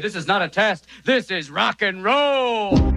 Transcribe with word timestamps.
This 0.00 0.16
is 0.16 0.26
not 0.26 0.42
a 0.42 0.48
test. 0.48 0.86
This 1.04 1.30
is 1.30 1.50
rock 1.50 1.82
and 1.82 2.02
roll. 2.04 2.93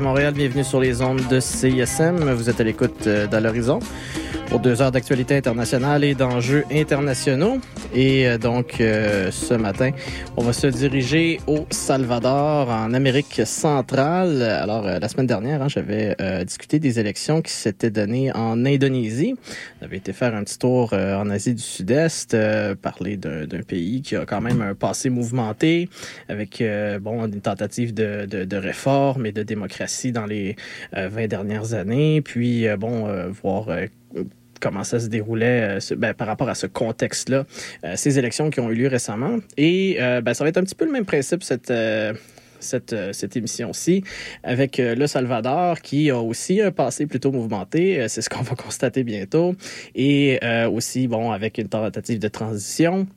Montréal, 0.00 0.32
bienvenue 0.32 0.64
sur 0.64 0.80
les 0.80 1.02
ondes 1.02 1.20
de 1.28 1.38
CISM. 1.38 2.32
Vous 2.32 2.48
êtes 2.48 2.60
à 2.60 2.64
l'écoute 2.64 3.06
euh, 3.06 3.26
d'À 3.26 3.40
l'horizon 3.40 3.78
pour 4.52 4.60
deux 4.60 4.82
heures 4.82 4.92
d'actualité 4.92 5.34
internationale 5.34 6.04
et 6.04 6.14
d'enjeux 6.14 6.64
internationaux. 6.70 7.56
Et 7.94 8.28
euh, 8.28 8.36
donc, 8.36 8.82
euh, 8.82 9.30
ce 9.30 9.54
matin, 9.54 9.92
on 10.36 10.42
va 10.42 10.52
se 10.52 10.66
diriger 10.66 11.40
au 11.46 11.66
Salvador, 11.70 12.68
en 12.68 12.92
Amérique 12.92 13.40
centrale. 13.46 14.42
Alors, 14.42 14.86
euh, 14.86 14.98
la 14.98 15.08
semaine 15.08 15.26
dernière, 15.26 15.62
hein, 15.62 15.68
j'avais 15.68 16.14
euh, 16.20 16.44
discuté 16.44 16.78
des 16.78 17.00
élections 17.00 17.40
qui 17.40 17.50
s'étaient 17.50 17.90
données 17.90 18.30
en 18.34 18.66
Indonésie. 18.66 19.36
J'avais 19.80 19.96
été 19.96 20.12
faire 20.12 20.34
un 20.34 20.44
petit 20.44 20.58
tour 20.58 20.92
euh, 20.92 21.16
en 21.16 21.30
Asie 21.30 21.54
du 21.54 21.62
Sud-Est, 21.62 22.34
euh, 22.34 22.74
parler 22.74 23.16
d'un 23.16 23.62
pays 23.66 24.02
qui 24.02 24.16
a 24.16 24.26
quand 24.26 24.42
même 24.42 24.60
un 24.60 24.74
passé 24.74 25.08
mouvementé, 25.08 25.88
avec 26.28 26.62
bon 27.00 27.24
une 27.24 27.40
tentative 27.40 27.94
de, 27.94 28.26
de, 28.26 28.44
de 28.44 28.56
réforme 28.58 29.24
et 29.24 29.32
de 29.32 29.42
démocratie 29.44 30.12
dans 30.12 30.26
les 30.26 30.56
euh, 30.94 31.08
20 31.08 31.26
dernières 31.26 31.72
années. 31.72 32.20
Puis, 32.20 32.66
bon, 32.78 33.08
voir 33.30 33.68
comment 34.62 34.84
ça 34.84 35.00
se 35.00 35.08
déroulait 35.08 35.78
euh, 35.78 35.96
ben, 35.96 36.14
par 36.14 36.26
rapport 36.26 36.48
à 36.48 36.54
ce 36.54 36.66
contexte-là, 36.66 37.44
euh, 37.84 37.94
ces 37.96 38.18
élections 38.18 38.48
qui 38.48 38.60
ont 38.60 38.70
eu 38.70 38.74
lieu 38.74 38.88
récemment. 38.88 39.38
Et 39.58 39.98
euh, 40.00 40.22
ben, 40.22 40.32
ça 40.32 40.44
va 40.44 40.48
être 40.48 40.56
un 40.56 40.62
petit 40.62 40.76
peu 40.76 40.86
le 40.86 40.92
même 40.92 41.04
principe 41.04 41.42
cette... 41.42 41.72
cette, 42.60 42.94
cette 43.10 43.36
émission-ci 43.36 44.04
avec 44.44 44.78
le 44.78 45.06
Salvador 45.08 45.80
qui 45.80 46.10
a 46.10 46.18
aussi 46.20 46.60
un 46.60 46.70
passé 46.70 47.06
plutôt 47.06 47.32
mouvementé, 47.32 48.06
c'est 48.08 48.22
ce 48.22 48.30
qu'on 48.30 48.42
va 48.42 48.54
constater 48.66 49.02
bientôt, 49.02 49.56
et 49.96 50.38
aussi 50.72 51.08
bon 51.08 51.32
avec 51.32 51.58
une 51.58 51.68
tentative 51.68 52.20
de 52.20 52.28
transition 52.28 53.08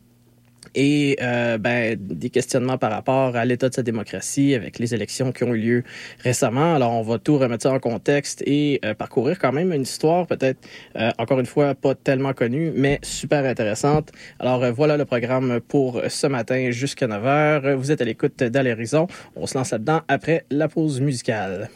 et 0.75 1.17
euh, 1.21 1.57
ben, 1.57 1.95
des 1.99 2.29
questionnements 2.29 2.77
par 2.77 2.91
rapport 2.91 3.35
à 3.35 3.45
l'état 3.45 3.69
de 3.69 3.73
sa 3.73 3.83
démocratie 3.83 4.53
avec 4.53 4.77
les 4.77 4.93
élections 4.93 5.31
qui 5.31 5.43
ont 5.43 5.53
eu 5.53 5.59
lieu 5.59 5.83
récemment. 6.19 6.75
Alors, 6.75 6.93
on 6.93 7.01
va 7.01 7.17
tout 7.17 7.37
remettre 7.37 7.63
ça 7.63 7.71
en 7.71 7.79
contexte 7.79 8.43
et 8.45 8.79
euh, 8.85 8.93
parcourir 8.93 9.39
quand 9.39 9.51
même 9.51 9.73
une 9.73 9.83
histoire 9.83 10.27
peut-être, 10.27 10.59
euh, 10.97 11.11
encore 11.17 11.39
une 11.39 11.45
fois, 11.45 11.73
pas 11.73 11.95
tellement 11.95 12.33
connue, 12.33 12.71
mais 12.75 12.99
super 13.01 13.45
intéressante. 13.45 14.11
Alors, 14.39 14.71
voilà 14.73 14.97
le 14.97 15.05
programme 15.05 15.59
pour 15.61 16.01
ce 16.07 16.27
matin 16.27 16.71
jusqu'à 16.71 17.07
9 17.07 17.25
heures. 17.25 17.77
Vous 17.77 17.91
êtes 17.91 18.01
à 18.01 18.05
l'écoute 18.05 18.43
d'À 18.43 18.63
l'horizon. 18.63 19.07
On 19.35 19.47
se 19.47 19.57
lance 19.57 19.71
là-dedans 19.71 20.01
après 20.07 20.45
la 20.49 20.67
pause 20.67 20.99
musicale. 21.01 21.69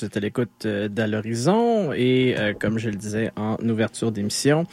Vous 0.00 0.06
êtes 0.06 0.16
à 0.16 0.20
l'écoute 0.20 0.64
euh, 0.64 0.88
d'À 0.88 1.06
l'horizon 1.06 1.92
et 1.92 2.34
euh, 2.38 2.54
comme 2.58 2.78
je 2.78 2.88
le 2.88 2.96
disais 2.96 3.32
en 3.36 3.56
ouverture 3.68 4.12
d'émission, 4.12 4.64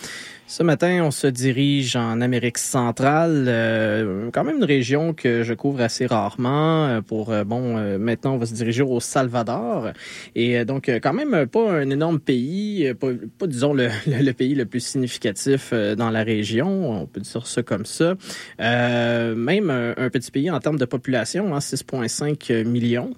ce 0.46 0.64
matin, 0.64 1.04
on 1.04 1.12
se 1.12 1.28
dirige 1.28 1.98
en 1.98 2.22
Amérique 2.22 2.58
centrale, 2.58 3.46
euh, 3.50 4.30
quand 4.32 4.46
même 4.46 4.58
une 4.58 4.64
région 4.64 5.14
que 5.14 5.44
je 5.44 5.54
couvre 5.54 5.82
assez 5.82 6.06
rarement. 6.06 7.02
Pour 7.06 7.34
bon, 7.46 7.98
maintenant, 7.98 8.36
on 8.36 8.38
va 8.38 8.46
se 8.46 8.54
diriger 8.54 8.84
au 8.84 9.02
Salvador 9.02 9.90
et 10.36 10.64
donc 10.64 10.90
quand 11.04 11.12
même 11.12 11.48
pas 11.48 11.70
un 11.74 11.90
énorme 11.90 12.22
pays, 12.22 12.94
pas, 12.94 13.48
disons 13.48 13.74
le, 13.74 14.32
pays 14.32 14.56
le 14.56 14.66
plus 14.66 14.80
significatif 14.80 15.74
dans 15.74 16.10
la 16.10 16.24
région, 16.24 17.02
on 17.02 17.06
peut 17.06 17.20
dire 17.20 17.46
ça 17.46 17.62
comme 17.64 17.86
ça. 17.86 18.16
Même 18.60 19.70
un, 19.70 20.10
petit 20.10 20.32
pays 20.32 20.50
en 20.50 20.62
termes 20.62 20.78
de 20.78 20.86
population, 20.86 21.54
hein, 21.54 21.60
6,5 21.60 22.64
millions. 22.64 23.14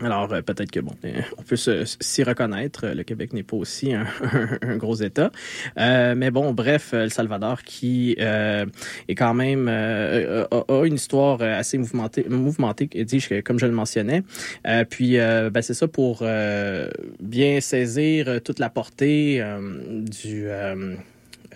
Alors, 0.00 0.32
euh, 0.32 0.42
peut-être 0.42 0.72
que, 0.72 0.80
bon, 0.80 0.92
euh, 1.04 1.20
on 1.38 1.42
peut 1.42 1.56
s'y 1.56 2.22
reconnaître. 2.24 2.86
Le 2.88 3.04
Québec 3.04 3.32
n'est 3.32 3.44
pas 3.44 3.56
aussi 3.56 3.92
un, 4.62 4.76
gros 4.76 4.96
État. 4.96 5.30
Euh, 5.78 6.14
mais 6.16 6.32
bon, 6.32 6.52
bref, 6.52 6.90
euh, 6.92 7.04
le 7.04 7.10
Salvador 7.10 7.62
qui 7.62 8.16
euh, 8.18 8.66
est 9.06 9.14
quand 9.14 9.34
même 9.34 9.68
euh, 9.68 10.46
a, 10.50 10.64
a 10.68 10.84
une 10.84 10.94
histoire 10.94 11.42
assez 11.42 11.78
mouvementée, 11.78 12.26
mouvementée 12.28 12.86
dis-je, 12.86 13.40
comme 13.40 13.60
je 13.60 13.66
le 13.66 13.72
mentionnais. 13.72 14.24
Euh, 14.66 14.84
puis, 14.84 15.18
euh, 15.18 15.50
ben, 15.50 15.62
c'est 15.62 15.74
ça 15.74 15.86
pour 15.86 16.20
euh, 16.22 16.88
bien 17.20 17.60
saisir 17.60 18.40
toute 18.42 18.58
la 18.58 18.70
portée 18.70 19.40
euh, 19.40 20.00
du... 20.00 20.48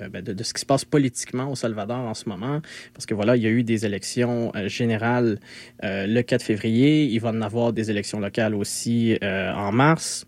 euh, 0.01 0.09
ben, 0.09 0.23
de, 0.23 0.43
ce 0.43 0.53
qui 0.55 0.61
se 0.61 0.67
passe 0.67 0.85
politiquement 0.85 1.51
au 1.51 1.55
Salvador 1.55 1.99
en 1.99 2.15
ce 2.15 2.29
moment. 2.29 2.61
Parce 2.95 3.07
que 3.07 3.15
voilà, 3.15 3.37
il 3.37 3.43
y 3.43 3.47
a 3.47 3.51
eu 3.51 3.63
des 3.63 3.87
élections 3.87 4.53
euh, 4.55 4.69
générales 4.69 5.39
euh, 5.85 6.07
le 6.07 6.23
4 6.23 6.43
février. 6.43 7.05
Il 7.05 7.19
va 7.21 7.31
en 7.31 7.43
avoir 7.43 7.73
des 7.73 7.91
élections 7.91 8.21
locales 8.21 8.55
aussi 8.55 9.19
en 9.23 9.73
mars. 9.73 10.27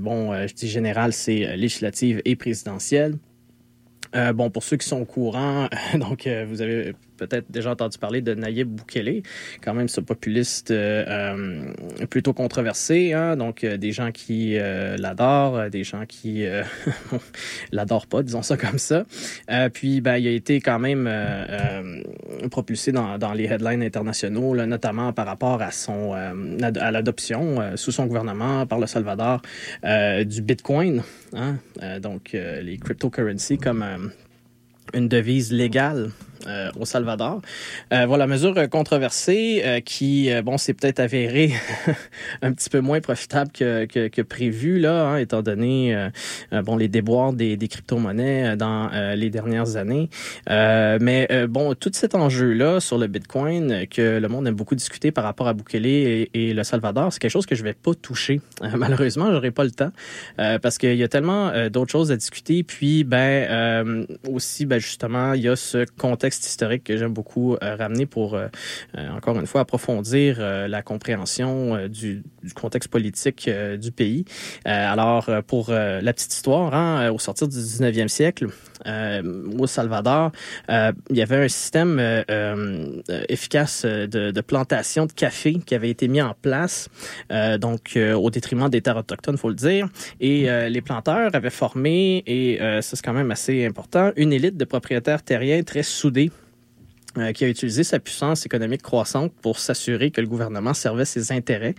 Bon, 0.00 0.34
je 0.46 0.52
dis 0.54 0.68
générales, 0.68 1.12
c'est 1.12 1.56
législative 1.56 2.20
et 2.24 2.36
présidentielle. 2.36 3.16
Bon, 4.34 4.50
pour 4.50 4.62
ceux 4.62 4.76
qui 4.76 4.86
sont 4.86 5.00
au 5.00 5.04
courant, 5.04 5.68
donc 5.94 6.28
vous 6.48 6.62
avez 6.62 6.94
peut-être 7.26 7.50
déjà 7.50 7.70
entendu 7.70 7.98
parler 7.98 8.20
de 8.20 8.34
Nayib 8.34 8.68
Bukele, 8.68 9.22
quand 9.62 9.74
même 9.74 9.88
ce 9.88 10.00
populiste 10.00 10.70
euh, 10.70 11.04
euh, 11.08 12.06
plutôt 12.06 12.32
controversé, 12.32 13.12
hein, 13.12 13.36
donc 13.36 13.64
euh, 13.64 13.76
des 13.76 13.92
gens 13.92 14.12
qui 14.12 14.56
l'adorent, 14.98 15.70
des 15.70 15.84
gens 15.84 16.04
qui 16.06 16.44
l'adorent 17.72 18.06
pas, 18.06 18.22
disons 18.22 18.42
ça 18.42 18.56
comme 18.56 18.78
ça. 18.78 19.04
Puis, 19.72 20.00
ben, 20.00 20.16
il 20.16 20.26
a 20.26 20.30
été 20.30 20.60
quand 20.60 20.78
même 20.78 21.08
propulsé 22.50 22.92
dans, 22.92 23.32
les 23.34 23.44
headlines 23.44 23.82
internationaux, 23.82 24.54
notamment 24.66 25.12
par 25.12 25.26
rapport 25.26 25.62
à 25.62 25.70
son 25.70 26.12
à 26.12 26.90
l'adoption 26.90 27.76
sous 27.76 27.92
son 27.92 28.06
gouvernement 28.06 28.66
par 28.66 28.78
le 28.78 28.86
Salvador 28.86 29.42
du 29.82 30.42
Bitcoin, 30.42 31.02
hein, 31.34 31.56
donc 32.00 32.30
les 32.32 32.78
cryptocurrencies 32.78 33.58
comme 33.58 34.12
une 34.92 35.08
devise 35.08 35.52
légale 35.52 36.10
euh, 36.46 36.70
au 36.78 36.84
Salvador. 36.84 37.40
Euh, 37.92 38.06
voilà, 38.06 38.26
mesure 38.26 38.54
controversée 38.70 39.62
euh, 39.64 39.80
qui, 39.80 40.30
euh, 40.30 40.42
bon, 40.42 40.58
s'est 40.58 40.74
peut-être 40.74 41.00
avérée 41.00 41.52
un 42.42 42.52
petit 42.52 42.70
peu 42.70 42.80
moins 42.80 43.00
profitable 43.00 43.50
que, 43.52 43.86
que, 43.86 44.08
que 44.08 44.22
prévu, 44.22 44.78
là, 44.78 45.06
hein, 45.06 45.16
étant 45.16 45.42
donné, 45.42 45.94
euh, 45.94 46.08
euh, 46.52 46.62
bon, 46.62 46.76
les 46.76 46.88
déboires 46.88 47.32
des, 47.32 47.56
des 47.56 47.68
crypto-monnaies 47.68 48.56
dans 48.56 48.90
les 49.14 49.30
dernières 49.30 49.76
années. 49.76 50.08
Mais, 50.48 51.28
bon, 51.48 51.74
tout 51.74 51.90
cet 51.92 52.14
enjeu-là 52.14 52.80
sur 52.80 52.98
le 52.98 53.06
Bitcoin 53.06 53.86
que 53.88 54.18
le 54.18 54.28
monde 54.28 54.46
aime 54.46 54.54
beaucoup 54.54 54.74
discuter 54.74 55.10
par 55.10 55.24
rapport 55.24 55.48
à 55.48 55.54
Bukele 55.54 55.86
et, 55.86 56.30
et 56.34 56.54
le 56.54 56.62
Salvador, 56.64 57.12
c'est 57.12 57.18
quelque 57.18 57.30
chose 57.30 57.46
que 57.46 57.54
je 57.54 57.62
vais 57.62 57.72
pas 57.72 57.94
toucher. 57.94 58.40
Malheureusement, 58.76 59.30
j'aurai 59.32 59.50
pas 59.50 59.64
le 59.64 59.70
temps 59.70 59.92
parce 60.36 60.78
qu'il 60.78 60.96
y 60.96 61.02
a 61.02 61.08
tellement 61.08 61.68
d'autres 61.68 61.90
choses 61.90 62.12
à 62.12 62.16
discuter. 62.16 62.62
Puis, 62.62 63.04
ben, 63.04 64.06
aussi, 64.28 64.66
ben, 64.66 64.78
justement, 64.78 65.32
il 65.32 65.42
y 65.42 65.48
a 65.48 65.56
ce 65.56 65.84
contexte 65.96 66.33
historique 66.42 66.84
que 66.84 66.96
j'aime 66.96 67.12
beaucoup 67.12 67.54
euh, 67.54 67.76
ramener 67.76 68.06
pour, 68.06 68.34
euh, 68.34 68.48
euh, 68.96 69.08
encore 69.10 69.38
une 69.38 69.46
fois, 69.46 69.62
approfondir 69.62 70.38
la 70.40 70.82
compréhension 70.82 71.88
du, 71.88 72.22
du 72.42 72.54
contexte 72.54 72.90
politique 72.90 73.48
du 73.78 73.92
pays. 73.92 74.24
Alors, 74.64 75.30
pour 75.46 75.70
la 75.70 76.12
petite 76.12 76.32
histoire, 76.32 76.74
hein, 76.74 77.10
au 77.10 77.18
sortir 77.18 77.48
du 77.48 77.56
19e 77.56 78.08
siècle, 78.08 78.48
au 79.58 79.66
Salvador, 79.66 80.32
il 80.68 81.16
y 81.16 81.22
avait 81.22 81.44
un 81.44 81.48
système 81.48 82.00
efficace 83.28 83.84
de, 83.84 84.30
de 84.30 84.40
plantation 84.40 85.06
de 85.06 85.12
café 85.12 85.54
qui 85.54 85.74
avait 85.74 85.90
été 85.90 86.08
mis 86.08 86.22
en 86.22 86.34
place, 86.40 86.88
donc 87.58 87.98
au 87.98 88.30
détriment 88.30 88.68
des 88.68 88.80
terres 88.80 88.98
autochtones, 88.98 89.38
faut 89.38 89.48
le 89.48 89.54
dire. 89.54 89.88
Et 90.20 90.48
les 90.68 90.80
planteurs 90.80 91.34
avaient 91.34 91.50
formé, 91.50 92.22
et 92.26 92.58
ça 92.58 92.96
c'est 92.96 93.02
quand 93.02 93.12
même 93.12 93.30
assez 93.30 93.64
important, 93.64 94.12
une 94.16 94.32
élite 94.32 94.56
de 94.56 94.64
propriétaires 94.64 95.22
terriens 95.22 95.62
très 95.62 95.82
soudés 95.82 96.23
euh, 97.18 97.32
qui 97.32 97.44
a 97.44 97.48
utilisé 97.48 97.84
sa 97.84 97.98
puissance 97.98 98.46
économique 98.46 98.82
croissante 98.82 99.32
pour 99.42 99.58
s'assurer 99.58 100.10
que 100.10 100.20
le 100.20 100.26
gouvernement 100.26 100.74
servait 100.74 101.04
ses 101.04 101.32
intérêts. 101.32 101.74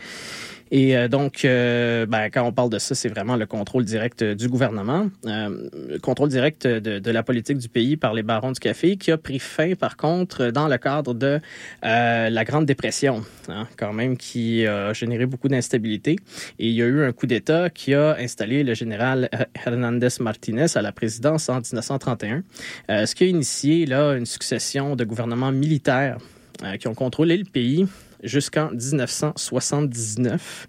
Et 0.76 0.98
euh, 0.98 1.08
donc, 1.08 1.46
euh, 1.46 2.06
ben, 2.06 2.30
quand 2.30 2.44
on 2.44 2.52
parle 2.52 2.70
de 2.70 2.80
ça, 2.80 2.96
c'est 2.96 3.08
vraiment 3.08 3.38
le 3.38 3.46
contrôle 3.46 3.86
direct 3.86 4.22
euh, 4.22 4.36
du 4.36 4.50
gouvernement, 4.50 5.10
euh, 5.26 5.70
le 5.88 6.00
contrôle 6.00 6.28
direct 6.28 6.68
de, 6.68 7.00
de 7.00 7.12
la 7.12 7.24
politique 7.24 7.60
du 7.60 7.70
pays 7.70 7.96
par 7.96 8.14
les 8.14 8.24
barons 8.24 8.52
du 8.52 8.60
café, 8.60 8.98
qui 8.98 9.10
a 9.14 9.18
pris 9.18 9.40
fin, 9.40 9.74
par 9.76 9.96
contre, 9.96 10.48
dans 10.48 10.68
le 10.68 10.78
cadre 10.78 11.14
de 11.14 11.40
euh, 11.86 12.30
la 12.30 12.44
Grande 12.44 12.66
Dépression, 12.66 13.24
hein, 13.48 13.70
quand 13.78 13.94
même, 13.94 14.18
qui 14.18 14.68
a 14.68 14.92
généré 14.92 15.26
beaucoup 15.26 15.48
d'instabilité. 15.48 16.18
Et 16.60 16.68
il 16.68 16.74
y 16.74 16.82
a 16.82 16.88
eu 16.88 17.06
un 17.06 17.14
coup 17.14 17.26
d'État 17.26 17.70
qui 17.70 17.94
a 17.94 18.18
installé 18.20 18.66
le 18.66 18.74
général 18.74 19.30
Hernandez 19.66 20.10
Martinez 20.20 20.66
à 20.76 20.82
la 20.82 20.92
présidence 20.92 21.48
en 21.48 21.62
1931, 21.62 22.44
euh, 22.90 23.06
ce 23.06 23.16
qui 23.16 23.24
a 23.24 23.28
initié 23.28 23.86
là 23.86 24.18
une 24.18 24.26
succession 24.26 24.98
de 24.98 25.06
gouvernements 25.06 25.54
militaires 25.54 26.18
euh, 26.64 26.76
qui 26.76 26.90
ont 26.90 26.96
contrôlé 26.96 27.38
le 27.38 27.46
pays 27.46 27.86
jusqu'en 28.26 28.72
1979. 28.72 30.68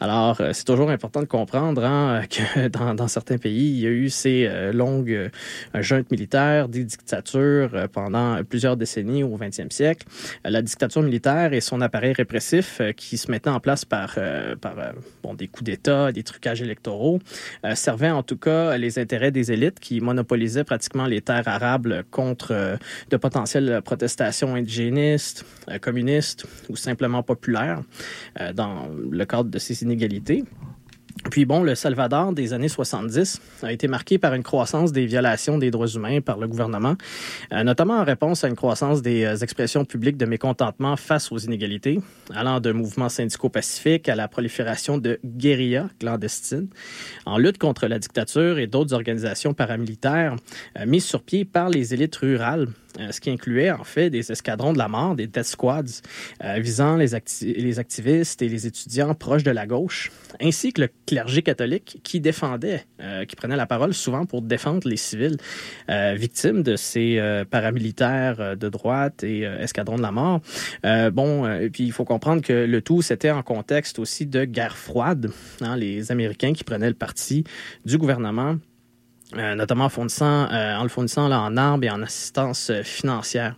Alors, 0.00 0.40
euh, 0.40 0.52
c'est 0.54 0.64
toujours 0.64 0.90
important 0.90 1.20
de 1.20 1.26
comprendre 1.26 1.84
hein, 1.84 2.22
que 2.30 2.68
dans, 2.94 3.08
certains 3.08 3.36
pays, 3.36 3.70
il 3.70 3.80
y 3.80 3.86
a 3.86 3.90
eu 3.90 4.08
ces 4.08 4.46
euh, 4.46 4.72
longues 4.72 5.10
euh, 5.10 5.28
juntes 5.82 6.10
militaires, 6.10 6.68
des 6.68 6.84
dictatures 6.84 7.74
euh, 7.74 7.86
pendant 7.86 8.42
plusieurs 8.44 8.76
décennies 8.76 9.24
au 9.24 9.36
20e 9.36 9.70
siècle. 9.70 10.06
Euh, 10.46 10.50
la 10.50 10.62
dictature 10.62 11.02
militaire 11.02 11.52
et 11.52 11.60
son 11.60 11.80
appareil 11.80 12.12
répressif 12.12 12.80
euh, 12.80 12.92
qui 12.92 13.18
se 13.18 13.30
mettait 13.30 13.50
en 13.50 13.60
place 13.60 13.84
par, 13.84 14.14
euh, 14.16 14.56
par 14.56 14.78
euh, 14.78 14.92
des 15.34 15.48
coups 15.48 15.64
d'État, 15.64 16.12
des 16.12 16.22
trucages 16.22 16.62
électoraux, 16.62 17.20
euh, 17.64 17.74
servait 17.74 18.10
en 18.10 18.22
tout 18.22 18.36
cas 18.36 18.76
les 18.76 18.98
intérêts 18.98 19.30
des 19.30 19.52
élites 19.52 19.80
qui 19.80 20.00
monopolisaient 20.00 20.64
pratiquement 20.64 21.06
les 21.06 21.20
terres 21.20 21.48
arables 21.48 22.04
contre 22.10 22.52
euh, 22.52 22.76
de 23.10 23.16
potentielles 23.16 23.80
protestations 23.84 24.54
indigénistes, 24.54 25.44
euh, 25.68 25.78
communistes 25.78 26.46
ou 26.68 26.76
simplement 26.90 27.22
populaires 27.22 27.82
euh, 28.40 28.52
dans 28.52 28.88
le 29.10 29.24
cadre 29.24 29.48
de 29.48 29.58
ces 29.58 29.82
inégalités. 29.82 30.44
Puis 31.30 31.44
bon, 31.44 31.62
le 31.62 31.74
Salvador 31.74 32.32
des 32.32 32.52
années 32.54 32.68
70 32.68 33.40
a 33.62 33.72
été 33.72 33.88
marqué 33.88 34.16
par 34.16 34.32
une 34.34 34.42
croissance 34.42 34.90
des 34.90 35.06
violations 35.06 35.58
des 35.58 35.70
droits 35.70 35.88
humains 35.88 36.20
par 36.20 36.38
le 36.38 36.48
gouvernement, 36.48 36.96
euh, 37.52 37.62
notamment 37.62 37.98
en 37.98 38.04
réponse 38.04 38.42
à 38.42 38.48
une 38.48 38.56
croissance 38.56 39.02
des 39.02 39.24
euh, 39.24 39.36
expressions 39.36 39.84
publiques 39.84 40.16
de 40.16 40.24
mécontentement 40.24 40.96
face 40.96 41.30
aux 41.30 41.38
inégalités, 41.38 42.00
allant 42.34 42.58
de 42.58 42.72
mouvements 42.72 43.10
syndicaux 43.10 43.50
pacifiques 43.50 44.08
à 44.08 44.14
la 44.14 44.28
prolifération 44.28 44.98
de 44.98 45.20
guérillas 45.24 45.88
clandestines, 45.98 46.68
en 47.26 47.38
lutte 47.38 47.58
contre 47.58 47.86
la 47.86 47.98
dictature 47.98 48.58
et 48.58 48.66
d'autres 48.66 48.94
organisations 48.94 49.52
paramilitaires 49.52 50.36
mises 50.86 51.04
sur 51.04 51.22
pied 51.22 51.44
par 51.44 51.68
les 51.68 51.92
élites 51.92 52.16
rurales 52.16 52.68
ce 53.10 53.20
qui 53.20 53.30
incluait 53.30 53.70
en 53.70 53.84
fait 53.84 54.10
des 54.10 54.32
escadrons 54.32 54.72
de 54.72 54.78
la 54.78 54.88
mort, 54.88 55.14
des 55.14 55.26
death 55.26 55.44
squads, 55.44 56.02
euh, 56.44 56.58
visant 56.58 56.96
les, 56.96 57.08
les, 57.42 57.78
activistes 57.78 58.42
et 58.42 58.48
les 58.48 58.66
étudiants 58.66 59.14
proches 59.14 59.42
de 59.42 59.50
la 59.50 59.66
gauche, 59.66 60.10
ainsi 60.40 60.72
que 60.72 60.82
le 60.82 60.88
clergé 61.06 61.42
catholique 61.42 62.00
qui 62.02 62.20
défendait, 62.20 62.84
euh, 63.00 63.24
qui 63.24 63.36
prenait 63.36 63.56
la 63.56 63.66
parole 63.66 63.94
souvent 63.94 64.26
pour 64.26 64.42
défendre 64.42 64.88
les 64.88 64.96
civils 64.96 65.36
euh, 65.88 66.14
victimes 66.16 66.62
de 66.62 66.76
ces 66.76 67.18
euh, 67.18 67.44
paramilitaires 67.44 68.56
de 68.56 68.68
droite 68.68 69.24
et 69.24 69.46
euh, 69.46 69.58
escadrons 69.58 69.96
de 69.96 70.02
la 70.02 70.12
mort. 70.12 70.40
Euh, 70.84 71.10
bon, 71.10 71.48
et 71.48 71.70
puis 71.70 71.84
il 71.84 71.92
faut 71.92 72.04
comprendre 72.04 72.42
que 72.42 72.52
le 72.52 72.82
tout 72.82 73.02
c'était 73.02 73.30
en 73.30 73.42
contexte 73.42 73.98
aussi 73.98 74.26
de 74.26 74.44
guerre 74.44 74.76
froide, 74.76 75.30
hein, 75.60 75.76
les 75.76 76.12
Américains 76.12 76.52
qui 76.52 76.64
prenaient 76.64 76.88
le 76.88 76.94
parti 76.94 77.44
du 77.84 77.98
gouvernement 77.98 78.56
Euh, 79.36 79.54
notamment 79.54 79.84
en, 79.84 79.88
fournissant, 79.88 80.50
euh, 80.50 80.76
en 80.76 80.82
le 80.82 80.88
fournissant 80.88 81.28
là, 81.28 81.40
en 81.40 81.56
armes 81.56 81.84
et 81.84 81.90
en 81.90 82.02
assistance 82.02 82.70
euh, 82.70 82.82
financière. 82.82 83.54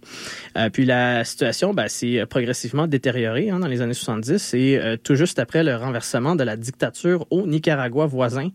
Euh, 0.58 0.68
puis 0.68 0.84
la 0.84 1.24
situation 1.24 1.72
ben, 1.72 1.88
s'est 1.88 2.26
progressivement 2.28 2.86
détériorée 2.86 3.48
hein, 3.48 3.58
dans 3.58 3.68
les 3.68 3.80
années 3.80 3.94
70 3.94 4.52
et 4.52 4.78
euh, 4.78 4.96
tout 5.02 5.14
juste 5.14 5.38
après 5.38 5.64
le 5.64 5.74
renversement 5.74 6.36
de 6.36 6.44
la 6.44 6.56
dictature 6.56 7.26
au 7.30 7.46
Nicaragua 7.46 8.04
voisin 8.04 8.50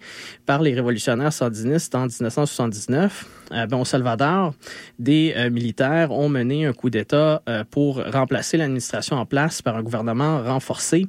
par 0.46 0.62
les 0.62 0.76
révolutionnaires 0.76 1.34
sandinistes 1.34 1.96
en 1.96 2.06
1979, 2.06 3.26
ben, 3.50 3.78
au 3.78 3.86
Salvador, 3.86 4.54
des 5.00 5.34
militaires 5.50 6.12
ont 6.12 6.28
mené 6.28 6.66
un 6.66 6.74
coup 6.74 6.90
d'État 6.90 7.42
pour 7.72 8.04
remplacer 8.04 8.58
l'administration 8.58 9.16
en 9.16 9.26
place 9.26 9.62
par 9.62 9.78
un 9.78 9.84
gouvernement 9.84 10.44
renforcé, 10.44 11.08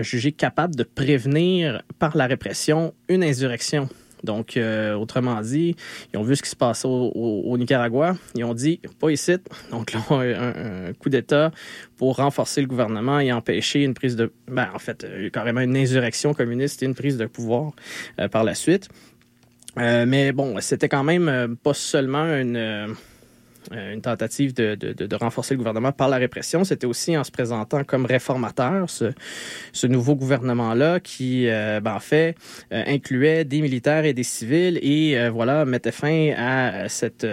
jugé 0.00 0.32
capable 0.32 0.76
de 0.76 0.82
prévenir 0.82 1.82
par 1.98 2.16
la 2.16 2.26
répression 2.26 2.92
une 3.08 3.24
insurrection 3.24 3.88
donc, 4.24 4.56
euh, 4.56 4.94
autrement 4.94 5.40
dit, 5.42 5.76
ils 6.12 6.18
ont 6.18 6.22
vu 6.22 6.34
ce 6.34 6.42
qui 6.42 6.48
se 6.48 6.56
passait 6.56 6.88
au, 6.88 7.56
Nicaragua. 7.58 8.16
Ils 8.34 8.44
ont 8.44 8.54
dit, 8.54 8.80
pas 8.98 9.10
ici. 9.10 9.36
Donc, 9.70 9.92
là, 9.92 10.00
un, 10.10 10.92
coup 10.94 11.10
d'État 11.10 11.52
pour 11.96 12.16
renforcer 12.16 12.60
le 12.60 12.66
gouvernement 12.66 13.20
et 13.20 13.32
empêcher 13.32 13.84
une 13.84 13.94
prise 13.94 14.16
de... 14.16 14.32
Ben, 14.48 14.68
en 14.74 14.78
fait, 14.78 15.04
euh, 15.04 15.30
carrément 15.30 15.60
une 15.60 15.76
insurrection 15.76 16.34
communiste 16.34 16.82
et 16.82 16.86
une 16.86 16.94
prise 16.94 17.18
de 17.18 17.26
pouvoir 17.26 17.72
euh, 18.18 18.28
par 18.28 18.44
la 18.44 18.54
suite. 18.54 18.88
Mais 19.76 20.30
bon, 20.30 20.60
c'était 20.60 20.88
quand 20.88 21.02
même 21.02 21.56
pas 21.60 21.74
seulement 21.74 22.26
une 22.26 22.94
une 23.72 24.00
tentative 24.00 24.54
de, 24.54 24.74
de, 24.74 24.92
de, 24.92 25.16
renforcer 25.16 25.54
le 25.54 25.58
gouvernement 25.58 25.92
par 25.92 26.08
la 26.08 26.16
répression. 26.16 26.64
C'était 26.64 26.86
aussi 26.86 27.16
en 27.16 27.24
se 27.24 27.30
présentant 27.30 27.84
comme 27.84 28.06
réformateur, 28.06 28.90
ce, 28.90 29.12
ce 29.72 29.86
nouveau 29.86 30.14
gouvernement-là 30.14 31.00
qui, 31.00 31.48
euh, 31.48 31.80
ben, 31.80 31.94
en 31.94 32.00
fait, 32.00 32.36
euh, 32.72 32.82
incluait 32.86 33.44
des 33.44 33.60
militaires 33.60 34.04
et 34.04 34.12
des 34.12 34.22
civils 34.22 34.78
et, 34.82 35.18
euh, 35.18 35.30
voilà, 35.30 35.64
mettait 35.64 35.92
fin 35.92 36.32
à 36.36 36.88
cette 36.88 37.26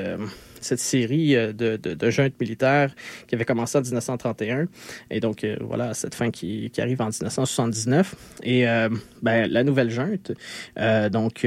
cette 0.62 0.80
série 0.80 1.34
de, 1.34 1.52
de, 1.78 1.94
de 1.94 2.10
juntes 2.10 2.40
militaires 2.40 2.94
qui 3.28 3.36
avait 3.36 3.46
commencé 3.46 3.78
en 3.78 3.82
1931. 3.82 4.68
Et 5.10 5.20
donc, 5.20 5.44
euh, 5.44 5.58
voilà, 5.62 5.94
cette 5.94 6.16
fin 6.16 6.32
qui, 6.32 6.70
qui, 6.72 6.82
arrive 6.82 7.02
en 7.02 7.08
1979. 7.08 8.16
Et 8.44 8.68
euh, 8.68 8.90
ben, 9.22 9.52
la 9.52 9.64
nouvelle 9.64 9.90
junte, 9.90 10.32
euh, 10.78 11.10
donc, 11.10 11.46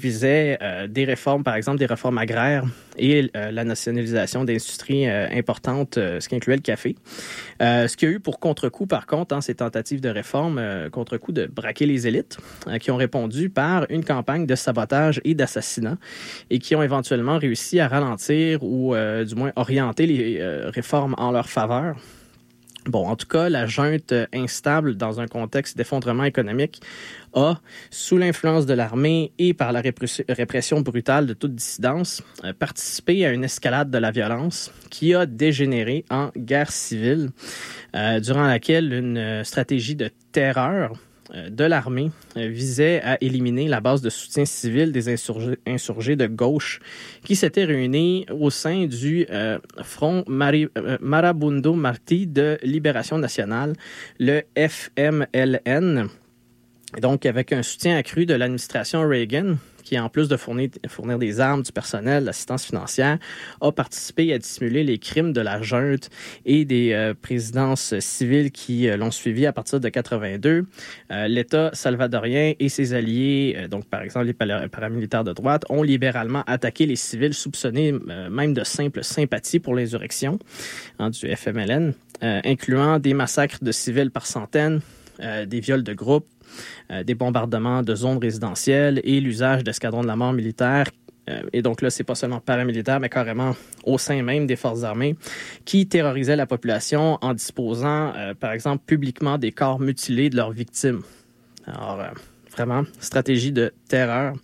visait 0.00 0.58
des 0.88 1.04
réformes, 1.04 1.44
par 1.44 1.56
exemple, 1.56 1.78
des 1.78 1.86
réformes 1.86 2.18
agraires 2.18 2.64
et 3.00 3.30
la 3.34 3.64
nationalisation 3.64 4.44
d'industries 4.44 5.08
importantes, 5.08 5.94
ce 5.94 6.28
qui 6.28 6.34
incluait 6.34 6.56
le 6.56 6.62
café. 6.62 6.96
ce 7.60 7.96
qui 7.96 8.06
a 8.06 8.08
eu 8.08 8.20
pour 8.20 8.38
contre-coup, 8.38 8.86
par 8.86 9.06
contre, 9.06 9.34
hein, 9.34 9.40
ces 9.40 9.54
tentatives 9.54 10.00
de 10.00 10.08
réforme, 10.08 10.60
contre-coup 10.92 11.32
de 11.32 11.46
braquer 11.46 11.86
les 11.86 12.06
élites, 12.06 12.38
qui 12.80 12.90
ont 12.90 12.96
répondu 12.96 13.50
par 13.50 13.86
une 13.90 14.04
campagne 14.04 14.46
de 14.46 14.54
sabotage 14.54 15.20
et 15.24 15.34
d'assassinat 15.34 15.96
et 16.50 16.58
qui 16.58 16.74
ont 16.76 16.82
éventuellement 16.82 17.38
réussi 17.38 17.80
à 17.80 17.88
ralentir 17.88 18.62
ou 18.62 18.94
euh, 18.94 19.24
du 19.24 19.34
moins 19.34 19.52
orienter 19.56 20.06
les 20.06 20.38
euh, 20.40 20.70
réformes 20.70 21.14
en 21.18 21.30
leur 21.30 21.48
faveur. 21.48 21.96
Bon, 22.86 23.06
en 23.06 23.14
tout 23.14 23.26
cas, 23.26 23.50
la 23.50 23.66
junte 23.66 24.14
instable 24.32 24.96
dans 24.96 25.20
un 25.20 25.26
contexte 25.26 25.76
d'effondrement 25.76 26.24
économique 26.24 26.80
a, 27.34 27.60
sous 27.90 28.16
l'influence 28.16 28.64
de 28.64 28.72
l'armée 28.72 29.32
et 29.38 29.52
par 29.52 29.72
la 29.72 29.82
répression 29.82 30.80
brutale 30.80 31.26
de 31.26 31.34
toute 31.34 31.54
dissidence, 31.54 32.22
euh, 32.44 32.52
participé 32.52 33.26
à 33.26 33.32
une 33.32 33.44
escalade 33.44 33.90
de 33.90 33.98
la 33.98 34.10
violence 34.10 34.72
qui 34.88 35.14
a 35.14 35.26
dégénéré 35.26 36.04
en 36.10 36.30
guerre 36.36 36.72
civile, 36.72 37.30
euh, 37.94 38.18
durant 38.18 38.46
laquelle 38.46 38.92
une 38.92 39.44
stratégie 39.44 39.94
de 39.94 40.10
terreur 40.32 40.92
de 41.34 41.64
l'armée 41.64 42.10
visait 42.36 43.00
à 43.02 43.16
éliminer 43.20 43.68
la 43.68 43.80
base 43.80 44.02
de 44.02 44.10
soutien 44.10 44.44
civil 44.44 44.92
des 44.92 45.08
insurgés, 45.08 46.16
de 46.16 46.26
gauche 46.26 46.80
qui 47.24 47.36
s'étaient 47.36 47.64
réunis 47.64 48.26
au 48.30 48.50
sein 48.50 48.86
du 48.86 49.26
euh, 49.30 49.58
Front 49.82 50.24
euh, 50.28 50.98
Marabundo 51.00 51.74
Marti 51.74 52.26
de 52.26 52.58
Libération 52.62 53.18
nationale, 53.18 53.74
le 54.18 54.42
FMLN. 54.56 56.08
Donc, 57.00 57.24
avec 57.24 57.52
un 57.52 57.62
soutien 57.62 57.96
accru 57.96 58.26
de 58.26 58.34
l'administration 58.34 59.06
Reagan, 59.08 59.56
qui, 59.90 59.98
en 59.98 60.08
plus 60.08 60.28
de 60.28 60.36
fournir, 60.36 61.18
des 61.18 61.40
armes, 61.40 61.62
du 61.62 61.72
personnel, 61.72 62.22
l'assistance 62.22 62.64
financière, 62.64 63.18
a 63.60 63.72
participé 63.72 64.32
à 64.32 64.38
dissimuler 64.38 64.84
les 64.84 64.98
crimes 64.98 65.32
de 65.32 65.40
la 65.40 65.60
junte 65.62 66.10
et 66.46 66.64
des 66.64 66.92
euh, 66.92 67.12
présidences 67.20 67.98
civiles 67.98 68.52
qui 68.52 68.88
euh, 68.88 68.96
l'ont 68.96 69.10
suivi 69.10 69.46
à 69.46 69.52
partir 69.52 69.80
de 69.80 69.88
82. 69.88 70.64
Euh, 71.10 71.26
L'État 71.26 71.70
salvadorien 71.72 72.52
et 72.60 72.68
ses 72.68 72.94
alliés, 72.94 73.66
donc 73.68 73.84
par 73.86 74.02
exemple 74.02 74.26
les 74.26 74.68
paramilitaires 74.68 75.24
de 75.24 75.32
droite, 75.32 75.64
ont 75.70 75.82
libéralement 75.82 76.44
attaqué 76.46 76.86
les 76.86 76.94
civils 76.94 77.34
soupçonnés 77.34 77.92
même 78.30 78.54
de 78.54 78.62
simple 78.62 79.02
sympathie 79.02 79.58
pour 79.58 79.74
l'insurrection 79.74 80.38
hein, 81.00 81.10
du 81.10 81.26
FMLN, 81.34 81.94
incluant 82.20 83.00
des 83.00 83.14
massacres 83.14 83.58
de 83.62 83.72
civils 83.72 84.10
par 84.10 84.26
centaines, 84.26 84.80
des 85.18 85.60
viols 85.60 85.82
de 85.82 85.94
groupe, 85.94 86.26
euh, 86.39 86.39
des 87.04 87.14
bombardements 87.14 87.82
de 87.82 87.94
zones 87.94 88.18
résidentielles 88.18 89.00
et 89.04 89.20
l'usage 89.20 89.64
d'escadrons 89.64 90.02
de 90.02 90.06
la 90.06 90.16
mort 90.16 90.32
militaire 90.32 90.86
euh, 91.30 91.42
et 91.52 91.62
donc 91.62 91.82
là, 91.82 91.90
c'est 91.90 92.04
pas 92.04 92.14
seulement 92.14 92.40
paramilitaire, 92.40 93.00
mais 93.00 93.08
carrément 93.08 93.54
au 93.84 93.98
sein 93.98 94.22
même 94.22 94.46
des 94.46 94.56
forces 94.56 94.84
armées, 94.84 95.16
qui 95.64 95.86
terrorisaient 95.86 96.36
la 96.36 96.46
population 96.46 97.18
en 97.20 97.34
disposant, 97.34 98.12
euh, 98.16 98.34
par 98.34 98.52
exemple, 98.52 98.84
publiquement 98.86 99.38
des 99.38 99.52
corps 99.52 99.80
mutilés 99.80 100.30
de 100.30 100.36
leurs 100.36 100.52
victimes. 100.52 101.02
Alors, 101.66 102.00
euh, 102.00 102.08
vraiment, 102.50 102.84
stratégie 103.00 103.52
de 103.52 103.72
terreur. 103.88 104.34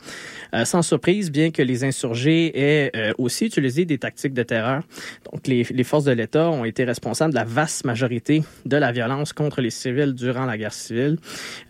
Euh, 0.55 0.65
sans 0.65 0.83
surprise, 0.83 1.31
bien 1.31 1.51
que 1.51 1.63
les 1.63 1.85
insurgés 1.85 2.59
aient 2.59 2.91
euh, 2.97 3.13
aussi 3.19 3.47
utilisé 3.47 3.85
des 3.85 3.99
tactiques 3.99 4.35
de 4.35 4.43
terreur, 4.43 4.83
donc 5.33 5.47
les, 5.47 5.65
les 5.71 5.85
forces 5.85 6.05
de 6.05 6.13
l'État 6.13 6.51
ont 6.51 6.65
été 6.65 6.85
responsables 6.85 7.33
de 7.33 7.39
la 7.39 7.45
vaste 7.45 7.85
majorité 7.85 8.43
de 8.65 8.77
la 8.77 8.93
violence 8.93 9.33
contre 9.33 9.61
les 9.61 9.71
civils 9.71 10.15
durant 10.15 10.45
la 10.45 10.59
guerre 10.59 10.73
civile, 10.73 11.19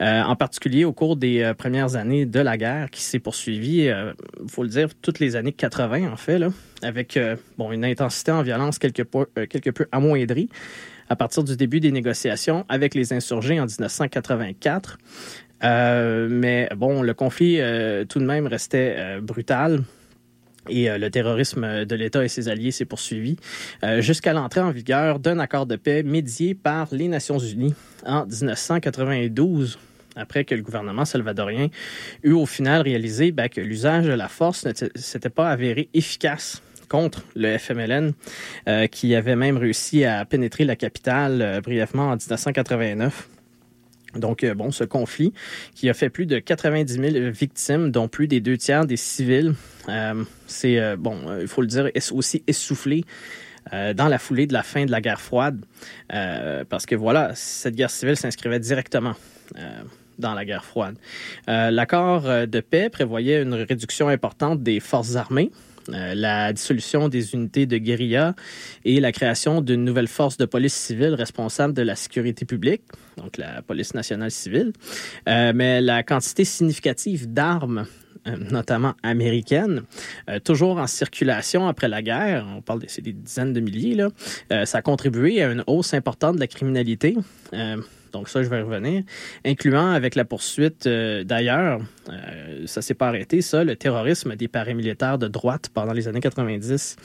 euh, 0.01 0.23
en 0.23 0.37
particulier 0.37 0.85
au 0.85 0.93
cours 0.93 1.17
des 1.17 1.43
euh, 1.43 1.55
premières 1.55 1.97
années 1.97 2.27
de 2.27 2.41
la 2.41 2.57
guerre 2.57 2.91
qui 2.91 3.03
s'est 3.03 3.19
poursuivie, 3.19 3.85
il 3.85 3.91
euh, 3.91 4.13
faut 4.49 4.63
le 4.63 4.69
dire, 4.69 4.89
toutes 5.03 5.21
les 5.21 5.37
années 5.37 5.53
80 5.53 6.13
en 6.13 6.17
fait, 6.17 6.39
là, 6.39 6.49
avec 6.83 7.19
bon 7.57 7.73
une 7.73 7.85
intensité 7.85 8.33
en 8.33 8.43
violence 8.43 8.79
quelque 8.79 9.03
peu, 9.03 9.27
quelque 9.49 9.71
peu 9.71 9.87
amoindrie 9.93 10.49
à 11.09 11.17
partir 11.17 11.45
du 11.45 11.57
début 11.57 11.81
des 11.81 11.93
négociations 11.93 12.65
avec 12.69 12.95
les 12.95 13.13
insurgés 13.13 13.61
en 13.61 13.67
1984. 13.67 14.99
Euh, 15.65 16.29
mais 16.31 16.69
bon, 16.77 17.03
le 17.03 17.15
conflit 17.15 17.61
euh, 17.61 18.05
tout 18.05 18.19
de 18.19 18.25
même 18.25 18.47
restait 18.47 18.95
euh, 18.99 19.21
brutal. 19.21 19.83
Et 20.69 20.89
le 20.89 21.11
terrorisme 21.13 21.85
de 21.85 21.95
l'État 21.95 22.25
et 22.25 22.29
ses 22.29 22.49
alliés 22.49 22.73
s'est 22.73 22.87
poursuivi 22.87 23.37
jusqu'à 23.99 24.33
l'entrée 24.33 24.63
en 24.63 24.73
vigueur 24.73 25.21
d'un 25.21 25.39
accord 25.39 25.65
de 25.65 25.77
paix 25.77 26.03
médié 26.03 26.57
par 26.57 26.89
les 26.91 27.07
Nations 27.07 27.39
Unies 27.39 27.77
en 28.05 28.27
1992 28.27 29.79
après 30.17 30.45
que 30.45 30.57
le 30.57 30.63
gouvernement 30.63 31.05
salvadorien 31.05 31.69
eut 32.25 32.33
au 32.33 32.47
final 32.47 32.83
réalisé 32.83 33.31
ben, 33.31 33.49
que 33.49 33.61
l'usage 33.61 34.07
de 34.07 34.13
la 34.13 34.27
force 34.27 34.67
ne 34.67 34.73
s'était 34.97 35.31
pas 35.31 35.51
avéré 35.51 35.89
efficace 35.95 36.61
contre 36.89 37.23
le 37.37 37.57
FMLN, 37.59 38.13
qui 38.91 39.15
avait 39.15 39.37
même 39.37 39.59
réussi 39.59 40.05
à 40.05 40.25
pénétrer 40.25 40.65
la 40.65 40.75
capitale 40.75 41.61
brièvement 41.63 42.09
en 42.09 42.17
1989. 42.17 43.29
Donc, 44.19 44.45
euh, 44.45 44.55
bon, 44.55 44.71
ce 44.71 44.85
conflit 44.85 45.33
qui 45.75 45.89
a 45.89 45.95
fait 45.95 46.09
plus 46.09 46.27
de 46.27 46.39
90 46.39 46.93
000 46.95 47.31
victimes, 47.31 47.91
dont 47.91 48.09
plus 48.09 48.29
des 48.29 48.41
deux 48.41 48.57
tiers 48.57 48.87
des 48.87 48.97
civils, 48.97 49.55
euh, 49.89 50.25
c'est, 50.47 50.79
euh, 50.79 50.97
bon, 50.97 51.19
il 51.41 51.49
faut 51.49 51.61
le 51.61 51.67
dire, 51.67 51.91
aussi 52.13 52.43
essoufflé 52.47 53.05
dans 53.97 54.07
la 54.07 54.21
foulée 54.21 54.47
de 54.47 54.53
la 54.53 54.63
fin 54.63 54.85
de 54.85 54.93
la 54.93 55.01
guerre 55.01 55.21
froide, 55.21 55.59
parce 56.09 56.87
que 56.87 56.95
voilà, 56.95 57.33
cette 57.35 57.75
guerre 57.75 57.91
civile 57.91 58.17
s'inscrivait 58.17 58.61
directement 58.61 59.15
dans 60.21 60.35
la 60.35 60.45
guerre 60.45 60.65
froide. 60.65 60.95
L'accord 61.49 62.23
de 62.23 62.61
paix 62.61 62.91
prévoyait 62.91 63.43
une 63.43 63.55
réduction 63.55 64.07
importante 64.07 64.63
des 64.63 64.79
forces 64.79 65.17
armées, 65.17 65.51
la 65.89 66.53
dissolution 66.53 67.09
des 67.09 67.35
unités 67.35 67.67
de 67.67 67.79
guérilla 67.79 68.35
et 68.85 69.01
la 69.01 69.13
création 69.13 69.61
d'une 69.61 69.85
nouvelle 69.85 70.09
force 70.09 70.37
de 70.37 70.45
police 70.45 70.75
civile 70.75 71.15
responsable 71.15 71.75
de 71.75 71.83
la 71.83 71.95
sécurité 71.95 72.45
publique, 72.45 72.83
donc 73.17 73.37
la 73.37 73.63
police 73.63 73.95
nationale 73.95 74.31
civile. 74.31 74.73
Euh, 75.29 75.53
mais 75.55 75.81
la 75.81 76.03
quantité 76.03 76.45
significative 76.45 77.33
d'armes 77.33 77.87
euh, 78.27 78.37
notamment 78.51 78.95
américaines, 79.05 79.83
euh, 80.29 80.41
toujours 80.41 80.79
en 80.79 80.89
circulation 80.89 81.69
après 81.69 81.87
la 81.87 82.03
guerre, 82.03 82.45
on 82.57 82.61
parle 82.61 82.81
de 82.81 82.87
des 83.01 83.13
dizaines 83.13 83.53
de 83.53 83.61
milliers, 83.61 83.95
là, 83.95 84.09
euh, 84.53 84.65
ça 84.65 84.79
a 84.79 84.83
contribué 84.83 85.43
à 85.43 85.53
une 85.53 85.63
hausse 85.69 85.95
importante 85.95 86.35
de 86.35 86.41
la 86.41 86.49
criminalité. 86.49 87.17
Donc 88.17 88.31
ça, 88.31 88.43
je 88.43 88.49
vais 88.49 88.63
revenir, 88.63 89.03
incluant 89.45 89.91
avec 89.91 90.15
la 90.15 90.25
poursuite 90.25 90.87
euh, 90.87 91.23
d'ailleurs, 91.23 91.81
euh, 92.09 92.63
ça 92.65 92.81
s'est 92.81 92.95
pas 92.95 93.09
arrêté, 93.09 93.43
ça, 93.43 93.63
le 93.63 93.77
terrorisme 93.77 94.37
des 94.37 94.49
paramilitaires 94.49 95.19
de 95.19 95.29
droite 95.29 95.69
pendant 95.75 95.93
les 95.93 96.09
années 96.09 96.21
90. 96.21 96.97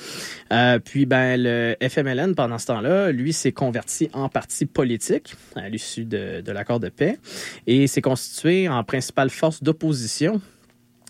Euh, 0.54 0.80
puis 0.80 1.06
ben 1.06 1.36
le 1.38 1.76
FMLN 1.82 2.34
pendant 2.34 2.58
ce 2.58 2.68
temps-là, 2.68 3.12
lui 3.12 3.34
s'est 3.34 3.52
converti 3.52 4.10
en 4.14 4.30
parti 4.30 4.66
politique 4.66 5.36
à 5.58 5.68
l'issue 5.68 6.06
de, 6.06 6.40
de 6.40 6.52
l'accord 6.54 6.80
de 6.80 6.88
paix 6.88 7.20
et 7.68 7.88
s'est 7.88 8.02
constitué 8.02 8.70
en 8.70 8.86
principale 8.86 9.30
force 9.30 9.62
d'opposition 9.62 10.40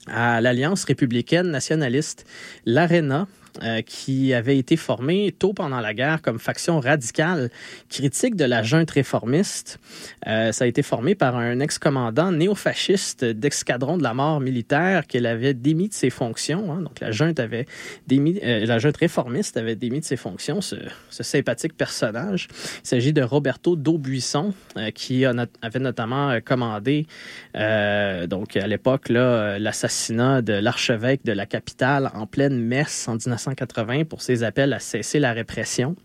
à 0.07 0.41
l'Alliance 0.41 0.83
républicaine 0.83 1.51
nationaliste, 1.51 2.25
l'ARENA, 2.65 3.27
euh, 3.61 3.81
qui 3.81 4.33
avait 4.33 4.57
été 4.57 4.77
formée 4.77 5.35
tôt 5.37 5.51
pendant 5.51 5.81
la 5.81 5.93
guerre 5.93 6.21
comme 6.21 6.39
faction 6.39 6.79
radicale 6.79 7.49
critique 7.89 8.37
de 8.37 8.45
la 8.45 8.63
junte 8.63 8.91
réformiste. 8.91 9.77
Euh, 10.25 10.53
ça 10.53 10.63
a 10.63 10.67
été 10.67 10.81
formé 10.81 11.15
par 11.15 11.35
un 11.35 11.59
ex-commandant 11.59 12.31
néofasciste 12.31 13.25
d'escadron 13.25 13.97
de 13.97 14.03
la 14.03 14.13
mort 14.13 14.39
militaire 14.39 15.05
qu'elle 15.05 15.25
avait 15.25 15.53
démis 15.53 15.89
de 15.89 15.93
ses 15.93 16.09
fonctions. 16.09 16.71
Hein. 16.71 16.81
Donc 16.81 17.01
la 17.01 17.11
junte 17.11 17.41
avait 17.41 17.65
démis, 18.07 18.39
euh, 18.41 18.65
la 18.65 18.79
junte 18.79 18.95
réformiste 18.95 19.57
avait 19.57 19.75
démis 19.75 19.99
de 19.99 20.05
ses 20.05 20.17
fonctions 20.17 20.61
ce, 20.61 20.77
sympathique 21.09 21.75
personnage. 21.75 22.47
Il 22.83 22.87
s'agit 22.87 23.11
de 23.11 23.21
Roberto 23.21 23.75
Daubuisson 23.75 24.53
qui 24.95 25.25
avait 25.25 25.79
notamment 25.79 26.39
commandé 26.43 27.05
donc 27.53 28.55
à 28.55 28.67
l'époque 28.67 29.09
l'assassinat 29.09 30.41
de 30.41 30.53
l'archevêque 30.53 31.25
de 31.25 31.33
la 31.33 31.45
capitale 31.45 32.11
en 32.13 32.25
pleine 32.25 32.57
messe 32.57 33.07
en 33.07 33.15
19 33.15 33.41
1980 33.51 34.05
pour 34.05 34.21
ses 34.21 34.43
appels 34.43 34.73
à 34.73 34.79
cesser 34.79 35.19
la 35.19 35.33
répression. 35.33 35.95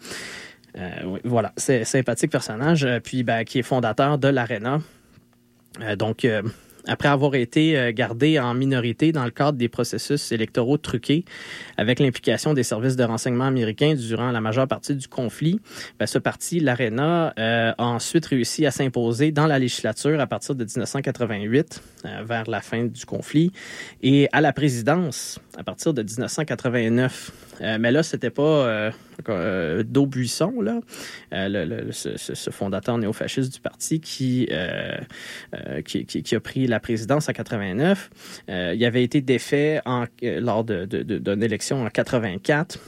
Euh, 0.79 1.19
voilà, 1.25 1.53
c'est 1.57 1.85
sympathique 1.85 2.31
personnage, 2.31 2.85
euh, 2.85 3.01
puis 3.01 3.23
ben, 3.23 3.45
qui 3.45 3.59
est 3.59 3.63
fondateur 3.63 4.19
de 4.19 4.29
l'ARENA. 4.29 4.81
Euh, 5.81 5.97
donc, 5.97 6.27
après 6.89 7.09
avoir 7.09 7.35
été 7.35 7.93
gardé 7.93 8.39
en 8.39 8.55
minorité 8.55 9.11
dans 9.11 9.25
le 9.25 9.33
cadre 9.33 9.59
des 9.59 9.69
processus 9.69 10.31
électoraux 10.31 10.79
truqués, 10.79 11.25
avec 11.77 11.99
l'implication 11.99 12.55
des 12.55 12.63
services 12.63 12.95
de 12.95 13.03
renseignement 13.03 13.47
américains 13.47 13.95
durant 13.95 14.31
la 14.31 14.41
majeure 14.41 14.69
partie 14.69 14.95
du 14.95 15.09
conflit, 15.09 15.59
ben, 15.99 16.07
ce 16.07 16.19
parti, 16.19 16.61
l'ARENA, 16.61 17.35
a 17.37 17.75
ensuite 17.85 18.27
réussi 18.27 18.67
à 18.67 18.71
s'imposer 18.71 19.33
dans 19.33 19.49
la 19.49 19.59
législature 19.59 20.21
à 20.21 20.29
partir 20.29 20.55
de 20.55 20.63
1988, 20.63 21.83
euh, 22.05 22.23
vers 22.25 22.49
la 22.49 22.61
fin 22.61 22.85
du 22.85 23.05
conflit, 23.05 23.51
et 24.03 24.29
à 24.31 24.41
la 24.41 24.53
présidence 24.53 25.41
à 25.57 25.65
partir 25.65 25.95
de 25.95 26.03
1989. 26.03 27.33
Euh, 27.61 27.79
mais 27.81 27.91
là, 27.91 28.03
c'était 28.03 28.31
pas 28.31 28.43
euh, 28.43 28.91
euh, 29.29 29.83
Daubuisson, 29.83 30.61
là, 30.61 30.81
euh, 31.33 31.49
le, 31.49 31.93
ce, 31.93 32.51
fondateur 32.51 32.99
néofasciste 32.99 33.55
du 33.55 33.61
parti 33.61 34.01
qui, 34.01 34.49
euh, 34.51 34.99
a 35.53 36.41
pris 36.41 36.67
la 36.67 36.81
présidence 36.81 37.29
en 37.29 37.33
89. 37.33 38.11
Euh, 38.49 38.75
il 38.75 38.85
avait 38.85 39.03
été 39.03 39.21
défait 39.21 39.81
lors 40.23 40.65
d'une 40.65 41.43
élection 41.43 41.85
en 41.85 41.89
84. 41.89 42.79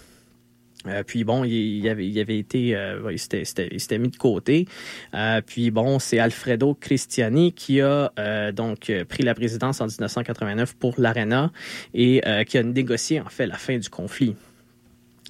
Euh, 0.87 1.03
puis 1.03 1.25
bon, 1.25 1.45
il, 1.45 1.89
avait, 1.89 2.39
été, 2.39 2.77
euh, 2.77 3.11
il 3.13 3.19
s'était 3.19 3.99
mis 3.99 4.09
de 4.09 4.17
côté. 4.17 4.67
Euh, 5.15 5.41
puis 5.45 5.71
bon, 5.71 5.99
c'est 5.99 6.19
Alfredo 6.19 6.75
Cristiani 6.75 7.53
qui 7.53 7.81
a 7.81 8.13
donc 8.53 8.93
pris 9.09 9.23
la 9.23 9.35
présidence 9.35 9.81
en 9.81 9.87
1989 9.87 10.75
pour 10.77 10.95
l'ARENA 10.99 11.51
et 11.95 12.23
qui 12.47 12.59
a 12.59 12.63
négocié 12.63 13.21
en 13.21 13.29
fait 13.29 13.47
la 13.47 13.57
fin 13.57 13.79
du 13.79 13.89
conflit. 13.89 14.37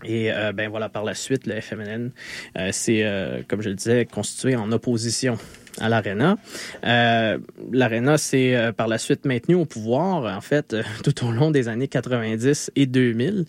Et 0.04 0.30
ben 0.54 0.68
voilà, 0.68 0.88
par 0.88 1.04
la 1.04 1.14
suite, 1.14 1.46
le 1.46 1.60
s'est, 1.60 3.04
euh, 3.04 3.42
comme 3.48 3.62
je 3.62 3.70
le 3.70 3.74
disais, 3.74 4.06
constitué 4.06 4.54
en 4.54 4.70
opposition 4.70 5.38
à 5.80 5.88
l'ARENA. 5.88 6.36
Euh, 6.84 7.38
L'ARENA 7.72 8.18
s'est 8.18 8.54
euh, 8.54 8.72
par 8.72 8.88
la 8.88 8.98
suite 8.98 9.24
maintenu 9.24 9.54
au 9.54 9.64
pouvoir, 9.64 10.36
en 10.36 10.40
fait, 10.40 10.74
euh, 10.74 10.82
tout 11.04 11.26
au 11.26 11.30
long 11.30 11.50
des 11.50 11.68
années 11.68 11.88
90 11.88 12.72
et 12.76 12.86
2000, 12.86 13.44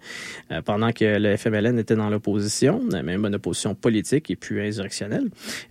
euh, 0.51 0.61
pendant 0.61 0.91
que 0.91 1.17
le 1.17 1.37
FMLN 1.37 1.79
était 1.79 1.95
dans 1.95 2.09
l'opposition, 2.09 2.81
même 2.91 3.25
une 3.25 3.35
opposition 3.35 3.75
politique 3.75 4.29
et 4.31 4.35
puis 4.35 4.59
insurrectionnelle. 4.61 5.25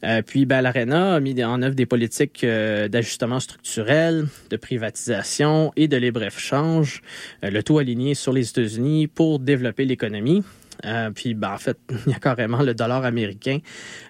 Euh, 0.05 0.23
puis 0.23 0.47
ben, 0.47 0.61
l'ARENA 0.61 1.15
a 1.15 1.21
mis 1.21 1.43
en 1.45 1.63
œuvre 1.63 1.75
des 1.75 1.87
politiques 1.87 2.45
euh, 2.45 2.89
d'ajustement 2.89 3.41
structurel, 3.41 4.27
de 4.51 4.57
privatisation 4.57 5.73
et 5.77 5.89
de 5.89 5.97
libre-échange, 5.97 7.03
le 7.43 7.63
tout 7.63 7.79
aligné 7.79 8.15
sur 8.15 8.33
les 8.33 8.49
États-Unis 8.49 9.07
pour 9.07 9.39
développer 9.39 9.85
l'économie. 9.85 10.43
Euh, 10.85 11.11
puis, 11.11 11.35
ben, 11.35 11.53
en 11.53 11.59
fait, 11.59 11.79
il 12.07 12.13
y 12.13 12.15
a 12.15 12.19
carrément 12.19 12.63
le 12.63 12.75
dollar 12.75 13.05
américain 13.05 13.59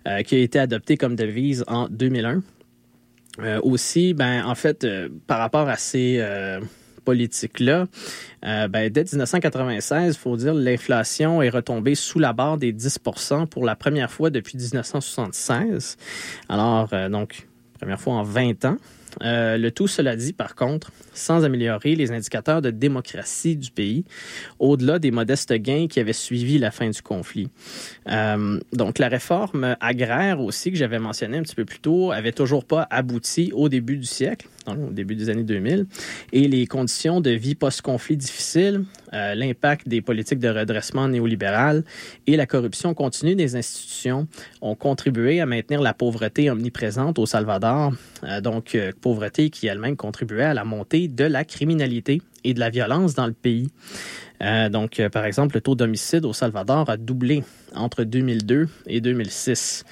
euh, 0.06 0.22
qui 0.22 0.36
a 0.36 0.38
été 0.38 0.58
adopté 0.58 0.96
comme 0.96 1.16
devise 1.16 1.64
en 1.66 1.88
2001. 1.88 2.42
Euh, 3.40 3.60
aussi, 3.62 4.14
ben, 4.14 4.44
en 4.44 4.54
fait, 4.54 4.86
par 5.26 5.38
rapport 5.38 5.68
à 5.68 5.76
ces 5.76 6.16
euh, 6.18 6.60
politiques-là, 7.04 7.86
ben, 8.42 8.90
dès 8.90 9.04
1996, 9.04 10.14
il 10.14 10.18
faut 10.18 10.36
dire, 10.36 10.54
l'inflation 10.54 11.40
est 11.40 11.48
retombée 11.48 11.94
sous 11.94 12.18
la 12.18 12.32
barre 12.32 12.58
des 12.58 12.72
10% 12.72 13.46
pour 13.46 13.64
la 13.64 13.76
première 13.76 14.10
fois 14.10 14.30
depuis 14.30 14.58
1976. 14.58 15.96
Alors, 16.48 16.88
donc, 17.10 17.46
première 17.78 18.00
fois 18.00 18.14
en 18.14 18.22
20 18.24 18.64
ans. 18.64 18.76
Le 19.20 19.68
tout, 19.70 19.86
cela 19.86 20.16
dit, 20.16 20.32
par 20.32 20.54
contre, 20.54 20.90
sans 21.18 21.44
améliorer 21.44 21.94
les 21.94 22.12
indicateurs 22.12 22.62
de 22.62 22.70
démocratie 22.70 23.56
du 23.56 23.70
pays, 23.70 24.04
au-delà 24.58 24.98
des 24.98 25.10
modestes 25.10 25.52
gains 25.52 25.86
qui 25.88 26.00
avaient 26.00 26.12
suivi 26.12 26.58
la 26.58 26.70
fin 26.70 26.88
du 26.88 27.02
conflit. 27.02 27.48
Euh, 28.08 28.58
donc, 28.72 28.98
la 28.98 29.08
réforme 29.08 29.76
agraire 29.80 30.40
aussi, 30.40 30.70
que 30.70 30.76
j'avais 30.76 30.98
mentionné 30.98 31.38
un 31.38 31.42
petit 31.42 31.54
peu 31.54 31.64
plus 31.64 31.80
tôt, 31.80 32.12
avait 32.12 32.32
toujours 32.32 32.64
pas 32.64 32.86
abouti 32.90 33.50
au 33.54 33.68
début 33.68 33.96
du 33.96 34.06
siècle, 34.06 34.48
donc 34.66 34.78
au 34.90 34.92
début 34.92 35.14
des 35.14 35.28
années 35.30 35.44
2000, 35.44 35.86
et 36.32 36.48
les 36.48 36.66
conditions 36.66 37.20
de 37.20 37.30
vie 37.30 37.54
post-conflit 37.54 38.16
difficiles, 38.16 38.84
euh, 39.12 39.34
l'impact 39.34 39.88
des 39.88 40.02
politiques 40.02 40.38
de 40.38 40.48
redressement 40.48 41.08
néolibéral 41.08 41.82
et 42.26 42.36
la 42.36 42.46
corruption 42.46 42.92
continue 42.92 43.34
des 43.34 43.56
institutions 43.56 44.28
ont 44.60 44.74
contribué 44.74 45.40
à 45.40 45.46
maintenir 45.46 45.80
la 45.80 45.94
pauvreté 45.94 46.50
omniprésente 46.50 47.18
au 47.18 47.24
Salvador, 47.24 47.92
euh, 48.24 48.40
donc 48.40 48.76
pauvreté 49.00 49.50
qui 49.50 49.66
elle-même 49.66 49.96
contribuait 49.96 50.44
à 50.44 50.54
la 50.54 50.64
montée 50.64 51.07
de 51.08 51.24
la 51.24 51.44
criminalité 51.44 52.22
et 52.44 52.54
de 52.54 52.60
la 52.60 52.70
violence 52.70 53.14
dans 53.14 53.26
le 53.26 53.32
pays. 53.32 53.70
Euh, 54.42 54.68
donc, 54.68 55.00
euh, 55.00 55.08
par 55.08 55.24
exemple, 55.24 55.56
le 55.56 55.60
taux 55.60 55.74
d'homicide 55.74 56.24
au 56.24 56.32
Salvador 56.32 56.88
a 56.88 56.96
doublé 56.96 57.42
entre 57.74 58.04
2002 58.04 58.68
et 58.86 59.00
2006. 59.00 59.84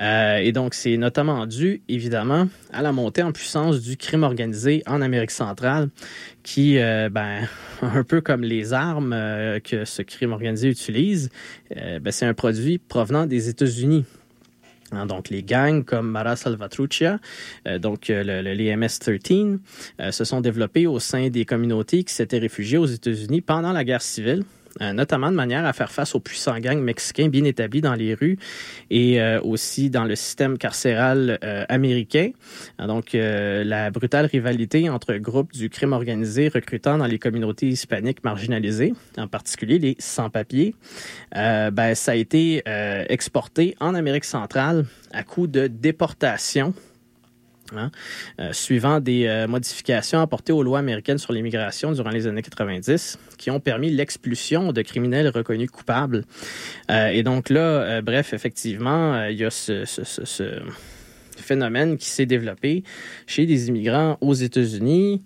Euh, 0.00 0.38
et 0.38 0.52
donc, 0.52 0.74
c'est 0.74 0.96
notamment 0.96 1.46
dû, 1.46 1.82
évidemment, 1.88 2.48
à 2.72 2.82
la 2.82 2.92
montée 2.92 3.22
en 3.22 3.32
puissance 3.32 3.80
du 3.80 3.96
crime 3.96 4.24
organisé 4.24 4.82
en 4.86 5.00
Amérique 5.02 5.30
centrale, 5.30 5.88
qui, 6.42 6.74
ben, 6.74 7.48
un 7.82 8.02
peu 8.02 8.20
comme 8.20 8.42
les 8.42 8.72
armes 8.72 9.16
que 9.62 9.84
ce 9.84 10.02
crime 10.02 10.32
organisé 10.32 10.68
utilise, 10.68 11.30
ben, 11.70 12.10
c'est 12.10 12.26
un 12.26 12.34
produit 12.34 12.78
provenant 12.78 13.26
des 13.26 13.48
États-Unis. 13.48 14.04
Hein, 14.92 15.06
donc, 15.06 15.30
les 15.30 15.42
gangs 15.42 15.84
comme 15.84 16.10
Mara 16.10 16.36
Salvatrucha, 16.36 17.18
euh, 17.66 17.78
donc 17.78 18.10
euh, 18.10 18.42
le, 18.42 18.52
les 18.52 18.74
MS-13, 18.76 19.58
euh, 20.00 20.10
se 20.10 20.24
sont 20.24 20.40
développés 20.40 20.86
au 20.86 20.98
sein 20.98 21.28
des 21.28 21.44
communautés 21.44 22.04
qui 22.04 22.12
s'étaient 22.14 22.38
réfugiées 22.38 22.78
aux 22.78 22.86
États-Unis 22.86 23.40
pendant 23.40 23.72
la 23.72 23.84
guerre 23.84 24.02
civile. 24.02 24.44
Euh, 24.80 24.92
notamment 24.94 25.30
de 25.30 25.36
manière 25.36 25.66
à 25.66 25.72
faire 25.74 25.92
face 25.92 26.14
aux 26.14 26.20
puissants 26.20 26.58
gangs 26.58 26.80
mexicains 26.80 27.28
bien 27.28 27.44
établis 27.44 27.82
dans 27.82 27.94
les 27.94 28.14
rues 28.14 28.38
et 28.88 29.20
euh, 29.20 29.38
aussi 29.42 29.90
dans 29.90 30.04
le 30.04 30.16
système 30.16 30.56
carcéral 30.56 31.38
euh, 31.44 31.64
américain. 31.68 32.30
Donc, 32.78 33.10
la 33.12 33.90
brutale 33.90 34.26
rivalité 34.26 34.88
entre 34.88 35.14
groupes 35.14 35.52
du 35.52 35.68
crime 35.68 35.92
organisé 35.92 36.48
recrutant 36.48 36.98
dans 36.98 37.06
les 37.06 37.18
communautés 37.18 37.68
hispaniques 37.68 38.24
marginalisées, 38.24 38.94
en 39.18 39.28
particulier 39.28 39.78
les 39.78 39.96
sans-papiers, 39.98 40.74
ben, 41.32 41.94
ça 41.94 42.12
a 42.12 42.14
été 42.14 42.62
exporté 43.08 43.76
en 43.80 43.94
Amérique 43.94 44.24
centrale 44.24 44.86
à 45.12 45.22
coup 45.22 45.46
de 45.46 45.66
déportation 45.66 46.74
Hein, 47.76 47.90
euh, 48.38 48.52
suivant 48.52 49.00
des 49.00 49.26
euh, 49.26 49.46
modifications 49.46 50.20
apportées 50.20 50.52
aux 50.52 50.62
lois 50.62 50.78
américaines 50.78 51.18
sur 51.18 51.32
l'immigration 51.32 51.92
durant 51.92 52.10
les 52.10 52.26
années 52.26 52.42
90 52.42 53.18
qui 53.38 53.50
ont 53.50 53.60
permis 53.60 53.90
l'expulsion 53.90 54.72
de 54.72 54.82
criminels 54.82 55.28
reconnus 55.28 55.70
coupables. 55.70 56.24
Euh, 56.90 57.08
et 57.08 57.22
donc 57.22 57.48
là, 57.48 58.02
bref, 58.02 58.34
effectivement, 58.34 59.24
il 59.24 59.36
y 59.36 59.44
a 59.44 59.50
ce, 59.50 59.84
ce, 59.84 60.60
phénomène 61.36 61.96
qui 61.96 62.06
s'est 62.06 62.26
développé 62.26 62.84
chez 63.26 63.46
des 63.46 63.68
immigrants 63.68 64.18
aux 64.20 64.34
États-Unis, 64.34 65.22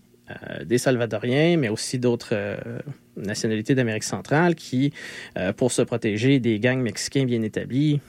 des 0.64 0.78
Salvadoriens, 0.78 1.56
mais 1.56 1.68
aussi 1.68 1.98
d'autres 1.98 2.34
nationalités 3.16 3.74
d'Amérique 3.74 4.04
centrale 4.04 4.54
qui, 4.54 4.92
pour 5.56 5.72
se 5.72 5.82
protéger 5.82 6.38
des 6.38 6.58
gangs 6.58 6.80
mexicains 6.80 7.24
bien 7.24 7.42
établis, 7.42 8.00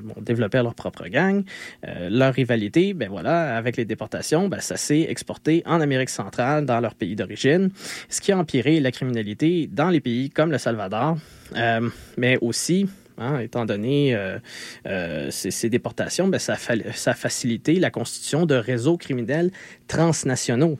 bon, 0.00 0.14
développer 0.20 0.62
leur 0.62 0.74
propre 0.74 1.08
gang. 1.08 1.44
Euh, 1.86 2.08
leur 2.10 2.34
rivalité, 2.34 2.94
ben 2.94 3.08
voilà, 3.08 3.56
avec 3.56 3.76
les 3.76 3.84
déportations, 3.84 4.48
ben 4.48 4.60
ça 4.60 4.76
s'est 4.76 5.06
exporté 5.08 5.62
en 5.66 5.80
Amérique 5.80 6.10
centrale, 6.10 6.66
dans 6.66 6.80
leur 6.80 6.94
pays 6.94 7.16
d'origine, 7.16 7.70
ce 8.08 8.20
qui 8.20 8.32
a 8.32 8.38
empiré 8.38 8.80
la 8.80 8.90
criminalité 8.90 9.68
dans 9.70 9.88
les 9.88 10.00
pays 10.00 10.30
comme 10.30 10.50
le 10.50 10.58
Salvador, 10.58 11.16
euh, 11.56 11.88
mais 12.16 12.38
aussi 12.40 12.88
Hein, 13.18 13.40
étant 13.40 13.66
donné 13.66 14.14
euh, 14.14 14.38
euh, 14.86 15.30
ces, 15.30 15.68
déportations, 15.68 16.28
ben, 16.28 16.38
ça, 16.38 16.54
a 16.54 17.14
facilité 17.14 17.78
la 17.78 17.90
constitution 17.90 18.46
de 18.46 18.54
réseaux 18.54 18.96
criminels 18.96 19.50
transnationaux. 19.86 20.78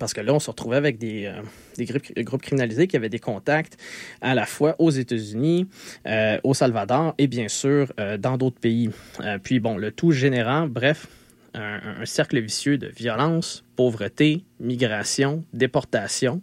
Parce 0.00 0.14
que 0.14 0.20
là, 0.20 0.32
on 0.32 0.40
se 0.40 0.50
retrouvait 0.50 0.76
avec 0.76 0.98
des, 0.98 1.26
euh, 1.26 1.40
des 1.76 1.84
groupes, 2.22 2.42
criminalisés 2.42 2.86
qui 2.86 2.96
avaient 2.96 3.08
des 3.08 3.18
contacts 3.18 3.76
à 4.20 4.34
la 4.34 4.46
fois 4.46 4.76
aux 4.78 4.90
États-Unis, 4.90 5.66
euh, 6.06 6.38
au 6.44 6.54
Salvador 6.54 7.14
et 7.18 7.26
bien 7.26 7.48
sûr 7.48 7.92
euh, 7.98 8.16
dans 8.16 8.36
d'autres 8.36 8.60
pays. 8.60 8.90
Euh, 9.20 9.38
puis 9.42 9.60
bon, 9.60 9.76
le 9.76 9.90
tout 9.90 10.12
générant, 10.12 10.66
bref, 10.66 11.08
un, 11.54 12.04
cercle 12.04 12.40
vicieux 12.40 12.78
de 12.78 12.88
violence, 12.88 13.64
pauvreté, 13.76 14.44
migration, 14.60 15.44
déportation. 15.52 16.42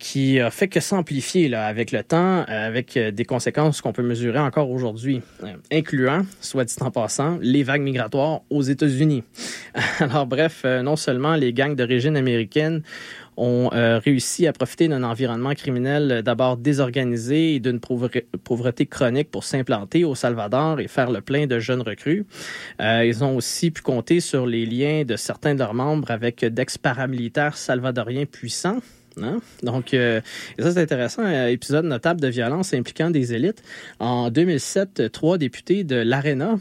Qui 0.00 0.40
a 0.40 0.50
fait 0.50 0.66
que 0.66 0.80
s'amplifier 0.80 1.48
là, 1.48 1.66
avec 1.66 1.92
le 1.92 2.02
temps, 2.02 2.42
avec 2.48 2.98
des 2.98 3.24
conséquences 3.24 3.80
qu'on 3.80 3.92
peut 3.92 4.02
mesurer 4.02 4.40
encore 4.40 4.68
aujourd'hui, 4.68 5.22
incluant, 5.70 6.22
soit 6.40 6.64
dit 6.64 6.74
en 6.80 6.90
passant, 6.90 7.38
les 7.40 7.62
vagues 7.62 7.82
migratoires 7.82 8.40
aux 8.50 8.62
États-Unis. 8.62 9.22
Alors 10.00 10.26
bref, 10.26 10.64
non 10.64 10.96
seulement 10.96 11.36
les 11.36 11.52
gangs 11.52 11.76
d'origine 11.76 12.16
américaine 12.16 12.82
ont 13.36 13.70
euh, 13.72 13.98
réussi 13.98 14.46
à 14.46 14.52
profiter 14.52 14.88
d'un 14.88 15.02
environnement 15.02 15.54
criminel 15.54 16.12
euh, 16.12 16.22
d'abord 16.22 16.56
désorganisé 16.56 17.54
et 17.54 17.60
d'une 17.60 17.80
pauvre- 17.80 18.10
pauvreté 18.44 18.86
chronique 18.86 19.30
pour 19.30 19.44
s'implanter 19.44 20.04
au 20.04 20.14
Salvador 20.14 20.80
et 20.80 20.88
faire 20.88 21.10
le 21.10 21.20
plein 21.20 21.46
de 21.46 21.58
jeunes 21.58 21.82
recrues. 21.82 22.26
Euh, 22.80 23.04
ils 23.04 23.24
ont 23.24 23.36
aussi 23.36 23.70
pu 23.70 23.82
compter 23.82 24.20
sur 24.20 24.46
les 24.46 24.66
liens 24.66 25.04
de 25.04 25.16
certains 25.16 25.54
de 25.54 25.60
leurs 25.60 25.74
membres 25.74 26.10
avec 26.10 26.44
d'ex-paramilitaires 26.44 27.56
salvadoriens 27.56 28.26
puissants. 28.26 28.78
Hein? 29.20 29.38
Donc, 29.62 29.92
euh, 29.94 30.20
ça, 30.58 30.72
c'est 30.72 30.80
intéressant. 30.80 31.22
Un 31.22 31.48
épisode 31.48 31.84
notable 31.84 32.20
de 32.20 32.28
violence 32.28 32.72
impliquant 32.74 33.10
des 33.10 33.34
élites. 33.34 33.62
En 33.98 34.30
2007, 34.30 35.12
trois 35.12 35.38
députés 35.38 35.84
de 35.84 35.96
l'ARENA, 35.96 36.52
euh, 36.52 36.56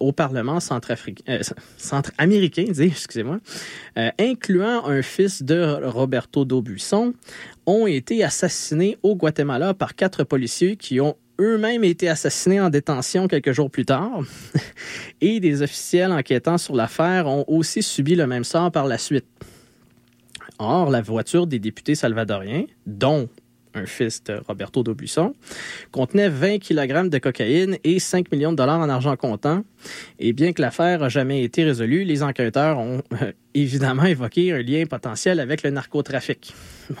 au 0.00 0.12
Parlement 0.12 0.58
euh, 0.58 1.40
centra-américain, 1.76 2.64
excusez-moi, 2.78 3.38
euh, 3.98 4.10
incluant 4.18 4.86
un 4.86 5.02
fils 5.02 5.42
de 5.42 5.80
Roberto 5.84 6.44
D'Aubusson, 6.44 7.14
ont 7.66 7.86
été 7.86 8.22
assassinés 8.24 8.98
au 9.02 9.16
Guatemala 9.16 9.74
par 9.74 9.94
quatre 9.94 10.24
policiers 10.24 10.76
qui 10.76 11.00
ont 11.00 11.16
eux-mêmes 11.40 11.84
été 11.84 12.08
assassinés 12.08 12.60
en 12.60 12.70
détention 12.70 13.28
quelques 13.28 13.52
jours 13.52 13.70
plus 13.70 13.84
tard. 13.84 14.20
Et 15.20 15.40
des 15.40 15.62
officiels 15.62 16.12
enquêtant 16.12 16.58
sur 16.58 16.74
l'affaire 16.74 17.26
ont 17.26 17.44
aussi 17.48 17.82
subi 17.82 18.14
le 18.14 18.26
même 18.26 18.44
sort 18.44 18.70
par 18.70 18.86
la 18.86 18.98
suite. 18.98 19.26
Or, 20.58 20.90
la 20.90 21.02
voiture 21.02 21.46
des 21.46 21.58
députés 21.58 21.94
salvadoriens, 21.94 22.64
dont 22.86 23.28
un 23.76 23.86
fils 23.86 24.22
de 24.24 24.40
Roberto 24.46 24.82
D'Aubusson, 24.82 25.34
contenait 25.92 26.28
20 26.28 26.58
kg 26.58 27.08
de 27.08 27.18
cocaïne 27.18 27.78
et 27.84 27.98
5 27.98 28.32
millions 28.32 28.52
de 28.52 28.56
dollars 28.56 28.80
en 28.80 28.88
argent 28.88 29.16
comptant. 29.16 29.62
Et 30.18 30.32
bien 30.32 30.52
que 30.52 30.62
l'affaire 30.62 31.00
n'a 31.00 31.08
jamais 31.08 31.42
été 31.42 31.64
résolue, 31.64 32.04
les 32.04 32.22
enquêteurs 32.22 32.78
ont 32.78 33.02
euh, 33.20 33.32
évidemment 33.54 34.04
évoqué 34.04 34.52
un 34.52 34.62
lien 34.62 34.84
potentiel 34.86 35.40
avec 35.40 35.62
le 35.62 35.70
narcotrafic. 35.70 36.54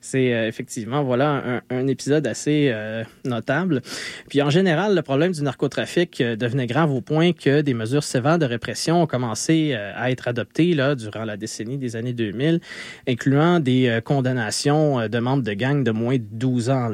C'est 0.00 0.32
euh, 0.32 0.46
effectivement 0.46 1.02
voilà 1.02 1.62
un, 1.70 1.86
épisode 1.86 2.26
assez 2.26 2.70
euh, 2.72 3.04
notable. 3.24 3.82
Puis 4.28 4.42
en 4.42 4.50
général, 4.50 4.94
le 4.94 5.02
problème 5.02 5.32
du 5.32 5.42
narcotrafic 5.42 6.22
devenait 6.22 6.66
grave 6.66 6.92
au 6.92 7.00
point 7.00 7.32
que 7.32 7.60
des 7.60 7.74
mesures 7.74 8.04
sévères 8.04 8.38
de 8.38 8.46
répression 8.46 9.02
ont 9.02 9.06
commencé 9.06 9.74
à 9.74 10.10
être 10.10 10.28
adoptées 10.28 10.74
durant 10.96 11.24
la 11.24 11.36
décennie 11.36 11.78
des 11.78 11.96
années 11.96 12.12
2000, 12.12 12.60
incluant 13.08 13.60
des 13.60 14.00
condamnations 14.04 15.08
de 15.08 15.18
membres 15.18 15.42
de 15.42 15.52
gangs 15.52 15.82
de 15.82 15.90
moins 15.90 16.16
de 16.16 16.24
12 16.30 16.70
ans. 16.70 16.90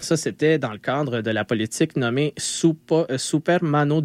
Ça, 0.00 0.16
c'était 0.16 0.58
dans 0.58 0.72
le 0.72 0.78
cadre 0.78 1.20
de 1.20 1.30
la 1.30 1.44
politique 1.44 1.96
nommée 1.96 2.34
Super, 2.36 3.06
euh, 3.10 3.18
Super 3.18 3.62
Mano 3.62 4.00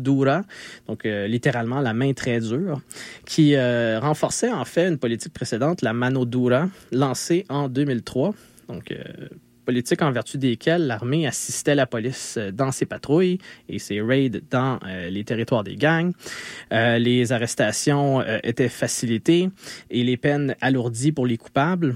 Donc 0.87 1.05
euh, 1.05 1.27
littéralement 1.27 1.81
la 1.81 1.93
main 1.93 2.13
très 2.13 2.39
dure, 2.39 2.81
qui 3.25 3.55
euh, 3.55 3.99
renforçait 3.99 4.51
en 4.51 4.65
fait 4.65 4.87
une 4.87 4.97
politique 4.97 5.33
précédente, 5.33 5.81
la 5.81 5.93
Mano 5.93 6.25
Dura, 6.25 6.69
lancée 6.91 7.45
en 7.49 7.69
2003. 7.69 8.33
Donc, 8.69 8.91
euh, 8.91 9.03
politique 9.65 10.01
en 10.01 10.11
vertu 10.11 10.37
desquelles 10.37 10.87
l'armée 10.87 11.25
assistait 11.25 11.75
la 11.75 11.85
police 11.85 12.37
dans 12.51 12.71
ses 12.71 12.85
patrouilles 12.85 13.37
et 13.69 13.79
ses 13.79 14.01
raids 14.01 14.41
dans 14.51 14.77
les 15.09 15.23
territoires 15.23 15.63
des 15.63 15.77
gangs. 15.77 16.11
Les 16.69 17.31
arrestations 17.31 18.21
étaient 18.43 18.67
facilitées 18.67 19.49
et 19.89 20.03
les 20.03 20.17
peines 20.17 20.57
alourdies 20.59 21.13
pour 21.13 21.25
les 21.25 21.37
coupables. 21.37 21.95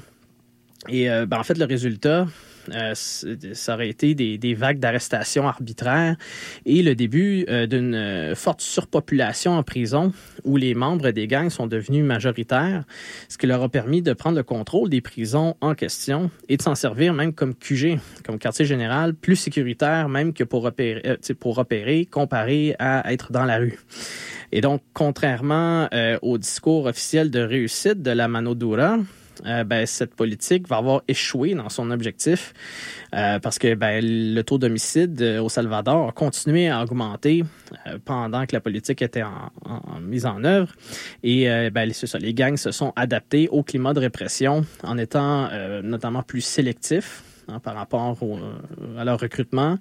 Et 0.88 1.10
ben, 1.10 1.38
en 1.38 1.44
fait, 1.44 1.58
le 1.58 1.66
résultat, 1.66 2.28
euh, 2.74 2.94
ça 2.96 3.74
aurait 3.74 3.90
été 3.90 4.16
des, 4.16 4.54
vagues 4.54 4.80
d'arrestations 4.80 5.48
arbitraires 5.48 6.16
et 6.66 6.82
le 6.82 6.96
début 6.96 7.46
euh, 7.50 7.68
d'une 7.68 7.96
euh, 7.96 8.36
forte 8.36 8.62
surpopulation 8.62 9.54
en 9.54 9.64
prison 9.64 10.12
où 10.44 10.58
les 10.58 10.74
membres 10.74 11.12
des 11.12 11.28
gangs 11.28 11.50
sont 11.50 11.68
devenus 11.68 12.04
majoritaires, 12.04 12.84
ce 13.30 13.38
qui 13.38 13.48
leur 13.48 13.62
a 13.62 13.70
permis 13.70 14.02
de 14.02 14.14
prendre 14.14 14.38
le 14.38 14.44
contrôle 14.44 14.90
des 14.90 15.02
prisons 15.02 15.56
en 15.62 15.76
question 15.76 16.32
et 16.50 16.58
de 16.58 16.62
s'en 16.62 16.76
servir 16.76 17.14
même 17.14 17.34
comme 17.34 17.54
QG, 17.56 18.00
comme 18.26 18.40
quartier 18.40 18.66
général, 18.66 19.14
plus 19.14 19.36
sécuritaire 19.36 20.10
même 20.10 20.34
que 20.34 20.44
pour 20.44 20.66
opérer, 20.66 21.18
pour 21.40 21.58
opérer 21.58 22.06
comparé 22.06 22.76
à 22.80 23.12
être 23.12 23.32
dans 23.32 23.46
la 23.46 23.58
rue. 23.58 23.80
Et 24.52 24.62
donc, 24.62 24.82
contrairement 24.94 25.90
au 26.22 26.38
discours 26.38 26.86
officiel 26.86 27.30
de 27.30 27.42
réussite 27.42 28.02
de 28.02 28.12
la 28.12 28.30
Manodura, 28.30 28.98
euh, 29.46 29.64
ben, 29.64 29.86
cette 29.86 30.16
politique 30.16 30.68
va 30.68 30.78
avoir 30.78 31.02
échoué 31.08 31.54
dans 31.54 31.70
son 31.70 31.92
objectif 31.92 32.54
euh, 33.16 33.40
parce 33.40 33.60
que 33.60 33.76
ben, 33.76 34.04
le 34.04 34.42
taux 34.42 34.58
d'homicide 34.58 35.22
euh, 35.22 35.42
au 35.42 35.50
Salvador 35.50 36.10
a 36.10 36.12
continué 36.12 36.70
à 36.70 36.82
augmenter 36.84 37.44
pendant 38.06 38.46
que 38.46 38.56
la 38.56 38.62
politique 38.62 39.02
était 39.02 39.24
en, 39.24 40.00
mise 40.02 40.26
en 40.26 40.44
œuvre. 40.44 40.74
Et 41.24 41.48
ben, 41.72 41.92
ça, 41.92 42.18
les 42.18 42.34
gangs 42.34 42.58
se 42.58 42.72
sont 42.72 42.94
adaptés 42.96 43.50
au 43.50 43.64
climat 43.64 43.94
de 43.94 44.00
répression 44.00 44.66
en 44.84 44.98
étant 44.98 45.50
notamment 45.84 46.24
plus 46.24 46.42
sélectifs 46.42 47.24
hein, 47.48 47.60
par 47.60 47.76
rapport 47.76 48.18
à 48.98 49.04
leur 49.04 49.20
recrutement 49.20 49.78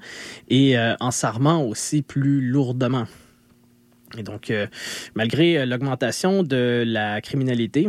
et 0.49 0.77
en 1.01 1.11
s'armant 1.11 1.63
aussi 1.63 2.03
plus 2.03 2.41
lourdement. 2.41 3.07
Et 4.19 4.23
donc, 4.23 4.53
malgré 5.15 5.65
l'augmentation 5.67 6.43
de 6.43 6.85
la 6.87 7.21
criminalité, 7.21 7.89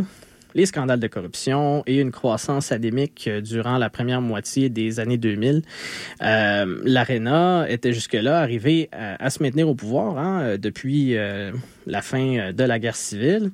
les 0.57 0.65
scandales 0.65 0.99
de 0.99 1.07
corruption 1.07 1.83
et 1.85 2.01
une 2.01 2.11
croissance 2.11 2.71
anémique 2.71 3.27
euh, 3.27 3.41
durant 3.41 3.77
la 3.77 3.91
première 3.91 4.21
moitié 4.21 4.69
des 4.69 4.99
années 4.99 5.19
2000, 5.19 5.61
euh, 6.23 6.81
l'ARENA 6.83 7.67
était 7.69 7.93
jusque-là 7.93 8.41
arrivé 8.41 8.89
à, 8.91 9.23
à 9.23 9.29
se 9.29 9.41
maintenir 9.43 9.69
au 9.69 9.75
pouvoir 9.75 10.17
hein, 10.17 10.41
euh, 10.41 10.57
depuis 10.57 11.15
euh, 11.15 11.51
la 11.85 12.01
fin 12.01 12.37
euh, 12.37 12.51
de 12.51 12.63
la 12.63 12.79
guerre 12.79 12.95
civile, 12.95 13.51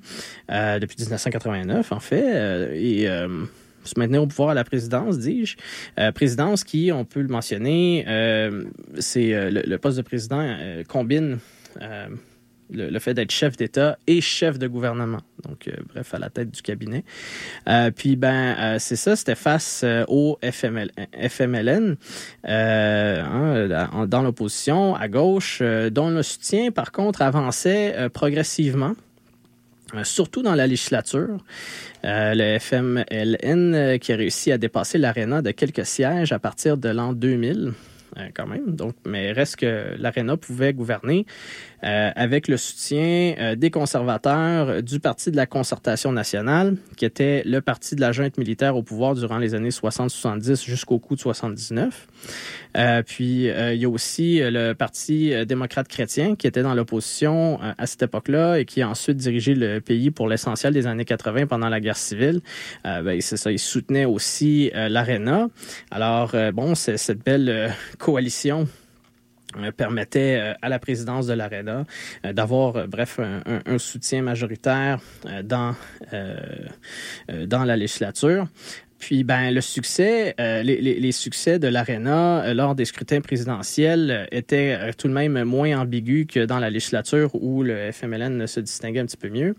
euh, 0.49 0.79
depuis 0.79 0.95
1989 0.99 1.91
en 1.91 1.99
fait, 1.99 2.23
euh, 2.23 2.73
et 2.73 3.09
euh, 3.09 3.27
se 3.83 3.99
maintenir 3.99 4.23
au 4.23 4.27
pouvoir 4.27 4.51
à 4.51 4.53
la 4.53 4.63
présidence, 4.63 5.19
dis-je. 5.19 5.57
Euh, 5.99 6.13
présidence 6.13 6.63
qui, 6.63 6.91
on 6.93 7.03
peut 7.03 7.21
le 7.21 7.27
mentionner, 7.27 8.05
euh, 8.07 8.63
c'est 8.97 9.33
euh, 9.33 9.49
le, 9.49 9.63
le 9.67 9.77
poste 9.77 9.97
de 9.97 10.03
président 10.03 10.39
euh, 10.39 10.83
combine 10.87 11.39
euh, 11.81 12.07
le, 12.71 12.99
fait 12.99 13.13
d'être 13.13 13.31
chef 13.31 13.57
d'État 13.57 13.97
et 14.07 14.21
chef 14.21 14.59
de 14.59 14.67
gouvernement. 14.67 15.21
Donc, 15.47 15.67
euh, 15.67 15.73
bref, 15.93 16.13
à 16.13 16.19
la 16.19 16.29
tête 16.29 16.51
du 16.51 16.61
cabinet. 16.61 17.03
Euh, 17.67 17.91
puis, 17.91 18.15
ben, 18.15 18.55
euh, 18.57 18.77
c'est 18.79 18.95
ça, 18.95 19.15
c'était 19.15 19.35
face 19.35 19.85
au 20.07 20.37
FML, 20.41 20.91
FMLN, 21.29 21.95
hein, 22.45 24.05
dans 24.07 24.21
l'opposition, 24.21 24.95
à 24.95 25.07
gauche, 25.07 25.61
dont 25.91 26.09
le 26.09 26.23
soutien, 26.23 26.71
par 26.71 26.91
contre, 26.91 27.21
avançait 27.21 28.09
progressivement. 28.13 28.93
Surtout 30.03 30.41
dans 30.41 30.55
la 30.55 30.65
législature, 30.65 31.37
le 32.03 32.57
FMLN 32.57 33.99
qui 33.99 34.11
a 34.11 34.15
réussi 34.15 34.51
à 34.51 34.57
dépasser 34.57 34.97
l'aréna 34.97 35.43
de 35.43 35.51
quelques 35.51 35.85
sièges 35.85 36.31
à 36.31 36.39
partir 36.39 36.77
de 36.77 36.89
l'an 36.89 37.13
2000 37.13 37.73
euh, 38.17 38.27
quand 38.35 38.45
même. 38.45 38.75
Donc, 38.75 38.95
mais 39.05 39.31
reste 39.31 39.55
que 39.55 39.95
l'ARENA 39.97 40.37
pouvait 40.37 40.73
gouverner 40.73 41.25
euh, 41.83 42.11
avec 42.15 42.47
le 42.47 42.57
soutien 42.57 43.35
euh, 43.39 43.55
des 43.55 43.71
conservateurs 43.71 44.81
du 44.81 44.99
Parti 44.99 45.31
de 45.31 45.35
la 45.35 45.45
concertation 45.45 46.11
nationale, 46.11 46.77
qui 46.97 47.05
était 47.05 47.43
le 47.45 47.61
parti 47.61 47.95
de 47.95 48.01
la 48.01 48.11
junte 48.11 48.37
militaire 48.37 48.75
au 48.75 48.83
pouvoir 48.83 49.15
durant 49.15 49.37
les 49.37 49.55
années 49.55 49.69
60-70 49.69 50.65
jusqu'au 50.65 50.99
coup 50.99 51.15
de 51.15 51.19
79. 51.19 52.07
Euh, 52.77 53.03
puis, 53.03 53.49
euh, 53.49 53.73
il 53.73 53.81
y 53.81 53.85
a 53.85 53.89
aussi 53.89 54.41
euh, 54.41 54.49
le 54.51 54.73
Parti 54.73 55.33
démocrate 55.45 55.87
chrétien 55.87 56.35
qui 56.35 56.47
était 56.47 56.63
dans 56.63 56.73
l'opposition 56.73 57.59
à 57.77 57.85
cette 57.85 58.03
époque-là 58.03 58.59
et 58.59 58.65
qui 58.65 58.81
a 58.81 58.89
ensuite 58.89 59.17
dirigé 59.17 59.55
le 59.55 59.79
pays 59.79 60.11
pour 60.11 60.27
l'essentiel 60.27 60.73
des 60.73 60.87
années 60.87 61.05
80 61.05 61.47
pendant 61.47 61.69
la 61.69 61.79
guerre 61.79 61.97
civile. 61.97 62.41
Ben, 62.83 63.19
c'est 63.21 63.37
ça, 63.37 63.51
il 63.51 63.59
soutenait 63.59 64.05
aussi 64.05 64.71
l'ARENA. 64.73 65.47
Alors, 65.91 66.35
bon, 66.53 66.75
c'est 66.75 66.97
cette 66.97 67.23
belle 67.23 67.73
coalition 67.97 68.67
permettait 69.75 70.39
euh, 70.39 70.53
à 70.61 70.69
la 70.69 70.79
présidence 70.79 71.27
de 71.27 71.33
l'ARENA 71.33 71.85
euh, 72.25 72.33
d'avoir, 72.33 72.75
euh, 72.75 72.87
bref, 72.87 73.19
un, 73.19 73.77
soutien 73.77 74.21
majoritaire 74.21 74.99
euh, 75.25 75.43
dans, 75.43 75.75
euh, 76.13 76.35
euh, 77.31 77.45
dans 77.45 77.63
la 77.63 77.75
législature. 77.75 78.47
Puis, 78.99 79.25
ben, 79.25 79.51
le 79.53 79.59
succès, 79.59 80.33
euh, 80.39 80.63
les, 80.63 80.79
les- 80.79 81.11
succès 81.11 81.59
de 81.59 81.67
l'ARENA 81.67 82.45
euh, 82.45 82.53
lors 82.53 82.73
des 82.73 82.85
scrutins 82.85 83.19
présidentiels 83.19 84.09
euh, 84.11 84.25
étaient 84.31 84.77
euh, 84.79 84.91
tout 84.97 85.09
de 85.09 85.13
même 85.13 85.43
moins 85.43 85.77
ambigus 85.77 86.25
que 86.25 86.45
dans 86.45 86.57
la 86.57 86.69
législature 86.69 87.29
où 87.35 87.63
le 87.63 87.91
FMLN 87.91 88.47
se 88.47 88.61
distinguait 88.61 89.01
un 89.01 89.05
petit 89.05 89.17
peu 89.17 89.27
mieux. 89.27 89.55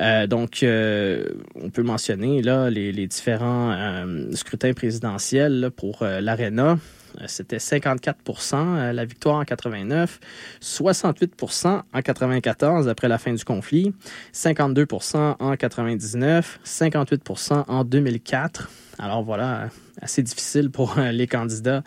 Euh, 0.00 0.26
donc, 0.26 0.64
euh, 0.64 1.28
on 1.54 1.70
peut 1.70 1.84
mentionner 1.84 2.42
là 2.42 2.70
les, 2.70 2.90
les 2.90 3.06
différents 3.06 3.70
euh, 3.70 4.32
scrutins 4.32 4.72
présidentiels 4.72 5.70
pour 5.76 6.02
euh, 6.02 6.20
l'ARENA. 6.20 6.78
Euh, 7.20 7.24
C'était 7.26 7.58
54% 7.58 8.54
euh, 8.54 8.92
la 8.92 9.04
victoire 9.04 9.36
en 9.36 9.44
89, 9.44 10.20
68% 10.60 11.82
en 11.92 12.02
94 12.02 12.88
après 12.88 13.08
la 13.08 13.18
fin 13.18 13.32
du 13.32 13.44
conflit, 13.44 13.94
52% 14.32 15.36
en 15.38 15.56
99, 15.56 16.60
58% 16.64 17.64
en 17.68 17.84
2004. 17.84 18.70
Alors 18.98 19.22
voilà, 19.22 19.62
euh, 19.62 19.66
assez 20.02 20.22
difficile 20.22 20.70
pour 20.70 20.96
les 20.98 21.26
candidats 21.26 21.82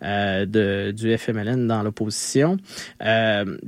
du 0.00 1.18
FMLN 1.18 1.66
dans 1.66 1.82
l'opposition. 1.82 2.56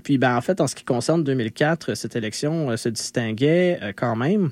Puis 0.04 0.18
ben, 0.18 0.36
en 0.36 0.40
fait, 0.40 0.60
en 0.60 0.66
ce 0.66 0.74
qui 0.74 0.84
concerne 0.84 1.24
2004, 1.24 1.94
cette 1.94 2.16
élection 2.16 2.76
se 2.76 2.88
distinguait 2.88 3.94
quand 3.96 4.14
même. 4.16 4.50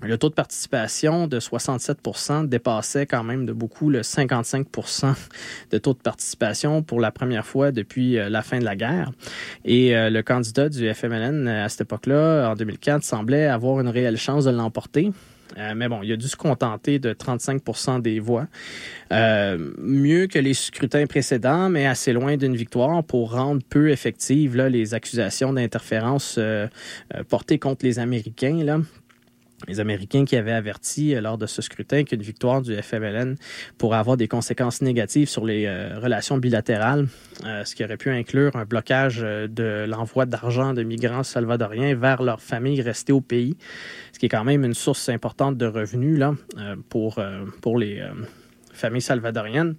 Le 0.00 0.16
taux 0.16 0.28
de 0.28 0.34
participation 0.34 1.26
de 1.26 1.40
67% 1.40 2.48
dépassait 2.48 3.06
quand 3.06 3.24
même 3.24 3.46
de 3.46 3.52
beaucoup 3.52 3.90
le 3.90 4.02
55% 4.02 5.14
de 5.72 5.78
taux 5.78 5.92
de 5.92 5.98
participation 5.98 6.82
pour 6.82 7.00
la 7.00 7.10
première 7.10 7.44
fois 7.44 7.72
depuis 7.72 8.16
euh, 8.16 8.28
la 8.28 8.42
fin 8.42 8.60
de 8.60 8.64
la 8.64 8.76
guerre. 8.76 9.10
Et 9.64 9.96
euh, 9.96 10.08
le 10.08 10.22
candidat 10.22 10.68
du 10.68 10.88
FMLN 10.92 11.48
euh, 11.48 11.64
à 11.64 11.68
cette 11.68 11.80
époque-là, 11.82 12.50
en 12.50 12.54
2004, 12.54 13.02
semblait 13.02 13.46
avoir 13.46 13.80
une 13.80 13.88
réelle 13.88 14.16
chance 14.16 14.44
de 14.44 14.50
l'emporter. 14.50 15.10
Mais 15.74 15.88
bon, 15.88 16.02
il 16.02 16.12
a 16.12 16.16
dû 16.16 16.28
se 16.28 16.36
contenter 16.36 16.98
de 16.98 17.14
35% 17.14 18.02
des 18.02 18.20
voix. 18.20 18.46
Mieux 19.10 20.26
que 20.26 20.38
les 20.38 20.52
scrutins 20.52 21.06
précédents, 21.06 21.70
mais 21.70 21.86
assez 21.86 22.12
loin 22.12 22.36
d'une 22.36 22.54
victoire 22.54 23.02
pour 23.02 23.32
rendre 23.32 23.62
peu 23.68 23.88
effectives 23.88 24.56
là, 24.56 24.68
les 24.68 24.92
accusations 24.92 25.54
d'interférence 25.54 26.38
portées 27.28 27.58
contre 27.58 27.86
les 27.86 27.98
Américains. 27.98 28.62
Là. 28.62 28.80
Les 29.66 29.80
Américains 29.80 30.24
qui 30.24 30.36
avaient 30.36 30.52
averti 30.52 31.14
euh, 31.14 31.20
lors 31.20 31.36
de 31.36 31.46
ce 31.46 31.62
scrutin 31.62 32.04
qu'une 32.04 32.22
victoire 32.22 32.62
du 32.62 32.74
FMLN 32.74 33.36
pourrait 33.76 33.98
avoir 33.98 34.16
des 34.16 34.28
conséquences 34.28 34.82
négatives 34.82 35.28
sur 35.28 35.44
les 35.44 35.66
euh, 35.66 35.98
relations 35.98 36.38
bilatérales, 36.38 37.08
euh, 37.44 37.64
ce 37.64 37.74
qui 37.74 37.84
aurait 37.84 37.96
pu 37.96 38.10
inclure 38.10 38.54
un 38.54 38.64
blocage 38.64 39.20
de 39.20 39.84
l'envoi 39.88 40.26
d'argent 40.26 40.74
de 40.74 40.82
migrants 40.82 41.24
salvadoriens 41.24 41.94
vers 41.96 42.22
leurs 42.22 42.40
familles 42.40 42.82
restées 42.82 43.12
au 43.12 43.20
pays, 43.20 43.56
ce 44.12 44.18
qui 44.18 44.26
est 44.26 44.28
quand 44.28 44.44
même 44.44 44.64
une 44.64 44.74
source 44.74 45.08
importante 45.08 45.56
de 45.56 45.66
revenus 45.66 46.18
là, 46.18 46.34
pour, 46.88 47.20
pour 47.60 47.78
les 47.78 48.02
familles 48.78 49.02
salvadoriennes. 49.02 49.74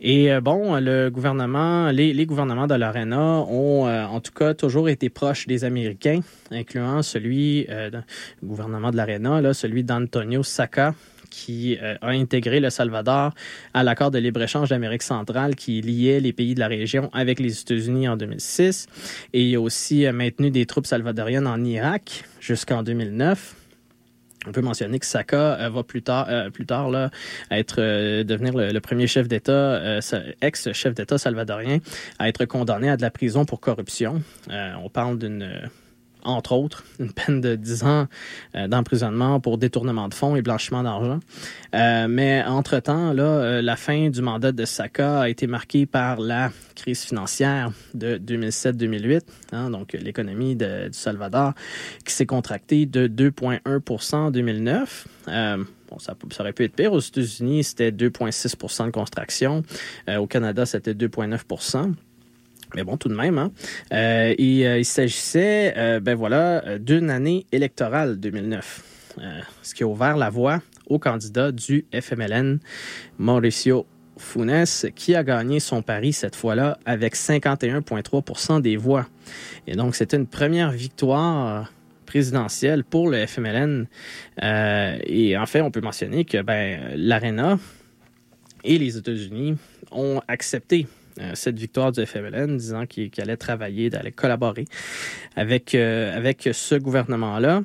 Et 0.00 0.32
euh, 0.32 0.40
bon, 0.40 0.78
le 0.80 1.08
gouvernement, 1.08 1.90
les, 1.90 2.26
gouvernements 2.26 2.66
de 2.66 2.74
l'ARENA 2.74 3.44
ont 3.48 3.86
euh, 3.86 4.04
en 4.04 4.20
tout 4.20 4.32
cas 4.32 4.54
toujours 4.54 4.88
été 4.88 5.08
proches 5.08 5.46
des 5.46 5.64
Américains, 5.64 6.20
incluant 6.50 7.02
celui, 7.02 7.66
euh, 7.68 7.90
le 7.90 8.48
gouvernement 8.48 8.90
de 8.90 8.96
l'ARENA, 8.96 9.54
celui 9.54 9.84
d'Antonio 9.84 10.42
Saca, 10.42 10.94
qui 11.30 11.78
a 11.78 12.08
intégré 12.08 12.58
le 12.58 12.70
Salvador 12.70 13.32
à 13.72 13.84
l'accord 13.84 14.10
de 14.10 14.18
libre-échange 14.18 14.70
d'Amérique 14.70 15.04
centrale 15.04 15.54
qui 15.54 15.80
liait 15.80 16.18
les 16.18 16.32
pays 16.32 16.56
de 16.56 16.60
la 16.60 16.66
région 16.66 17.08
avec 17.12 17.38
les 17.38 17.60
États-Unis 17.60 18.08
en 18.08 18.16
2006. 18.16 18.88
Et 19.32 19.44
il 19.44 19.54
a 19.54 19.60
aussi 19.60 20.10
maintenu 20.10 20.50
des 20.50 20.66
troupes 20.66 20.86
salvadoriennes 20.86 21.46
en 21.46 21.62
Irak 21.62 22.24
jusqu'en 22.40 22.82
2009. 22.82 23.59
On 24.46 24.52
peut 24.52 24.62
mentionner 24.62 24.98
que 24.98 25.06
Saka 25.06 25.60
euh, 25.60 25.68
va 25.68 25.82
plus 25.82 26.02
tard, 26.02 26.26
euh, 26.30 26.48
plus 26.48 26.64
tard 26.64 26.88
là, 26.88 27.10
être 27.50 27.76
euh, 27.78 28.24
devenir 28.24 28.54
le, 28.56 28.80
premier 28.80 29.06
chef 29.06 29.28
d'État, 29.28 30.00
ex-chef 30.40 30.94
d'État 30.94 31.18
salvadorien, 31.18 31.78
à 32.18 32.28
être 32.28 32.46
condamné 32.46 32.88
à 32.88 32.96
de 32.96 33.02
la 33.02 33.10
prison 33.10 33.44
pour 33.44 33.60
corruption. 33.60 34.22
On 34.48 34.88
parle 34.88 35.18
d'une 35.18 35.70
entre 36.24 36.52
autres, 36.52 36.84
une 36.98 37.12
peine 37.12 37.40
de 37.40 37.54
10 37.54 37.84
ans 37.84 38.06
euh, 38.54 38.68
d'emprisonnement 38.68 39.40
pour 39.40 39.58
détournement 39.58 40.08
de 40.08 40.14
fonds 40.14 40.36
et 40.36 40.42
blanchiment 40.42 40.82
d'argent. 40.82 41.20
Euh, 41.74 42.06
mais 42.08 42.42
entre-temps, 42.44 43.14
euh, 43.16 43.62
la 43.62 43.76
fin 43.76 44.10
du 44.10 44.22
mandat 44.22 44.52
de 44.52 44.64
Saka 44.64 45.20
a 45.20 45.28
été 45.28 45.46
marquée 45.46 45.86
par 45.86 46.20
la 46.20 46.50
crise 46.74 47.02
financière 47.02 47.70
de 47.94 48.18
2007-2008, 48.18 49.20
hein, 49.52 49.70
donc 49.70 49.92
l'économie 49.92 50.56
du 50.56 50.66
Salvador 50.92 51.52
qui 52.04 52.12
s'est 52.12 52.26
contractée 52.26 52.86
de 52.86 53.06
2,1% 53.06 54.14
en 54.16 54.30
2009. 54.30 55.08
Euh, 55.28 55.64
Bon, 55.90 55.98
ça, 55.98 56.14
aurait 56.38 56.52
pu 56.52 56.62
être 56.62 56.76
pire. 56.76 56.92
Aux 56.92 57.00
États-Unis, 57.00 57.64
c'était 57.64 57.90
2,6% 57.90 58.86
de 58.86 58.90
contraction. 58.92 59.64
Au 60.06 60.28
Canada, 60.28 60.64
c'était 60.64 60.94
2,9 60.94 61.42
mais 62.74 62.84
bon, 62.84 62.96
tout 62.96 63.08
de 63.08 63.14
même. 63.14 63.38
Hein? 63.38 63.52
Euh, 63.92 64.34
euh, 64.38 64.78
il 64.78 64.84
s'agissait, 64.84 65.74
euh, 65.76 66.00
ben 66.00 66.14
voilà, 66.14 66.78
d'une 66.78 67.10
année 67.10 67.46
électorale 67.52 68.18
2009, 68.18 68.82
euh, 69.18 69.40
ce 69.62 69.74
qui 69.74 69.82
a 69.82 69.86
ouvert 69.86 70.16
la 70.16 70.30
voie 70.30 70.60
au 70.86 70.98
candidat 70.98 71.52
du 71.52 71.86
FMLN, 71.92 72.58
Mauricio 73.18 73.86
Funes, 74.18 74.64
qui 74.94 75.14
a 75.14 75.24
gagné 75.24 75.60
son 75.60 75.82
pari 75.82 76.12
cette 76.12 76.36
fois-là 76.36 76.78
avec 76.84 77.14
51,3% 77.14 78.60
des 78.60 78.76
voix. 78.76 79.06
Et 79.66 79.76
donc, 79.76 79.94
c'était 79.94 80.16
une 80.16 80.26
première 80.26 80.70
victoire 80.70 81.72
présidentielle 82.06 82.82
pour 82.82 83.08
le 83.08 83.24
FMLN. 83.24 83.86
Et 84.42 85.38
en 85.38 85.46
fait, 85.46 85.60
on 85.60 85.70
peut 85.70 85.80
mentionner 85.80 86.24
que 86.24 86.42
ben, 86.42 86.92
l'ARENA 86.96 87.58
et 88.64 88.78
les 88.78 88.96
États-Unis 88.98 89.56
ont 89.92 90.20
accepté 90.28 90.86
cette 91.34 91.58
victoire 91.58 91.92
du 91.92 92.04
FMLN, 92.04 92.56
disant 92.56 92.86
qu'il 92.86 93.10
allait 93.18 93.36
travailler, 93.36 93.90
d'aller 93.90 94.12
collaborer 94.12 94.64
avec, 95.36 95.74
euh, 95.74 96.16
avec 96.16 96.48
ce 96.52 96.74
gouvernement-là. 96.74 97.62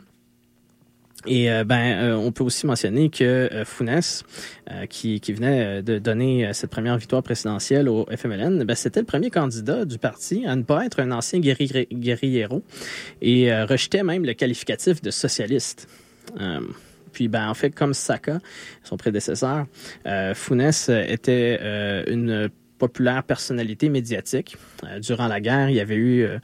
Et 1.28 1.52
euh, 1.52 1.64
ben, 1.64 1.98
euh, 1.98 2.16
on 2.16 2.32
peut 2.32 2.44
aussi 2.44 2.68
mentionner 2.68 3.10
que 3.10 3.50
euh, 3.52 3.64
euh, 3.82 4.86
qui, 4.88 5.20
qui 5.20 5.34
venait 5.34 5.80
euh, 5.80 5.82
de 5.82 5.98
donner 5.98 6.46
euh, 6.46 6.54
cette 6.54 6.70
première 6.70 6.98
victoire 6.98 7.24
présidentielle 7.24 7.90
au 7.90 8.06
FMLN, 8.16 8.64
ben, 8.64 8.76
c'était 8.76 9.00
le 9.00 9.06
premier 9.06 9.32
candidat 9.32 9.86
du 9.86 9.98
parti 9.98 10.46
à 10.46 10.56
ne 10.56 10.64
pas 10.64 10.86
être 10.86 11.00
un 11.00 11.12
ancien 11.12 11.40
guerri- 11.40 11.88
guerriero 11.92 12.64
et 13.22 13.52
euh, 13.52 13.66
rejetait 13.66 14.04
même 14.04 14.24
le 14.24 14.34
qualificatif 14.34 15.02
de 15.02 15.10
socialiste. 15.10 15.88
Euh, 16.40 16.60
puis, 17.12 17.28
ben, 17.28 17.50
en 17.50 17.54
fait, 17.54 17.72
comme 17.72 17.94
Saka, 17.94 18.40
son 18.84 18.98
prédécesseur, 18.98 19.66
euh, 20.06 20.36
Funes 20.36 20.72
était 21.08 21.58
euh, 21.62 22.04
une 22.08 22.50
populaire 22.78 23.24
personnalité 23.24 23.90
médiatique. 23.90 24.58
Euh, 24.84 25.00
durant 25.00 25.28
la 25.28 25.40
guerre, 25.40 25.70
il 25.70 25.76
y 25.76 25.80
avait 25.80 25.96
eu 25.96 26.24
euh, 26.24 26.38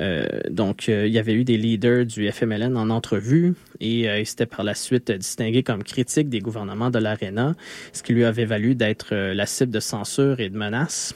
euh, 0.00 0.26
donc 0.50 0.88
il 0.88 1.08
y 1.08 1.18
avait 1.18 1.34
eu 1.34 1.44
des 1.44 1.56
leaders 1.56 2.06
du 2.06 2.30
FMLN 2.30 2.76
en 2.76 2.90
entrevue 2.90 3.54
et 3.80 4.04
il 4.04 4.26
s'était 4.26 4.46
par 4.46 4.64
la 4.64 4.74
suite 4.74 5.10
distingué 5.10 5.62
comme 5.62 5.82
critique 5.82 6.28
des 6.28 6.40
gouvernements 6.40 6.90
de 6.90 6.98
l'ARENA, 6.98 7.54
ce 7.92 8.02
qui 8.02 8.12
lui 8.12 8.24
avait 8.24 8.44
valu 8.44 8.74
d'être 8.74 9.14
la 9.14 9.46
cible 9.46 9.72
de 9.72 9.80
censure 9.80 10.40
et 10.40 10.50
de 10.50 10.56
menaces. 10.56 11.14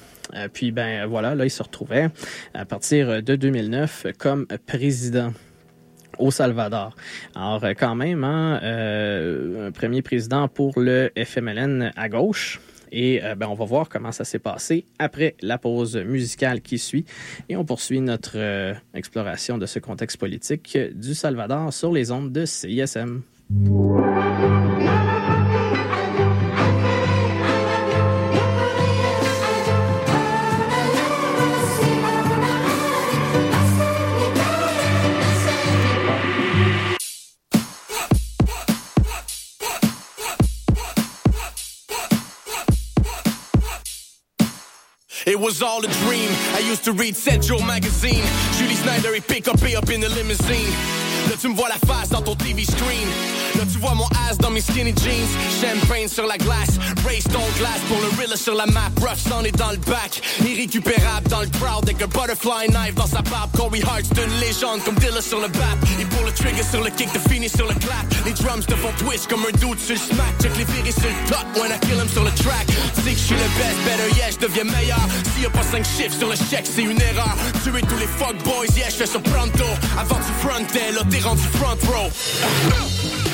Puis 0.52 0.70
ben 0.70 1.06
voilà, 1.06 1.35
là 1.35 1.44
il 1.44 1.50
se 1.50 1.62
retrouvait 1.62 2.08
à 2.54 2.64
partir 2.64 3.22
de 3.22 3.37
2009 3.37 4.06
comme 4.18 4.46
président 4.66 5.32
au 6.18 6.30
Salvador. 6.30 6.94
Alors, 7.35 7.64
quand 7.76 7.94
même, 7.96 8.22
hein, 8.22 8.61
premier 9.72 10.02
président 10.02 10.46
pour 10.46 10.78
le 10.78 11.11
FMLN 11.16 11.92
à 11.96 12.08
gauche. 12.08 12.61
Et 12.92 13.24
euh, 13.24 13.35
ben, 13.35 13.48
on 13.48 13.55
va 13.55 13.64
voir 13.64 13.88
comment 13.88 14.12
ça 14.12 14.24
s'est 14.24 14.38
passé 14.38 14.87
après 14.98 15.35
la 15.40 15.59
pause 15.59 15.96
musicale 15.96 16.61
qui 16.61 16.78
suit. 16.78 17.05
Et 17.48 17.57
on 17.57 17.64
poursuit 17.64 18.00
notre 18.00 18.37
euh, 18.37 18.74
exploration 18.94 19.59
de 19.59 19.66
ce 19.66 19.78
contexte 19.78 20.18
politique 20.18 20.78
du 20.94 21.14
Salvador 21.14 21.72
sur 21.72 21.90
les 21.90 22.12
ondes 22.12 22.31
de 22.31 22.44
CISM. 22.44 23.22
Was 45.42 45.61
all 45.61 45.85
a 45.85 45.88
dream. 46.07 46.31
I 46.55 46.61
used 46.61 46.85
to 46.85 46.92
read 46.92 47.16
Central 47.16 47.61
Magazine. 47.62 48.22
Julie 48.59 48.76
Snyder 48.76 49.12
et 49.16 49.26
pick 49.26 49.48
up 49.48 49.61
in 49.64 50.00
the 50.00 50.09
limousine. 50.09 50.72
Là, 51.28 51.37
tu 51.40 51.48
me 51.48 51.55
vois 51.55 51.68
la 51.68 51.78
face 51.87 52.09
dans 52.11 52.22
ton 52.22 52.35
TV 52.35 52.64
screen. 52.64 53.09
Là, 53.57 53.62
tu 53.70 53.78
vois 53.78 53.94
mon 53.94 54.07
ass 54.28 54.38
dans 54.38 54.50
mes 54.50 54.61
skinny 54.61 54.94
jeans. 54.94 55.28
Champagne 55.61 56.09
sur 56.09 56.26
la 56.26 56.38
glace. 56.38 56.78
Race 57.05 57.24
ton 57.24 57.42
glace 57.59 57.83
pour 57.88 57.98
le 58.00 58.09
real 58.18 58.37
sur 58.37 58.55
la 58.55 58.66
map. 58.66 58.90
Rough 59.00 59.18
son 59.28 59.44
est 59.44 59.57
dans 59.57 59.70
le 59.70 59.78
back. 59.78 60.22
Irrécupérable 60.46 61.28
dans 61.28 61.40
le 61.40 61.48
crowd 61.48 61.85
avec 61.85 62.02
un 62.02 62.07
butterfly 62.07 62.68
knife 62.68 62.94
dans 62.94 63.07
sa 63.07 63.22
barbe. 63.22 63.50
Corey 63.57 63.83
Hart, 63.83 64.02
c'est 64.09 64.24
une 64.24 64.40
légende 64.40 64.83
comme 64.85 64.94
Dilla 64.96 65.22
sur 65.22 65.40
le 65.40 65.48
bap. 65.48 65.78
Et 66.00 66.05
pour 66.05 66.24
le 66.24 66.33
trigger 66.33 66.62
sur 66.62 66.83
le 66.83 66.90
kick, 66.90 67.12
te 67.12 67.18
finis 67.31 67.48
sur 67.48 67.66
le 67.66 67.74
clap. 67.74 68.07
Les 68.24 68.33
drums 68.33 68.66
te 68.66 68.74
font 68.74 68.92
twitch 68.98 69.26
comme 69.28 69.44
un 69.46 69.52
dude 69.59 69.78
sur 69.78 69.94
le 69.94 70.00
smack. 70.00 70.33
Check 70.40 70.57
les 70.57 70.64
virés 70.64 70.92
sur 70.92 71.11
le 71.11 71.28
top 71.28 71.46
when 71.57 71.70
I 71.70 71.78
kill 71.81 71.98
him 71.98 72.09
sur 72.09 72.24
le 72.24 72.31
track. 72.31 72.66
Sais 73.05 73.12
que 73.12 73.18
je 73.18 73.24
suis 73.26 73.35
le 73.35 73.50
best, 73.59 73.78
better 73.85 74.16
yeah, 74.16 74.31
je 74.31 74.38
deviens 74.38 74.64
meilleur. 74.64 75.02
S'il 75.33 75.42
y 75.42 75.47
a 75.47 75.51
pas 75.51 75.62
5 75.62 75.85
chiffres 75.85 76.18
sur 76.18 76.29
le 76.29 76.37
chèque, 76.37 76.66
c'est 76.66 76.83
une 76.83 77.01
erreur. 77.01 77.37
Tuer 77.64 77.81
tous 77.83 77.99
les 77.99 78.07
fuck 78.07 78.37
boys, 78.45 78.66
yeah, 78.77 78.90
je 78.90 78.97
fais 78.97 79.07
ça 79.07 79.18
pronto. 79.18 79.64
Avant 79.99 80.16
tu 80.16 80.47
frontais, 80.47 80.92
là 80.92 81.03
t'es 81.11 81.21
rendu 81.21 81.42
front 81.42 81.79
row. 81.90 83.32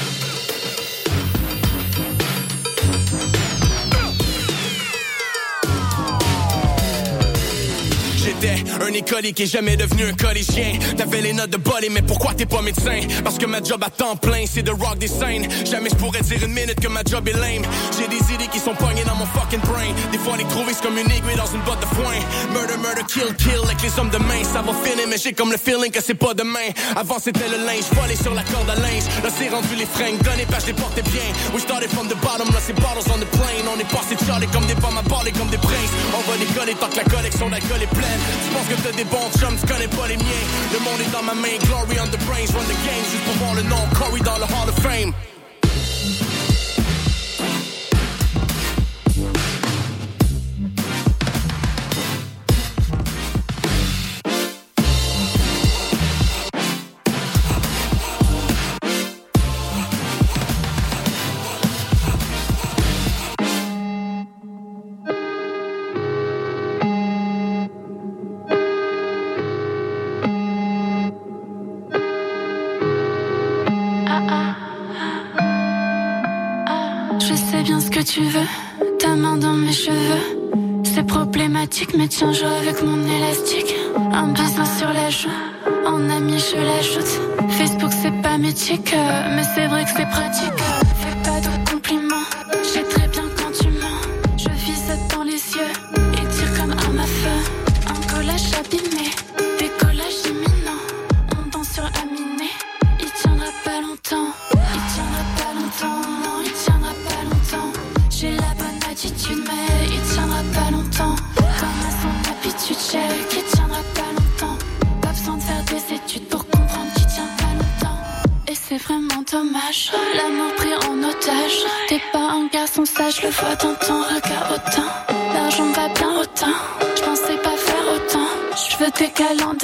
J'étais 8.40 8.62
un 8.86 9.32
qui 9.32 9.42
est 9.42 9.46
jamais 9.46 9.76
devenu 9.76 10.04
un 10.04 10.12
collégien. 10.12 10.78
T'avais 10.96 11.20
les 11.20 11.32
notes 11.32 11.50
de 11.50 11.56
bolé, 11.56 11.88
mais 11.90 12.02
pourquoi 12.02 12.34
t'es 12.34 12.46
pas 12.46 12.62
médecin? 12.62 13.00
Parce 13.24 13.36
que 13.36 13.46
ma 13.46 13.60
job 13.60 13.82
à 13.84 13.90
temps 13.90 14.14
plein, 14.14 14.44
c'est 14.46 14.62
de 14.62 14.70
rock 14.70 14.98
des 14.98 15.08
scènes. 15.08 15.48
Jamais 15.66 15.90
je 15.90 15.96
pourrais 15.96 16.20
dire 16.20 16.44
une 16.44 16.52
minute 16.52 16.78
que 16.78 16.86
ma 16.86 17.02
job 17.02 17.26
est 17.26 17.32
lame. 17.32 17.66
J'ai 17.98 18.06
des 18.06 18.22
idées 18.32 18.46
qui 18.46 18.60
sont 18.60 18.74
pognées 18.74 19.02
dans 19.02 19.16
mon 19.16 19.26
fucking 19.26 19.60
brain. 19.60 19.90
Des 20.12 20.18
fois, 20.18 20.36
les 20.36 20.44
trouver, 20.44 20.72
c'est 20.72 20.86
comme 20.86 20.98
une 20.98 21.10
aiguille 21.10 21.36
dans 21.36 21.50
une 21.50 21.62
botte 21.62 21.80
de 21.80 21.90
foin. 21.96 22.14
Murder, 22.52 22.78
murder, 22.78 23.02
kill, 23.08 23.34
kill, 23.38 23.58
avec 23.64 23.82
les 23.82 23.98
hommes 23.98 24.10
de 24.10 24.18
main. 24.18 24.44
Ça 24.44 24.62
va 24.62 24.72
finir, 24.86 25.06
mais 25.08 25.18
j'ai 25.18 25.32
comme 25.32 25.50
le 25.50 25.58
feeling 25.58 25.90
que 25.90 26.00
c'est 26.00 26.14
pas 26.14 26.34
demain. 26.34 26.70
Avant, 26.94 27.18
c'était 27.18 27.48
le 27.48 27.58
linge, 27.66 27.90
volé 27.98 28.14
sur 28.14 28.34
la 28.34 28.44
corde 28.44 28.70
à 28.70 28.76
linge. 28.76 29.06
Là, 29.24 29.30
c'est 29.34 29.48
rendu 29.48 29.74
les 29.74 29.86
fringues, 29.86 30.22
donné, 30.22 30.46
pas 30.46 30.60
je 30.60 30.66
les 30.66 30.78
portais 30.78 31.02
bien. 31.02 31.26
We 31.52 31.60
started 31.60 31.90
from 31.90 32.06
the 32.06 32.16
bottom, 32.22 32.46
là, 32.54 32.60
c'est 32.64 32.78
bottles 32.78 33.10
on 33.10 33.18
the 33.18 33.26
plane. 33.34 33.66
On 33.66 33.78
est 33.80 33.90
passé 33.90 34.14
de 34.14 34.46
comme 34.52 34.66
des 34.66 34.78
pommes 34.78 34.98
à 34.98 35.02
parler 35.02 35.32
comme 35.32 35.50
des 35.50 35.58
princes. 35.58 35.94
On 36.14 36.22
va 36.30 36.38
décoller 36.38 36.74
tant 36.78 36.88
que 36.88 37.02
la 37.02 37.04
collection 37.04 37.50
d'alcool 37.50 37.82
est 37.82 37.90
pleine. 37.90 38.27
Tu 38.44 38.50
penses 38.54 38.68
que 38.68 38.80
t'as 38.82 38.92
des 38.92 39.04
bons 39.04 39.30
chums, 39.38 39.56
tu 39.60 39.66
connais 39.66 39.88
pas 39.88 40.06
les 40.08 40.16
miens. 40.16 40.44
Le 40.72 40.78
monde 40.80 41.00
est 41.00 41.12
dans 41.12 41.22
ma 41.22 41.34
main, 41.34 41.56
glory 41.64 41.98
on 42.00 42.08
the 42.08 42.20
brains, 42.26 42.50
run 42.54 42.64
the 42.64 42.78
game. 42.84 43.04
Juste 43.10 43.24
pour 43.24 43.34
voir 43.44 43.54
le 43.54 43.62
nom, 43.62 43.82
Corey 43.94 44.20
dans 44.20 44.38
le 44.38 44.44
Hall 44.44 44.68
of 44.68 44.78
Fame. 44.82 45.12
Problématique, 81.68 81.94
mais 81.96 82.08
tiens, 82.08 82.32
joue 82.32 82.46
avec 82.46 82.82
mon 82.82 83.02
élastique. 83.04 83.74
Un 84.12 84.28
bisou 84.28 84.64
sur 84.78 84.92
la 84.92 85.10
joue, 85.10 85.28
en 85.86 86.08
ami 86.10 86.38
je 86.38 86.56
l'ajoute. 86.56 87.50
Facebook 87.50 87.92
c'est 87.92 88.22
pas 88.22 88.38
mythique, 88.38 88.94
euh, 88.94 89.36
mais 89.36 89.42
c'est 89.54 89.66
vrai 89.66 89.84
que 89.84 89.90
c'est 89.90 90.08
pratique. 90.08 90.77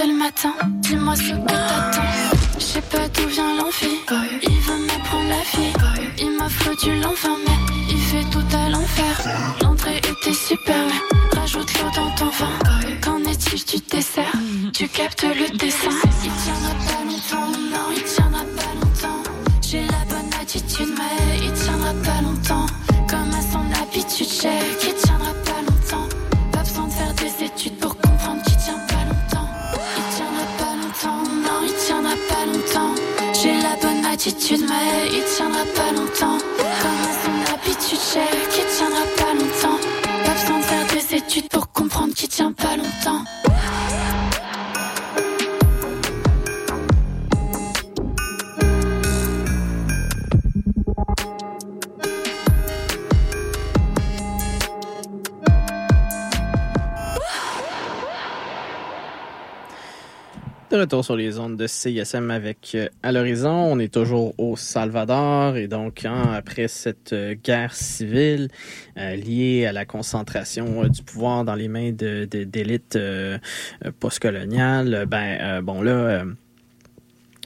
Le 0.07 0.15
matin, 0.15 0.55
dis-moi 0.81 1.17
ce 1.17 1.23
que 1.23 1.47
t'attends. 1.47 2.37
Je 2.59 2.65
sais 2.65 2.81
pas 2.83 3.09
d'où 3.09 3.27
vient 3.29 3.57
l'envie, 3.57 3.99
il 4.43 4.61
veut 4.61 4.79
me 4.79 5.05
prendre 5.05 5.29
la 5.29 5.43
vie. 5.55 5.73
Il 6.19 6.31
m'offre 6.37 6.71
du 6.83 7.01
l'enfer, 7.01 7.31
mais 7.47 7.75
il 7.91 7.99
fait 7.99 8.25
tout 8.31 8.57
à 8.57 8.69
l'enfer. 8.69 9.21
L'entrée 9.63 9.99
était 9.99 10.35
super, 10.35 10.77
mais 10.87 11.39
rajoute 11.39 11.73
l'eau 11.79 11.91
dans 11.95 12.11
ton 12.17 12.31
vin. 12.31 12.59
Qu'en 13.03 13.21
est-il 13.25 13.65
du 13.65 13.85
dessert? 13.91 14.33
Tu 14.73 14.89
captes 14.89 15.25
le 15.25 15.57
dessin? 15.57 15.91
Sur 61.03 61.17
les 61.17 61.39
ondes 61.39 61.57
de 61.57 61.67
CISM 61.67 62.31
avec 62.31 62.73
euh, 62.75 62.89
À 63.03 63.11
l'horizon, 63.11 63.51
on 63.51 63.79
est 63.79 63.93
toujours 63.93 64.35
au 64.39 64.57
Salvador 64.57 65.57
et 65.57 65.67
donc 65.67 66.05
hein, 66.05 66.31
après 66.35 66.69
cette 66.69 67.13
euh, 67.13 67.35
guerre 67.43 67.75
civile 67.75 68.49
euh, 68.99 69.17
liée 69.17 69.67
à 69.67 69.73
la 69.73 69.85
concentration 69.87 70.87
du 70.87 71.03
pouvoir 71.03 71.45
dans 71.45 71.55
les 71.55 71.69
mains 71.69 71.93
de, 71.93 72.29
de- 72.31 72.45
d'élites 72.45 72.97
euh, 72.97 73.39
postcoloniales, 74.01 75.07
ben 75.09 75.61
bon 75.63 75.83
là. 75.83 76.25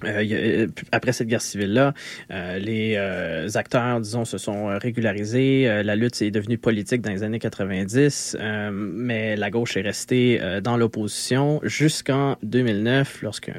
Euh, 0.04 0.24
euh, 0.30 0.66
après 0.92 1.12
cette 1.12 1.28
guerre 1.28 1.42
civile-là, 1.42 1.92
euh, 2.30 2.58
les 2.58 2.94
euh, 2.96 3.48
acteurs, 3.54 4.00
disons, 4.00 4.24
se 4.24 4.38
sont 4.38 4.68
euh, 4.68 4.78
régularisés. 4.78 5.68
Euh, 5.68 5.82
la 5.82 5.96
lutte 5.96 6.20
est 6.22 6.30
devenue 6.30 6.58
politique 6.58 7.00
dans 7.02 7.10
les 7.10 7.22
années 7.22 7.38
90, 7.38 8.36
euh, 8.40 8.70
mais 8.72 9.36
la 9.36 9.50
gauche 9.50 9.76
est 9.76 9.82
restée 9.82 10.40
dans 10.62 10.76
l'opposition 10.76 11.60
jusqu'en 11.62 12.36
2009, 12.42 13.22
lorsque 13.22 13.50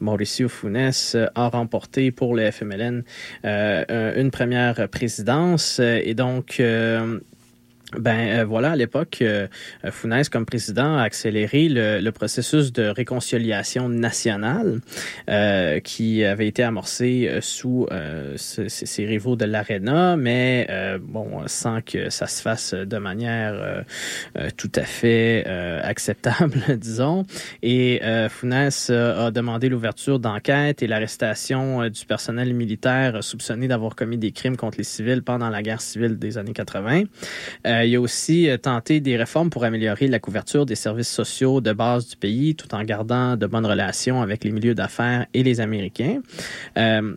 Mauricio 0.00 0.48
Funes 0.48 0.90
a 1.34 1.48
remporté 1.48 2.10
pour 2.10 2.34
le 2.34 2.50
FMLN 2.50 3.02
un- 3.44 3.84
une 4.16 4.30
première 4.30 4.88
présidence. 4.88 5.80
Et 5.80 6.14
donc, 6.14 6.60
ben 7.96 8.40
euh, 8.40 8.44
voilà, 8.44 8.72
à 8.72 8.76
l'époque, 8.76 9.18
euh, 9.22 9.46
euh, 9.84 9.90
Funes, 9.90 10.22
comme 10.30 10.44
président, 10.44 10.98
a 10.98 11.02
accéléré 11.02 11.68
le, 11.70 12.10
processus 12.10 12.72
de 12.72 12.82
réconciliation 12.82 13.88
nationale 13.88 14.80
euh, 15.30 15.80
qui 15.80 16.24
avait 16.24 16.48
été 16.48 16.62
amorcé 16.62 17.30
sous 17.40 17.86
ces 18.36 19.06
rivaux 19.06 19.36
de 19.36 19.44
l'ARENA, 19.44 20.16
mais 20.16 20.68
bon, 21.00 21.42
sans 21.46 21.80
que 21.80 22.10
ça 22.10 22.26
se 22.26 22.42
fasse 22.42 22.74
de 22.74 22.98
manière 22.98 23.84
tout 24.56 24.72
à 24.74 24.82
fait 24.82 25.46
acceptable, 25.46 26.60
disons. 26.76 27.24
Et 27.62 28.00
euh, 28.02 28.28
a 28.48 29.30
demandé 29.30 29.68
l'ouverture 29.68 30.18
d'enquêtes 30.18 30.82
et 30.82 30.86
l'arrestation 30.86 31.88
du 31.88 32.04
personnel 32.06 32.52
militaire 32.54 33.22
soupçonné 33.22 33.68
d'avoir 33.68 33.94
commis 33.94 34.18
des 34.18 34.32
crimes 34.32 34.56
contre 34.56 34.78
les 34.78 34.84
civils 34.84 35.22
pendant 35.22 35.50
la 35.50 35.62
guerre 35.62 35.80
civile 35.80 36.18
des 36.18 36.38
années 36.38 36.52
80. 36.52 37.04
Euh, 37.78 37.84
il 37.84 37.94
a 37.96 38.00
aussi 38.00 38.48
euh, 38.48 38.56
tenté 38.56 39.00
des 39.00 39.16
réformes 39.16 39.50
pour 39.50 39.64
améliorer 39.64 40.08
la 40.08 40.18
couverture 40.18 40.66
des 40.66 40.74
services 40.74 41.08
sociaux 41.08 41.60
de 41.60 41.72
base 41.72 42.08
du 42.08 42.16
pays 42.16 42.54
tout 42.54 42.74
en 42.74 42.82
gardant 42.82 43.36
de 43.36 43.46
bonnes 43.46 43.66
relations 43.66 44.22
avec 44.22 44.44
les 44.44 44.50
milieux 44.50 44.74
d'affaires 44.74 45.26
et 45.34 45.42
les 45.42 45.60
Américains. 45.60 46.20
Euh, 46.76 47.14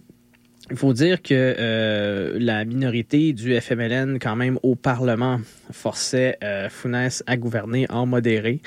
il 0.70 0.78
faut 0.78 0.93
dire 0.93 1.22
que 1.22 2.38
la 2.39 2.64
minorité 2.64 3.34
du 3.34 3.59
FMLN, 3.59 4.20
quand 4.20 4.38
même, 4.38 4.57
au 4.64 4.76
Parlement, 4.76 5.41
forçait 5.72 6.38
euh, 6.45 6.70
Funes 6.70 7.09
à 7.28 7.36
gouverner 7.36 7.88
en 7.89 8.05
modéré. 8.05 8.62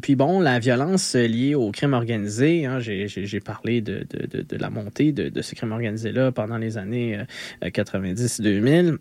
Puis 0.00 0.14
bon, 0.14 0.38
la 0.38 0.60
violence 0.60 1.16
liée 1.16 1.56
au 1.56 1.72
crime 1.72 1.92
organisé, 1.92 2.66
hein, 2.66 2.78
j'ai- 2.78 3.40
parlé 3.40 3.80
de, 3.80 4.06
de, 4.08 4.56
la 4.56 4.70
montée 4.70 5.10
de, 5.10 5.42
ce 5.42 5.56
crime 5.56 5.72
organisé-là 5.72 6.30
pendant 6.30 6.56
les 6.58 6.78
années 6.78 7.18
euh, 7.64 7.68
90-2000. 7.68 8.98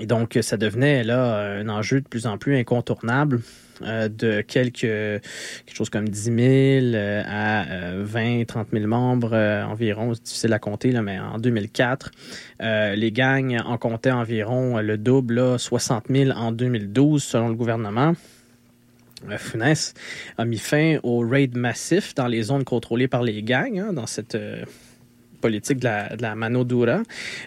Et 0.00 0.06
donc, 0.06 0.38
ça 0.40 0.56
devenait 0.56 1.04
là 1.04 1.58
un 1.58 1.68
enjeu 1.68 2.00
de 2.00 2.08
plus 2.08 2.26
en 2.26 2.38
plus 2.38 2.56
incontournable. 2.56 3.40
euh, 3.84 4.08
de 4.08 4.40
quelque 4.40 5.20
chose 5.72 5.90
comme 5.90 6.08
10 6.08 6.22
000 6.22 6.36
euh, 6.94 7.22
à 7.26 7.66
euh, 7.70 8.02
20 8.04 8.44
30 8.46 8.68
000 8.72 8.86
membres 8.86 9.32
euh, 9.32 9.64
environ 9.64 10.14
c'est 10.14 10.22
difficile 10.24 10.52
à 10.52 10.58
compter 10.58 10.92
là, 10.92 11.02
mais 11.02 11.18
en 11.18 11.38
2004 11.38 12.10
euh, 12.62 12.94
les 12.94 13.12
gangs 13.12 13.58
en 13.64 13.78
comptaient 13.78 14.10
environ 14.10 14.78
le 14.78 14.98
double 14.98 15.34
là, 15.34 15.58
60 15.58 16.04
000 16.10 16.30
en 16.32 16.52
2012 16.52 17.22
selon 17.22 17.48
le 17.48 17.54
gouvernement 17.54 18.14
Funès 19.38 19.94
a 20.36 20.44
mis 20.44 20.58
fin 20.58 20.98
au 21.04 21.20
raid 21.20 21.56
massif 21.56 22.12
dans 22.14 22.26
les 22.26 22.42
zones 22.42 22.64
contrôlées 22.64 23.06
par 23.06 23.22
les 23.22 23.44
gangs, 23.44 23.78
hein, 23.78 23.92
dans 23.92 24.06
cette 24.08 24.36
politique 25.42 25.80
de 25.80 25.84
la, 25.84 26.16
de 26.16 26.22
la 26.22 26.34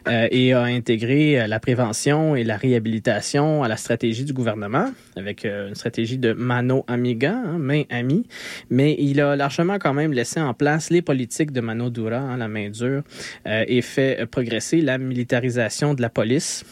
euh, 0.07 0.27
et 0.29 0.53
a 0.53 0.61
intégré 0.63 1.41
euh, 1.41 1.47
la 1.47 1.59
prévention 1.59 2.35
et 2.35 2.43
la 2.43 2.57
réhabilitation 2.57 3.63
à 3.63 3.67
la 3.67 3.77
stratégie 3.77 4.25
du 4.25 4.33
gouvernement 4.33 4.91
avec 5.15 5.45
euh, 5.45 5.69
une 5.69 5.75
stratégie 5.75 6.19
de 6.19 6.33
mano 6.33 6.83
amiga, 6.87 7.33
hein, 7.33 7.57
main 7.57 7.83
amie, 7.89 8.27
mais 8.69 8.95
il 8.99 9.19
a 9.21 9.35
largement 9.35 9.79
quand 9.79 9.93
même 9.93 10.13
laissé 10.13 10.39
en 10.39 10.53
place 10.53 10.91
les 10.91 11.01
politiques 11.01 11.51
de 11.51 11.61
mano 11.61 11.89
dura, 11.89 12.17
hein, 12.17 12.37
la 12.37 12.47
main 12.47 12.69
dure, 12.69 13.03
et 13.45 13.81
fait 13.81 14.25
progresser 14.29 14.81
la 14.81 14.97
militarisation 14.97 15.93
de 15.93 16.01
la 16.01 16.09
police. 16.09 16.63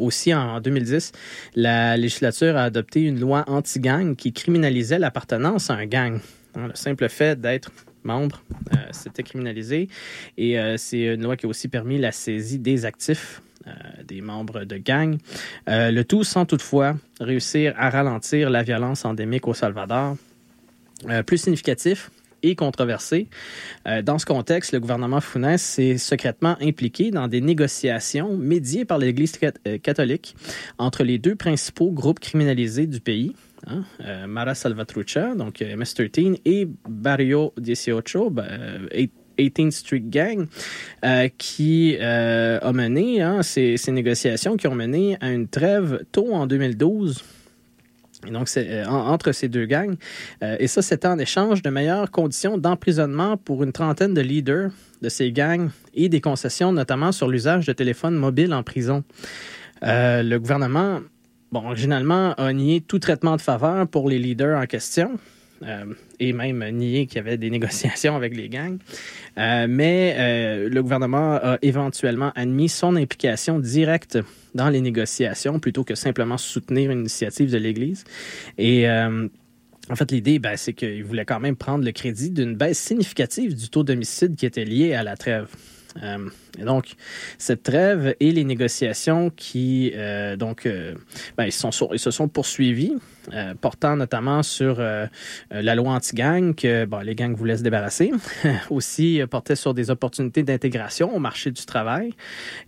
aussi, 0.00 0.34
en 0.34 0.60
2010, 0.60 1.12
la 1.54 1.96
législature 1.96 2.56
a 2.56 2.64
adopté 2.64 3.02
une 3.02 3.20
loi 3.20 3.44
anti-gang 3.46 4.16
qui 4.16 4.32
criminalisait 4.32 4.98
l'appartenance 4.98 5.70
à 5.70 5.74
un 5.74 5.86
gang. 5.86 6.20
Hein, 6.56 6.68
le 6.68 6.74
simple 6.74 7.08
fait 7.08 7.40
d'être 7.40 7.70
membre, 8.04 8.42
euh, 8.72 8.76
c'était 8.92 9.22
criminalisé. 9.22 9.88
Et 10.36 10.58
euh, 10.58 10.76
c'est 10.76 11.14
une 11.14 11.22
loi 11.22 11.36
qui 11.36 11.46
a 11.46 11.48
aussi 11.48 11.68
permis 11.68 11.98
la 11.98 12.12
saisie 12.12 12.58
des 12.58 12.84
actifs 12.84 13.42
euh, 13.66 13.70
des 14.06 14.20
membres 14.20 14.64
de 14.64 14.76
gangs. 14.76 15.16
le 15.66 16.02
tout 16.02 16.22
sans 16.22 16.44
toutefois 16.44 16.96
réussir 17.18 17.74
à 17.78 17.88
ralentir 17.88 18.50
la 18.50 18.62
violence 18.62 19.04
endémique 19.04 19.48
au 19.48 19.54
Salvador. 19.54 20.16
plus 21.26 21.38
significatif, 21.38 22.10
et 22.42 22.56
controversé. 22.56 23.26
dans 24.02 24.18
ce 24.18 24.26
contexte, 24.26 24.72
le 24.72 24.80
gouvernement 24.80 25.22
Funes 25.22 25.56
s'est 25.56 25.96
secrètement 25.96 26.58
impliqué 26.60 27.10
dans 27.10 27.26
des 27.26 27.40
négociations 27.40 28.36
médiées 28.36 28.84
par 28.84 28.98
l'Église 28.98 29.38
catholique 29.82 30.36
entre 30.76 31.04
les 31.04 31.16
deux 31.16 31.36
principaux 31.36 31.90
groupes 31.90 32.20
criminalisés 32.20 32.86
du 32.86 33.00
pays, 33.00 33.34
Hein, 33.66 33.84
euh, 34.04 34.26
Mara 34.26 34.54
Salvatrucha, 34.54 35.34
donc 35.34 35.62
euh, 35.62 35.76
MS-13, 35.76 36.40
et 36.44 36.68
Barrio 36.88 37.52
18, 37.58 38.04
18th 39.38 39.70
Street 39.70 40.04
Gang, 40.04 40.46
euh, 41.04 41.28
qui 41.38 41.96
a 41.98 42.72
mené 42.72 43.22
hein, 43.22 43.42
ces, 43.42 43.76
négociations 43.88 44.56
qui 44.56 44.66
ont 44.66 44.74
mené 44.74 45.16
à 45.20 45.30
une 45.30 45.48
trêve 45.48 46.04
tôt 46.12 46.32
en 46.34 46.46
2012. 46.46 47.22
Et 48.26 48.30
donc, 48.30 48.48
entre 48.88 49.32
ces 49.32 49.48
deux 49.48 49.66
gangs. 49.66 49.96
et 50.40 50.66
ça, 50.66 50.80
c'était 50.80 51.08
en 51.08 51.18
échange 51.18 51.60
de 51.60 51.68
meilleures 51.68 52.10
conditions 52.10 52.56
d'emprisonnement 52.56 53.36
pour 53.36 53.62
une 53.62 53.72
trentaine 53.72 54.14
de 54.14 54.22
leaders 54.22 54.70
de 55.02 55.10
ces 55.10 55.30
gangs 55.30 55.68
et 55.92 56.08
des 56.08 56.22
concessions, 56.22 56.72
notamment 56.72 57.12
sur 57.12 57.28
l'usage 57.28 57.66
de 57.66 57.74
téléphones 57.74 58.14
mobiles 58.14 58.54
en 58.54 58.62
prison. 58.62 59.04
le 59.82 60.38
gouvernement 60.38 61.00
bon, 61.54 61.66
originalement, 61.66 62.34
a 62.34 62.52
nié 62.52 62.80
tout 62.80 62.98
traitement 62.98 63.36
de 63.36 63.40
faveur 63.40 63.86
pour 63.86 64.08
les 64.08 64.18
leaders 64.18 64.60
en 64.60 64.66
question. 64.66 65.18
Euh, 65.62 65.84
et 66.18 66.32
même 66.32 66.68
nié 66.72 67.06
qu'il 67.06 67.16
y 67.16 67.20
avait 67.20 67.38
des 67.38 67.48
négociations 67.56 68.16
avec 68.16 68.36
les 68.36 68.48
gangs. 68.48 68.78
Euh, 69.38 69.66
mais 69.68 70.16
euh, 70.18 70.68
le 70.68 70.82
gouvernement 70.82 71.34
a 71.36 71.58
éventuellement 71.62 72.32
admis 72.34 72.68
son 72.68 72.96
implication 72.96 73.60
directe 73.60 74.18
dans 74.54 74.68
les 74.68 74.80
négociations 74.80 75.60
plutôt 75.60 75.84
que 75.84 75.94
simplement 75.94 76.38
soutenir 76.38 76.90
une 76.90 77.00
initiative 77.00 77.50
de 77.50 77.58
l'Église. 77.58 78.04
Et 78.58 78.86
en 78.88 79.96
fait, 79.96 80.10
l'idée, 80.10 80.38
ben, 80.38 80.56
c'est 80.56 80.72
qu'il 80.72 81.04
voulait 81.04 81.24
quand 81.24 81.40
même 81.40 81.56
prendre 81.56 81.84
le 81.84 81.92
crédit 81.92 82.30
d'une 82.30 82.56
baisse 82.56 82.78
significative 82.78 83.54
du 83.54 83.68
taux 83.68 83.84
d'homicide 83.84 84.34
qui 84.34 84.46
était 84.46 84.64
lié 84.64 84.94
à 84.94 85.02
la 85.02 85.16
trêve. 85.16 85.48
Euh, 86.02 86.28
et 86.58 86.64
donc, 86.64 86.94
cette 87.38 87.62
trêve 87.62 88.14
et 88.20 88.32
les 88.32 88.44
négociations 88.44 89.30
qui, 89.30 89.92
euh, 89.94 90.36
donc, 90.36 90.66
euh, 90.66 90.94
ben, 91.36 91.44
ils, 91.44 91.52
se 91.52 92.10
sont 92.10 92.28
poursuivis, 92.28 92.94
portant 93.60 93.96
notamment 93.96 94.42
sur 94.42 94.82
la 95.50 95.74
loi 95.74 95.92
anti-gang 95.92 96.54
que 96.54 96.86
les 97.02 97.14
gangs 97.14 97.34
voulaient 97.34 97.56
se 97.56 97.62
débarrasser, 97.62 98.12
aussi 98.70 99.22
portait 99.30 99.56
sur 99.56 99.72
des 99.72 99.90
opportunités 99.90 100.42
d'intégration 100.42 101.14
au 101.14 101.18
marché 101.18 101.50
du 101.50 101.64
travail 101.64 102.12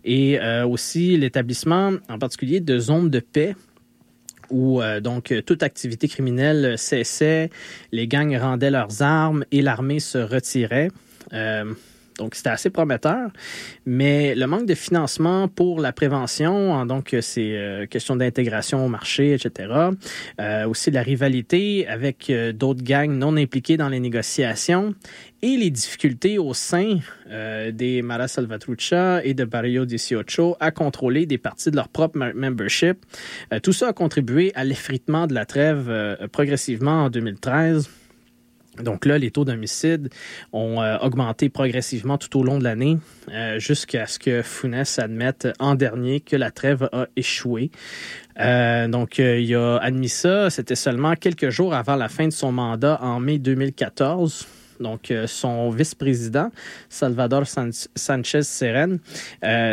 et 0.03 0.39
aussi 0.67 1.15
l'établissement 1.15 1.93
en 2.09 2.17
particulier 2.17 2.59
de 2.59 2.79
zones 2.79 3.11
de 3.11 3.19
paix 3.19 3.55
où 4.49 4.81
donc 5.01 5.33
toute 5.45 5.61
activité 5.61 6.07
criminelle 6.07 6.77
cessait, 6.77 7.51
les 7.91 8.07
gangs 8.07 8.35
rendaient 8.37 8.71
leurs 8.71 9.03
armes 9.03 9.45
et 9.51 9.61
l'armée 9.61 9.99
se 9.99 10.17
retirait. 10.17 10.89
Donc, 12.17 12.35
c'était 12.35 12.49
assez 12.49 12.69
prometteur. 12.69 13.29
Mais 13.85 14.35
le 14.35 14.47
manque 14.47 14.65
de 14.65 14.75
financement 14.75 15.47
pour 15.47 15.79
la 15.79 15.93
prévention, 15.93 16.85
donc 16.85 17.15
ces 17.21 17.55
euh, 17.55 17.85
questions 17.85 18.15
d'intégration 18.15 18.85
au 18.85 18.89
marché, 18.89 19.33
etc., 19.33 19.73
euh, 20.39 20.67
aussi 20.67 20.89
de 20.89 20.95
la 20.95 21.03
rivalité 21.03 21.87
avec 21.87 22.29
euh, 22.29 22.51
d'autres 22.51 22.83
gangs 22.83 23.11
non 23.11 23.35
impliqués 23.37 23.77
dans 23.77 23.89
les 23.89 23.99
négociations 23.99 24.95
et 25.41 25.55
les 25.57 25.69
difficultés 25.69 26.39
au 26.39 26.55
sein 26.55 26.97
des 27.71 28.01
Mara 28.01 28.27
Salvatrucha 28.27 29.23
et 29.23 29.35
de 29.35 29.45
Barrio 29.45 29.85
18 29.85 30.55
à 30.59 30.71
contrôler 30.71 31.27
des 31.27 31.37
parties 31.37 31.69
de 31.69 31.75
leur 31.75 31.89
propre 31.89 32.17
membership. 32.17 33.05
tout 33.61 33.71
ça 33.71 33.89
a 33.89 33.93
contribué 33.93 34.51
à 34.55 34.63
l'effritement 34.63 35.27
de 35.27 35.35
la 35.35 35.45
trêve 35.45 36.17
progressivement 36.31 37.03
en 37.03 37.09
2013 37.11 37.87
donc 38.83 39.05
là, 39.05 39.17
les 39.17 39.31
taux 39.31 39.45
d'homicide 39.45 40.09
ont 40.53 40.81
euh, 40.81 40.97
augmenté 40.99 41.49
progressivement 41.49 42.17
tout 42.17 42.39
au 42.39 42.43
long 42.43 42.59
de 42.59 42.63
l'année 42.63 42.97
euh, 43.29 43.59
jusqu'à 43.59 44.07
ce 44.07 44.19
que 44.19 44.41
Funès 44.41 44.99
admette 44.99 45.47
en 45.59 45.75
dernier 45.75 46.19
que 46.19 46.35
la 46.35 46.51
trêve 46.51 46.89
a 46.91 47.07
échoué. 47.15 47.71
Euh, 48.39 48.87
donc, 48.87 49.17
il 49.17 49.55
a 49.55 49.77
admis 49.77 50.09
ça. 50.09 50.49
C'était 50.49 50.75
seulement 50.75 51.15
quelques 51.15 51.49
jours 51.49 51.73
avant 51.73 51.95
la 51.95 52.09
fin 52.09 52.25
de 52.25 52.33
son 52.33 52.51
mandat 52.51 52.99
en 53.01 53.19
mai 53.19 53.39
2014. 53.39 54.47
Donc, 54.79 55.11
son 55.25 55.71
vice-président, 55.71 56.51
Salvador 56.87 57.45
Sanchez 57.47 58.43
Seren, 58.43 58.99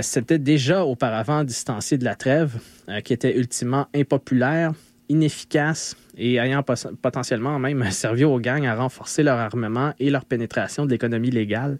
s'était 0.01 0.39
déjà 0.39 0.87
auparavant 0.87 1.45
distancié 1.45 1.99
de 1.99 2.05
la 2.05 2.15
trêve, 2.15 2.55
qui 3.05 3.13
était 3.13 3.37
ultimement 3.37 3.87
impopulaire 3.95 4.73
inefficace 5.09 5.97
et 6.17 6.37
ayant 6.37 6.63
potentiellement 6.63 7.59
même 7.59 7.91
servi 7.91 8.25
aux 8.25 8.39
gangs 8.39 8.67
à 8.67 8.75
renforcer 8.75 9.23
leur 9.23 9.39
armement 9.39 9.93
et 9.99 10.11
leur 10.11 10.25
pénétration 10.25 10.87
de 10.87 10.91
l'économie 10.91 11.31
légale. 11.31 11.79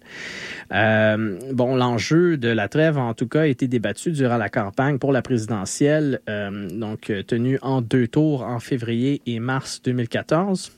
Euh, 0.73 1.39
bon, 1.53 1.75
l'enjeu 1.75 2.37
de 2.37 2.49
la 2.49 2.67
trêve, 2.67 2.97
en 2.97 3.13
tout 3.13 3.27
cas, 3.27 3.41
a 3.41 3.47
été 3.47 3.67
débattu 3.67 4.11
durant 4.11 4.37
la 4.37 4.49
campagne 4.49 4.99
pour 4.99 5.11
la 5.11 5.21
présidentielle, 5.21 6.21
euh, 6.29 6.69
donc 6.69 7.11
tenue 7.27 7.59
en 7.61 7.81
deux 7.81 8.07
tours 8.07 8.43
en 8.43 8.59
février 8.59 9.21
et 9.25 9.39
mars 9.39 9.81
2014. 9.83 10.71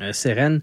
Euh, 0.00 0.12
Seren 0.12 0.60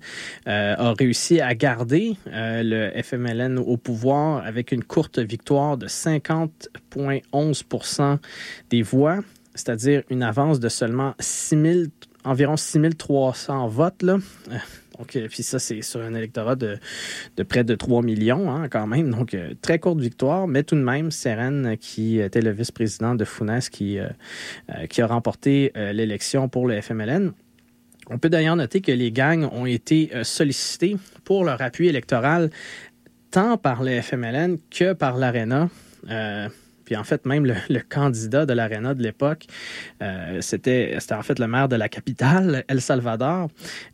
euh, 0.48 0.76
a 0.78 0.94
réussi 0.94 1.42
à 1.42 1.54
garder 1.56 2.16
le 2.26 2.92
FMLN 3.02 3.58
au 3.58 3.76
pouvoir 3.78 4.46
avec 4.46 4.72
une 4.72 4.84
courte 4.84 5.18
victoire 5.20 5.78
de 5.78 5.88
50,11% 5.88 8.20
des 8.70 8.84
voix 8.84 9.22
c'est-à-dire 9.56 10.04
une 10.10 10.24
avance 10.24 10.60
de 10.60 10.70
seulement 10.70 11.14
6 11.20 11.90
environ 12.24 12.58
6300 12.58 13.68
votes. 13.68 14.02
Là. 14.02 14.18
Euh, 14.52 14.58
donc, 14.98 15.16
euh, 15.16 15.28
puis 15.30 15.44
ça, 15.44 15.60
c'est 15.60 15.82
sur 15.82 16.02
un 16.02 16.14
électorat 16.14 16.56
de, 16.56 16.78
près 17.48 17.64
de 17.64 17.76
3 17.76 18.02
millions, 18.02 18.52
hein, 18.52 18.68
quand 18.70 18.88
même. 18.88 19.12
Donc, 19.12 19.34
euh, 19.34 19.54
très 19.62 19.80
courte 19.80 20.00
victoire, 20.00 20.48
mais 20.48 20.64
tout 20.64 20.76
de 20.76 20.82
même, 20.82 21.12
Seren, 21.12 21.78
qui 21.78 22.20
était 22.20 22.42
le 22.42 22.52
vice-président 22.52 23.16
de 23.16 23.26
Founas, 23.26 23.70
qui, 23.72 23.98
qui 24.90 25.02
a 25.02 25.08
remporté 25.08 25.72
l'élection 25.76 26.50
pour 26.50 26.68
le 26.68 26.80
FMLN. 26.82 27.32
On 28.10 28.18
peut 28.18 28.30
d'ailleurs 28.30 28.56
noter 28.56 28.82
que 28.82 28.92
les 28.92 29.12
gangs 29.12 29.48
ont 29.52 29.66
été 29.66 30.12
sollicités 30.24 30.98
pour 31.24 31.44
leur 31.44 31.62
appui 31.62 31.88
électoral 31.88 32.50
tant 33.32 33.58
par 33.58 33.82
le 33.84 34.02
FMLN 34.02 34.58
que 34.70 34.94
par 34.94 35.18
l'ARENA. 35.18 35.70
Puis 36.86 36.96
en 36.96 37.04
fait, 37.04 37.26
même 37.26 37.46
le, 37.46 37.80
candidat 37.90 38.46
de 38.46 38.54
l'Arena 38.54 38.94
de 38.94 39.04
l'époque, 39.04 39.46
euh, 40.02 40.42
c'était, 40.42 40.96
c'était 41.00 41.14
en 41.14 41.22
fait 41.22 41.40
le 41.40 41.48
maire 41.48 41.68
de 41.68 41.76
la 41.76 41.90
capitale, 41.90 42.64
El 42.68 42.82
Salvador. 42.82 43.50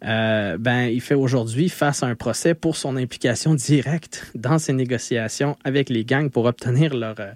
Euh, 0.06 0.58
ben, 0.58 0.84
il 0.84 1.02
fait 1.02 1.16
aujourd'hui 1.16 1.70
face 1.70 2.04
à 2.04 2.08
un 2.08 2.16
procès 2.16 2.54
pour 2.54 2.76
son 2.76 2.96
implication 2.98 3.56
directe 3.56 4.32
dans 4.36 4.60
ces 4.60 4.74
négociations 4.74 5.58
avec 5.64 5.90
les 5.90 6.06
gangs 6.06 6.30
pour 6.30 6.46
obtenir 6.46 6.96
leur, 6.96 7.20
euh, 7.20 7.32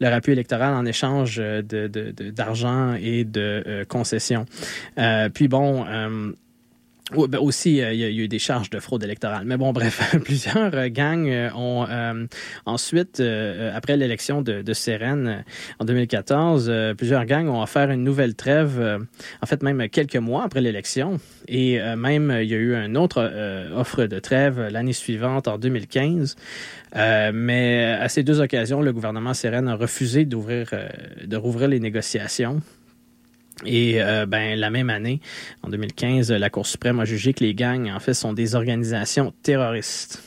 leur 0.00 0.12
appui 0.12 0.32
électoral 0.32 0.74
en 0.74 0.86
échange 0.86 1.36
de, 1.36 1.86
d'argent 2.30 2.94
et 2.94 3.24
de 3.24 3.84
concessions. 3.88 4.46
puis 5.34 5.48
bon, 5.48 5.84
oui, 7.14 7.28
ben 7.28 7.38
aussi, 7.38 7.80
euh, 7.80 7.92
il 7.92 8.00
y, 8.00 8.04
a 8.04 8.10
eu 8.10 8.26
des 8.26 8.40
charges 8.40 8.68
de 8.68 8.80
fraude 8.80 9.04
électorale. 9.04 9.44
Mais 9.46 9.56
bon, 9.56 9.72
bref, 9.72 10.16
plusieurs 10.24 10.74
euh, 10.74 10.88
gangs 10.88 11.28
euh, 11.28 11.50
ont 11.54 11.86
ensuite, 12.64 13.22
après 13.72 13.96
l'élection 13.96 14.42
de, 14.42 14.62
de 14.62 14.72
Sérène 14.72 15.44
en 15.78 15.84
2014, 15.84 16.72
plusieurs 16.98 17.24
gangs 17.24 17.48
ont 17.48 17.62
offert 17.62 17.90
une 17.90 18.02
nouvelle 18.02 18.34
trêve, 18.34 18.80
en 19.40 19.46
fait 19.46 19.62
même 19.62 19.88
quelques 19.88 20.16
mois 20.16 20.44
après 20.44 20.60
l'élection. 20.60 21.20
Et 21.46 21.78
même, 21.96 22.36
il 22.42 22.48
y 22.48 22.54
a 22.54 22.58
eu 22.58 22.74
une 22.74 22.96
autre 22.96 23.30
offre 23.74 24.06
de 24.06 24.18
trêve 24.18 24.68
l'année 24.70 24.92
suivante, 24.92 25.48
en 25.48 25.58
2015. 25.58 26.36
mais 27.32 27.96
à 28.00 28.08
ces 28.08 28.22
deux 28.22 28.40
occasions, 28.40 28.82
le 28.82 28.92
gouvernement 28.92 29.34
Sérène 29.34 29.68
a 29.68 29.76
refusé 29.76 30.24
d'ouvrir, 30.24 30.70
de 31.24 31.36
rouvrir 31.36 31.68
les 31.68 31.80
négociations. 31.80 32.60
Et 33.64 33.98
ben 34.28 34.58
la 34.58 34.70
même 34.70 34.90
année, 34.90 35.20
en 35.62 35.70
2015, 35.70 36.30
la 36.30 36.50
Cour 36.50 36.66
suprême 36.66 37.00
a 37.00 37.06
jugé 37.06 37.32
que 37.32 37.42
les 37.42 37.54
gangs 37.54 37.90
en 37.90 38.00
fait 38.00 38.12
sont 38.12 38.34
des 38.34 38.54
organisations 38.54 39.32
terroristes. 39.42 40.22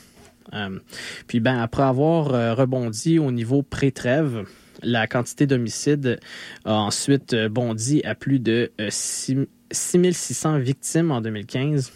puis 1.27 1.39
ben 1.39 1.59
après 1.59 1.83
avoir 1.83 2.57
rebondi 2.57 3.19
au 3.19 3.31
niveau 3.31 3.61
pré-trêve, 3.61 4.45
la 4.81 5.05
quantité 5.05 5.45
d'homicides 5.45 6.19
a 6.65 6.73
ensuite 6.73 7.35
bondi 7.35 8.01
à 8.03 8.15
plus 8.15 8.39
de 8.39 8.71
6 8.89 9.45
6600 9.71 10.59
victimes 10.59 11.11
en 11.11 11.21
2015, 11.21 11.91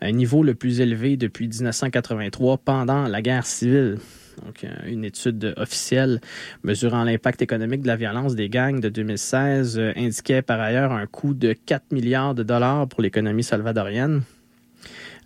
un 0.00 0.12
niveau 0.12 0.42
le 0.42 0.54
plus 0.54 0.80
élevé 0.80 1.16
depuis 1.16 1.48
1983 1.48 2.58
pendant 2.58 3.06
la 3.06 3.22
guerre 3.22 3.46
civile. 3.46 3.98
Donc, 4.42 4.64
euh, 4.64 4.68
une 4.86 5.04
étude 5.04 5.54
officielle 5.56 6.20
mesurant 6.62 7.04
l'impact 7.04 7.42
économique 7.42 7.82
de 7.82 7.86
la 7.86 7.96
violence 7.96 8.34
des 8.34 8.48
gangs 8.48 8.80
de 8.80 8.88
2016 8.88 9.78
euh, 9.78 9.92
indiquait 9.96 10.42
par 10.42 10.60
ailleurs 10.60 10.92
un 10.92 11.06
coût 11.06 11.34
de 11.34 11.52
4 11.52 11.92
milliards 11.92 12.34
de 12.34 12.42
dollars 12.42 12.88
pour 12.88 13.02
l'économie 13.02 13.44
salvadorienne. 13.44 14.22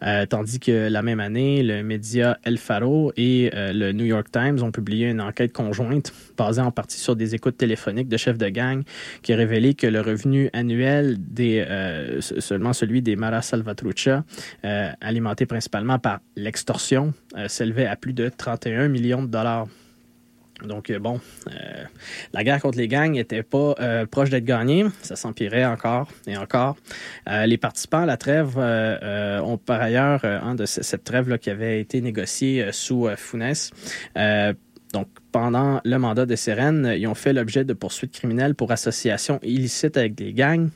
Euh, 0.03 0.27
tandis 0.27 0.61
que 0.61 0.89
la 0.89 1.03
même 1.03 1.21
année, 1.21 1.63
le 1.63 1.83
média 1.83 2.39
El 2.45 2.59
Faro 2.59 3.13
et 3.17 3.51
euh, 3.55 3.73
le 3.73 3.93
New 3.93 4.05
York 4.05 4.29
Times 4.31 4.63
ont 4.63 4.71
publié 4.71 5.09
une 5.09 5.21
enquête 5.21 5.53
conjointe 5.53 6.13
basée 6.37 6.61
en 6.61 6.71
partie 6.71 6.99
sur 6.99 7.17
des 7.17 7.35
écoutes 7.35 7.57
téléphoniques 7.57 8.09
de 8.09 8.17
chefs 8.17 8.39
de 8.39 8.49
gang 8.49 8.83
qui 9.23 9.33
a 9.33 9.37
révélé 9.37 9.75
que 9.75 9.87
le 9.87 10.01
revenu 10.01 10.51
annuel 10.53 11.17
des 11.19 11.65
euh, 11.69 12.21
seulement 12.21 12.73
celui 12.73 13.03
des 13.03 13.17
Mara 13.17 13.43
Salvatrucha, 13.43 14.25
alimenté 15.01 15.47
principalement 15.47 15.99
par 15.99 16.21
l'extorsion, 16.37 17.13
s'élevait 17.47 17.87
à 17.87 17.97
plus 17.97 18.13
de 18.13 18.29
31 18.29 18.89
millions 18.89 19.23
de 19.23 19.29
dollars. 19.29 19.67
Donc, 20.65 20.91
euh, 20.91 20.99
bon, 20.99 21.21
euh, 21.49 21.85
la 22.33 22.45
guerre 22.45 22.61
contre 22.61 22.79
les 22.79 22.89
gangs 22.89 23.13
n'était 23.13 23.43
pas 23.43 23.75
euh, 23.81 24.07
proche 24.07 24.31
d'être 24.31 24.45
gagnée. 24.45 24.85
Ça 25.03 25.17
s'empirait 25.17 25.65
encore 25.65 26.09
et 26.27 26.37
encore. 26.37 26.77
les 27.27 27.59
participants 27.59 28.03
à 28.03 28.07
la 28.07 28.17
trêve 28.17 28.59
ont 28.59 29.59
par 29.59 29.81
ailleurs, 29.81 30.23
de 30.55 30.67
cette 30.67 31.05
trêve-là 31.05 31.39
qui 31.39 31.51
avait 31.51 31.81
été 31.81 32.01
négociée 32.01 32.69
sous 32.73 33.09
Funès, 33.17 33.71
donc, 34.93 35.09
pendant 35.33 35.81
le 35.85 35.99
mandat 35.99 36.27
de 36.27 36.37
Sérène, 36.37 36.95
ils 36.97 37.07
ont 37.07 37.15
fait 37.15 37.33
l'objet 37.33 37.65
de 37.65 37.73
poursuites 37.73 38.13
criminelles 38.13 38.55
pour 38.55 38.73
association 38.73 39.39
illicite 39.43 39.97
avec 39.97 40.15
des 40.15 40.33
gangs. 40.33 40.69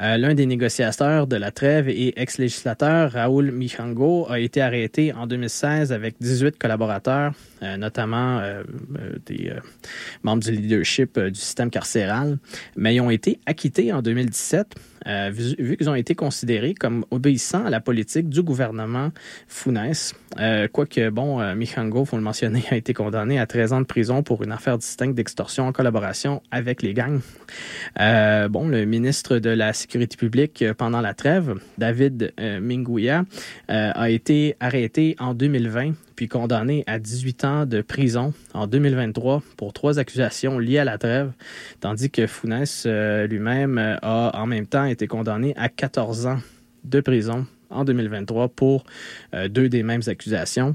Euh, 0.00 0.16
l'un 0.16 0.34
des 0.34 0.46
négociateurs 0.46 1.26
de 1.26 1.36
la 1.36 1.50
trêve 1.50 1.88
et 1.88 2.20
ex-législateur, 2.20 3.12
Raoul 3.12 3.50
Michango, 3.50 4.26
a 4.30 4.38
été 4.38 4.60
arrêté 4.60 5.12
en 5.12 5.26
2016 5.26 5.92
avec 5.92 6.16
18 6.20 6.58
collaborateurs, 6.58 7.32
euh, 7.62 7.76
notamment 7.76 8.38
euh, 8.38 8.62
des 9.26 9.52
membres 10.22 10.42
du 10.42 10.52
leadership 10.52 11.18
du 11.18 11.40
système 11.40 11.70
carcéral, 11.70 12.38
mais 12.76 12.94
ils 12.94 13.00
ont 13.00 13.10
été 13.10 13.40
acquittés 13.46 13.92
en 13.92 14.02
2017 14.02 14.74
vu, 15.30 15.76
qu'ils 15.76 15.88
ont 15.88 15.94
été 15.94 16.14
considérés 16.14 16.74
comme 16.74 17.04
obéissants 17.10 17.64
à 17.64 17.70
la 17.70 17.80
politique 17.80 18.28
du 18.28 18.42
gouvernement 18.42 19.10
Funès. 19.46 20.14
Quoique, 20.72 21.08
bon, 21.08 21.54
Michango, 21.54 22.04
faut 22.04 22.16
le 22.16 22.22
mentionner, 22.22 22.62
a 22.70 22.76
été 22.76 22.92
condamné 22.92 23.38
à 23.38 23.46
13 23.46 23.72
ans 23.72 23.80
de 23.80 23.86
prison 23.88 24.22
pour 24.22 24.44
une 24.44 24.52
affaire 24.52 24.78
distincte 24.78 25.16
d'extorsion 25.16 25.66
en 25.66 25.72
collaboration 25.72 26.40
avec 26.52 26.82
les 26.82 26.94
gangs. 26.94 27.20
Euh, 27.98 28.48
bon, 28.48 28.68
le 28.68 28.84
ministre 28.84 29.38
de 29.38 29.50
la 29.50 29.72
Sécurité 29.72 30.16
publique 30.16 30.62
euh, 30.62 30.74
pendant 30.74 31.00
la 31.00 31.14
trêve, 31.14 31.54
David 31.78 32.32
euh, 32.38 32.60
Minguia, 32.60 33.24
a 33.68 34.10
été 34.10 34.56
arrêté 34.60 35.16
en 35.18 35.34
2020 35.34 35.94
puis 36.14 36.28
condamné 36.28 36.84
à 36.86 36.98
18 36.98 37.44
ans 37.44 37.66
de 37.66 37.80
prison 37.80 38.32
en 38.52 38.66
2023 38.66 39.42
pour 39.56 39.72
trois 39.72 39.98
accusations 39.98 40.58
liées 40.58 40.78
à 40.78 40.84
la 40.84 40.98
trêve, 40.98 41.32
tandis 41.80 42.10
que 42.10 42.26
Funès 42.26 42.86
lui-même 42.86 43.78
a 43.78 44.32
en 44.34 44.46
même 44.46 44.66
temps 44.66 44.84
été 44.84 45.06
condamné 45.06 45.54
à 45.56 45.68
14 45.68 46.26
ans 46.26 46.38
de 46.84 47.00
prison 47.00 47.46
en 47.70 47.84
2023 47.84 48.48
pour 48.48 48.84
deux 49.48 49.68
des 49.68 49.82
mêmes 49.82 50.02
accusations. 50.06 50.74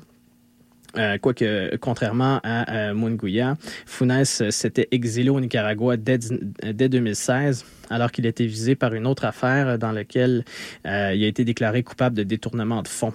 Euh, 0.97 1.17
quoique, 1.17 1.75
contrairement 1.77 2.39
à 2.43 2.71
euh, 2.71 2.93
Munguia, 2.93 3.57
Funes 3.85 4.25
s'était 4.25 4.87
exilé 4.91 5.29
au 5.29 5.39
Nicaragua 5.39 5.97
dès, 5.97 6.19
dès 6.19 6.87
2016, 6.87 7.65
alors 7.89 8.11
qu'il 8.11 8.27
était 8.27 8.45
visé 8.45 8.75
par 8.75 8.93
une 8.93 9.07
autre 9.07 9.25
affaire 9.25 9.79
dans 9.79 9.91
laquelle 9.91 10.45
euh, 10.85 11.13
il 11.15 11.23
a 11.23 11.27
été 11.27 11.45
déclaré 11.45 11.81
coupable 11.81 12.15
de 12.15 12.23
détournement 12.23 12.83
de 12.83 12.87
fonds. 12.87 13.13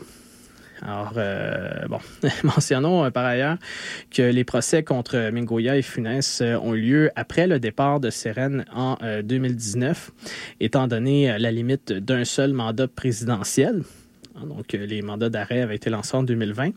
Alors, 0.80 1.14
bon, 1.88 1.98
mentionnons 2.44 3.10
par 3.10 3.24
ailleurs 3.24 3.56
que 4.12 4.22
les 4.22 4.44
procès 4.44 4.84
contre 4.84 5.30
Mingoya 5.32 5.76
et 5.76 5.82
Funes 5.82 6.20
ont 6.40 6.70
lieu 6.70 7.10
après 7.16 7.48
le 7.48 7.58
départ 7.58 7.98
de 7.98 8.10
Seren 8.10 8.64
en 8.72 8.96
2019, 9.24 10.12
étant 10.60 10.86
donné 10.86 11.36
la 11.36 11.50
limite 11.50 11.92
d'un 11.92 12.24
seul 12.24 12.52
mandat 12.52 12.86
présidentiel. 12.86 13.82
Hein, 14.38 14.46
donc, 14.46 14.74
euh, 14.74 14.86
les 14.86 15.02
mandats 15.02 15.30
d'arrêt 15.30 15.62
avaient 15.62 15.76
été 15.76 15.90
lancés 15.90 16.16
en 16.16 16.22
2020. 16.22 16.70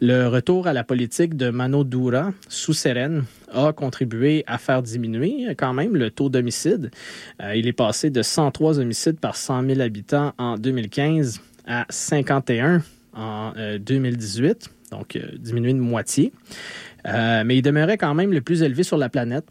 Le 0.00 0.26
retour 0.28 0.66
à 0.66 0.72
la 0.72 0.84
politique 0.84 1.36
de 1.36 1.50
Mano 1.50 1.84
Dura 1.84 2.32
sous 2.48 2.72
Seren 2.72 3.24
a 3.52 3.72
contribué 3.72 4.44
à 4.46 4.58
faire 4.58 4.82
diminuer 4.82 5.48
euh, 5.48 5.54
quand 5.56 5.72
même 5.72 5.96
le 5.96 6.10
taux 6.10 6.28
d'homicide. 6.28 6.90
Euh, 7.42 7.54
il 7.54 7.66
est 7.66 7.72
passé 7.72 8.10
de 8.10 8.22
103 8.22 8.78
homicides 8.78 9.18
par 9.18 9.36
100 9.36 9.66
000 9.66 9.80
habitants 9.80 10.32
en 10.38 10.56
2015 10.56 11.40
à 11.66 11.86
51 11.88 12.82
en 13.16 13.52
2018, 13.78 14.70
donc 14.90 15.16
diminué 15.38 15.72
de 15.72 15.78
moitié. 15.78 16.32
mais 17.04 17.56
il 17.56 17.62
demeurait 17.62 17.96
quand 17.96 18.12
même 18.12 18.32
le 18.32 18.40
plus 18.40 18.62
élevé 18.62 18.82
sur 18.82 18.98
la 18.98 19.08
planète. 19.08 19.46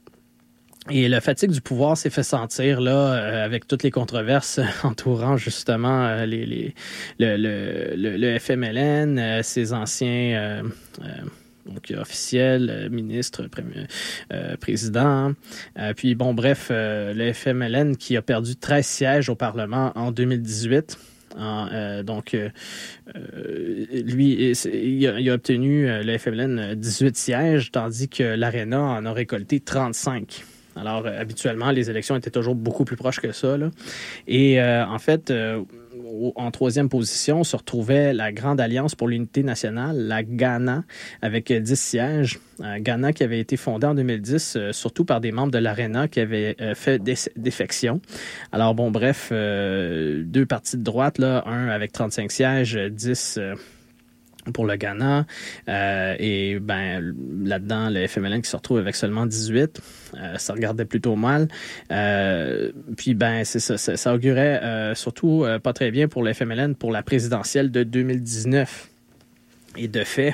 Et 0.89 1.07
la 1.07 1.21
fatigue 1.21 1.51
du 1.51 1.61
pouvoir 1.61 1.97
s'est 1.97 2.09
fait 2.09 2.23
sentir 2.23 2.81
là 2.81 3.13
euh, 3.13 3.45
avec 3.45 3.67
toutes 3.67 3.83
les 3.83 3.91
controverses 3.91 4.59
entourant 4.83 5.37
justement 5.37 6.05
euh, 6.05 6.25
les, 6.25 6.45
les, 6.45 6.75
le, 7.19 7.37
le, 7.95 8.17
le, 8.17 8.39
FMLN, 8.39 9.17
euh, 9.17 9.43
ses 9.43 9.71
anciens 9.71 10.63
donc 11.65 11.93
officiels, 11.97 12.89
ministres, 12.91 13.47
présidents. 14.59 15.31
puis 15.95 16.13
bon, 16.13 16.33
bref, 16.33 16.67
le 16.69 17.31
FMLN 17.31 17.95
qui 17.95 18.17
a 18.17 18.21
perdu 18.21 18.57
13 18.57 18.85
sièges 18.85 19.29
au 19.29 19.35
Parlement 19.35 19.93
en 19.95 20.11
2018. 20.11 20.97
donc, 22.03 22.35
lui, 23.93 24.53
il 24.65 25.07
a, 25.07 25.19
il 25.19 25.29
a 25.29 25.33
obtenu, 25.33 25.87
le 25.87 26.17
FMLN, 26.17 26.75
18 26.75 27.15
sièges, 27.15 27.71
tandis 27.71 28.09
que 28.09 28.23
l'ARENA 28.23 28.81
en 28.81 29.05
a 29.05 29.13
récolté 29.13 29.61
35. 29.61 30.43
Alors, 30.75 31.05
euh, 31.05 31.19
habituellement, 31.19 31.71
les 31.71 31.89
élections 31.89 32.15
étaient 32.15 32.31
toujours 32.31 32.55
beaucoup 32.55 32.85
plus 32.85 32.95
proches 32.95 33.19
que 33.19 33.31
ça. 33.31 33.55
Et 34.27 34.59
euh, 34.61 34.85
en 34.85 34.99
fait, 34.99 35.31
euh, 35.31 35.63
en 36.35 36.51
troisième 36.51 36.89
position 36.89 37.43
se 37.43 37.55
retrouvait 37.55 38.13
la 38.13 38.31
Grande 38.31 38.59
Alliance 38.59 38.95
pour 38.95 39.07
l'Unité 39.07 39.43
nationale, 39.43 39.97
la 39.97 40.23
Ghana, 40.23 40.83
avec 41.21 41.51
10 41.51 41.79
sièges. 41.79 42.39
Ghana 42.59 43.13
qui 43.13 43.23
avait 43.23 43.39
été 43.39 43.57
fondée 43.57 43.87
en 43.87 43.95
2010, 43.95 44.57
surtout 44.71 45.05
par 45.05 45.21
des 45.21 45.31
membres 45.31 45.51
de 45.51 45.57
l'ARENA 45.57 46.07
qui 46.07 46.19
avaient 46.19 46.55
fait 46.75 47.01
défection. 47.35 47.99
Alors, 48.51 48.75
bon, 48.75 48.91
bref, 48.91 49.31
deux 49.31 50.45
partis 50.47 50.77
de 50.77 50.83
droite, 50.83 51.17
là, 51.17 51.43
un 51.47 51.67
avec 51.69 51.91
35 51.91 52.31
sièges, 52.31 52.75
10 52.75 53.39
pour 54.51 54.65
le 54.65 54.75
Ghana. 54.75 55.25
Euh, 55.69 56.15
et 56.19 56.59
ben 56.59 57.15
là-dedans, 57.43 57.89
le 57.89 58.07
FMLN 58.07 58.41
qui 58.41 58.49
se 58.49 58.55
retrouve 58.55 58.79
avec 58.79 58.95
seulement 58.95 59.25
18, 59.25 59.81
euh, 60.15 60.37
ça 60.37 60.53
regardait 60.53 60.85
plutôt 60.85 61.15
mal. 61.15 61.47
Euh, 61.91 62.71
puis 62.97 63.13
ben 63.13 63.43
c'est 63.45 63.59
ça, 63.59 64.13
augurait 64.13 64.93
surtout 64.95 65.45
pas 65.63 65.73
très 65.73 65.91
bien 65.91 66.07
pour 66.07 66.23
le 66.23 66.33
FMLN 66.33 66.75
pour 66.75 66.91
la 66.91 67.03
présidentielle 67.03 67.71
de 67.71 67.83
2019. 67.83 68.89
Et 69.75 69.87
de 69.87 70.03
fait, 70.03 70.33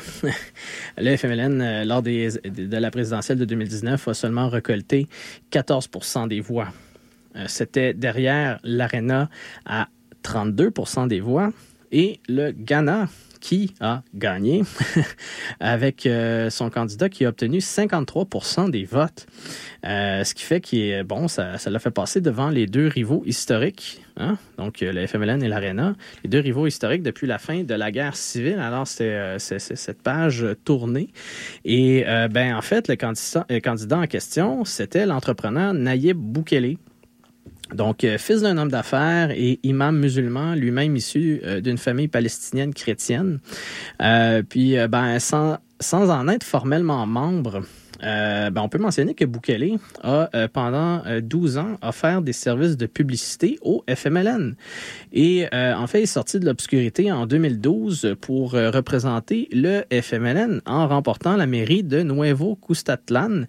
le 0.97 1.15
FMLN, 1.15 1.83
lors 1.83 2.01
des, 2.01 2.29
de 2.43 2.77
la 2.77 2.91
présidentielle 2.91 3.37
de 3.37 3.45
2019, 3.45 4.09
a 4.09 4.13
seulement 4.13 4.49
récolté 4.49 5.07
14% 5.51 6.27
des 6.27 6.41
voix. 6.41 6.67
C'était 7.47 7.93
derrière 7.93 8.59
l'ARENA 8.63 9.29
à 9.65 9.87
32% 10.23 11.07
des 11.07 11.21
voix 11.21 11.51
et 11.91 12.19
le 12.27 12.51
Ghana 12.51 13.07
qui 13.39 13.73
a 13.79 14.03
gagné 14.13 14.63
avec 15.59 16.05
euh, 16.05 16.49
son 16.49 16.69
candidat 16.69 17.09
qui 17.09 17.25
a 17.25 17.29
obtenu 17.29 17.59
53% 17.59 18.69
des 18.69 18.83
votes. 18.83 19.27
Euh, 19.85 20.23
ce 20.23 20.33
qui 20.33 20.43
fait 20.43 20.61
que 20.61 21.03
bon, 21.03 21.27
ça, 21.27 21.57
l'a 21.65 21.79
fait 21.79 21.91
passer 21.91 22.21
devant 22.21 22.49
les 22.49 22.67
deux 22.67 22.87
rivaux 22.87 23.23
historiques, 23.25 24.01
hein? 24.17 24.37
donc 24.57 24.83
euh, 24.83 24.91
le 24.91 25.07
FMLN 25.07 25.41
et 25.43 25.47
l'ARENA, 25.47 25.95
les 26.23 26.29
deux 26.29 26.39
rivaux 26.39 26.67
historiques 26.67 27.03
depuis 27.03 27.27
la 27.27 27.37
fin 27.37 27.63
de 27.63 27.73
la 27.73 27.91
guerre 27.91 28.15
civile. 28.15 28.59
Alors, 28.59 28.87
c'est 28.87 29.39
cette 29.49 30.01
page 30.01 30.45
tournée. 30.65 31.09
Et 31.65 32.03
ben, 32.29 32.55
en 32.55 32.61
fait, 32.61 32.87
le 32.87 32.95
candidat, 32.95 33.45
le 33.49 33.59
candidat 33.59 33.97
en 33.99 34.07
question, 34.07 34.65
c'était 34.65 35.05
l'entrepreneur 35.05 35.73
Nayib 35.73 36.17
Boukele, 36.17 36.77
donc, 37.73 38.03
euh, 38.03 38.17
fils 38.17 38.41
d'un 38.41 38.57
homme 38.57 38.69
d'affaires 38.69 39.31
et 39.31 39.59
imam 39.63 39.97
musulman, 39.97 40.55
lui-même 40.55 40.95
issu 40.95 41.41
euh, 41.43 41.61
d'une 41.61 41.77
famille 41.77 42.07
palestinienne 42.07 42.73
chrétienne. 42.73 43.39
Euh, 44.01 44.41
puis, 44.47 44.75
ben, 44.89 45.19
sans, 45.19 45.57
sans 45.79 46.09
en 46.09 46.27
être 46.27 46.43
formellement 46.43 47.05
membre, 47.05 47.61
ben, 48.01 48.57
on 48.57 48.69
peut 48.69 48.77
mentionner 48.77 49.13
que 49.13 49.25
Bukele 49.25 49.77
a, 50.01 50.29
pendant 50.51 51.03
12 51.21 51.57
ans, 51.57 51.77
offert 51.81 52.21
des 52.21 52.33
services 52.33 52.77
de 52.77 52.85
publicité 52.85 53.57
au 53.61 53.83
FMLN. 53.93 54.55
Et 55.13 55.47
en 55.53 55.87
fait, 55.87 55.99
il 55.99 56.03
est 56.03 56.05
sorti 56.05 56.39
de 56.39 56.45
l'obscurité 56.45 57.11
en 57.11 57.25
2012 57.25 58.15
pour 58.21 58.51
représenter 58.53 59.47
le 59.51 59.83
FMLN 59.91 60.61
en 60.65 60.87
remportant 60.87 61.35
la 61.35 61.45
mairie 61.45 61.83
de 61.83 62.01
Nuevo 62.03 62.55
Custatlan, 62.55 63.45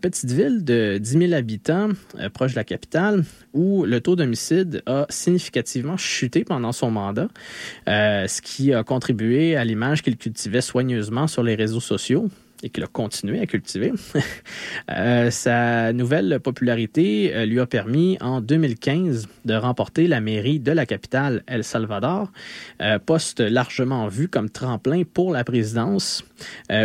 petite 0.00 0.30
ville 0.30 0.64
de 0.64 0.98
10 0.98 1.10
000 1.18 1.32
habitants 1.32 1.88
proche 2.32 2.52
de 2.52 2.56
la 2.56 2.64
capitale, 2.64 3.24
où 3.52 3.84
le 3.84 4.00
taux 4.00 4.16
d'homicide 4.16 4.82
a 4.86 5.06
significativement 5.08 5.96
chuté 5.96 6.44
pendant 6.44 6.72
son 6.72 6.90
mandat, 6.90 7.28
ce 7.86 8.40
qui 8.40 8.72
a 8.72 8.84
contribué 8.84 9.56
à 9.56 9.64
l'image 9.64 10.02
qu'il 10.02 10.16
cultivait 10.16 10.60
soigneusement 10.60 11.26
sur 11.26 11.42
les 11.42 11.54
réseaux 11.54 11.80
sociaux 11.80 12.28
et 12.62 12.70
qu'il 12.70 12.84
a 12.84 12.86
continué 12.86 13.40
à 13.40 13.46
cultiver. 13.46 13.92
Euh, 14.90 15.30
sa 15.30 15.92
nouvelle 15.92 16.40
popularité 16.40 17.34
euh, 17.34 17.46
lui 17.46 17.60
a 17.60 17.66
permis 17.66 18.16
en 18.20 18.40
2015 18.40 19.28
de 19.44 19.54
remporter 19.54 20.06
la 20.06 20.20
mairie 20.20 20.58
de 20.58 20.72
la 20.72 20.84
capitale 20.86 21.42
El 21.46 21.64
Salvador, 21.64 22.30
euh, 22.82 22.98
poste 22.98 23.40
largement 23.40 24.08
vu 24.08 24.28
comme 24.28 24.50
tremplin 24.50 25.02
pour 25.04 25.32
la 25.32 25.44
présidence, 25.44 26.24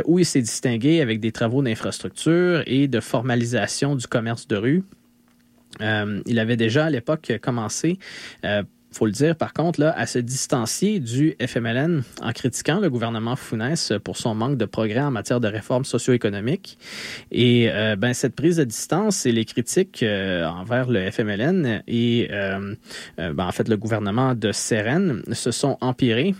où 0.05 0.19
il 0.19 0.25
s'est 0.25 0.41
distingué 0.41 1.01
avec 1.01 1.19
des 1.19 1.31
travaux 1.31 1.61
d'infrastructure 1.63 2.63
et 2.65 2.87
de 2.87 2.99
formalisation 2.99 3.95
du 3.95 4.07
commerce 4.07 4.47
de 4.47 4.55
rue. 4.57 4.83
il 5.79 6.39
avait 6.39 6.57
déjà 6.57 6.85
à 6.85 6.89
l'époque 6.89 7.33
commencé 7.41 7.97
faut 8.95 9.05
le 9.05 9.11
dire, 9.11 9.35
par 9.35 9.51
contre, 9.51 9.81
là, 9.81 9.93
à 9.97 10.05
se 10.05 10.19
distancier 10.19 10.99
du 10.99 11.35
FMLN 11.45 12.03
en 12.21 12.31
critiquant 12.31 12.79
le 12.79 12.89
gouvernement 12.89 13.35
Founès 13.35 13.91
pour 14.03 14.15
son 14.15 14.35
manque 14.35 14.57
de 14.57 14.65
progrès 14.65 15.01
en 15.01 15.11
matière 15.11 15.41
de 15.41 15.49
réformes 15.49 15.83
socio-économiques. 15.83 16.77
Et 17.31 17.69
euh, 17.69 17.97
ben, 17.97 18.13
cette 18.13 18.35
prise 18.35 18.55
de 18.57 18.63
distance 18.63 19.25
et 19.25 19.33
les 19.33 19.43
critiques 19.43 20.01
euh, 20.01 20.45
envers 20.45 20.89
le 20.89 21.11
FMLN 21.11 21.83
et 21.87 22.29
euh, 22.31 22.75
ben, 23.17 23.45
en 23.45 23.51
fait 23.51 23.67
le 23.67 23.75
gouvernement 23.75 24.33
de 24.33 24.51
Seren 24.51 25.23
se 25.31 25.51
sont 25.51 25.77
empirés 25.81 26.33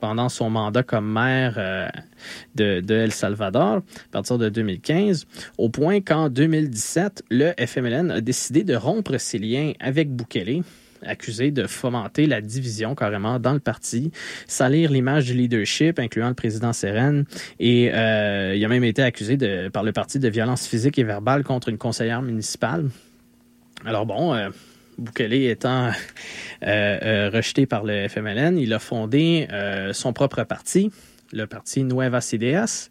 pendant 0.00 0.28
son 0.28 0.50
mandat 0.50 0.82
comme 0.82 1.12
maire 1.12 1.92
de, 2.56 2.80
de, 2.80 2.94
El 2.94 3.12
Salvador 3.12 3.76
à 3.76 4.10
partir 4.10 4.36
de 4.36 4.48
2015, 4.48 5.26
au 5.58 5.68
point 5.68 6.00
qu'en 6.00 6.28
2017, 6.28 7.24
le 7.30 7.52
FMLN 7.56 8.10
a 8.10 8.20
décidé 8.20 8.64
de 8.64 8.74
rompre 8.74 9.16
ses 9.18 9.38
liens 9.38 9.72
avec 9.78 10.10
Bukele 10.10 10.62
accusé 11.04 11.50
de 11.50 11.66
fomenter 11.66 12.26
la 12.26 12.40
division 12.40 12.94
carrément 12.94 13.38
dans 13.38 13.52
le 13.52 13.60
parti, 13.60 14.10
salir 14.46 14.90
l'image 14.90 15.26
du 15.26 15.34
leadership, 15.34 15.98
incluant 15.98 16.28
le 16.28 16.34
président 16.34 16.72
Seren, 16.72 17.24
et 17.58 17.90
euh, 17.92 18.54
il 18.56 18.64
a 18.64 18.68
même 18.68 18.84
été 18.84 19.02
accusé 19.02 19.36
par 19.70 19.82
le 19.82 19.92
parti 19.92 20.18
de 20.18 20.28
violence 20.28 20.66
physique 20.66 20.98
et 20.98 21.04
verbale 21.04 21.44
contre 21.44 21.68
une 21.68 21.78
conseillère 21.78 22.22
municipale. 22.22 22.88
Alors 23.84 24.06
bon, 24.06 24.34
euh, 24.34 24.48
étant 25.30 25.90
euh, 26.64 27.30
rejeté 27.32 27.66
par 27.66 27.84
le 27.84 28.08
FMLN, 28.08 28.58
il 28.58 28.72
a 28.72 28.78
fondé 28.78 29.46
son 29.92 30.12
propre 30.12 30.42
parti, 30.44 30.90
le 31.32 31.46
parti 31.46 31.84
Nuevas 31.84 32.30
Ideas, 32.32 32.88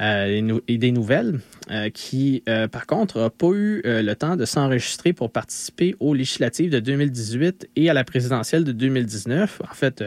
euh, 0.00 0.58
et 0.68 0.78
des 0.78 0.90
nouvelles, 0.90 1.40
euh, 1.70 1.90
qui, 1.90 2.42
euh, 2.48 2.66
par 2.66 2.86
contre, 2.86 3.18
n'a 3.18 3.28
pas 3.28 3.50
eu 3.52 3.82
le 3.84 4.14
temps 4.14 4.36
de 4.36 4.46
s'enregistrer 4.46 5.12
pour 5.12 5.30
participer 5.30 5.94
aux 6.00 6.14
législatives 6.14 6.70
de 6.70 6.80
2018 6.80 7.68
et 7.76 7.90
à 7.90 7.94
la 7.94 8.02
présidentielle 8.02 8.64
de 8.64 8.72
2019. 8.72 9.60
En 9.70 9.74
fait, 9.74 10.02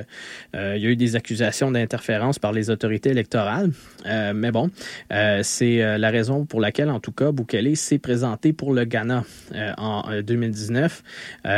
il 0.54 0.82
y 0.82 0.88
a 0.88 0.90
eu 0.90 0.96
des 0.96 1.16
accusations 1.16 1.70
d'interférence 1.72 2.40
par 2.40 2.52
les 2.52 2.70
autorités 2.70 3.10
électorales, 3.10 3.72
mais 4.06 4.52
bon, 4.52 4.72
c'est 5.44 5.98
la 5.98 6.10
raison 6.10 6.46
pour 6.46 6.62
laquelle, 6.62 6.90
en 6.90 7.00
tout 7.00 7.12
cas, 7.12 7.32
Bukele 7.32 7.76
s'est 7.76 8.00
présenté 8.00 8.54
pour 8.54 8.74
le 8.74 8.86
Ghana 8.86 9.24
en 9.78 10.22
2019, 10.22 11.04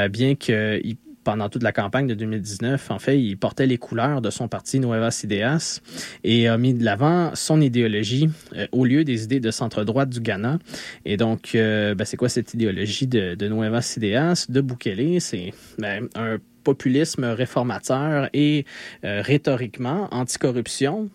bien 0.10 0.36
qu'il 0.36 0.98
pendant 1.28 1.50
toute 1.50 1.64
la 1.64 1.74
campagne 1.74 2.08
de 2.08 2.14
2019. 2.14 2.90
En 2.90 3.00
fait, 3.00 3.20
il 3.20 3.36
portait 3.36 3.68
les 3.68 3.78
couleurs 3.78 4.22
de 4.22 4.30
son 4.30 4.48
parti 4.48 4.80
Nuevas 4.80 5.20
Ideas 5.26 5.82
et 6.24 6.48
a 6.48 6.58
mis 6.58 6.74
de 6.74 6.86
l'avant 6.86 7.36
son 7.36 7.60
idéologie 7.60 8.30
euh, 8.56 8.66
au 8.72 8.86
lieu 8.86 9.04
des 9.04 9.26
idées 9.26 9.42
de 9.42 9.52
centre-droite 9.52 10.08
du 10.08 10.22
Ghana. 10.22 10.58
Et 11.04 11.18
donc, 11.18 11.54
euh, 11.54 11.96
ben, 11.96 12.06
c'est 12.06 12.16
quoi 12.16 12.30
cette 12.30 12.54
idéologie 12.54 13.08
de, 13.08 13.36
de 13.36 13.50
Nuevas 13.50 14.00
de 14.48 14.62
Bukele? 14.62 15.20
C'est 15.20 15.52
ben, 15.78 16.08
un 16.16 16.38
populisme 16.64 17.26
réformateur 17.26 18.30
et 18.32 18.64
euh, 19.04 19.22
rhétoriquement 19.22 20.08
anticorruption, 20.12 21.10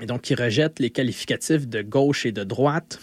et 0.00 0.06
donc 0.06 0.22
qui 0.22 0.34
rejette 0.34 0.78
les 0.78 0.88
qualificatifs 0.88 1.68
de 1.68 1.82
gauche 1.82 2.24
et 2.24 2.32
de 2.32 2.42
droite 2.42 3.00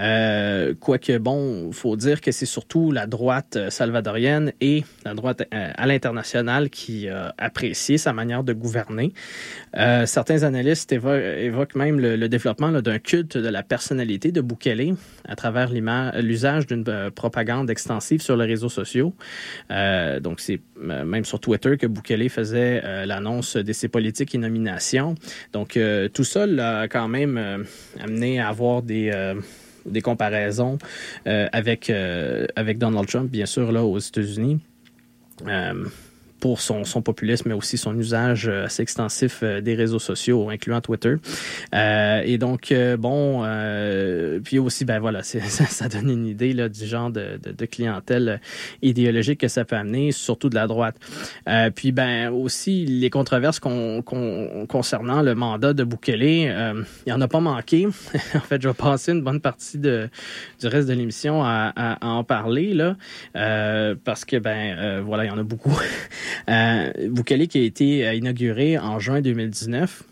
euh, 0.00 0.74
quoique, 0.78 1.18
bon, 1.18 1.70
faut 1.72 1.96
dire 1.96 2.20
que 2.20 2.32
c'est 2.32 2.46
surtout 2.46 2.92
la 2.92 3.06
droite 3.06 3.56
euh, 3.56 3.70
salvadorienne 3.70 4.52
et 4.60 4.84
la 5.04 5.14
droite 5.14 5.42
euh, 5.52 5.70
à 5.74 5.86
l'international 5.86 6.70
qui 6.70 7.08
a 7.08 7.34
apprécié 7.38 7.98
sa 7.98 8.12
manière 8.12 8.44
de 8.44 8.52
gouverner. 8.52 9.12
certains 10.06 10.42
analystes 10.42 10.92
évoquent, 10.92 11.74
même 11.74 11.98
le, 12.00 12.28
développement 12.28 12.70
d'un 12.70 12.98
culte 12.98 13.36
de 13.36 13.48
la 13.48 13.62
personnalité 13.62 14.32
de 14.32 14.40
Bukele 14.40 14.94
à 15.26 15.36
travers 15.36 15.70
l'usage 15.70 16.66
d'une 16.66 17.10
propagande 17.14 17.70
extensive 17.70 18.22
sur 18.22 18.36
les 18.36 18.46
réseaux 18.46 18.68
sociaux. 18.68 19.14
donc, 20.20 20.40
c'est 20.40 20.60
même 20.80 21.24
sur 21.24 21.40
Twitter 21.40 21.76
que 21.76 21.86
Bukele 21.86 22.28
faisait 22.28 23.06
l'annonce 23.06 23.56
de 23.56 23.72
ses 23.72 23.88
politiques 23.88 24.34
et 24.34 24.38
nominations. 24.38 25.14
Donc, 25.52 25.78
tout 26.12 26.24
ça 26.24 26.46
l'a 26.46 26.88
quand 26.88 27.08
même 27.08 27.64
amené 28.00 28.40
à 28.40 28.48
avoir 28.48 28.82
des 28.82 29.10
des 29.86 30.00
comparaisons 30.00 30.78
euh, 31.26 31.48
avec, 31.52 31.90
euh, 31.90 32.46
avec 32.56 32.78
Donald 32.78 33.08
Trump, 33.08 33.30
bien 33.30 33.46
sûr, 33.46 33.72
là, 33.72 33.84
aux 33.84 33.98
États-Unis. 33.98 34.60
Euh, 36.42 36.52
pour 36.52 36.60
son, 36.60 36.84
son, 36.84 37.02
populisme, 37.02 37.50
mais 37.50 37.54
aussi 37.54 37.78
son 37.78 37.96
usage 37.96 38.48
assez 38.48 38.82
extensif 38.82 39.44
des 39.44 39.74
réseaux 39.74 40.00
sociaux, 40.00 40.50
incluant 40.50 40.80
Twitter. 40.80 41.14
Euh, 41.72 42.22
et 42.24 42.36
donc, 42.36 42.74
bon, 42.98 43.42
euh, 43.44 44.40
puis 44.40 44.58
aussi, 44.58 44.84
ben 44.84 44.98
voilà, 44.98 45.22
ça, 45.22 45.40
ça, 45.40 45.88
donne 45.88 46.10
une 46.10 46.26
idée 46.26 46.52
là, 46.52 46.68
du 46.68 46.84
genre 46.84 47.10
de, 47.10 47.38
de, 47.40 47.52
de, 47.52 47.66
clientèle 47.66 48.40
idéologique 48.82 49.40
que 49.40 49.48
ça 49.48 49.64
peut 49.64 49.76
amener, 49.76 50.10
surtout 50.10 50.48
de 50.48 50.56
la 50.56 50.66
droite. 50.66 50.96
Euh, 51.48 51.70
puis, 51.70 51.92
ben 51.92 52.30
aussi, 52.30 52.86
les 52.86 53.08
controverses 53.08 53.60
concernant 53.60 55.22
le 55.22 55.34
mandat 55.34 55.72
de 55.74 55.84
Bukele, 55.84 56.22
il 56.22 56.84
n'y 57.06 57.12
en 57.12 57.20
a 57.20 57.28
pas 57.28 57.40
manqué. 57.40 57.86
en 58.34 58.40
fait, 58.40 58.60
je 58.60 58.68
vais 58.68 58.74
passer 58.74 59.12
une 59.12 59.22
bonne 59.22 59.40
partie 59.40 59.78
de, 59.78 60.08
du 60.60 60.66
reste 60.66 60.88
de 60.88 60.94
l'émission 60.94 61.44
à, 61.44 61.72
à, 61.76 62.06
en 62.06 62.24
parler, 62.24 62.74
là, 62.74 62.96
parce 64.04 64.24
que, 64.24 64.36
ben 64.38 65.00
voilà, 65.02 65.24
il 65.24 65.28
y 65.28 65.30
en 65.30 65.38
a 65.38 65.44
beaucoup. 65.44 65.70
Euh, 66.48 66.92
Bukele 67.08 67.48
qui 67.48 67.58
a 67.58 67.62
été 67.62 68.06
euh, 68.06 68.14
inauguré 68.14 68.78
en 68.78 68.98
juin 68.98 69.20
2019. 69.20 70.04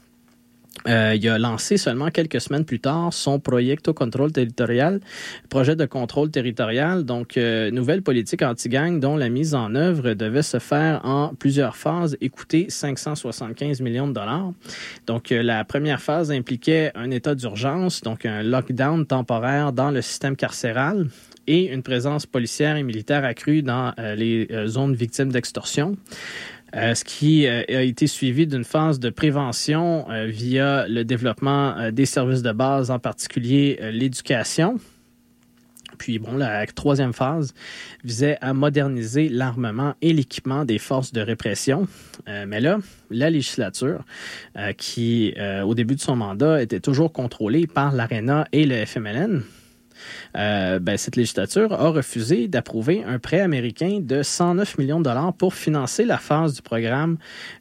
Euh, 0.89 1.15
il 1.15 1.29
a 1.29 1.39
lancé 1.39 1.77
seulement 1.77 2.11
quelques 2.11 2.41
semaines 2.41 2.65
plus 2.65 2.81
tard 2.81 3.13
son 3.13 3.39
Proyecto 3.39 3.93
Control 3.93 4.33
Territorial, 4.33 5.01
projet 5.51 5.77
de 5.77 5.85
contrôle 5.85 6.31
territorial, 6.31 7.05
donc 7.05 7.37
euh, 7.37 7.71
nouvelle 7.71 8.01
politique 8.01 8.41
anti-gang 8.41 8.99
dont 8.99 9.17
la 9.17 9.29
mise 9.29 9.55
en 9.55 9.75
œuvre 9.75 10.15
devait 10.15 10.43
se 10.43 10.59
faire 10.59 11.05
en 11.05 11.35
plusieurs 11.35 11.77
phases 11.77 12.17
et 12.23 12.31
coûter 12.31 12.67
575 12.71 13.83
millions 13.83 14.09
de 14.09 14.15
dollars. 14.15 14.53
Donc 15.07 15.31
la 15.31 15.65
première 15.65 16.01
phase 16.01 16.33
impliquait 16.33 16.93
un 16.95 17.11
état 17.11 17.35
d'urgence, 17.35 18.01
donc 18.01 18.25
un 18.25 18.43
lockdown 18.43 19.05
temporaire 19.05 19.73
dans 19.73 19.91
le 19.91 20.01
système 20.01 20.37
carcéral 20.37 21.09
et 21.47 21.73
une 21.73 21.83
présence 21.83 22.27
policière 22.27 22.77
et 22.77 22.83
militaire 22.83 23.25
accrue 23.25 23.63
dans 23.63 23.93
euh, 23.99 24.15
les 24.15 24.47
euh, 24.51 24.67
zones 24.67 24.95
victimes 24.95 25.33
d'extorsion. 25.33 25.97
Euh, 26.77 26.95
ce 26.95 27.03
qui 27.03 27.49
a 27.49 27.83
été 27.83 28.07
suivi 28.07 28.47
d'une 28.47 28.63
phase 28.63 29.01
de 29.01 29.11
prévention 29.11 30.07
via 30.29 30.87
le 30.87 31.03
développement 31.03 31.91
des 31.91 32.07
services 32.07 32.43
de 32.43 32.53
base, 32.53 32.93
en 32.93 33.01
particulier 33.01 33.77
l'éducation. 33.91 34.79
Puis 35.99 36.21
bon, 36.21 36.37
la 36.37 36.65
troisième 36.69 37.13
phase 37.13 37.55
visait 38.05 38.39
à 38.41 38.55
moderniser 38.55 39.29
l'armement 39.29 39.95
et 40.01 40.13
l'équipement 40.13 40.65
des 40.65 40.79
forces 40.79 41.13
de 41.13 41.21
répression. 41.21 41.89
mais 42.29 42.61
là, 42.61 42.79
la 43.11 43.31
législature, 43.31 44.05
qui 44.79 45.35
au 45.65 45.75
début 45.75 45.97
de 45.97 46.01
son 46.01 46.15
mandat 46.15 46.63
était 46.63 46.79
toujours 46.79 47.13
contrôlée 47.13 47.67
par 47.67 47.93
l'ARENA 47.93 48.47
et 48.53 48.65
le 48.65 48.87
FMLN, 48.87 49.43
euh, 50.37 50.79
ben, 50.79 50.97
cette 50.97 51.17
législature 51.17 51.73
a 51.73 51.89
refusé 51.89 52.49
d'approuver 52.49 53.05
un 53.05 53.19
prêt 53.19 53.41
américain 53.41 54.01
de 54.01 54.23
109 54.23 54.79
millions 54.79 54.99
de 54.99 55.05
dollars 55.05 55.33
pour 55.33 55.55
financer 55.55 56.05
la 56.05 56.19
phase 56.19 56.55
du 56.55 56.63
programme, 56.63 57.19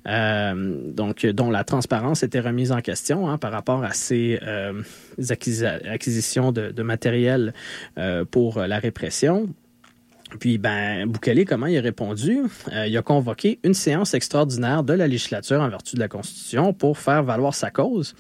euh, 0.07 0.91
donc 0.93 1.25
dont 1.25 1.49
la 1.49 1.63
transparence 1.63 2.23
était 2.23 2.39
remise 2.39 2.71
en 2.71 2.81
question 2.81 3.29
hein, 3.29 3.37
par 3.37 3.51
rapport 3.51 3.83
à 3.83 3.93
ces 3.93 4.39
euh, 4.43 4.81
acquisitions 5.85 6.51
de, 6.51 6.81
matériel 6.81 7.53
pour 8.31 8.59
la 8.59 8.79
répression. 8.79 9.49
Puis, 10.39 10.57
ben, 10.57 11.11
comment 11.47 11.67
il 11.67 11.77
a 11.77 11.81
répondu? 11.81 12.43
il 12.87 12.97
a 12.97 13.01
convoqué 13.01 13.59
une 13.63 13.73
séance 13.73 14.13
extraordinaire 14.13 14.83
de 14.83 14.93
la 14.93 15.07
législature 15.07 15.59
en 15.61 15.69
vertu 15.69 15.95
de 15.95 15.99
la 15.99 16.07
Constitution 16.07 16.73
pour 16.73 16.97
faire 16.97 17.23
valoir 17.23 17.53
sa 17.53 17.69
cause. 17.69 18.15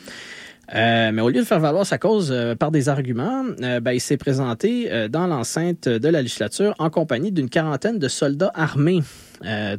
Mais 0.73 1.21
au 1.21 1.29
lieu 1.29 1.41
de 1.41 1.45
faire 1.45 1.59
valoir 1.59 1.85
sa 1.85 1.97
cause 1.97 2.35
par 2.59 2.71
des 2.71 2.89
arguments, 2.89 3.43
ben, 3.59 3.91
il 3.91 4.01
s'est 4.01 4.17
présenté 4.17 5.07
dans 5.09 5.27
l'enceinte 5.27 5.87
de 5.89 6.07
la 6.09 6.21
législature 6.21 6.75
en 6.79 6.89
compagnie 6.89 7.31
d'une 7.31 7.49
quarantaine 7.49 7.99
de 7.99 8.07
soldats 8.07 8.51
armés, 8.53 9.01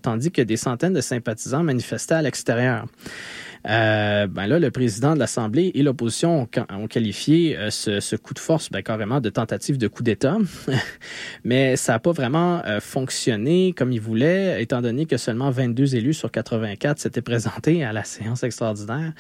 tandis 0.03 0.33
que 0.33 0.43
des 0.43 0.57
centaines 0.57 0.95
de 0.95 1.01
sympathisants 1.01 1.63
manifestaient 1.63 2.15
à 2.15 2.23
l'extérieur. 2.23 2.87
Euh, 3.69 4.27
ben 4.27 4.47
là, 4.47 4.59
le 4.59 4.71
président 4.71 5.15
de 5.15 5.19
l'Assemblée 5.19 5.71
et 5.75 5.83
l'opposition 5.83 6.49
ont, 6.71 6.87
qualifié 6.87 7.59
euh, 7.59 7.71
ce, 7.71 8.17
coup 8.17 8.33
de 8.33 8.39
force 8.39 8.71
ben, 8.71 8.83
carrément 8.83 9.21
de 9.21 9.29
tentative 9.29 9.77
de 9.77 9.87
coup 9.87 10.03
d'État. 10.03 10.39
Mais 11.45 11.77
ça 11.77 11.93
n'a 11.93 11.99
pas 11.99 12.13
vraiment 12.13 12.63
euh, 12.67 12.81
fonctionné 12.81 13.75
comme 13.77 13.93
il 13.93 14.01
voulait, 14.01 14.63
étant 14.63 14.81
donné 14.81 15.05
que 15.05 15.17
seulement 15.17 15.51
22 15.51 15.95
élus 15.95 16.15
sur 16.15 16.31
84 16.31 16.99
s'étaient 16.99 17.21
présentés 17.21 17.85
à 17.85 17.93
la 17.93 18.05
séance 18.05 18.43
extraordinaire. 18.43 19.13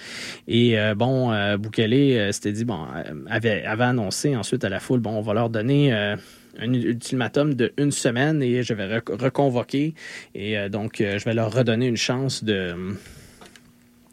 Et 0.48 0.76
bon, 0.96 1.30
Boukele 1.56 2.32
s'était 2.32 2.52
dit, 2.52 2.64
bon, 2.64 2.86
avait, 3.28 3.64
avait 3.64 3.84
annoncé 3.84 4.36
ensuite 4.36 4.64
à 4.64 4.68
la 4.68 4.80
foule, 4.80 5.00
bon, 5.00 5.10
on 5.10 5.20
va 5.20 5.34
leur 5.34 5.50
donner 5.50 5.92
un 5.92 6.72
ultimatum 6.72 7.54
de 7.54 7.72
une 7.76 7.92
semaine 7.92 8.42
et 8.42 8.62
je 8.62 8.74
vais 8.74 8.96
reconvoquer. 8.96 9.94
Et 10.34 10.68
donc, 10.68 10.96
je 10.98 11.24
vais 11.24 11.34
leur 11.34 11.52
redonner 11.52 11.86
une 11.86 11.96
chance 11.96 12.44
de 12.44 12.74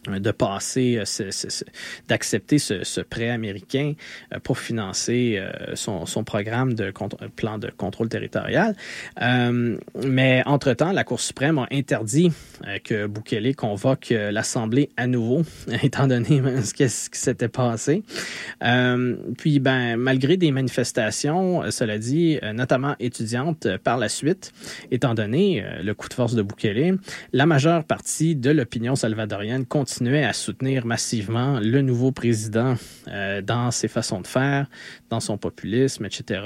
de 0.07 0.31
passer, 0.31 0.97
euh, 0.97 1.29
d'accepter 2.07 2.59
ce, 2.59 3.01
prêt 3.01 3.29
américain 3.29 3.93
euh, 4.33 4.39
pour 4.39 4.57
financer 4.57 5.37
euh, 5.37 5.75
son, 5.75 6.05
programme 6.23 6.73
de 6.73 6.91
plan 7.35 7.57
de 7.57 7.69
contrôle 7.69 8.09
territorial. 8.09 8.75
mais 10.03 10.43
entre-temps, 10.45 10.91
la 10.91 11.03
Cour 11.03 11.19
suprême 11.19 11.59
a 11.59 11.67
interdit 11.71 12.31
que 12.83 13.07
Bukele 13.07 13.55
convoque 13.55 14.09
l'Assemblée 14.09 14.89
à 14.97 15.07
nouveau, 15.07 15.43
étant 15.83 16.07
donné 16.07 16.41
ce 16.63 16.73
qui, 16.73 16.87
s'était 16.89 17.47
passé. 17.47 18.03
puis, 19.37 19.59
ben, 19.59 19.95
malgré 19.95 20.37
des 20.37 20.51
manifestations, 20.51 21.69
cela 21.71 21.97
dit, 21.97 22.39
notamment 22.53 22.95
étudiantes 22.99 23.67
par 23.83 23.97
la 23.97 24.09
suite, 24.09 24.51
étant 24.91 25.13
donné 25.13 25.63
le 25.81 25.93
coup 25.93 26.09
de 26.09 26.13
force 26.13 26.35
de 26.35 26.41
Bukele, 26.41 26.97
la 27.31 27.45
majeure 27.45 27.83
partie 27.83 28.35
de 28.35 28.49
l'opinion 28.49 28.95
salvadorienne 28.95 29.65
continue 29.65 29.96
continuait 29.97 30.25
à 30.25 30.33
soutenir 30.33 30.85
massivement 30.85 31.59
le 31.59 31.81
nouveau 31.81 32.11
président 32.11 32.75
euh, 33.07 33.41
dans 33.41 33.71
ses 33.71 33.87
façons 33.87 34.21
de 34.21 34.27
faire, 34.27 34.67
dans 35.09 35.19
son 35.19 35.39
populisme, 35.39 36.05
etc. 36.05 36.41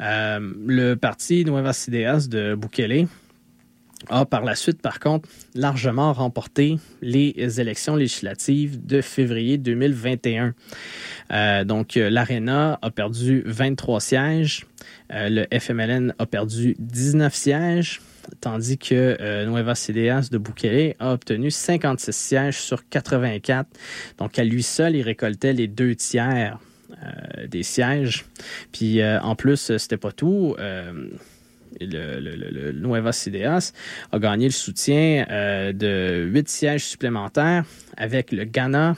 Euh, 0.00 0.52
le 0.66 0.94
parti 0.94 1.44
Nuevas 1.44 1.84
Ideas 1.86 2.26
de 2.28 2.56
Bukele 2.56 3.06
a 4.08 4.24
par 4.24 4.42
la 4.42 4.56
suite, 4.56 4.82
par 4.82 4.98
contre, 4.98 5.28
largement 5.54 6.12
remporté 6.12 6.78
les 7.00 7.60
élections 7.60 7.94
législatives 7.94 8.84
de 8.84 9.00
février 9.02 9.56
2021. 9.56 10.52
Euh, 11.30 11.62
donc, 11.62 11.94
l'ARENA 11.94 12.80
a 12.82 12.90
perdu 12.90 13.44
23 13.46 14.00
sièges, 14.00 14.66
le 15.10 15.46
FMLN 15.56 16.12
a 16.18 16.26
perdu 16.26 16.74
19 16.80 17.32
sièges, 17.32 18.00
tandis 18.40 18.78
que 18.78 19.16
euh, 19.20 19.46
Nueva 19.46 19.74
Ideas 19.88 20.28
de 20.30 20.38
Bukele 20.38 20.94
a 20.98 21.12
obtenu 21.12 21.50
56 21.50 22.12
sièges 22.14 22.58
sur 22.58 22.88
84. 22.88 23.68
Donc, 24.18 24.38
à 24.38 24.44
lui 24.44 24.62
seul, 24.62 24.96
il 24.96 25.02
récoltait 25.02 25.52
les 25.52 25.68
deux 25.68 25.94
tiers 25.94 26.58
euh, 26.92 27.46
des 27.46 27.62
sièges. 27.62 28.24
Puis, 28.72 29.00
euh, 29.00 29.20
en 29.20 29.34
plus, 29.36 29.76
c'était 29.78 29.96
pas 29.96 30.12
tout. 30.12 30.56
Le, 31.80 32.20
le, 32.20 32.72
Nuevas 32.72 33.24
Ideas 33.26 33.72
a 34.12 34.18
gagné 34.20 34.46
le 34.46 34.52
soutien 34.52 35.26
de 35.72 36.24
huit 36.24 36.48
sièges 36.48 36.84
supplémentaires 36.84 37.64
avec 37.96 38.30
le 38.30 38.44
Ghana, 38.44 38.94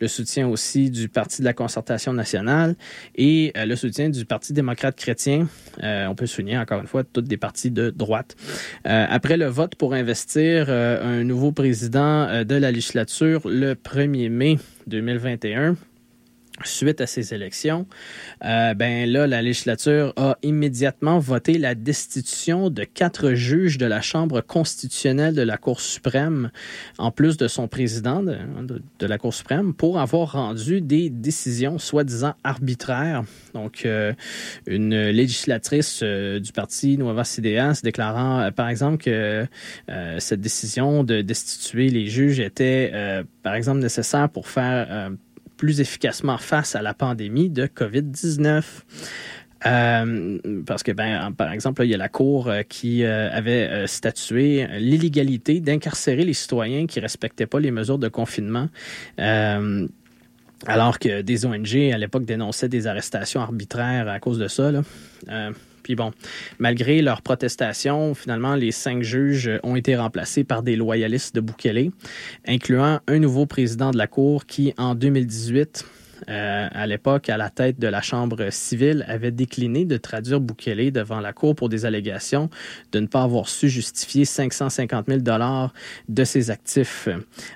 le 0.00 0.08
soutien 0.08 0.48
aussi 0.48 0.90
du 0.90 1.08
Parti 1.08 1.42
de 1.42 1.46
la 1.46 1.52
concertation 1.52 2.12
nationale 2.12 2.76
et 3.14 3.52
euh, 3.56 3.64
le 3.64 3.76
soutien 3.76 4.08
du 4.08 4.24
Parti 4.24 4.52
démocrate 4.52 4.96
chrétien. 4.96 5.48
Euh, 5.82 6.06
on 6.06 6.14
peut 6.14 6.26
souligner 6.26 6.58
encore 6.58 6.80
une 6.80 6.86
fois 6.86 7.04
toutes 7.04 7.26
des 7.26 7.36
partis 7.36 7.70
de 7.70 7.90
droite. 7.90 8.36
Euh, 8.86 9.06
après 9.08 9.36
le 9.36 9.46
vote 9.46 9.74
pour 9.74 9.94
investir 9.94 10.70
un 10.70 11.24
nouveau 11.24 11.52
président 11.52 12.44
de 12.44 12.54
la 12.54 12.70
législature 12.70 13.42
le 13.48 13.74
1er 13.74 14.28
mai 14.28 14.58
2021, 14.86 15.76
suite 16.64 17.00
à 17.00 17.06
ces 17.06 17.34
élections, 17.34 17.86
euh, 18.44 18.74
ben 18.74 19.10
là, 19.10 19.26
la 19.26 19.42
législature 19.42 20.12
a 20.16 20.38
immédiatement 20.42 21.18
voté 21.18 21.58
la 21.58 21.74
destitution 21.74 22.70
de 22.70 22.84
quatre 22.84 23.32
juges 23.32 23.78
de 23.78 23.86
la 23.86 24.00
Chambre 24.00 24.40
constitutionnelle 24.40 25.34
de 25.34 25.42
la 25.42 25.56
Cour 25.56 25.80
suprême, 25.80 26.50
en 26.98 27.10
plus 27.10 27.36
de 27.36 27.48
son 27.48 27.68
président 27.68 28.22
de, 28.22 29.06
la 29.06 29.18
Cour 29.18 29.34
suprême, 29.34 29.74
pour 29.74 30.00
avoir 30.00 30.32
rendu 30.32 30.80
des 30.80 31.10
décisions 31.10 31.78
soi-disant 31.78 32.34
arbitraires. 32.44 33.24
Donc, 33.54 33.84
euh, 33.84 34.12
une 34.66 35.08
législatrice 35.08 36.00
euh, 36.02 36.40
du 36.40 36.52
parti 36.52 36.96
Nuevas 36.98 37.36
Ideas 37.38 37.80
déclarant, 37.82 38.50
par 38.52 38.68
exemple, 38.68 39.02
que 39.02 39.46
cette 40.18 40.40
décision 40.40 41.04
de 41.04 41.20
destituer 41.20 41.88
les 41.88 42.06
juges 42.06 42.40
était, 42.40 42.92
par 43.42 43.54
exemple, 43.54 43.80
nécessaire 43.80 44.28
pour 44.28 44.48
faire 44.48 45.10
plus 45.56 45.80
efficacement 45.80 46.38
face 46.38 46.74
à 46.74 46.82
la 46.82 46.94
pandémie 46.94 47.50
de 47.50 47.66
COVID-19. 47.66 48.62
Euh, 49.64 50.38
parce 50.66 50.82
que, 50.82 50.92
ben, 50.92 51.32
par 51.32 51.50
exemple, 51.50 51.82
il 51.84 51.90
y 51.90 51.94
a 51.94 51.96
la 51.96 52.08
Cour 52.08 52.48
euh, 52.48 52.62
qui 52.62 53.04
euh, 53.04 53.30
avait 53.32 53.86
statué 53.86 54.66
l'illégalité 54.78 55.60
d'incarcérer 55.60 56.24
les 56.24 56.34
citoyens 56.34 56.86
qui 56.86 57.00
respectaient 57.00 57.46
pas 57.46 57.58
les 57.58 57.70
mesures 57.70 57.98
de 57.98 58.08
confinement. 58.08 58.68
alors 60.66 60.98
que 60.98 61.20
des 61.20 61.44
ONG 61.44 61.76
à 61.92 61.98
l'époque 61.98 62.24
dénonçaient 62.24 62.68
des 62.68 62.86
arrestations 62.86 63.40
arbitraires 63.40 64.08
à 64.08 64.18
cause 64.20 64.38
de 64.38 64.48
ça. 64.48 64.72
Là. 64.72 64.82
Puis 65.86 65.94
bon, 65.94 66.10
malgré 66.58 67.00
leurs 67.00 67.22
protestations, 67.22 68.12
finalement, 68.16 68.56
les 68.56 68.72
cinq 68.72 69.04
juges 69.04 69.48
ont 69.62 69.76
été 69.76 69.94
remplacés 69.94 70.42
par 70.42 70.64
des 70.64 70.74
loyalistes 70.74 71.32
de 71.36 71.40
Bukele, 71.40 71.92
incluant 72.44 72.98
un 73.06 73.18
nouveau 73.20 73.46
président 73.46 73.92
de 73.92 73.96
la 73.96 74.08
Cour 74.08 74.46
qui, 74.46 74.74
en 74.78 74.96
2018, 74.96 75.84
euh, 76.28 76.68
à 76.72 76.86
l'époque, 76.88 77.28
à 77.28 77.36
la 77.36 77.50
tête 77.50 77.78
de 77.78 77.86
la 77.86 78.02
Chambre 78.02 78.50
civile, 78.50 79.04
avait 79.06 79.30
décliné 79.30 79.84
de 79.84 79.96
traduire 79.96 80.40
Bukele 80.40 80.90
devant 80.90 81.20
la 81.20 81.32
Cour 81.32 81.54
pour 81.54 81.68
des 81.68 81.86
allégations 81.86 82.50
de 82.90 82.98
ne 82.98 83.06
pas 83.06 83.22
avoir 83.22 83.48
su 83.48 83.68
justifier 83.68 84.24
550 84.24 85.06
000 85.06 85.20
dollars 85.20 85.72
de 86.08 86.24
ses 86.24 86.50
actifs. 86.50 87.08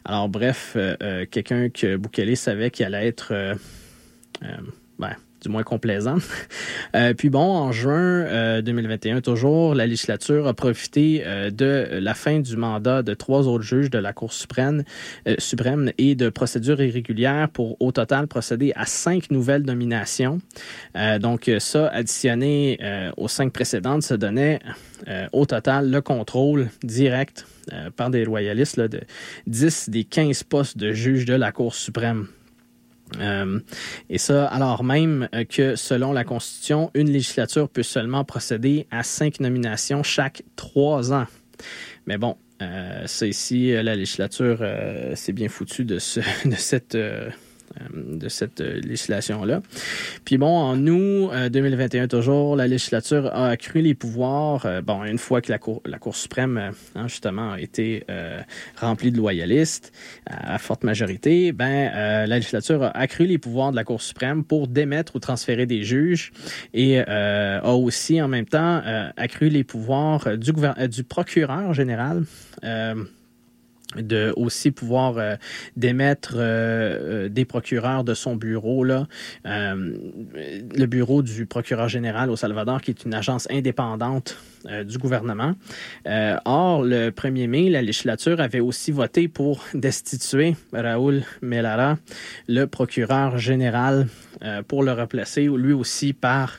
Alors 0.04 0.28
bref, 0.28 0.74
euh, 0.76 0.94
euh, 1.02 1.26
quelqu'un 1.28 1.68
que 1.68 1.96
Bukele 1.96 2.36
savait 2.36 2.70
qu'il 2.70 2.86
allait 2.86 3.08
être... 3.08 3.56
du 5.40 5.48
moins 5.48 5.62
complaisant. 5.62 6.16
Euh, 6.96 7.14
puis 7.14 7.30
bon, 7.30 7.40
en 7.40 7.70
juin 7.70 8.60
2021, 8.62 9.18
euh, 9.18 9.20
toujours, 9.20 9.74
la 9.76 9.86
législature 9.86 10.48
a 10.48 10.54
profité 10.54 11.22
euh, 11.24 11.50
de 11.50 12.00
la 12.00 12.14
fin 12.14 12.40
du 12.40 12.56
mandat 12.56 13.02
de 13.02 13.14
trois 13.14 13.46
autres 13.46 13.62
juges 13.62 13.90
de 13.90 13.98
la 13.98 14.12
Cour 14.12 14.32
suprême, 14.32 14.82
suprême 15.38 15.92
et 15.98 16.16
de 16.16 16.30
procédures 16.30 16.80
irrégulières 16.80 17.48
pour 17.48 17.76
au 17.80 17.92
total 17.92 18.26
procéder 18.26 18.72
à 18.74 18.86
cinq 18.86 19.30
nouvelles 19.30 19.62
nominations. 19.62 20.40
donc 21.20 21.48
ça, 21.60 21.88
additionné 21.88 22.78
aux 23.16 23.28
cinq 23.28 23.52
précédentes, 23.52 24.02
ça 24.02 24.16
donnait 24.16 24.58
au 25.32 25.46
total 25.46 25.90
le 25.90 26.00
contrôle 26.00 26.70
direct 26.82 27.46
par 27.96 28.10
des 28.10 28.24
loyalistes 28.24 28.76
là, 28.76 28.88
de 28.88 29.00
10 29.46 29.90
des 29.90 30.04
15 30.04 30.42
postes 30.44 30.76
de 30.76 30.92
juges 30.92 31.24
de 31.24 31.34
la 31.34 31.52
Cour 31.52 31.74
suprême. 31.74 32.26
Euh, 33.18 33.60
et 34.08 34.18
ça, 34.18 34.46
alors 34.46 34.84
même 34.84 35.28
que 35.48 35.74
selon 35.76 36.12
la 36.12 36.24
Constitution, 36.24 36.90
une 36.94 37.10
législature 37.10 37.68
peut 37.68 37.82
seulement 37.82 38.24
procéder 38.24 38.86
à 38.90 39.02
cinq 39.02 39.40
nominations 39.40 40.02
chaque 40.02 40.42
trois 40.56 41.12
ans. 41.12 41.26
Mais 42.06 42.18
bon, 42.18 42.36
euh, 42.62 43.06
ça 43.06 43.26
ici, 43.26 43.72
la 43.72 43.96
législature, 43.96 44.58
euh, 44.60 45.12
c'est 45.16 45.32
bien 45.32 45.48
foutu 45.48 45.84
de, 45.84 45.98
ce, 45.98 46.20
de 46.48 46.54
cette 46.56 46.94
euh, 46.94 47.30
de 47.94 48.28
cette 48.28 48.60
euh, 48.60 48.80
législation-là. 48.80 49.62
Puis 50.24 50.38
bon, 50.38 50.56
en 50.56 50.86
août 50.86 51.30
2021 51.50 52.02
euh, 52.02 52.06
toujours, 52.08 52.56
la 52.56 52.66
législature 52.66 53.26
a 53.26 53.48
accru 53.48 53.80
les 53.80 53.94
pouvoirs. 53.94 54.66
bon, 54.82 55.04
une 55.04 55.18
fois 55.18 55.40
que 55.40 55.52
la 55.52 55.58
Cour, 55.58 55.82
suprême, 56.16 56.72
hein, 56.94 57.08
justement, 57.08 57.52
a 57.52 57.60
été 57.60 58.04
remplie 58.76 59.12
de 59.12 59.16
loyalistes 59.16 59.92
à, 60.26 60.58
forte 60.58 60.84
majorité, 60.84 61.52
ben 61.52 61.90
la 62.26 62.26
législature 62.26 62.82
a 62.82 62.96
accru 62.96 63.26
les 63.26 63.38
pouvoirs 63.38 63.70
de 63.70 63.76
la 63.76 63.84
Cour 63.84 64.02
suprême 64.02 64.44
pour 64.44 64.68
démettre 64.68 65.16
ou 65.16 65.20
transférer 65.20 65.66
des 65.66 65.84
juges 65.84 66.32
et 66.74 66.98
a 67.00 67.74
aussi 67.74 68.20
en 68.20 68.28
même 68.28 68.46
temps 68.46 68.82
accru 69.16 69.48
les 69.48 69.64
pouvoirs 69.64 70.36
du 70.36 71.04
procureur 71.04 71.74
général 71.74 72.24
de 73.96 74.32
aussi 74.36 74.70
pouvoir 74.70 75.18
euh, 75.18 75.36
démettre 75.76 76.34
euh, 76.36 77.24
euh, 77.24 77.28
des 77.28 77.44
procureurs 77.44 78.04
de 78.04 78.14
son 78.14 78.36
bureau 78.36 78.84
là. 78.84 79.06
Le 79.44 80.86
bureau 80.86 81.22
du 81.22 81.46
procureur 81.46 81.88
général 81.88 82.30
au 82.30 82.36
Salvador 82.36 82.80
qui 82.80 82.90
est 82.90 83.04
une 83.04 83.14
agence 83.14 83.48
indépendante 83.50 84.38
du 84.84 84.98
gouvernement. 84.98 85.54
Or 86.44 86.82
le 86.82 87.10
1er 87.10 87.48
mai 87.48 87.70
la 87.70 87.82
législature 87.82 88.40
avait 88.40 88.60
aussi 88.60 88.92
voté 88.92 89.28
pour 89.28 89.64
destituer 89.74 90.56
Raúl 90.72 91.22
Melara 91.42 91.96
le 92.48 92.66
procureur 92.66 93.38
général 93.38 94.08
pour 94.68 94.82
le 94.82 94.92
replacer 94.92 95.44
lui 95.44 95.72
aussi 95.72 96.12
par 96.12 96.58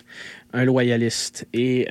un 0.53 0.65
loyaliste. 0.65 1.47
Et 1.53 1.87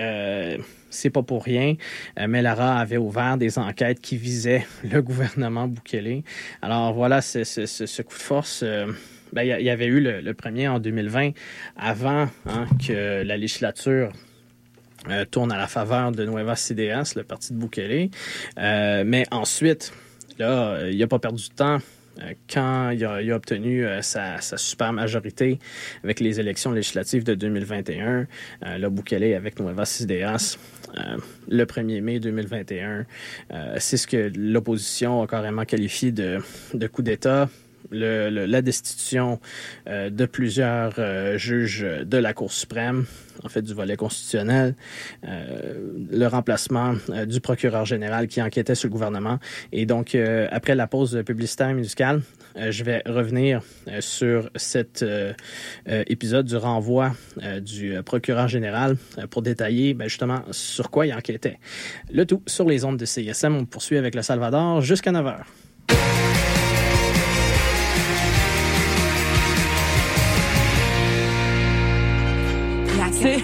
c'est 0.90 1.10
pas 1.10 1.22
pour 1.22 1.44
rien. 1.44 1.76
Euh, 2.18 2.26
mais 2.28 2.42
Lara 2.42 2.78
avait 2.78 2.96
ouvert 2.96 3.38
des 3.38 3.58
enquêtes 3.58 4.00
qui 4.00 4.16
visaient 4.16 4.66
le 4.84 5.00
gouvernement 5.00 5.68
Bukele. 5.68 6.22
Alors 6.60 6.92
voilà, 6.92 7.22
ce, 7.22 8.02
coup 8.02 8.16
de 8.16 8.22
force. 8.22 8.62
Euh, 8.62 8.86
ben, 9.32 9.42
il 9.42 9.64
y, 9.64 9.70
avait 9.70 9.86
eu 9.86 10.00
le, 10.00 10.34
premier 10.34 10.66
en 10.66 10.80
2020, 10.80 11.30
avant 11.76 12.28
hein, 12.46 12.66
que 12.84 13.22
la 13.22 13.36
législature 13.36 14.12
euh, 15.08 15.24
tourne 15.24 15.52
à 15.52 15.56
la 15.56 15.68
faveur 15.68 16.10
de 16.10 16.26
Nueva 16.26 16.56
CDS, 16.56 17.14
le 17.14 17.22
parti 17.22 17.52
de 17.52 17.58
Bukele. 17.58 18.10
mais 18.56 19.26
ensuite, 19.30 19.92
là, 20.40 20.80
il 20.90 20.98
n'a 20.98 21.06
pas 21.06 21.20
perdu 21.20 21.48
de 21.48 21.54
temps 21.54 21.78
quand 22.52 22.90
il 22.90 23.04
a, 23.04 23.36
obtenu 23.36 23.86
sa, 24.02 24.40
super 24.40 24.92
majorité 24.92 25.58
avec 26.04 26.20
les 26.20 26.40
élections 26.40 26.72
législatives 26.72 27.24
de 27.24 27.34
2021, 27.34 28.26
euh, 28.66 28.78
là, 28.78 28.90
Bukele 28.90 29.34
avec 29.34 29.58
Nueva 29.58 29.84
Ideas 30.00 30.58
euh, 30.96 31.16
le 31.48 31.64
1er 31.64 32.00
mai 32.00 32.20
2021. 32.20 33.06
Euh, 33.52 33.76
c'est 33.78 33.96
ce 33.96 34.06
que 34.06 34.30
l'opposition 34.36 35.22
a 35.22 35.26
carrément 35.26 35.64
qualifié 35.64 36.12
de, 36.12 36.40
coup 36.88 37.02
d'État. 37.02 37.48
la 37.90 38.62
destitution 38.62 39.40
euh, 39.88 40.10
de 40.10 40.26
plusieurs 40.26 40.94
juges 41.38 41.86
de 42.04 42.16
la 42.18 42.32
Cour 42.32 42.52
suprême, 42.52 43.06
en 43.42 43.48
fait 43.48 43.62
du 43.62 43.74
volet 43.74 43.96
constitutionnel, 43.96 44.74
le 45.22 46.26
remplacement 46.26 46.94
du 47.26 47.40
procureur 47.40 47.84
général 47.84 48.28
qui 48.28 48.42
enquêtait 48.42 48.74
sur 48.74 48.88
le 48.88 48.92
gouvernement. 48.92 49.38
Et 49.72 49.86
donc, 49.86 50.16
après 50.50 50.74
la 50.74 50.86
pause 50.86 51.22
publicitaire 51.24 51.72
musicale, 51.74 52.22
je 52.56 52.84
vais 52.84 53.02
revenir 53.06 53.62
euh, 53.88 54.00
sur 54.00 54.50
cet 54.56 55.02
euh, 55.02 55.32
épisode 55.86 56.46
du 56.46 56.56
renvoi 56.56 57.12
du 57.60 57.94
procureur 58.04 58.48
général 58.48 58.96
pour 59.30 59.42
détailler 59.42 59.94
ben, 59.94 60.08
justement 60.08 60.42
sur 60.50 60.90
quoi 60.90 61.06
il 61.06 61.14
enquêtait. 61.14 61.58
Le 62.12 62.24
tout 62.26 62.42
sur 62.46 62.68
les 62.68 62.84
ondes 62.84 62.96
de 62.96 63.04
CISM. 63.04 63.54
On 63.54 63.64
poursuit 63.64 63.96
avec 63.96 64.14
le 64.14 64.22
Salvador 64.22 64.80
jusqu'à 64.80 65.12
9 65.12 65.26
heures. 73.24 73.40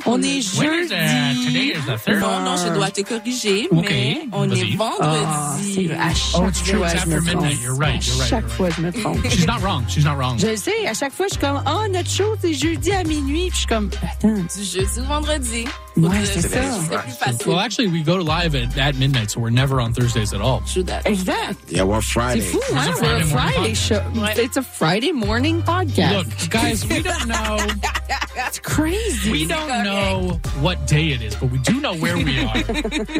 On 0.06 0.22
est 0.22 0.40
jeudi. 0.40 1.72
Non, 2.08 2.40
non, 2.40 2.56
je 2.56 2.72
dois 2.74 2.90
te 2.90 3.02
corriger, 3.02 3.68
mais 3.72 4.20
on 4.32 4.50
est 4.50 4.76
vendredi. 4.76 5.90
à 5.92 6.14
chaque 6.14 6.54
fois, 6.54 6.96
je 6.96 7.10
me 7.10 7.20
trompe. 7.20 7.44
À 7.44 8.26
chaque 8.26 8.48
fois, 8.48 8.68
je 8.70 8.80
me 8.80 8.92
trompe. 8.92 9.28
She's 9.28 9.46
not 9.46 9.58
wrong. 9.62 9.84
She's 9.88 10.04
not 10.04 10.16
wrong. 10.16 10.38
Je 10.38 10.56
sais. 10.56 10.86
À 10.86 10.94
chaque 10.94 11.12
fois, 11.12 11.26
je 11.28 11.34
suis 11.34 11.40
comme, 11.40 11.62
oh, 11.66 11.88
notre 11.90 12.10
show, 12.10 12.34
c'est 12.40 12.54
jeudi 12.54 12.92
à 12.92 13.04
minuit. 13.04 13.48
Puis 13.48 13.52
je 13.52 13.56
suis 13.58 13.66
comme, 13.66 13.90
attends. 14.02 14.34
Du 14.34 14.64
jeudi 14.64 15.00
au 15.00 15.04
vendredi. 15.04 15.64
Ouais, 15.98 16.24
c'est 16.24 16.48
ça. 16.48 17.46
Well, 17.46 17.58
actually, 17.58 17.88
we 17.88 18.02
go 18.02 18.16
live 18.16 18.54
at, 18.54 18.76
at 18.78 18.96
midnight, 18.96 19.30
so 19.30 19.40
we're 19.40 19.50
never 19.50 19.80
on 19.80 19.92
Thursdays 19.92 20.32
at 20.32 20.40
all. 20.40 20.60
True 20.60 20.84
that. 20.84 21.06
Exact. 21.06 21.70
Yeah, 21.70 21.82
we're 21.82 22.00
Friday. 22.00 22.40
C'est 22.40 22.52
fou, 22.52 22.74
hein? 22.74 22.94
We're 23.00 23.16
a 23.16 23.24
Friday 23.24 23.74
show. 23.74 24.02
It's 24.14 24.56
a 24.56 24.62
Friday 24.62 25.12
morning 25.12 25.62
podcast. 25.62 26.16
Look, 26.16 26.50
guys, 26.50 26.86
we 26.86 27.02
don't 27.02 27.26
know. 27.26 27.58
That's 28.34 28.60
crazy. 28.60 29.32
We 29.32 29.46
don't 29.46 29.84
know 29.84 30.40
what 30.60 30.86
day 30.86 31.08
it 31.08 31.22
is, 31.22 31.34
but 31.34 31.50
we 31.50 31.58
do 31.58 31.80
know 31.80 31.96
where 31.96 32.16
we 32.16 32.38
are. 32.38 32.62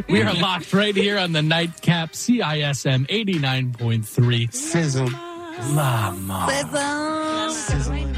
we 0.09 0.23
are 0.23 0.35
locked 0.35 0.73
right 0.73 0.95
here 0.95 1.19
on 1.19 1.33
the 1.33 1.43
nightcap 1.43 2.13
CISM 2.13 3.07
89.3. 3.09 4.55
Sizzle. 4.55 5.11
Mama. 5.75 6.47
Sizzle. 6.49 7.91
Sizzle. 7.91 8.18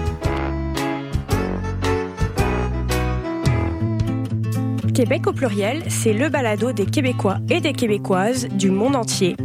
Québec 4.93 5.27
au 5.27 5.31
pluriel, 5.31 5.83
c'est 5.87 6.11
le 6.11 6.27
balado 6.27 6.73
des 6.73 6.85
Québécois 6.85 7.37
et 7.49 7.61
des 7.61 7.71
Québécoises 7.71 8.49
du 8.49 8.71
monde 8.71 8.97
entier. 8.97 9.37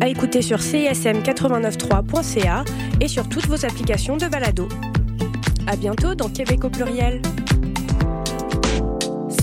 À 0.00 0.08
écouter 0.08 0.42
sur 0.42 0.58
cism893.ca 0.58 2.64
et 3.00 3.06
sur 3.06 3.28
toutes 3.28 3.46
vos 3.46 3.64
applications 3.64 4.16
de 4.16 4.26
balado. 4.26 4.66
À 5.68 5.76
bientôt 5.76 6.16
dans 6.16 6.28
Québec 6.28 6.64
au 6.64 6.70
pluriel. 6.70 7.22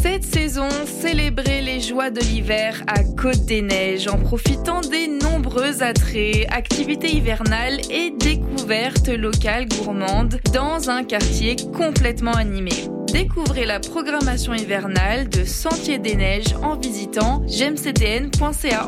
Cette 0.02 0.26
saison, 0.26 0.68
célébrez 0.86 1.62
les 1.62 1.80
joies 1.80 2.10
de 2.10 2.20
l'hiver 2.20 2.84
à 2.88 3.04
Côte 3.04 3.46
des 3.46 3.62
Neiges 3.62 4.08
en 4.08 4.18
profitant 4.18 4.82
des 4.82 5.08
nombreux 5.08 5.82
attraits, 5.82 6.46
activités 6.52 7.16
hivernales 7.16 7.80
et 7.90 8.12
découvertes 8.12 9.10
locales 9.10 9.68
gourmandes 9.68 10.40
dans 10.54 10.90
un 10.90 11.06
quartier 11.06 11.56
complètement 11.74 12.34
animé. 12.34 12.90
Découvrez 13.12 13.66
la 13.66 13.80
programmation 13.80 14.54
hivernale 14.54 15.30
de 15.30 15.44
Sentier 15.46 15.98
des 15.98 16.16
Neiges 16.16 16.54
en 16.62 16.76
visitant 16.76 17.42
gemcdn.ca. 17.48 18.88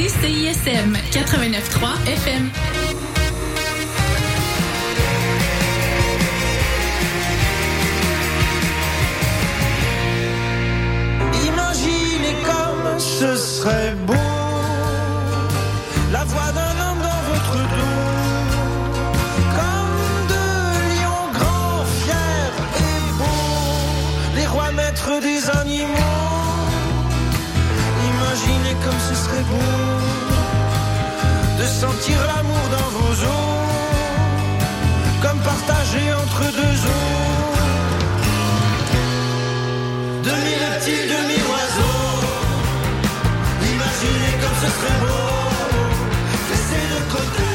Écoutez 0.00 0.08
CISM 0.08 0.96
89.3 1.12 2.06
FM. 2.06 2.50
Imaginez 11.46 12.34
comme 12.44 12.98
ce 12.98 13.36
serait 13.36 13.94
beau, 14.06 14.14
imaginez 46.60 47.00
comme 47.10 47.50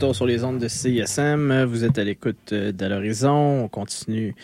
retour 0.00 0.16
sur 0.16 0.24
les 0.24 0.44
ondes 0.44 0.58
de 0.58 0.66
CISM, 0.66 1.64
vous 1.64 1.84
êtes 1.84 1.98
à 1.98 2.04
l'écoute 2.04 2.54
euh, 2.54 2.72
de 2.72 2.86
l'horizon. 2.86 3.64
On 3.64 3.68
continue 3.68 4.34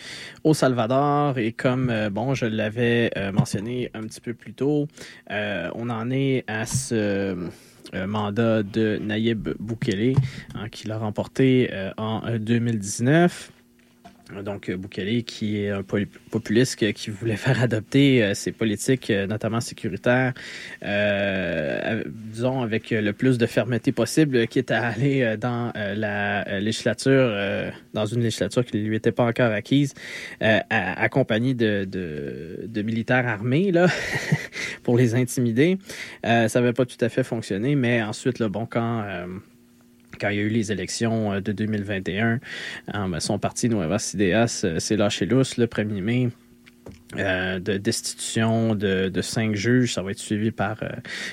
au 0.43 0.53
Salvador 0.53 1.39
et 1.39 1.51
comme 1.51 1.89
euh, 1.89 2.11
bon, 2.11 2.35
je 2.35 2.45
l'avais 2.45 3.09
euh, 3.17 3.31
mentionné 3.31 3.89
un 3.95 4.03
petit 4.03 4.21
peu 4.21 4.35
plus 4.35 4.53
tôt, 4.53 4.87
on 5.31 5.89
en 5.89 6.11
est 6.11 6.43
à 6.45 6.67
ce 6.67 7.35
mandat 8.05 8.61
de 8.61 8.99
Nayib 9.01 9.49
Boukele 9.59 10.13
hein, 10.53 10.69
qui 10.69 10.87
l'a 10.87 10.99
remporté 10.99 11.71
en 11.97 12.21
2019. 12.37 13.51
Donc, 14.43 14.69
Boukele, 14.71 15.23
qui 15.23 15.61
est 15.61 15.69
un 15.69 15.83
populiste 15.83 16.91
qui 16.93 17.09
voulait 17.09 17.35
faire 17.37 17.61
adopter 17.61 18.23
euh, 18.23 18.33
ses 18.33 18.51
politiques, 18.51 19.09
euh, 19.09 19.25
notamment 19.25 19.61
sécuritaires, 19.61 20.33
euh, 20.83 22.03
disons, 22.05 22.61
avec 22.61 22.89
le 22.89 23.13
plus 23.13 23.37
de 23.37 23.45
fermeté 23.45 23.91
possible, 23.91 24.47
qui 24.47 24.59
est 24.59 24.71
à 24.71 24.87
aller 24.87 25.35
dans 25.39 25.71
la 25.73 26.59
législature, 26.59 27.33
dans 27.93 28.05
une 28.05 28.21
législature 28.21 28.65
qui 28.65 28.77
ne 28.77 28.87
lui 28.87 28.95
était 28.95 29.11
pas 29.11 29.25
encore 29.25 29.51
acquise, 29.51 29.93
accompagné 30.39 31.53
de, 31.53 32.81
militaires 32.81 33.27
armés, 33.27 33.71
là, 33.71 33.87
pour 34.83 34.97
les 34.97 35.15
intimider. 35.15 35.77
ça 36.23 36.47
n'avait 36.47 36.73
pas 36.73 36.85
tout 36.85 36.97
à 37.01 37.09
fait 37.09 37.23
fonctionné, 37.23 37.75
mais 37.75 38.01
ensuite, 38.01 38.39
le 38.39 38.49
bon, 38.49 38.65
camp 38.65 39.03
quand 40.19 40.29
il 40.29 40.37
y 40.37 40.39
a 40.39 40.43
eu 40.43 40.49
les 40.49 40.71
élections 40.71 41.33
euh, 41.33 41.41
de 41.41 41.51
2021, 41.51 42.39
hein, 42.93 43.09
ben, 43.09 43.19
son 43.19 43.39
parti 43.39 43.69
Nuevas 43.69 44.11
Ideas 44.13 44.61
euh, 44.63 44.79
s'est 44.79 44.97
lâché 44.97 45.25
lousse 45.25 45.57
le 45.57 45.65
1er 45.67 46.01
mai. 46.01 46.29
Euh, 47.15 47.59
de 47.59 47.77
destitution 47.77 48.75
de, 48.75 49.09
cinq 49.21 49.55
juges. 49.55 49.93
Ça 49.93 50.01
va 50.01 50.11
être 50.11 50.19
suivi 50.19 50.51
par 50.51 50.77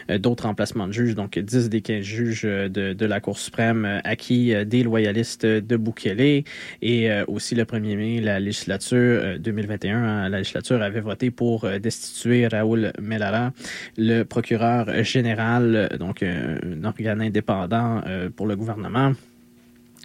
euh, 0.09 0.19
d'autres 0.19 0.45
remplacements 0.45 0.87
de 0.87 0.93
juges. 0.93 1.17
Donc, 1.17 1.37
10 1.37 1.69
des 1.69 1.81
15 1.81 2.03
juges 2.03 2.43
de, 2.43 2.93
de 2.93 3.07
la 3.07 3.21
Cour 3.21 3.37
suprême 3.39 4.01
acquis 4.05 4.55
des 4.67 4.85
loyalistes 4.85 5.45
de 5.45 5.77
Bukele. 5.77 6.45
Et 6.81 7.11
aussi, 7.27 7.55
le 7.55 7.65
1er 7.65 7.97
mai, 7.97 8.21
la 8.21 8.39
législature 8.39 9.39
2021, 9.41 9.97
hein, 9.97 10.29
la 10.29 10.39
législature 10.39 10.81
avait 10.81 11.01
voté 11.01 11.31
pour 11.31 11.69
destituer 11.81 12.47
Raoul 12.47 12.93
Melara, 13.01 13.53
le 13.97 14.23
procureur 14.23 15.03
général, 15.03 15.89
donc 15.99 16.23
un 16.23 16.85
organe 16.85 17.21
indépendant 17.21 18.03
pour 18.37 18.47
le 18.47 18.57
gouvernement 18.57 19.13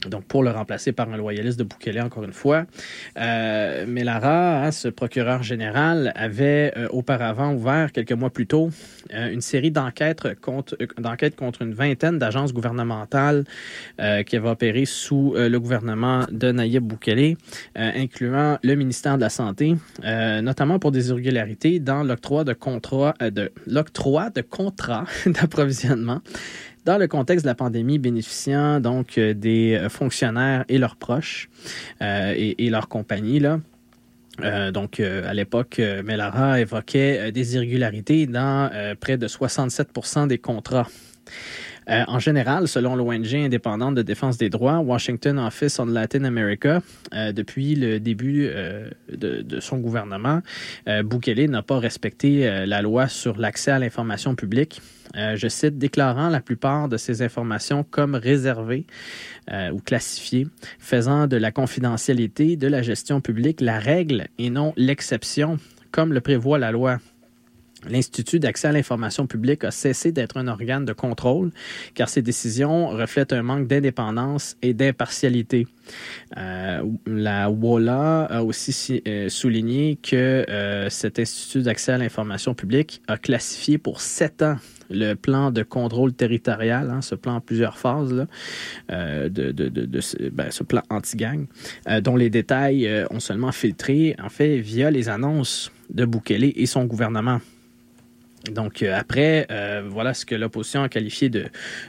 donc 0.08 0.24
pour 0.26 0.44
le 0.44 0.52
remplacer 0.52 0.92
par 0.92 1.10
un 1.12 1.18
loyaliste 1.18 1.60
de 1.60 1.64
Bukele, 1.64 2.00
encore 2.02 2.24
une 2.24 2.34
fois. 2.34 2.66
Euh, 3.18 3.86
mais 3.88 4.04
Lara, 4.04 4.64
hein, 4.64 4.72
ce 4.72 4.88
procureur 4.88 5.44
général, 5.44 6.14
avait 6.16 6.74
euh, 6.78 6.88
auparavant 6.92 7.54
ouvert, 7.54 7.92
quelques 7.92 8.14
mois 8.14 8.30
plus 8.30 8.48
tôt, 8.48 8.70
euh, 9.14 9.32
une 9.32 9.42
série 9.42 9.72
d'enquêtes 9.72 10.40
contre, 10.40 10.78
d'enquêtes 10.98 11.36
contre 11.36 11.62
une 11.62 11.74
vingtaine 11.74 12.18
d'agences 12.20 12.54
gouvernementales 12.54 13.44
qui 14.26 14.36
avaient 14.36 14.50
opéré 14.50 14.86
sous 14.86 15.34
le 15.36 15.58
gouvernement 15.58 16.26
de 16.32 16.52
Nayib 16.52 16.84
Bukele, 16.84 17.36
incluant 17.76 18.58
le 18.64 18.76
ministère 18.76 19.18
de 19.18 19.22
la 19.22 19.30
Santé, 19.30 19.76
notamment 20.04 20.80
pour 20.80 20.92
des 20.92 21.10
irrégularités 21.10 21.80
dans 21.80 22.04
l'octroi 22.04 22.44
de 22.44 22.54
contrats 22.54 23.14
de 23.20 23.52
l'octroi 23.68 24.30
de 24.30 24.42
contrats 24.42 25.06
d'approvisionnement 25.26 26.22
dans 26.86 26.98
le 26.98 27.08
contexte 27.08 27.46
de 27.46 27.50
la 27.50 27.56
pandémie, 27.56 28.00
bénéficiant 28.00 28.80
donc 28.80 29.18
euh, 29.18 29.34
des 29.34 29.76
euh, 29.76 29.90
fonctionnaires 29.90 30.66
et 30.70 30.78
leurs 30.78 30.96
proches 30.96 31.50
euh, 32.02 32.34
et, 32.36 32.70
leurs 32.70 32.88
compagnies 32.88 33.42
donc, 34.74 35.02
à 35.02 35.34
l'époque, 35.34 35.82
Melara 36.06 36.62
évoquait 36.62 37.30
des 37.32 37.56
irrégularités 37.56 38.26
dans 38.26 38.70
près 39.00 39.18
de 39.18 39.28
67% 39.28 40.28
des 40.28 40.38
contrats. 40.38 40.88
en 41.88 42.20
général, 42.20 42.70
selon 42.70 42.96
l'ONG 42.96 43.36
indépendante 43.36 43.96
de 43.96 44.02
défense 44.02 44.38
des 44.38 44.50
droits, 44.50 44.80
Washington 44.80 45.40
Office 45.40 45.78
on 45.80 45.88
Latin 45.88 46.24
America, 46.24 46.82
depuis 47.34 47.76
le 47.76 48.00
début 48.00 48.50
de, 49.12 49.42
de, 49.42 49.60
son 49.60 49.80
gouvernement, 49.80 50.42
Bukele 50.88 51.50
n'a 51.50 51.62
pas 51.62 51.80
respecté 51.80 52.66
la 52.66 52.82
loi 52.82 53.10
sur 53.10 53.38
l'accès 53.38 53.72
à 53.72 53.80
l'information 53.80 54.36
publique 54.36 54.82
euh, 55.16 55.36
je 55.36 55.48
cite, 55.48 55.78
déclarant 55.78 56.30
la 56.30 56.42
plupart 56.42 56.88
de 56.88 56.98
ces 56.98 57.22
informations 57.22 57.84
comme 57.84 58.16
réservées 58.16 58.86
euh, 59.52 59.72
ou 59.72 59.80
classifiées, 59.80 60.48
faisant 60.80 61.28
de 61.28 61.38
la 61.38 61.52
confidentialité 61.52 62.56
de 62.56 62.68
la 62.68 62.82
gestion 62.82 63.22
publique 63.22 63.62
la 63.62 63.80
règle 63.80 64.28
et 64.38 64.50
non 64.50 64.74
l'exception, 64.78 65.58
comme 65.92 66.14
le 66.14 66.22
prévoit 66.22 66.60
la 66.60 66.72
loi. 66.72 67.00
L'Institut 67.90 68.40
d'accès 68.40 68.68
à 68.68 68.72
l'information 68.74 69.26
publique 69.26 69.64
a 69.64 69.72
cessé 69.72 70.12
d'être 70.12 70.36
un 70.36 70.50
organe 70.50 70.84
de 70.84 70.92
contrôle 70.92 71.52
car 71.94 72.10
ses 72.10 72.22
décisions 72.22 72.90
reflètent 72.90 73.32
un 73.32 73.42
manque 73.42 73.68
d'indépendance 73.68 74.58
et 74.62 74.74
d'impartialité. 74.74 75.66
Euh, 76.36 76.84
la 77.08 77.50
WOLA 77.50 78.26
a 78.26 78.44
aussi 78.44 79.02
souligné 79.30 79.96
que 79.96 80.46
cet 80.90 81.20
Institut 81.20 81.62
d'accès 81.62 81.94
à 81.94 81.98
l'information 81.98 82.54
publique 82.54 83.02
a 83.08 83.18
classifié 83.18 83.78
pour 83.78 84.02
sept 84.02 84.42
ans 84.42 84.58
le 84.90 85.14
plan 85.14 85.52
de 85.52 85.64
contrôle 85.64 86.14
territorial, 86.14 86.90
hein, 86.90 87.02
ce 87.02 87.16
plan 87.16 87.36
en 87.36 87.42
plusieurs 87.42 87.78
phases, 87.78 88.26
euh, 88.92 89.30
de, 89.30 89.52
ben, 90.32 90.52
ce, 90.52 90.64
plan 90.64 90.82
anti-gang, 90.90 91.46
euh, 91.88 92.02
dont 92.02 92.16
les 92.16 92.30
détails 92.30 92.88
euh, 92.88 93.06
ont 93.12 93.20
seulement 93.20 93.52
filtré, 93.52 94.16
en 94.22 94.30
fait, 94.30 94.58
via 94.58 94.92
les 94.92 95.10
annonces 95.10 95.72
de 95.90 96.06
Bukele 96.06 96.54
et 96.56 96.66
son 96.66 96.86
gouvernement. 96.86 97.40
Donc, 98.52 98.82
euh, 98.82 98.98
après, 98.98 99.48
euh, 99.52 99.84
voilà 99.88 100.14
ce 100.14 100.26
que 100.26 100.36
l'opposition 100.36 100.84
a 100.84 100.90
qualifié 100.90 101.30
de, 101.30 101.46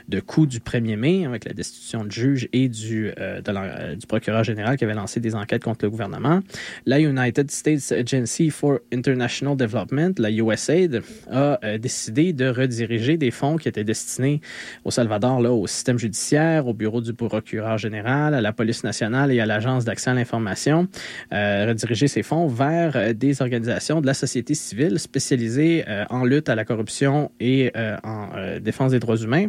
de 0.09 0.19
coup 0.19 0.45
du 0.45 0.59
1er 0.59 0.95
mai, 0.95 1.25
avec 1.25 1.45
la 1.45 1.53
destitution 1.53 2.03
de 2.03 2.11
juge 2.11 2.47
et 2.53 2.69
du, 2.69 3.11
euh, 3.19 3.95
du 3.95 4.07
procureur 4.07 4.43
général 4.43 4.77
qui 4.77 4.83
avait 4.83 4.93
lancé 4.93 5.19
des 5.19 5.35
enquêtes 5.35 5.63
contre 5.63 5.85
le 5.85 5.89
gouvernement. 5.89 6.41
La 6.85 6.99
United 6.99 7.49
States 7.51 7.91
Agency 7.91 8.49
for 8.49 8.79
International 8.93 9.55
Development, 9.55 10.13
la 10.19 10.31
USAID, 10.31 11.01
a 11.31 11.77
décidé 11.77 12.33
de 12.33 12.47
rediriger 12.47 13.17
des 13.17 13.31
fonds 13.31 13.57
qui 13.57 13.67
étaient 13.67 13.83
destinés 13.83 14.41
au 14.85 14.91
Salvador, 14.91 15.41
là, 15.41 15.51
au 15.51 15.67
système 15.67 15.97
judiciaire, 15.97 16.67
au 16.67 16.73
bureau 16.73 17.01
du 17.01 17.13
procureur 17.13 17.77
général, 17.77 18.33
à 18.33 18.41
la 18.41 18.53
police 18.53 18.83
nationale 18.83 19.31
et 19.31 19.39
à 19.39 19.45
l'agence 19.45 19.85
d'accès 19.85 20.09
à 20.09 20.13
l'information, 20.13 20.87
rediriger 21.31 22.07
ces 22.07 22.23
fonds 22.23 22.47
vers 22.47 23.13
des 23.13 23.41
organisations 23.41 24.01
de 24.01 24.05
la 24.05 24.13
société 24.13 24.53
civile 24.53 24.99
spécialisées 24.99 25.85
en 26.09 26.25
lutte 26.25 26.49
à 26.51 26.55
la 26.55 26.65
corruption 26.65 27.31
et 27.39 27.71
euh, 27.75 27.97
en 28.03 28.29
euh, 28.35 28.59
défense 28.59 28.91
des 28.91 28.99
droits 28.99 29.17
humains. 29.17 29.47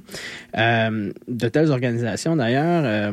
Euh, 0.57 1.13
de 1.29 1.49
telles 1.49 1.71
organisations, 1.71 2.37
d'ailleurs, 2.37 3.13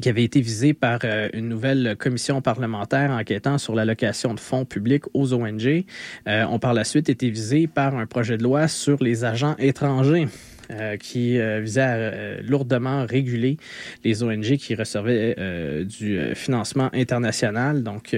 qui 0.00 0.08
avaient 0.08 0.24
été 0.24 0.40
visées 0.40 0.74
par 0.74 1.00
une 1.32 1.48
nouvelle 1.48 1.96
commission 1.98 2.42
parlementaire 2.42 3.10
enquêtant 3.10 3.56
sur 3.56 3.74
l'allocation 3.74 4.34
de 4.34 4.40
fonds 4.40 4.64
publics 4.64 5.04
aux 5.14 5.32
ONG, 5.32 5.84
ont 6.26 6.58
par 6.58 6.74
la 6.74 6.84
suite 6.84 7.08
été 7.08 7.30
visées 7.30 7.66
par 7.66 7.96
un 7.96 8.06
projet 8.06 8.36
de 8.36 8.42
loi 8.42 8.68
sur 8.68 9.02
les 9.02 9.24
agents 9.24 9.56
étrangers. 9.58 10.28
Qui 11.00 11.38
visait 11.60 11.80
à 11.80 12.40
lourdement 12.42 13.06
réguler 13.06 13.56
les 14.04 14.22
ONG 14.22 14.56
qui 14.56 14.74
recevaient 14.74 15.36
du 15.84 16.34
financement 16.34 16.90
international, 16.92 17.82
donc 17.82 18.16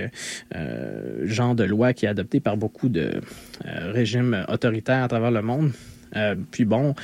genre 1.24 1.54
de 1.54 1.64
loi 1.64 1.92
qui 1.92 2.06
est 2.06 2.08
adopté 2.08 2.40
par 2.40 2.56
beaucoup 2.56 2.88
de 2.88 3.20
régimes 3.64 4.44
autoritaires 4.48 5.04
à 5.04 5.08
travers 5.08 5.30
le 5.30 5.42
monde. 5.42 5.72
puis 6.50 6.64
bon, 6.64 6.94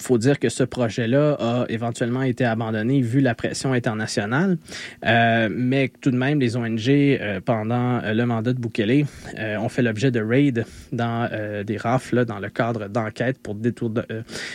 faut 0.00 0.18
dire 0.18 0.38
que 0.38 0.48
ce 0.48 0.64
projet-là 0.64 1.36
a 1.38 1.66
éventuellement 1.68 2.22
été 2.22 2.44
abandonné 2.44 3.00
vu 3.00 3.20
la 3.20 3.34
pression 3.34 3.72
internationale, 3.72 4.58
euh, 5.04 5.48
mais 5.50 5.90
tout 6.00 6.10
de 6.10 6.16
même, 6.16 6.40
les 6.40 6.56
ONG, 6.56 6.88
euh, 6.88 7.40
pendant 7.40 8.00
le 8.02 8.24
mandat 8.24 8.52
de 8.52 8.58
Bukele, 8.58 9.06
euh, 9.38 9.56
ont 9.58 9.68
fait 9.68 9.82
l'objet 9.82 10.10
de 10.10 10.20
raids 10.20 10.64
dans 10.92 11.28
des 11.64 11.76
rafles 11.76 12.24
dans 12.24 12.38
le 12.38 12.48
cadre 12.48 12.88
d'enquêtes 12.88 13.38
pour 13.38 13.54
détour 13.54 13.90
de, 13.90 14.04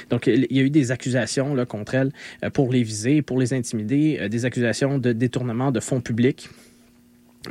donc, 0.09 0.27
il 0.27 0.47
y 0.49 0.59
a 0.59 0.63
eu 0.63 0.69
des 0.69 0.91
accusations 0.91 1.55
là, 1.55 1.65
contre 1.65 1.95
elles 1.95 2.11
pour 2.53 2.71
les 2.71 2.83
viser, 2.83 3.21
pour 3.21 3.39
les 3.39 3.53
intimider, 3.53 4.27
des 4.29 4.45
accusations 4.45 4.97
de 4.97 5.13
détournement 5.13 5.71
de 5.71 5.79
fonds 5.79 6.01
publics. 6.01 6.49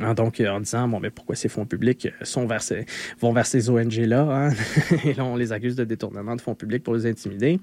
Hein, 0.01 0.15
donc, 0.15 0.39
euh, 0.39 0.49
en 0.49 0.59
disant, 0.59 0.87
bon, 0.87 0.99
mais 0.99 1.11
pourquoi 1.11 1.35
ces 1.35 1.49
fonds 1.49 1.65
publics 1.65 2.07
euh, 2.07 2.25
sont 2.25 2.47
versés, 2.47 2.85
vont 3.19 3.31
vers 3.31 3.45
ces 3.45 3.69
ONG-là? 3.69 4.49
Et 5.05 5.13
là, 5.13 5.23
on 5.23 5.35
les 5.35 5.51
accuse 5.51 5.75
de 5.75 5.83
détournement 5.83 6.35
de 6.35 6.41
fonds 6.41 6.55
publics 6.55 6.83
pour 6.83 6.95
les 6.95 7.05
intimider. 7.05 7.59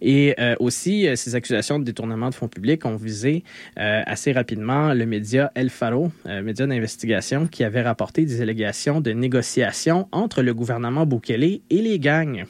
Et 0.00 0.34
euh, 0.38 0.54
aussi, 0.58 1.06
ces 1.16 1.34
accusations 1.34 1.78
de 1.78 1.84
détournement 1.84 2.30
de 2.30 2.34
fonds 2.34 2.48
publics 2.48 2.84
ont 2.86 2.96
visé 2.96 3.44
assez 3.76 4.32
rapidement 4.32 4.94
le 4.94 5.06
média 5.06 5.50
El 5.54 5.70
Faro, 5.70 6.10
média 6.42 6.66
d'investigation, 6.66 7.46
qui 7.46 7.64
avait 7.64 7.82
rapporté 7.82 8.24
des 8.24 8.40
allégations 8.40 9.00
de 9.00 9.12
négociations 9.12 10.08
entre 10.12 10.42
le 10.42 10.54
gouvernement 10.54 11.06
Bukele 11.06 11.44
et 11.44 11.60
les 11.70 11.98
gangs. 11.98 12.46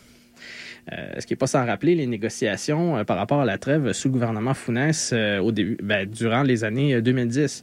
Ce 0.91 1.27
qui 1.27 1.33
n'est 1.33 1.39
pas 1.39 1.47
sans 1.47 1.67
rappeler 1.67 1.95
les 1.95 2.07
négociations 2.07 3.05
par 3.05 3.17
rapport 3.17 3.41
à 3.41 3.45
la 3.45 3.59
trêve 3.59 3.93
sous 3.93 4.09
le 4.09 4.13
gouvernement 4.13 4.55
Founès 4.55 5.13
début, 5.53 5.77
ben, 5.83 6.09
durant 6.09 6.43
les 6.43 6.65
années 6.65 7.01
2010. 7.01 7.63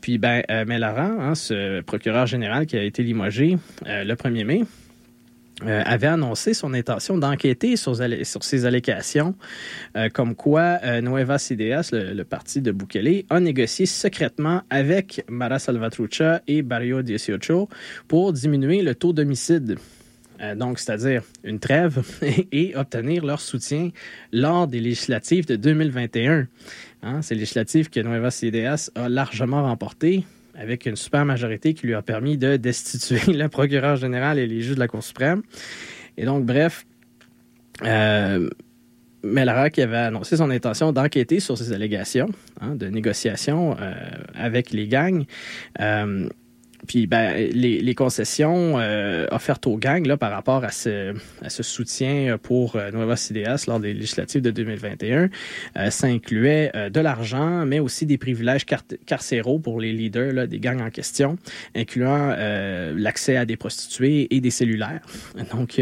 puis, 0.00 0.18
ben, 0.18 0.42
hein, 0.48 1.34
ce 1.34 1.80
procureur 1.80 2.26
général 2.26 2.66
qui 2.66 2.76
a 2.76 2.82
été 2.82 3.02
limogé 3.02 3.58
le 3.84 4.14
1er 4.14 4.44
mai, 4.44 4.62
euh, 5.66 5.82
avait 5.84 6.06
annoncé 6.06 6.54
son 6.54 6.72
intention 6.72 7.18
d'enquêter 7.18 7.74
sur, 7.74 7.96
ces 7.96 8.64
allégations, 8.64 9.34
euh, 9.96 10.08
comme 10.08 10.36
quoi 10.36 10.78
euh, 10.84 11.00
Nueva 11.00 11.38
Ideas, 11.50 11.90
le, 11.92 12.22
parti 12.22 12.60
de 12.60 12.70
Bukele, 12.70 13.24
a 13.28 13.40
négocié 13.40 13.84
secrètement 13.84 14.62
avec 14.70 15.24
Mara 15.28 15.58
Salvatrucha 15.58 16.42
et 16.46 16.62
Barrio 16.62 17.02
18 17.02 17.50
pour 18.06 18.32
diminuer 18.32 18.82
le 18.82 18.94
taux 18.94 19.12
d'homicide. 19.12 19.78
Donc, 20.56 20.78
c'est-à-dire 20.78 21.22
une 21.44 21.58
trêve 21.58 22.02
et, 22.52 22.76
obtenir 22.76 23.24
leur 23.24 23.40
soutien 23.40 23.90
lors 24.32 24.66
des 24.66 24.80
législatives 24.80 25.46
de 25.46 25.56
2021. 25.56 26.46
Hein, 27.02 27.22
ces 27.22 27.34
législatives 27.34 27.90
que 27.90 28.00
Nueva 28.00 28.30
Ideas 28.42 28.90
a 28.94 29.08
largement 29.08 29.62
remportées, 29.62 30.24
avec 30.56 30.86
une 30.86 30.96
super 30.96 31.24
majorité 31.24 31.74
qui 31.74 31.86
lui 31.86 31.94
a 31.94 32.02
permis 32.02 32.36
de 32.36 32.56
destituer 32.56 33.32
le 33.32 33.48
procureur 33.48 33.96
général 33.96 34.38
et 34.38 34.46
les 34.46 34.60
juges 34.60 34.74
de 34.74 34.80
la 34.80 34.88
Cour 34.88 35.02
suprême. 35.02 35.42
Et 36.16 36.24
donc, 36.24 36.44
bref, 36.44 36.84
euh, 37.84 38.48
qui 39.72 39.82
avait 39.82 39.96
annoncé 39.96 40.36
son 40.36 40.50
intention 40.50 40.92
d'enquêter 40.92 41.40
sur 41.40 41.58
ces 41.58 41.72
allégations 41.72 42.28
hein, 42.60 42.74
de 42.74 42.86
négociation 42.86 43.76
euh, 43.80 43.92
avec 44.34 44.70
les 44.70 44.88
gangs. 44.88 45.24
Euh, 45.80 46.28
puis 46.86 47.06
ben, 47.06 47.34
les, 47.52 47.94
concessions 47.94 48.78
euh, 48.78 49.26
offertes 49.30 49.66
aux 49.66 49.76
gangs 49.76 50.06
là, 50.06 50.16
par 50.16 50.30
rapport 50.30 50.64
à 50.64 50.70
ce, 50.70 51.14
à 51.42 51.50
ce 51.50 51.62
soutien 51.62 52.38
pour 52.40 52.76
euh, 52.76 52.90
Nueva 52.92 53.16
CDS 53.16 53.66
lors 53.66 53.80
des 53.80 53.92
législatives 53.92 54.42
de 54.42 54.50
2021, 54.50 55.28
euh, 55.76 55.90
ça 55.90 56.06
incluait 56.06 56.72
de 56.90 57.00
l'argent, 57.00 57.66
mais 57.66 57.80
aussi 57.80 58.06
des 58.06 58.18
privilèges 58.18 58.64
carcéraux 59.06 59.58
pour 59.58 59.80
les 59.80 59.92
leaders 59.92 60.32
là, 60.32 60.46
des 60.46 60.60
gangs 60.60 60.80
en 60.80 60.90
question, 60.90 61.36
incluant 61.74 62.34
l'accès 62.96 63.36
à 63.36 63.44
des 63.44 63.56
prostituées 63.56 64.28
et 64.34 64.40
des 64.40 64.50
cellulaires. 64.50 65.00
Donc, 65.52 65.80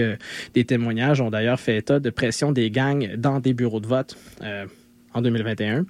des 0.55 0.65
témoignages 0.65 1.21
ont 1.21 1.31
d'ailleurs 1.31 1.61
fait 1.61 1.79
état 1.79 2.01
de 2.01 2.11
pression 2.11 2.53
des 2.53 2.71
gangs 2.71 3.15
dans 3.17 3.41
des 3.41 3.55
bureaux 3.55 3.81
de 3.81 3.87
vote. 3.87 4.17
en 5.15 5.23
2021. 5.23 5.87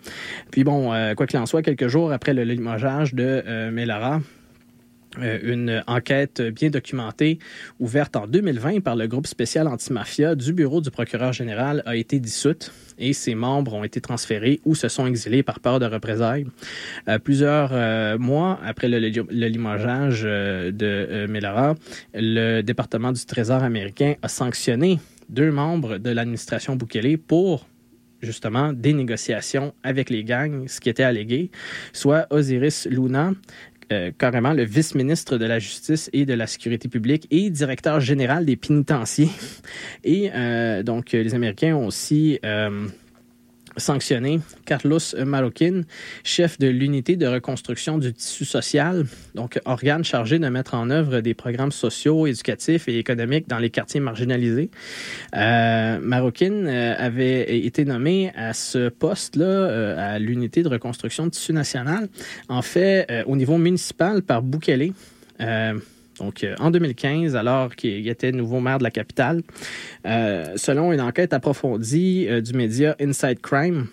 Puis 0.53 0.63
bon, 0.63 0.93
quoi 1.17 1.27
qu'il 1.27 1.39
en 1.39 1.47
soit, 1.47 1.63
quelques 1.63 1.89
jours 1.89 2.13
après 2.13 2.33
le 2.33 2.45
limogeage 2.45 3.13
de 3.13 3.43
euh, 3.47 3.71
une 5.21 5.83
enquête 5.87 6.43
bien 6.43 6.71
documentée 6.71 7.39
ouverte 7.79 8.17
en 8.17 8.27
2020 8.27 8.81
par 8.81 8.97
le 8.97 9.07
groupe 9.07 9.27
spécial 9.27 9.69
antimafia 9.69 10.35
du 10.35 10.53
bureau 10.53 10.81
du 10.81 10.91
procureur 10.91 11.33
général 11.33 11.83
a 11.87 11.97
été 11.97 12.19
dissoute 12.19 12.73
et 12.99 13.13
ses 13.13 13.35
membres 13.35 13.75
ont 13.75 13.85
été 13.85 14.01
transférés 14.01 14.61
ou 14.65 14.75
se 14.75 14.89
sont 14.89 15.07
exilés 15.07 15.43
par 15.43 15.61
peur 15.61 15.79
de 15.79 15.87
représailles. 15.87 16.47
Euh, 17.09 17.19
plusieurs 17.19 17.71
euh, 17.73 18.19
mois 18.19 18.59
après 18.65 18.89
le, 18.89 18.99
limogeage 18.99 20.23
de 20.23 21.27
Melora, 21.29 21.75
le 22.15 22.63
département 22.63 23.13
du 23.13 23.25
Trésor 23.25 23.63
américain 23.63 24.15
a 24.23 24.29
sanctionné 24.29 24.99
deux 25.29 25.51
membres 25.51 25.99
de 25.99 26.11
l'administration 26.11 26.77
Bukele 26.77 27.19
pour 27.19 27.67
justement 28.23 28.73
des 28.73 28.93
négociations 28.93 29.75
avec 29.83 30.11
les 30.11 30.25
gangs, 30.25 30.67
ce 30.69 30.81
qui 30.81 30.89
était 30.89 31.03
allégué, 31.03 31.51
soit 31.93 32.27
Osiris 32.31 32.87
Luna, 32.91 33.33
euh, 33.93 34.11
carrément 34.17 34.53
le 34.53 34.65
vice-ministre 34.65 35.39
de 35.39 35.45
la 35.45 35.59
Justice 35.59 36.11
et 36.13 36.27
de 36.27 36.35
la 36.35 36.47
Sécurité 36.47 36.89
publique 36.89 37.29
et 37.31 37.51
directeur 37.51 38.01
général 38.01 38.45
des 38.45 38.57
pénitenciers. 38.57 39.31
Et 40.05 40.31
euh, 40.35 40.83
donc, 40.83 41.13
les 41.13 41.35
Américains 41.35 41.77
ont 41.77 41.87
aussi 41.87 42.41
euh, 42.45 42.89
sanctionné 43.77 44.41
Carlos 44.65 44.99
Maroquin, 45.25 45.83
chef 46.25 46.59
de 46.59 46.69
l'unité 46.69 47.17
de 47.17 47.27
reconstruction 47.27 47.99
du 47.99 48.13
tissu 48.13 48.45
social, 48.45 49.07
donc 49.35 49.61
organe 49.65 50.05
chargé 50.05 50.39
de 50.39 50.49
mettre 50.49 50.75
en 50.75 50.91
œuvre 50.91 51.21
des 51.21 51.35
programmes 51.35 51.73
sociaux, 51.73 52.27
éducatifs 52.27 52.89
et 52.89 52.99
économiques 52.99 53.49
dans 53.49 53.59
les 53.59 53.71
quartiers 53.71 54.01
marginalisés. 54.01 54.71
Euh, 55.35 55.99
euh, 56.67 56.95
avait 56.99 57.57
été 57.59 57.85
nommé 57.85 58.33
à 58.35 58.53
ce 58.53 58.89
poste-là, 58.89 59.45
euh, 59.45 60.15
à 60.15 60.19
l'unité 60.19 60.63
de 60.63 60.69
reconstruction 60.69 61.25
du 61.25 61.31
tissu 61.31 61.53
national, 61.53 62.09
en 62.49 62.63
fait, 62.63 63.07
euh, 63.11 63.23
au 63.27 63.37
niveau 63.37 63.59
municipal 63.59 64.23
par 64.23 64.43
Boukele. 64.43 64.93
Donc, 66.19 66.45
euh, 66.45 66.55
en 66.59 66.71
2015, 66.71 67.37
alors 67.37 67.75
qu'il 67.75 68.09
était 68.09 68.33
nouveau 68.33 68.61
maire 68.61 68.79
de 68.79 68.85
la 68.85 68.91
capitale, 68.91 69.43
euh, 70.07 70.53
selon 70.57 70.93
une 70.93 71.01
enquête 71.01 71.33
approfondie 71.33 72.27
euh, 72.29 72.41
du 72.41 72.53
média 72.53 72.97
Inside 73.01 73.41
Crime, 73.41 73.87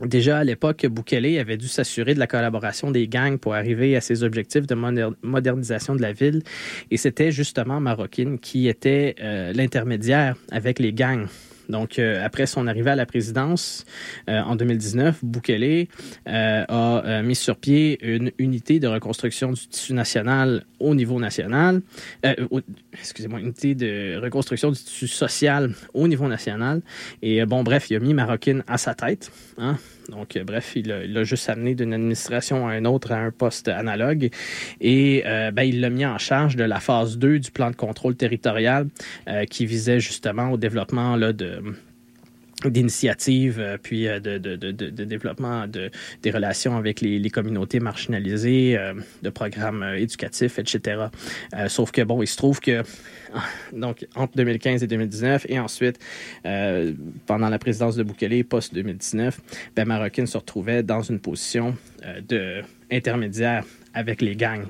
Déjà 0.00 0.38
à 0.38 0.44
l'époque, 0.44 0.86
Bukele 0.86 1.40
avait 1.40 1.56
dû 1.56 1.66
s'assurer 1.66 2.14
de 2.14 2.20
la 2.20 2.28
collaboration 2.28 2.92
des 2.92 3.08
gangs 3.08 3.36
pour 3.36 3.54
arriver 3.54 3.96
à 3.96 4.00
ses 4.00 4.22
objectifs 4.22 4.64
de 4.64 4.76
modernisation 5.24 5.96
de 5.96 6.02
la 6.02 6.12
ville. 6.12 6.44
Et 6.92 6.96
c'était 6.96 7.32
justement 7.32 7.80
Maroquin 7.80 8.36
qui 8.40 8.68
était 8.68 9.16
l'intermédiaire 9.54 10.36
avec 10.52 10.78
les 10.78 10.92
gangs 10.92 11.26
donc, 11.68 11.98
euh, 11.98 12.24
après 12.24 12.46
son 12.46 12.66
arrivée 12.66 12.90
à 12.90 12.96
la 12.96 13.06
présidence 13.06 13.84
euh, 14.28 14.40
en 14.40 14.56
2019, 14.56 15.24
Bukele 15.24 15.86
euh, 16.26 16.64
a 16.68 17.22
mis 17.22 17.34
sur 17.34 17.56
pied 17.56 17.98
une 18.02 18.32
unité 18.38 18.80
de 18.80 18.88
reconstruction 18.88 19.52
du 19.52 19.66
tissu 19.68 19.92
national 19.92 20.64
au 20.80 20.94
niveau 20.94 21.20
national. 21.20 21.82
excusez-moi, 22.92 23.40
unité 23.40 23.74
de 23.74 24.18
reconstruction 24.22 24.70
du 24.70 24.78
tissu 24.78 25.08
social 25.08 25.74
au 25.94 26.08
niveau 26.08 26.28
national. 26.28 26.82
Et 27.22 27.44
bon, 27.44 27.62
bref, 27.62 27.90
il 27.90 27.96
a 27.96 28.00
mis 28.00 28.14
Marocaine 28.14 28.64
à 28.66 28.78
sa 28.78 28.94
tête. 28.94 29.30
Hein. 29.58 29.76
Donc, 30.08 30.36
euh, 30.36 30.44
bref, 30.44 30.72
il 30.74 30.88
l'a 30.88 31.24
juste 31.24 31.48
amené 31.48 31.74
d'une 31.74 31.92
administration 31.92 32.66
à 32.66 32.76
une 32.76 32.86
autre 32.86 33.12
à 33.12 33.18
un 33.18 33.30
poste 33.30 33.68
analogue. 33.68 34.30
Et 34.80 35.22
euh, 35.26 35.50
ben, 35.50 35.62
il 35.62 35.80
l'a 35.80 35.90
mis 35.90 36.06
en 36.06 36.18
charge 36.18 36.56
de 36.56 36.64
la 36.64 36.80
phase 36.80 37.18
2 37.18 37.38
du 37.38 37.50
plan 37.50 37.70
de 37.70 37.76
contrôle 37.76 38.16
territorial 38.16 38.88
euh, 39.28 39.44
qui 39.44 39.66
visait 39.66 40.00
justement 40.00 40.50
au 40.52 40.56
développement 40.56 41.16
là, 41.16 41.32
de 41.32 41.62
d'initiatives, 42.64 43.60
euh, 43.60 43.78
puis 43.80 44.08
euh, 44.08 44.18
de, 44.18 44.38
de, 44.38 44.56
de, 44.56 44.72
de, 44.72 45.04
développement 45.04 45.66
de, 45.66 45.90
des 46.22 46.30
relations 46.30 46.76
avec 46.76 47.00
les, 47.00 47.18
les 47.18 47.30
communautés 47.30 47.78
marginalisées, 47.78 48.76
euh, 48.76 48.94
de 49.22 49.30
programmes 49.30 49.84
éducatifs, 49.96 50.58
etc. 50.58 51.06
sauf 51.68 51.92
que, 51.92 52.02
bon, 52.02 52.22
il 52.22 52.26
se 52.26 52.36
trouve 52.36 52.60
que, 52.60 52.82
donc, 53.72 54.06
entre 54.16 54.36
2015 54.36 54.82
et 54.82 54.86
2019, 54.86 55.46
et 55.48 55.58
ensuite, 55.58 55.98
pendant 57.26 57.48
la 57.48 57.58
présidence 57.58 57.96
de 57.96 58.02
Bukele, 58.02 58.44
post-2019, 58.44 59.34
ben, 59.76 59.84
Marocain 59.86 60.26
se 60.26 60.36
retrouvait 60.36 60.82
dans 60.82 61.02
une 61.02 61.20
position 61.20 61.76
de 62.28 62.62
intermédiaire 62.90 63.64
avec 63.94 64.22
les 64.22 64.36
gangs. 64.36 64.66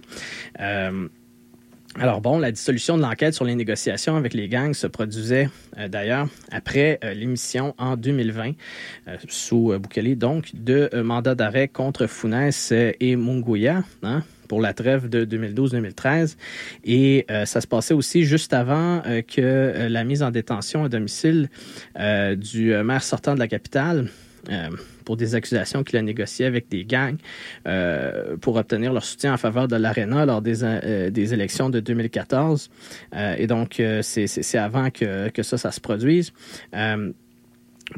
Alors 2.01 2.21
bon, 2.21 2.39
la 2.39 2.53
dissolution 2.53 2.97
de 2.97 3.03
l'enquête 3.03 3.35
sur 3.35 3.45
les 3.45 3.57
négociations 3.57 4.15
avec 4.15 4.33
les 4.33 4.49
gangs 4.49 4.73
se 4.73 4.87
produisait 4.87 5.49
euh, 5.79 5.89
d'ailleurs 5.89 6.29
après 6.53 7.01
euh, 7.03 7.13
l'émission 7.13 7.75
en 7.77 7.97
2020 7.97 8.53
euh, 9.09 9.17
sous 9.29 9.77
Bukele, 9.81 10.17
donc 10.17 10.51
de 10.55 10.89
mandat 11.03 11.35
d'arrêt 11.35 11.67
contre 11.67 12.07
Founès 12.07 12.73
et 12.73 13.17
Munguia. 13.17 13.83
Hein, 14.03 14.23
pour 14.47 14.63
la 14.63 14.73
trêve 14.73 15.11
de 15.11 15.27
2012-2013. 15.27 16.37
Et 16.85 17.27
ça 17.45 17.61
se 17.61 17.67
passait 17.67 17.93
aussi 17.93 18.25
juste 18.25 18.55
avant 18.55 19.03
que 19.03 19.89
la 19.91 20.05
mise 20.05 20.23
en 20.23 20.31
détention 20.31 20.85
à 20.85 20.89
domicile 20.89 21.51
du 21.95 22.73
maire 22.83 23.03
sortant 23.03 23.35
de 23.35 23.41
la 23.41 23.47
capitale, 23.47 24.09
euh, 24.51 24.71
pour 25.05 25.17
des 25.17 25.35
accusations 25.35 25.85
qu'il 25.85 25.99
a 25.99 26.03
négociées 26.03 26.47
avec 26.47 26.69
des 26.69 26.85
gangs 26.85 27.17
euh, 27.67 28.37
pour 28.37 28.57
obtenir 28.57 28.93
leur 28.93 29.05
soutien 29.05 29.33
en 29.33 29.37
faveur 29.37 29.69
de 29.69 29.77
l'ARENA 29.77 30.27
lors 30.27 30.43
des, 30.43 30.65
euh, 30.65 31.11
des 31.11 31.35
élections 31.35 31.71
de 31.71 31.81
2014. 31.81 32.71
et 33.39 33.47
donc, 33.47 33.83
c'est 34.03 34.59
avant 34.59 34.91
que, 34.91 35.29
que 35.31 35.43
ça, 35.43 35.59
ça 35.59 35.71
se 35.71 35.81
produise. 35.81 36.33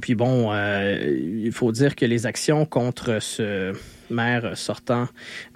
puis 0.00 0.14
bon, 0.14 0.52
il 0.52 1.52
faut 1.52 1.72
dire 1.72 1.96
que 1.96 2.04
les 2.04 2.26
actions 2.26 2.64
contre 2.64 3.20
ce 3.20 3.72
maire 4.08 4.56
sortant 4.56 5.08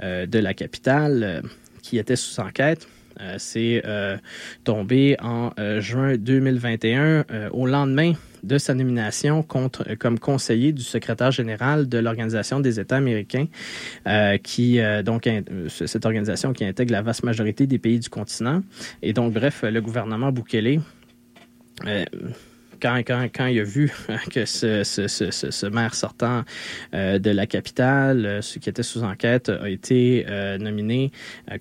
de 0.03 0.39
la 0.39 0.55
capitale 0.55 1.43
qui 1.83 1.99
était 1.99 2.17
sous 2.17 2.41
enquête, 2.41 2.89
c'est 3.39 3.83
tombé 4.65 5.17
en 5.21 5.53
juin 5.81 6.17
2021 6.17 7.25
au 7.53 7.67
lendemain 7.67 8.15
de 8.45 8.59
sa 8.59 8.75
nomination 8.75 9.45
euh, 9.55 9.97
comme 9.99 10.19
conseiller 10.19 10.73
du 10.73 10.83
secrétaire 10.83 11.31
général 11.31 11.89
de 11.89 11.99
l'Organisation 11.99 12.61
des 12.61 12.79
États 12.79 12.97
américains, 12.97 13.47
euh, 14.07 14.37
qui 14.39 14.81
euh, 14.81 15.03
donc 15.03 15.29
cette 15.69 16.05
organisation 16.05 16.53
qui 16.53 16.65
intègre 16.65 16.93
la 16.93 17.03
vaste 17.03 17.25
majorité 17.25 17.67
des 17.67 17.79
pays 17.79 17.99
du 17.99 18.09
continent. 18.09 18.63
Et 19.03 19.13
donc, 19.13 19.33
bref, 19.33 19.63
le 19.63 19.81
gouvernement 19.81 20.31
Bukele 20.31 20.81
quand, 22.81 23.47
il 23.47 23.61
a 23.61 23.65
vu 23.65 23.93
que 24.33 24.45
ce, 24.45 25.67
maire 25.67 25.95
sortant 25.95 26.45
euh, 26.95 27.19
de 27.19 27.31
la 27.31 27.47
capitale, 27.47 28.27
euh, 28.27 28.43
ce 28.43 28.59
qui 28.59 28.69
était 28.69 28.83
sous 28.83 29.03
enquête, 29.03 29.49
a 29.49 29.69
été 29.69 30.27
euh, 30.29 30.59
nominé 30.59 31.13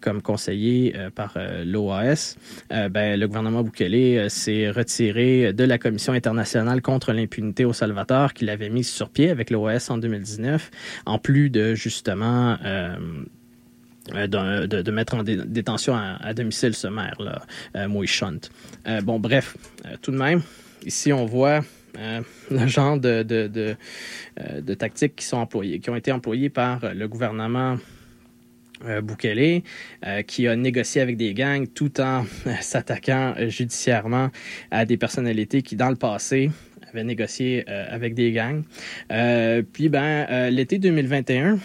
comme 0.02 0.22
conseiller 0.22 0.96
par 1.16 1.38
l'OAS, 1.66 2.36
ben, 2.70 3.20
le 3.20 3.28
gouvernement 3.28 3.64
Bukele 3.64 4.30
s'est 4.30 4.70
retiré 4.70 5.54
de 5.54 5.64
la 5.64 5.78
Commission 5.78 6.14
internationale 6.14 6.82
contre 6.82 7.14
l'impunité 7.14 7.66
au 7.66 7.74
Salvador 7.74 8.34
qu'il 8.34 8.50
avait 8.50 8.70
mise 8.70 8.90
sur 8.90 9.10
pied 9.10 9.30
avec 9.30 9.50
l'OAS 9.50 9.90
en 9.90 9.98
2019, 9.98 10.72
en 11.06 11.20
plus 11.20 11.50
de 11.50 11.76
justement... 11.76 12.58
De, 14.12 14.66
de, 14.66 14.92
mettre 14.92 15.16
en 15.16 15.24
détention 15.24 15.96
à, 15.96 16.34
domicile 16.34 16.76
ce 16.76 16.88
maire-là, 16.88 17.42
euh, 17.78 17.88
Moïse 17.88 18.22
bon, 19.04 19.18
bref, 19.18 19.56
tout 20.02 20.12
de 20.12 20.18
même, 20.18 20.42
Ici, 20.86 21.14
on 21.14 21.26
voit 21.26 21.62
euh, 21.98 22.22
le 22.52 22.68
genre 22.68 23.00
euh, 23.06 23.24
de, 23.24 24.74
tactiques 24.74 25.16
qui 25.16 25.26
sont 25.26 25.38
employées, 25.38 25.80
qui 25.80 25.90
ont 25.90 25.96
été 25.96 26.12
employées 26.12 26.50
par 26.50 26.94
le 26.94 27.08
gouvernement 27.08 27.78
euh, 28.86 29.02
qui 30.28 30.48
a 30.48 30.56
négocié 30.56 31.02
avec 31.02 31.16
des 31.16 31.34
gangs 31.34 31.68
tout 31.68 32.02
en 32.02 32.26
s'attaquant 32.62 33.36
judiciairement 33.48 34.30
à 34.72 34.86
des 34.86 34.98
personnalités 34.98 35.62
qui, 35.62 35.76
dans 35.76 35.90
le 35.90 35.96
passé, 35.96 36.52
avaient 36.92 37.06
négocié 37.06 37.68
avec 37.68 38.14
des 38.14 38.32
gangs. 38.34 38.64
puis, 39.72 39.90
ben, 39.90 40.50
l'été 40.50 40.80
2021, 40.80 41.60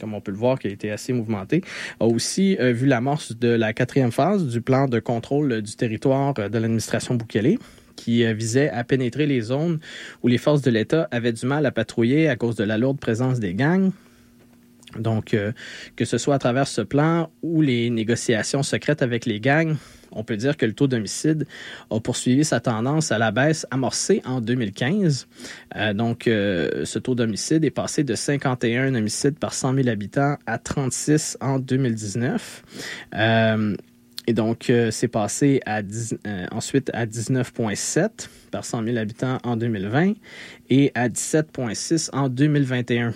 comme 0.00 0.14
on 0.14 0.20
peut 0.20 0.32
le 0.32 0.38
voir, 0.38 0.58
qui 0.58 0.66
a 0.66 0.70
été 0.70 0.90
assez 0.90 1.12
mouvementé, 1.12 1.62
a 2.00 2.06
aussi 2.06 2.56
vu 2.58 2.86
l'amorce 2.86 3.36
de 3.36 3.48
la 3.48 3.72
quatrième 3.72 4.10
phase 4.10 4.46
du 4.48 4.60
plan 4.60 4.88
de 4.88 4.98
contrôle 4.98 5.62
du 5.62 5.76
territoire 5.76 6.34
de 6.34 6.58
l'administration 6.58 7.14
Bukele 7.14 7.58
qui 7.96 8.24
euh, 8.24 8.32
visait 8.32 8.70
à 8.70 8.84
pénétrer 8.84 9.26
les 9.26 9.40
zones 9.40 9.80
où 10.22 10.28
les 10.28 10.38
forces 10.38 10.62
de 10.62 10.70
l'État 10.70 11.08
avaient 11.10 11.32
du 11.32 11.46
mal 11.46 11.66
à 11.66 11.72
patrouiller 11.72 12.28
à 12.28 12.36
cause 12.36 12.56
de 12.56 12.64
la 12.64 12.78
lourde 12.78 12.98
présence 12.98 13.40
des 13.40 13.54
gangs. 13.54 13.90
Donc, 14.98 15.34
euh, 15.34 15.52
que 15.96 16.04
ce 16.04 16.16
soit 16.16 16.36
à 16.36 16.38
travers 16.38 16.68
ce 16.68 16.80
plan 16.80 17.30
ou 17.42 17.60
les 17.60 17.90
négociations 17.90 18.62
secrètes 18.62 19.02
avec 19.02 19.26
les 19.26 19.40
gangs, 19.40 19.76
on 20.12 20.22
peut 20.22 20.36
dire 20.36 20.56
que 20.56 20.64
le 20.64 20.72
taux 20.72 20.86
d'homicide 20.86 21.46
a 21.90 22.00
poursuivi 22.00 22.44
sa 22.44 22.60
tendance 22.60 23.12
à 23.12 23.18
la 23.18 23.32
baisse 23.32 23.66
amorcée 23.70 24.22
en 24.24 24.40
2015. 24.40 25.26
Euh, 25.74 25.92
donc, 25.92 26.22
ce 26.26 26.98
taux 26.98 27.14
d'homicide 27.14 27.64
est 27.64 27.70
passé 27.70 28.04
de 28.04 28.14
51 28.14 28.94
homicides 28.94 29.38
par 29.38 29.52
100 29.52 29.74
000 29.74 29.88
habitants 29.88 30.36
à 30.46 30.58
36 30.58 31.36
en 31.40 31.58
2019. 31.58 32.62
Et 34.26 34.32
donc, 34.32 34.70
euh, 34.70 34.90
c'est 34.90 35.08
passé 35.08 35.60
à 35.66 35.80
euh, 35.80 36.46
ensuite 36.50 36.90
à 36.92 37.06
19,7 37.06 38.28
par 38.50 38.64
100 38.64 38.84
000 38.84 38.96
habitants 38.96 39.38
en 39.44 39.56
2020 39.56 40.14
et 40.70 40.90
à 40.94 41.08
17,6 41.08 42.10
en 42.12 42.28
2021. 42.28 43.14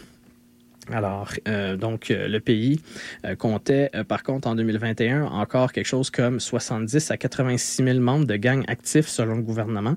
Alors, 0.92 1.32
euh, 1.46 1.76
donc, 1.76 2.08
le 2.08 2.38
pays 2.38 2.80
comptait, 3.38 3.90
par 4.08 4.24
contre, 4.24 4.48
en 4.48 4.56
2021, 4.56 5.24
encore 5.26 5.72
quelque 5.72 5.86
chose 5.86 6.10
comme 6.10 6.40
70 6.40 7.12
à 7.12 7.16
86 7.16 7.84
000 7.84 8.00
membres 8.00 8.24
de 8.24 8.34
gangs 8.34 8.64
actifs 8.66 9.06
selon 9.06 9.36
le 9.36 9.42
gouvernement. 9.42 9.94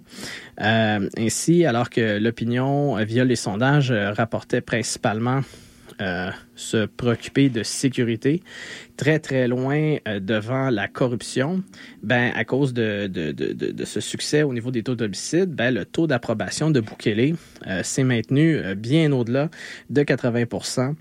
ainsi, 0.59 1.65
alors 1.65 1.89
que 1.89 2.19
l'opinion, 2.19 3.03
via 3.05 3.25
les 3.25 3.35
sondages, 3.35 3.91
rapportait 3.91 4.61
principalement 4.61 5.41
euh, 6.03 6.31
se 6.55 6.85
préoccuper 6.85 7.49
de 7.49 7.63
sécurité 7.63 8.43
très 8.97 9.19
très 9.19 9.47
loin 9.47 9.95
euh, 10.07 10.19
devant 10.19 10.69
la 10.69 10.87
corruption, 10.87 11.63
ben 12.03 12.31
à 12.35 12.43
cause 12.43 12.73
de, 12.73 13.07
de, 13.07 13.31
de, 13.31 13.53
de 13.53 13.85
ce 13.85 14.01
succès 14.01 14.43
au 14.43 14.53
niveau 14.53 14.69
des 14.69 14.83
taux 14.83 14.95
d'homicide, 14.95 15.51
ben 15.51 15.73
le 15.73 15.85
taux 15.85 16.05
d'approbation 16.05 16.71
de 16.71 16.81
Bukele 16.81 17.35
euh, 17.67 17.83
s'est 17.83 18.03
maintenu 18.03 18.61
bien 18.75 19.11
au-delà 19.13 19.49
de 19.89 20.01
80% 20.01 20.93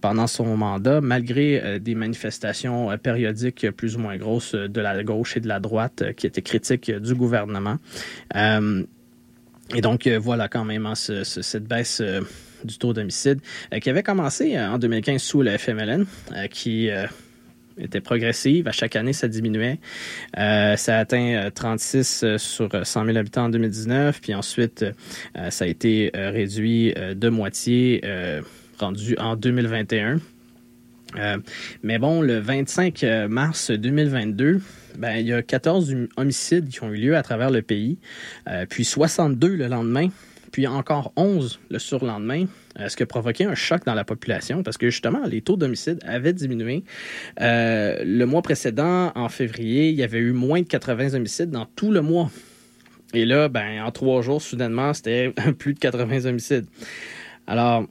pendant 0.00 0.26
son 0.26 0.56
mandat, 0.56 1.00
malgré 1.00 1.78
des 1.78 1.94
manifestations 1.94 2.96
périodiques 2.98 3.70
plus 3.72 3.96
ou 3.96 3.98
moins 4.00 4.16
grosses 4.16 4.54
de 4.54 4.80
la 4.80 5.04
gauche 5.04 5.36
et 5.36 5.40
de 5.40 5.48
la 5.48 5.60
droite 5.60 6.14
qui 6.16 6.26
étaient 6.26 6.42
critiques 6.42 6.90
du 6.90 7.14
gouvernement. 7.14 7.76
et 8.34 9.80
donc 9.80 10.08
voilà 10.08 10.48
quand 10.48 10.64
même 10.64 10.86
hein, 10.86 10.94
cette 10.94 11.64
baisse 11.64 12.02
du 12.66 12.78
taux 12.78 12.92
d'homicide, 12.92 13.40
euh, 13.72 13.78
qui 13.78 13.90
avait 13.90 14.02
commencé 14.02 14.56
euh, 14.56 14.70
en 14.70 14.78
2015 14.78 15.22
sous 15.22 15.42
le 15.42 15.56
FMLN, 15.56 16.04
euh, 16.32 16.46
qui 16.48 16.90
était 17.78 18.00
progressive. 18.00 18.68
À 18.68 18.72
chaque 18.72 18.96
année, 18.96 19.12
ça 19.12 19.28
diminuait. 19.28 19.78
ça 20.34 20.74
a 20.74 20.98
atteint 20.98 21.50
36 21.54 22.36
sur 22.38 22.68
100 22.86 23.04
000 23.04 23.16
habitants 23.18 23.44
en 23.44 23.48
2019, 23.50 24.20
puis 24.22 24.34
ensuite, 24.34 24.84
ça 25.50 25.64
a 25.66 25.68
été 25.68 26.10
réduit 26.14 26.94
de 26.94 27.28
moitié, 27.28 28.02
rendu 28.78 29.14
en 29.18 29.36
2021. 29.36 30.20
mais 31.82 31.98
bon, 31.98 32.22
le 32.22 32.38
25 32.38 33.04
mars 33.28 33.70
2022, 33.70 34.62
ben, 34.96 35.16
il 35.16 35.26
y 35.26 35.34
a 35.34 35.42
14 35.42 35.94
homicides 36.16 36.70
qui 36.70 36.82
ont 36.82 36.90
eu 36.90 36.96
lieu 36.96 37.16
à 37.16 37.22
travers 37.22 37.50
le 37.50 37.60
pays, 37.60 37.98
puis 38.70 38.86
62 38.86 39.54
le 39.54 39.66
lendemain 39.66 40.08
puis 40.56 40.66
encore 40.66 41.12
11 41.16 41.60
le 41.68 41.78
surlendemain, 41.78 42.46
euh, 42.80 42.88
ce 42.88 42.96
qui 42.96 43.02
a 43.02 43.06
provoqué 43.06 43.44
un 43.44 43.54
choc 43.54 43.84
dans 43.84 43.92
la 43.92 44.04
population 44.04 44.62
parce 44.62 44.78
que 44.78 44.88
justement, 44.88 45.20
les 45.26 45.42
taux 45.42 45.58
d'homicide 45.58 45.98
avaient 46.02 46.32
diminué. 46.32 46.82
Euh, 47.42 48.02
le 48.02 48.24
mois 48.24 48.40
précédent, 48.40 49.12
en 49.14 49.28
février, 49.28 49.90
il 49.90 49.96
y 49.96 50.02
avait 50.02 50.16
eu 50.16 50.32
moins 50.32 50.62
de 50.62 50.66
80 50.66 51.12
homicides 51.12 51.50
dans 51.50 51.66
tout 51.76 51.90
le 51.90 52.00
mois. 52.00 52.30
Et 53.12 53.26
là, 53.26 53.50
ben, 53.50 53.82
en 53.82 53.90
trois 53.90 54.22
jours, 54.22 54.40
soudainement, 54.40 54.94
c'était 54.94 55.30
plus 55.58 55.74
de 55.74 55.78
80 55.78 56.24
homicides. 56.24 56.64
Alors, 57.46 57.84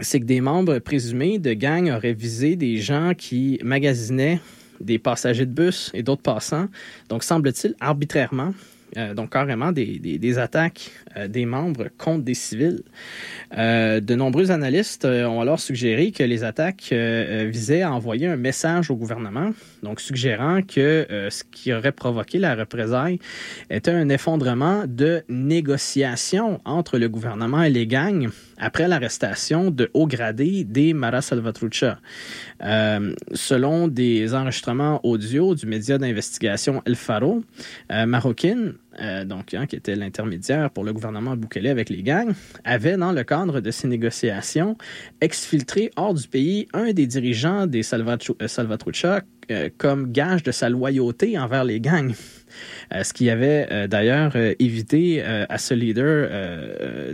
c'est 0.00 0.18
que 0.18 0.24
des 0.24 0.40
membres 0.40 0.80
présumés 0.80 1.38
de 1.38 1.52
gangs 1.52 1.92
auraient 1.92 2.12
visé 2.12 2.56
des 2.56 2.78
gens 2.78 3.12
qui 3.16 3.60
magasinaient 3.62 4.40
des 4.80 4.98
passagers 4.98 5.46
de 5.46 5.52
bus 5.52 5.92
et 5.94 6.02
d'autres 6.02 6.22
passants, 6.22 6.66
donc 7.08 7.22
semble-t-il 7.22 7.76
arbitrairement, 7.78 8.52
euh, 8.96 9.14
donc 9.14 9.32
carrément 9.32 9.72
des, 9.72 9.98
des, 9.98 10.38
attaques 10.38 10.92
euh, 11.16 11.26
des 11.26 11.46
membres 11.46 11.88
contre 11.98 12.22
des 12.22 12.34
civils. 12.34 12.82
Euh, 13.56 14.00
de 14.00 14.14
nombreux 14.14 14.50
analystes 14.50 15.04
ont 15.04 15.40
alors 15.40 15.58
suggéré 15.58 16.12
que 16.12 16.22
les 16.22 16.44
attaques 16.44 16.92
visaient 16.92 17.82
à 17.82 17.92
envoyer 17.92 18.26
un 18.26 18.36
message 18.36 18.90
au 18.90 18.96
gouvernement, 18.96 19.50
donc 19.82 20.00
suggérant 20.00 20.60
que 20.62 21.06
ce 21.30 21.42
qui 21.50 21.72
aurait 21.72 21.92
provoqué 21.92 22.38
la 22.38 22.54
représaille 22.54 23.18
était 23.70 23.90
un 23.90 24.08
effondrement 24.08 24.84
de 24.86 25.22
négociations 25.28 26.60
entre 26.64 26.98
le 26.98 27.08
gouvernement 27.08 27.62
et 27.62 27.70
les 27.70 27.86
gangs 27.86 28.28
après 28.58 28.88
l'arrestation 28.88 29.70
de 29.70 29.90
haut 29.94 30.06
gradés 30.06 30.64
des 30.64 30.94
Mara 30.94 31.22
Salvatrucha. 31.22 31.98
selon 32.60 33.88
des 33.88 34.34
enregistrements 34.34 35.00
audio 35.04 35.54
du 35.54 35.66
média 35.66 35.98
d'investigation 35.98 36.82
El 36.86 36.96
Faro, 36.96 37.42
marocaine, 37.90 38.74
euh, 39.00 39.24
donc, 39.24 39.46
qui 39.46 39.76
était 39.76 39.96
l'intermédiaire 39.96 40.70
pour 40.70 40.84
le 40.84 40.92
gouvernement 40.92 41.36
Boukele 41.36 41.66
avec 41.66 41.90
les 41.90 42.02
gangs, 42.02 42.32
avait, 42.64 42.96
dans 42.96 43.12
le 43.12 43.24
cadre 43.24 43.60
de 43.60 43.70
ces 43.70 43.88
négociations, 43.88 44.76
exfiltré 45.20 45.90
hors 45.96 46.14
du 46.14 46.28
pays 46.28 46.68
un 46.72 46.92
des 46.92 47.06
dirigeants 47.06 47.66
des 47.66 47.82
euh, 47.92 48.48
Salvatrucha 48.48 49.22
euh, 49.50 49.68
comme 49.76 50.12
gage 50.12 50.42
de 50.42 50.52
sa 50.52 50.68
loyauté 50.68 51.38
envers 51.38 51.64
les 51.64 51.80
gangs. 51.80 52.14
ce 53.02 53.12
qui 53.12 53.30
avait 53.30 53.88
d'ailleurs 53.88 54.36
évité 54.60 55.22
à 55.22 55.58
ce 55.58 55.74
leader 55.74 56.28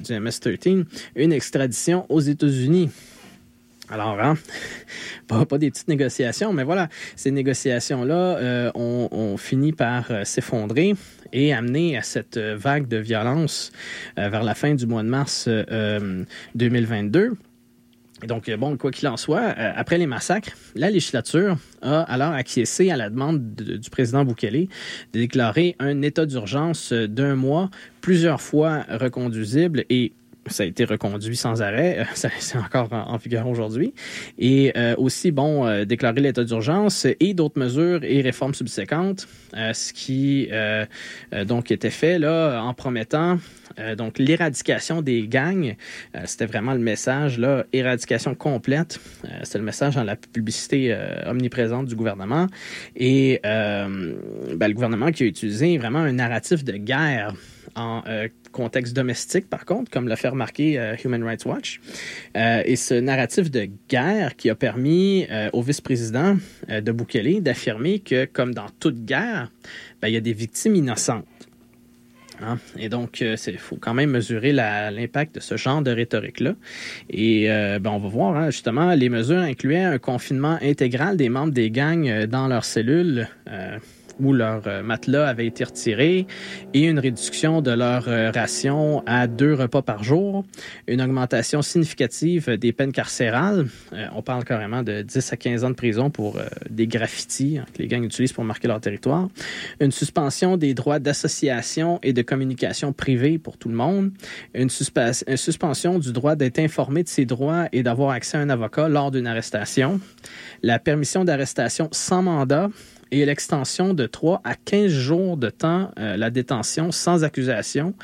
du 0.01 0.12
MS-13 0.12 0.85
une 1.16 1.32
extradition 1.32 2.05
aux 2.11 2.20
États-Unis. 2.20 2.90
Alors, 3.90 4.20
hein, 4.20 4.34
pas, 5.26 5.58
des 5.58 5.70
petites 5.70 5.88
négociations, 5.88 6.52
mais 6.52 6.64
voilà, 6.64 6.88
ces 7.16 7.30
négociations-là 7.30 8.70
ont, 8.74 9.08
ont, 9.10 9.36
fini 9.36 9.72
par 9.72 10.10
s'effondrer 10.24 10.94
et 11.32 11.52
amener 11.52 11.96
à 11.96 12.02
cette 12.02 12.36
euh, 12.36 12.56
vague 12.56 12.88
de 12.88 12.96
violence 12.96 13.72
euh, 14.18 14.28
vers 14.28 14.42
la 14.42 14.54
fin 14.54 14.74
du 14.74 14.86
mois 14.86 15.02
de 15.02 15.08
mars 15.08 15.48
2022. 16.54 17.20
Euh, 17.20 17.34
et 18.22 18.26
donc, 18.26 18.50
bon, 18.50 18.76
quoi 18.76 18.90
qu'il 18.90 19.08
en 19.08 19.16
soit, 19.16 19.40
après 19.40 19.96
les 19.96 20.06
massacres, 20.06 20.50
la 20.74 20.90
législature 20.90 21.56
a 21.80 22.02
alors 22.02 22.32
acquiescé 22.32 22.90
à 22.90 22.96
la 22.98 23.08
demande 23.08 23.54
du 23.54 23.88
président 23.88 24.26
Boukele 24.26 24.68
de 25.14 25.20
déclarer 25.20 25.74
un 25.78 26.02
état 26.02 26.26
d'urgence 26.26 26.92
d'un 26.92 27.34
mois, 27.34 27.70
plusieurs 28.02 28.42
fois 28.42 28.84
reconduisible 28.90 29.86
et 29.88 30.12
ça 30.51 30.64
a 30.64 30.66
été 30.66 30.85
reconduit 30.85 31.36
sans 31.36 31.62
arrêt. 31.62 32.06
C'est 32.14 32.59
encore 32.59 32.93
en, 32.93 33.16
vigueur 33.16 33.47
aujourd'hui. 33.48 33.94
Et 34.39 34.72
euh, 34.77 34.94
aussi, 34.98 35.31
bon, 35.31 35.66
euh, 35.66 35.85
déclarer 35.85 36.20
l'état 36.20 36.44
d'urgence 36.44 37.06
et 37.18 37.35
d'autres 37.35 37.59
mesures 37.59 38.02
et 38.02 38.20
réformes 38.20 38.55
subséquentes, 38.55 39.28
euh, 39.56 39.72
ce 39.72 39.93
qui 39.93 40.48
donc 41.47 41.70
était 41.70 41.90
fait 41.90 42.18
là 42.18 42.60
en 42.62 42.74
promettant 42.74 43.39
donc 43.97 44.18
l'éradication 44.18 45.01
des 45.02 45.28
gangs. 45.28 45.77
C'était 46.24 46.47
vraiment 46.47 46.72
le 46.72 46.81
message 46.81 47.39
là, 47.39 47.64
éradication 47.72 48.35
complète. 48.35 49.01
C'est 49.44 49.59
le 49.59 49.64
message 49.64 49.94
dans 49.94 50.05
la 50.05 50.16
publicité 50.16 50.97
omniprésente 51.27 51.86
du 51.86 51.94
gouvernement 51.94 52.47
et 52.97 53.40
ben, 53.44 53.89
le 54.59 54.72
gouvernement 54.72 55.12
qui 55.12 55.22
a 55.22 55.27
utilisé 55.27 55.78
vraiment 55.78 56.01
un 56.01 56.12
narratif 56.12 56.64
de 56.64 56.72
guerre 56.72 57.35
en 57.77 58.02
contexte 58.52 58.94
domestique, 58.94 59.48
par 59.48 59.64
contre, 59.64 59.90
comme 59.90 60.09
l'a 60.09 60.16
fait 60.16 60.28
remarquer 60.28 60.94
Human 61.05 61.22
Rights 61.22 61.44
Watch. 61.44 61.81
et 62.35 62.77
ce 62.77 62.94
narratif 62.94 63.51
de 63.51 63.68
guerre 63.89 64.36
qui 64.36 64.51
a 64.51 64.55
permis 64.55 65.27
au 65.52 65.62
vice-président 65.62 66.36
de 66.68 66.93
Bukele 66.93 67.43
d'affirmer 67.43 68.01
que, 68.01 68.24
comme 68.24 68.55
dans 68.55 68.68
toute 68.78 69.05
guerre, 69.05 69.51
ben, 70.01 70.09
il 70.09 70.14
y 70.14 70.16
a 70.16 70.20
des 70.20 70.32
victimes 70.32 70.77
innocentes. 70.77 71.27
Hein? 72.43 72.59
Et 72.78 72.89
donc, 72.89 73.20
il 73.20 73.59
faut 73.59 73.77
quand 73.77 73.93
même 73.93 74.10
mesurer 74.10 74.52
l'impact 74.52 75.35
de 75.35 75.40
ce 75.40 75.56
genre 75.56 75.82
de 75.82 75.90
rhétorique-là. 75.90 76.55
Et 77.10 77.47
ben, 77.48 77.90
on 77.90 77.98
va 77.98 78.09
voir, 78.09 78.36
hein, 78.36 78.51
justement, 78.51 78.94
les 78.94 79.09
mesures 79.09 79.39
incluaient 79.39 79.85
un 79.85 79.98
confinement 79.98 80.59
intégral 80.62 81.16
des 81.16 81.28
membres 81.28 81.52
des 81.52 81.70
gangs 81.70 82.24
dans 82.27 82.48
leurs 82.48 82.64
cellules 82.64 83.28
où 84.20 84.32
leur 84.32 84.62
euh, 84.66 84.82
matelas 84.82 85.28
avait 85.28 85.47
été 85.47 85.64
retiré 85.64 86.26
et 86.74 86.86
une 86.86 86.98
réduction 86.98 87.62
de 87.62 87.70
leur 87.70 88.09
euh, 88.09 88.30
ration 88.30 89.02
à 89.06 89.26
deux 89.26 89.55
repas 89.55 89.82
par 89.82 90.05
jour, 90.05 90.44
une 90.86 91.01
augmentation 91.01 91.62
significative 91.62 92.51
des 92.51 92.72
peines 92.72 92.92
carcérales. 92.92 93.66
Euh, 93.92 94.06
on 94.14 94.22
parle 94.22 94.44
carrément 94.44 94.82
de 94.82 95.02
10 95.02 95.32
à 95.32 95.36
15 95.36 95.64
ans 95.64 95.70
de 95.70 95.74
prison 95.74 96.10
pour 96.10 96.38
des 96.68 96.86
graffitis 96.86 97.59
hein, 97.59 97.66
que 97.72 97.82
les 97.82 97.88
gangs 97.88 98.05
utilisent 98.05 98.32
pour 98.32 98.44
marquer 98.44 98.68
leur 98.68 98.80
territoire, 98.80 99.28
une 99.80 99.92
suspension 99.92 100.56
des 100.56 100.74
droits 100.74 100.98
d'association 100.98 101.98
et 102.02 102.12
de 102.12 102.22
communication 102.22 102.92
privée 102.92 103.38
pour 103.38 103.56
tout 103.56 103.68
le 103.68 103.74
monde, 103.74 104.10
une, 104.55 104.68
une 105.28 105.36
suspension 105.36 105.98
du 105.98 106.12
droit 106.12 106.36
d'être 106.36 106.59
informé 106.59 107.02
de 107.02 107.09
ses 107.09 107.24
droits 107.24 107.66
et 107.72 107.82
d'avoir 107.82 108.10
accès 108.10 108.36
à 108.36 108.40
un 108.40 108.51
avocat 108.51 108.88
lors 108.88 109.10
d'une 109.10 109.26
arrestation, 109.26 110.01
la 110.62 110.78
permission 110.78 111.24
d'arrestation 111.24 111.88
sans 111.92 112.22
mandat, 112.22 112.68
et 113.11 113.24
l'extension 113.24 113.95
de 113.95 114.07
3 114.07 114.41
à 114.45 114.55
15 114.55 114.91
jours 114.91 115.37
de 115.37 115.51
temps, 115.51 115.91
euh, 115.99 116.16
la 116.16 116.31
détention 116.31 116.93
sans 116.93 117.24
accusation. 117.24 117.95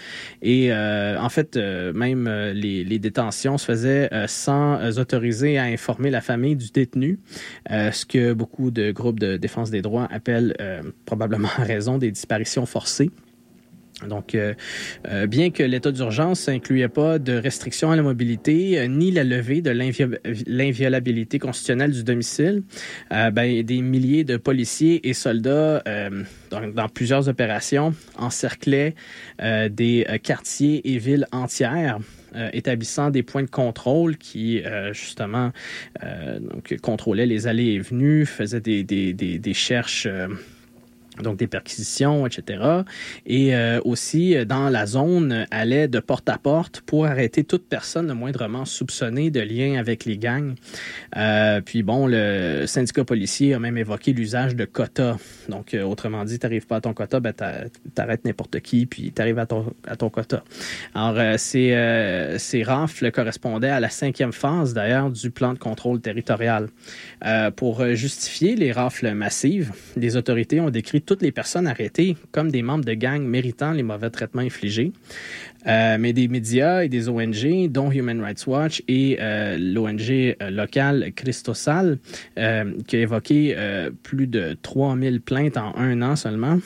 Et 0.42 0.72
euh, 0.72 1.18
en 1.20 1.28
fait, 1.28 1.56
euh, 1.56 1.92
même 1.92 2.28
les, 2.28 2.84
les, 2.84 2.98
détentions 2.98 3.58
se 3.58 3.66
faisaient 3.66 4.10
sans 4.26 4.98
autoriser 4.98 5.58
à 5.58 5.64
informer 5.64 6.10
la 6.10 6.20
famille 6.20 6.56
du 6.56 6.70
détenu, 6.70 7.18
ce 7.68 8.04
que 8.04 8.32
beaucoup 8.32 8.70
de 8.70 8.90
groupes 8.90 9.20
de 9.20 9.36
défense 9.36 9.70
des 9.70 9.82
droits 9.82 10.08
appellent 10.10 10.56
probablement 11.04 11.48
à 11.56 11.62
raison 11.62 11.98
des 11.98 12.10
disparitions 12.10 12.66
forcées. 12.66 13.10
Donc, 14.04 14.34
euh, 14.34 14.52
euh, 15.08 15.26
bien 15.26 15.50
que 15.50 15.62
l'état 15.62 15.90
d'urgence 15.90 16.48
n'incluait 16.48 16.88
pas 16.88 17.18
de 17.18 17.32
restrictions 17.32 17.90
à 17.90 17.96
la 17.96 18.02
mobilité 18.02 18.78
euh, 18.78 18.88
ni 18.88 19.10
la 19.10 19.24
levée 19.24 19.62
de 19.62 19.70
l'inviolabilité 19.70 21.38
constitutionnelle 21.38 21.92
du 21.92 22.04
domicile, 22.04 22.62
ben, 23.10 23.62
des 23.62 23.80
milliers 23.80 24.24
de 24.24 24.36
policiers 24.36 25.08
et 25.08 25.14
soldats 25.14 25.82
dans, 26.50 26.66
dans, 26.68 26.88
plusieurs 26.88 27.28
opérations 27.28 27.94
encerclaient 28.18 28.94
des 29.40 30.06
quartiers 30.22 30.92
et 30.92 30.98
villes 30.98 31.26
entières. 31.32 31.98
établissant 32.52 33.10
des 33.10 33.22
points 33.22 33.42
de 33.42 33.50
contrôle 33.50 34.16
qui, 34.16 34.62
justement, 34.92 35.52
donc, 36.40 36.76
contrôlaient 36.82 37.26
les 37.26 37.46
allées 37.46 37.72
et 37.74 37.78
venues, 37.78 38.26
faisaient 38.26 38.60
des, 38.60 38.84
des, 38.84 39.12
des, 39.12 39.38
des 39.38 39.54
cherches 39.54 40.08
donc 41.22 41.36
des 41.36 41.46
perquisitions, 41.46 42.26
etc. 42.26 42.82
Et 43.26 43.54
euh, 43.54 43.80
aussi, 43.84 44.36
euh, 44.36 44.44
dans 44.44 44.68
la 44.68 44.86
zone, 44.86 45.46
allait 45.50 45.88
de 45.88 46.00
porte 46.00 46.28
à 46.28 46.38
porte 46.38 46.80
pour 46.80 47.06
arrêter 47.06 47.44
toute 47.44 47.68
personne 47.68 48.08
le 48.08 48.14
moindrement 48.14 48.64
soupçonnée 48.64 49.30
de 49.30 49.40
lien 49.40 49.78
avec 49.78 50.04
les 50.04 50.18
gangs. 50.18 50.54
Euh, 51.16 51.60
puis 51.60 51.82
bon, 51.82 52.06
le 52.06 52.64
syndicat 52.66 53.04
policier 53.04 53.54
a 53.54 53.58
même 53.58 53.78
évoqué 53.78 54.12
l'usage 54.12 54.56
de 54.56 54.64
quotas. 54.64 55.16
Donc, 55.48 55.74
euh, 55.74 55.82
autrement 55.82 56.24
dit, 56.24 56.38
t'arrives 56.38 56.66
pas 56.66 56.76
à 56.76 56.80
ton 56.80 56.94
quota, 56.94 57.20
ben 57.20 57.32
t'arrêtes 57.94 58.24
n'importe 58.24 58.60
qui, 58.60 58.86
puis 58.86 59.12
t'arrives 59.12 59.38
à 59.38 59.46
ton, 59.46 59.72
à 59.86 59.96
ton 59.96 60.10
quota. 60.10 60.42
Alors, 60.94 61.38
ces, 61.38 62.36
ces 62.38 62.62
rafles 62.62 63.10
correspondaient 63.10 63.68
à 63.68 63.80
la 63.80 63.88
cinquième 63.88 64.32
phase, 64.32 64.74
d'ailleurs, 64.74 65.10
du 65.10 65.30
plan 65.30 65.52
de 65.52 65.58
contrôle 65.58 66.00
territorial. 66.00 66.68
pour 67.56 67.84
justifier 67.94 68.56
les 68.56 68.72
rafles 68.72 69.12
massives, 69.12 69.72
les 69.96 70.16
autorités 70.16 70.60
ont 70.60 70.70
décrit 70.70 71.00
toutes 71.06 71.22
les 71.22 71.32
personnes 71.32 71.66
arrêtées 71.66 72.16
comme 72.32 72.50
des 72.50 72.62
membres 72.62 72.84
de 72.84 72.94
gangs 72.94 73.22
méritant 73.22 73.72
les 73.72 73.82
mauvais 73.82 74.10
traitements 74.10 74.42
infligés. 74.42 74.92
Euh, 75.66 75.96
mais 75.98 76.12
des 76.12 76.28
médias 76.28 76.84
et 76.84 76.88
des 76.88 77.08
ONG, 77.08 77.68
dont 77.70 77.90
Human 77.90 78.20
Rights 78.20 78.46
Watch 78.46 78.82
et 78.86 79.18
euh, 79.20 79.56
l'ONG 79.58 80.10
euh, 80.10 80.50
locale 80.50 81.12
Christosal, 81.14 81.98
qui 82.86 82.96
a 82.96 83.00
évoqué 83.00 83.56
plus 84.02 84.26
de 84.26 84.56
3000 84.62 85.20
plaintes 85.20 85.56
en 85.56 85.74
un 85.76 86.02
an 86.02 86.16
seulement, 86.16 86.58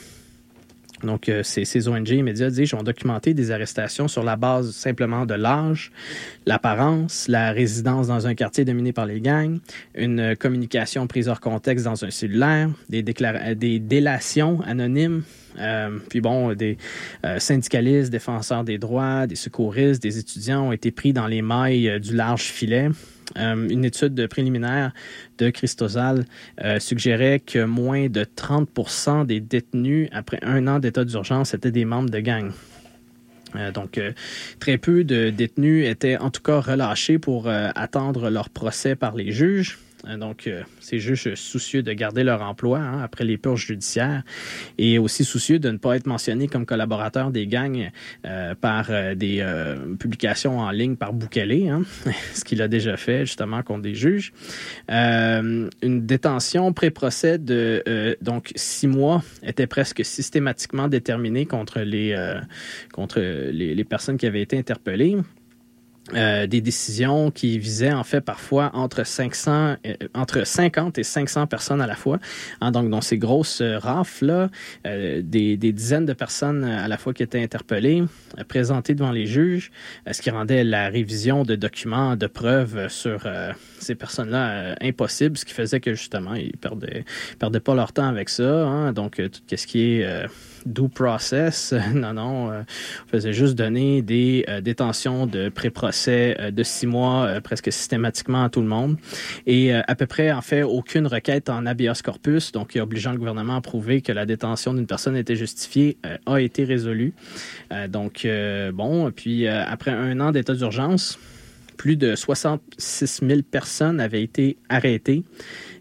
donc, 1.03 1.29
euh, 1.29 1.43
ces, 1.43 1.87
ONG 1.87 2.11
et 2.11 2.21
médias 2.21 2.49
disent 2.49 2.73
ont 2.73 2.83
documenté 2.83 3.33
des 3.33 3.51
arrestations 3.51 4.07
sur 4.07 4.23
la 4.23 4.35
base 4.35 4.71
simplement 4.71 5.25
de 5.25 5.33
l'âge, 5.33 5.91
l'apparence, 6.45 7.27
la 7.27 7.51
résidence 7.51 8.07
dans 8.07 8.27
un 8.27 8.35
quartier 8.35 8.65
dominé 8.65 8.93
par 8.93 9.05
les 9.05 9.21
gangs, 9.21 9.59
une 9.95 10.35
communication 10.35 11.07
prise 11.07 11.27
hors 11.27 11.39
contexte 11.39 11.85
dans 11.85 12.05
un 12.05 12.11
cellulaire, 12.11 12.69
des, 12.89 13.03
des 13.03 13.79
délations 13.79 14.61
anonymes, 14.61 15.23
euh, 15.59 15.97
puis 16.09 16.21
bon, 16.21 16.53
des 16.53 16.77
euh, 17.25 17.39
syndicalistes, 17.39 18.11
défenseurs 18.11 18.63
des 18.63 18.77
droits, 18.77 19.27
des 19.27 19.35
secouristes, 19.35 20.01
des 20.01 20.17
étudiants 20.17 20.67
ont 20.67 20.71
été 20.71 20.91
pris 20.91 21.13
dans 21.13 21.27
les 21.27 21.41
mailles 21.41 21.99
du 21.99 22.15
large 22.15 22.43
filet. 22.43 22.89
Euh, 23.37 23.67
une 23.69 23.85
étude 23.85 24.27
préliminaire 24.27 24.91
de 25.37 25.49
Christosal 25.49 26.25
euh, 26.63 26.79
suggérait 26.79 27.39
que 27.39 27.63
moins 27.63 28.07
de 28.07 28.23
30% 28.23 29.25
des 29.25 29.39
détenus 29.39 30.09
après 30.11 30.39
un 30.41 30.67
an 30.67 30.79
d'état 30.79 31.05
d'urgence 31.05 31.53
étaient 31.53 31.71
des 31.71 31.85
membres 31.85 32.09
de 32.09 32.19
gangs. 32.19 32.51
Euh, 33.55 33.71
donc, 33.71 33.99
très 34.59 34.77
peu 34.77 35.03
de 35.03 35.29
détenus 35.29 35.87
étaient 35.87 36.17
en 36.17 36.29
tout 36.29 36.41
cas 36.41 36.59
relâchés 36.59 37.19
pour 37.19 37.47
attendre 37.47 38.29
leur 38.29 38.49
procès 38.49 38.95
par 38.95 39.15
les 39.15 39.31
juges. 39.31 39.77
Euh, 40.07 40.17
donc, 40.17 40.47
euh, 40.47 40.63
c'est 40.79 40.99
juste 40.99 41.35
soucieux 41.35 41.83
de 41.83 41.93
garder 41.93 42.23
leur 42.23 42.41
emploi 42.41 42.79
hein, 42.79 43.01
après 43.01 43.23
les 43.23 43.37
purges 43.37 43.65
judiciaires 43.67 44.23
et 44.77 44.97
aussi 44.99 45.23
soucieux 45.23 45.59
de 45.59 45.69
ne 45.69 45.77
pas 45.77 45.95
être 45.95 46.07
mentionné 46.07 46.47
comme 46.47 46.65
collaborateur 46.65 47.31
des 47.31 47.47
gangs 47.47 47.91
euh, 48.25 48.55
par 48.55 48.91
des 49.15 49.45
publications 49.99 50.59
en 50.59 50.71
ligne 50.71 50.95
par 50.95 51.13
Boukele, 51.13 51.69
hein, 51.69 51.83
ce 52.33 52.43
qu'il 52.43 52.61
a 52.61 52.67
déjà 52.67 52.97
fait 52.97 53.25
justement 53.25 53.63
contre 53.63 53.81
des 53.81 53.95
juges. 53.95 54.33
une 54.89 55.69
détention 55.81 56.73
pré-procès 56.73 57.37
de 57.37 58.17
donc 58.21 58.51
six 58.55 58.87
mois 58.87 59.23
était 59.43 59.67
presque 59.67 60.03
systématiquement 60.03 60.87
déterminée 60.87 61.45
contre 61.45 61.79
les 61.81 62.15
contre 62.93 63.19
les 63.19 63.83
personnes 63.83 64.17
qui 64.17 64.25
avaient 64.25 64.41
été 64.41 64.57
interpellées. 64.57 65.17
Euh, 66.15 66.47
des 66.47 66.61
décisions 66.61 67.29
qui 67.29 67.59
visaient 67.59 67.93
en 67.93 68.03
fait 68.03 68.21
parfois 68.21 68.71
entre 68.73 69.05
500 69.05 69.75
euh, 69.85 69.93
entre 70.15 70.45
50 70.45 70.97
et 70.97 71.03
500 71.03 71.45
personnes 71.45 71.79
à 71.79 71.85
la 71.85 71.95
fois. 71.95 72.17
Hein, 72.59 72.71
donc 72.71 72.89
dans 72.89 73.01
ces 73.01 73.19
grosses 73.19 73.61
euh, 73.61 73.77
rafles 73.77 74.25
là 74.25 74.49
des, 74.83 75.57
des, 75.57 75.71
dizaines 75.71 76.05
de 76.05 76.13
personnes 76.13 76.63
à 76.63 76.87
la 76.87 76.97
fois 76.97 77.13
qui 77.13 77.21
étaient 77.21 77.41
interpellées 77.41 78.03
présentées 78.49 78.95
devant 78.95 79.11
les 79.11 79.27
juges 79.27 79.71
ce 80.11 80.21
qui 80.21 80.31
rendait 80.31 80.63
la 80.63 80.89
révision 80.89 81.43
de 81.43 81.55
documents 81.55 82.15
de 82.15 82.27
preuves 82.27 82.87
sur 82.89 83.27
ces 83.79 83.95
personnes 83.95 84.31
là 84.31 84.75
impossible 84.81 85.37
ce 85.37 85.45
qui 85.45 85.53
faisait 85.53 85.79
que 85.79 85.93
justement 85.93 86.33
ils 86.33 86.57
perdaient 86.57 87.05
perdaient 87.39 87.59
pas 87.59 87.75
leur 87.75 87.93
temps 87.93 88.07
avec 88.07 88.29
ça 88.29 88.67
hein, 88.67 88.91
donc 88.91 89.15
tout 89.15 89.55
ce 89.55 89.67
qui 89.67 90.01
est 90.01 90.25
due 90.65 90.89
process. 90.89 91.73
non, 91.93 92.13
non, 92.13 92.51
euh, 92.51 92.61
on 93.05 93.09
faisait 93.09 93.33
juste 93.33 93.55
donner 93.55 94.01
des 94.01 94.45
euh, 94.47 94.61
détentions 94.61 95.27
de 95.27 95.49
pré-procès 95.49 96.35
euh, 96.39 96.51
de 96.51 96.63
six 96.63 96.87
mois 96.87 97.41
presque 97.41 97.71
systématiquement 97.71 98.43
à 98.43 98.49
tout 98.49 98.61
le 98.61 98.67
monde. 98.67 98.97
Et 99.45 99.73
à 99.73 99.95
peu 99.95 100.05
près, 100.05 100.31
en 100.31 100.41
fait, 100.41 100.63
aucune 100.63 101.07
requête 101.07 101.49
en 101.49 101.65
habeas 101.65 102.01
corpus, 102.03 102.51
donc 102.51 102.77
obligeant 102.79 103.11
le 103.11 103.17
gouvernement 103.17 103.55
à 103.55 103.61
prouver 103.61 104.01
que 104.01 104.11
la 104.11 104.25
détention 104.25 104.73
d'une 104.73 104.87
personne 104.87 105.15
était 105.15 105.35
justifiée, 105.35 105.97
a 106.25 106.39
été 106.39 106.63
résolue. 106.63 107.13
donc, 107.89 108.27
bon, 108.73 109.11
puis 109.11 109.47
après 109.47 109.91
un 109.91 110.19
an 110.19 110.31
d'état 110.31 110.53
d'urgence, 110.53 111.17
plus 111.77 111.95
de 111.95 112.15
66 112.15 113.21
000 113.27 113.41
personnes 113.41 113.99
avaient 113.99 114.23
été 114.23 114.57
arrêtées 114.69 115.23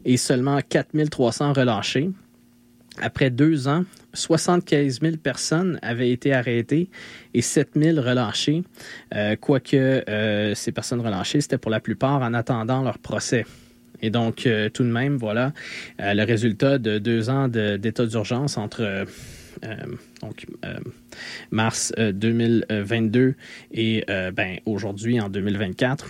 et 0.05 0.16
seulement 0.16 0.59
4 0.66 1.09
300 1.11 1.52
relâchées. 1.52 2.11
Après 3.01 3.31
deux 3.31 3.69
ans, 3.69 3.85
75 4.15 5.01
000 5.01 5.16
personnes 5.16 5.78
avaient 5.82 6.11
été 6.11 6.32
arrêtées 6.32 6.89
et 7.35 7.43
7 7.43 7.70
000 7.77 8.01
relâchées, 8.01 8.62
euh, 9.15 9.37
quoique 9.37 9.77
euh, 9.77 10.55
ces 10.55 10.73
personnes 10.73 11.01
relâchées, 11.01 11.41
c'était 11.41 11.59
pour 11.59 11.70
la 11.70 11.81
plupart 11.81 12.23
en 12.23 12.35
attendant 12.35 12.82
leur 12.82 12.99
procès. 12.99 13.47
Et 14.03 14.11
donc, 14.11 14.47
euh, 14.47 14.70
tout 14.70 14.82
de 14.82 14.89
même, 14.89 15.16
voilà 15.16 15.53
le 15.99 16.24
résultat 16.24 16.78
de 16.78 16.99
deux 16.99 17.28
ans 17.28 17.49
d'état 17.49 18.07
d'urgence 18.07 18.57
entre 18.57 19.05
donc 20.23 20.47
mars 21.51 21.93
2022 21.99 23.35
et 23.73 24.05
ben, 24.07 24.59
aujourd'hui 24.66 25.20
en 25.20 25.28
2024. 25.28 26.07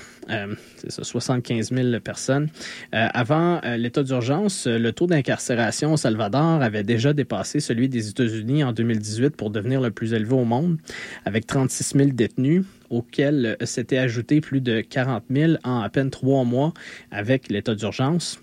c'est 0.77 0.91
ça, 0.91 1.05
75 1.05 1.73
000 1.73 2.01
personnes. 2.01 2.49
avant 2.93 3.61
l'état 3.77 4.03
d'urgence, 4.03 4.67
le 4.67 4.93
taux 4.93 5.07
d'incarcération 5.07 5.93
au 5.93 5.97
Salvador 5.97 6.63
avait 6.63 6.85
déjà 6.85 7.13
dépassé 7.13 7.61
celui 7.61 7.89
des 7.89 8.09
États-Unis 8.09 8.65
en 8.65 8.73
2018 8.73 9.37
pour 9.37 9.51
devenir 9.51 9.81
le 9.81 9.91
plus 9.91 10.15
élevé 10.15 10.35
au 10.35 10.45
monde, 10.45 10.79
avec 11.25 11.47
36 11.47 11.97
000 11.97 12.11
détenus 12.11 12.65
auxquels 12.91 13.57
s'étaient 13.65 13.99
ajoutés 13.99 14.41
plus 14.41 14.61
de 14.61 14.81
40 14.81 15.25
000 15.31 15.53
en 15.65 15.81
à 15.81 15.89
peine 15.89 16.11
trois 16.11 16.45
mois 16.45 16.73
avec 17.11 17.49
l'état 17.49 17.75
d'urgence. 17.75 18.41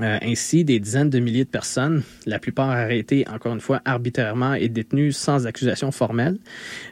Euh, 0.00 0.18
ainsi, 0.22 0.64
des 0.64 0.78
dizaines 0.78 1.10
de 1.10 1.18
milliers 1.18 1.44
de 1.44 1.50
personnes, 1.50 2.02
la 2.24 2.38
plupart 2.38 2.70
arrêtées, 2.70 3.26
encore 3.28 3.52
une 3.52 3.60
fois, 3.60 3.82
arbitrairement 3.84 4.54
et 4.54 4.68
détenues 4.68 5.12
sans 5.12 5.46
accusation 5.46 5.90
formelle, 5.90 6.38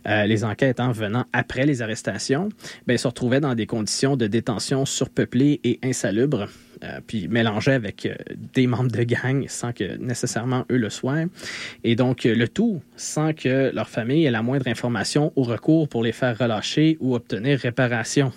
euh, 0.08 0.24
les 0.24 0.44
enquêtes 0.44 0.80
en 0.80 0.90
venant 0.90 1.24
après 1.32 1.66
les 1.66 1.82
arrestations, 1.82 2.48
ben, 2.86 2.98
se 2.98 3.06
retrouvaient 3.06 3.40
dans 3.40 3.54
des 3.54 3.66
conditions 3.66 4.16
de 4.16 4.26
détention 4.26 4.84
surpeuplées 4.86 5.60
et 5.62 5.78
insalubres, 5.84 6.48
euh, 6.82 7.00
puis 7.06 7.28
mélangées 7.28 7.72
avec 7.72 8.08
des 8.54 8.66
membres 8.66 8.90
de 8.90 9.02
gang 9.04 9.44
sans 9.48 9.72
que 9.72 9.96
nécessairement 9.98 10.64
eux 10.70 10.76
le 10.76 10.90
soient. 10.90 11.24
Et 11.84 11.94
donc, 11.94 12.24
le 12.24 12.48
tout 12.48 12.82
sans 12.96 13.32
que 13.32 13.70
leur 13.72 13.88
famille 13.88 14.26
ait 14.26 14.30
la 14.32 14.42
moindre 14.42 14.66
information 14.66 15.32
ou 15.36 15.44
recours 15.44 15.88
pour 15.88 16.02
les 16.02 16.12
faire 16.12 16.36
relâcher 16.36 16.96
ou 17.00 17.14
obtenir 17.14 17.60
réparation. 17.60 18.32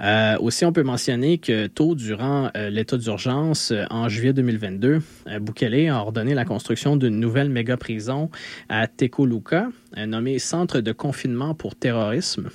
Euh, 0.00 0.36
aussi, 0.40 0.64
on 0.64 0.72
peut 0.72 0.82
mentionner 0.82 1.38
que 1.38 1.66
tôt 1.66 1.94
durant 1.94 2.50
euh, 2.56 2.70
l'état 2.70 2.96
d'urgence, 2.96 3.70
euh, 3.70 3.84
en 3.90 4.08
juillet 4.08 4.32
2022, 4.32 5.00
Bukele 5.40 5.88
a 5.88 5.96
ordonné 5.96 6.34
la 6.34 6.44
construction 6.44 6.96
d'une 6.96 7.18
nouvelle 7.18 7.48
méga-prison 7.48 8.30
à 8.68 8.86
Tekoluka, 8.86 9.68
nommée 9.96 10.38
Centre 10.38 10.80
de 10.80 10.92
confinement 10.92 11.54
pour 11.54 11.74
terrorisme. 11.74 12.50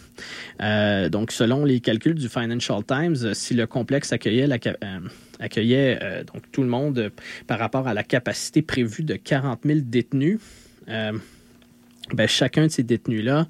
donc, 1.10 1.32
selon 1.32 1.66
les 1.66 1.80
calculs 1.80 2.16
du 2.16 2.30
Financial 2.30 2.84
Times, 2.84 3.34
si 3.34 3.54
le 3.54 3.68
complexe 3.68 4.14
accueillait 4.14 4.48
accueillait 5.40 6.24
donc 6.32 6.44
tout 6.52 6.62
le 6.62 6.68
monde 6.68 7.12
par 7.48 7.60
rapport 7.60 7.88
à 7.88 7.94
la 7.94 8.04
capacité 8.04 8.62
prévue 8.62 9.04
de 9.04 9.16
40 9.16 9.62
000 9.66 9.80
détenus. 9.84 10.40
Ben, 12.14 12.28
chacun 12.28 12.68
de 12.68 12.72
ces 12.72 12.84
détenus-là 12.84 13.48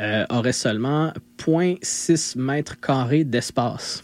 euh, 0.00 0.24
aurait 0.30 0.52
seulement 0.52 1.12
0,6 1.38 2.38
mètres 2.38 2.80
carrés 2.80 3.24
d'espace. 3.24 4.02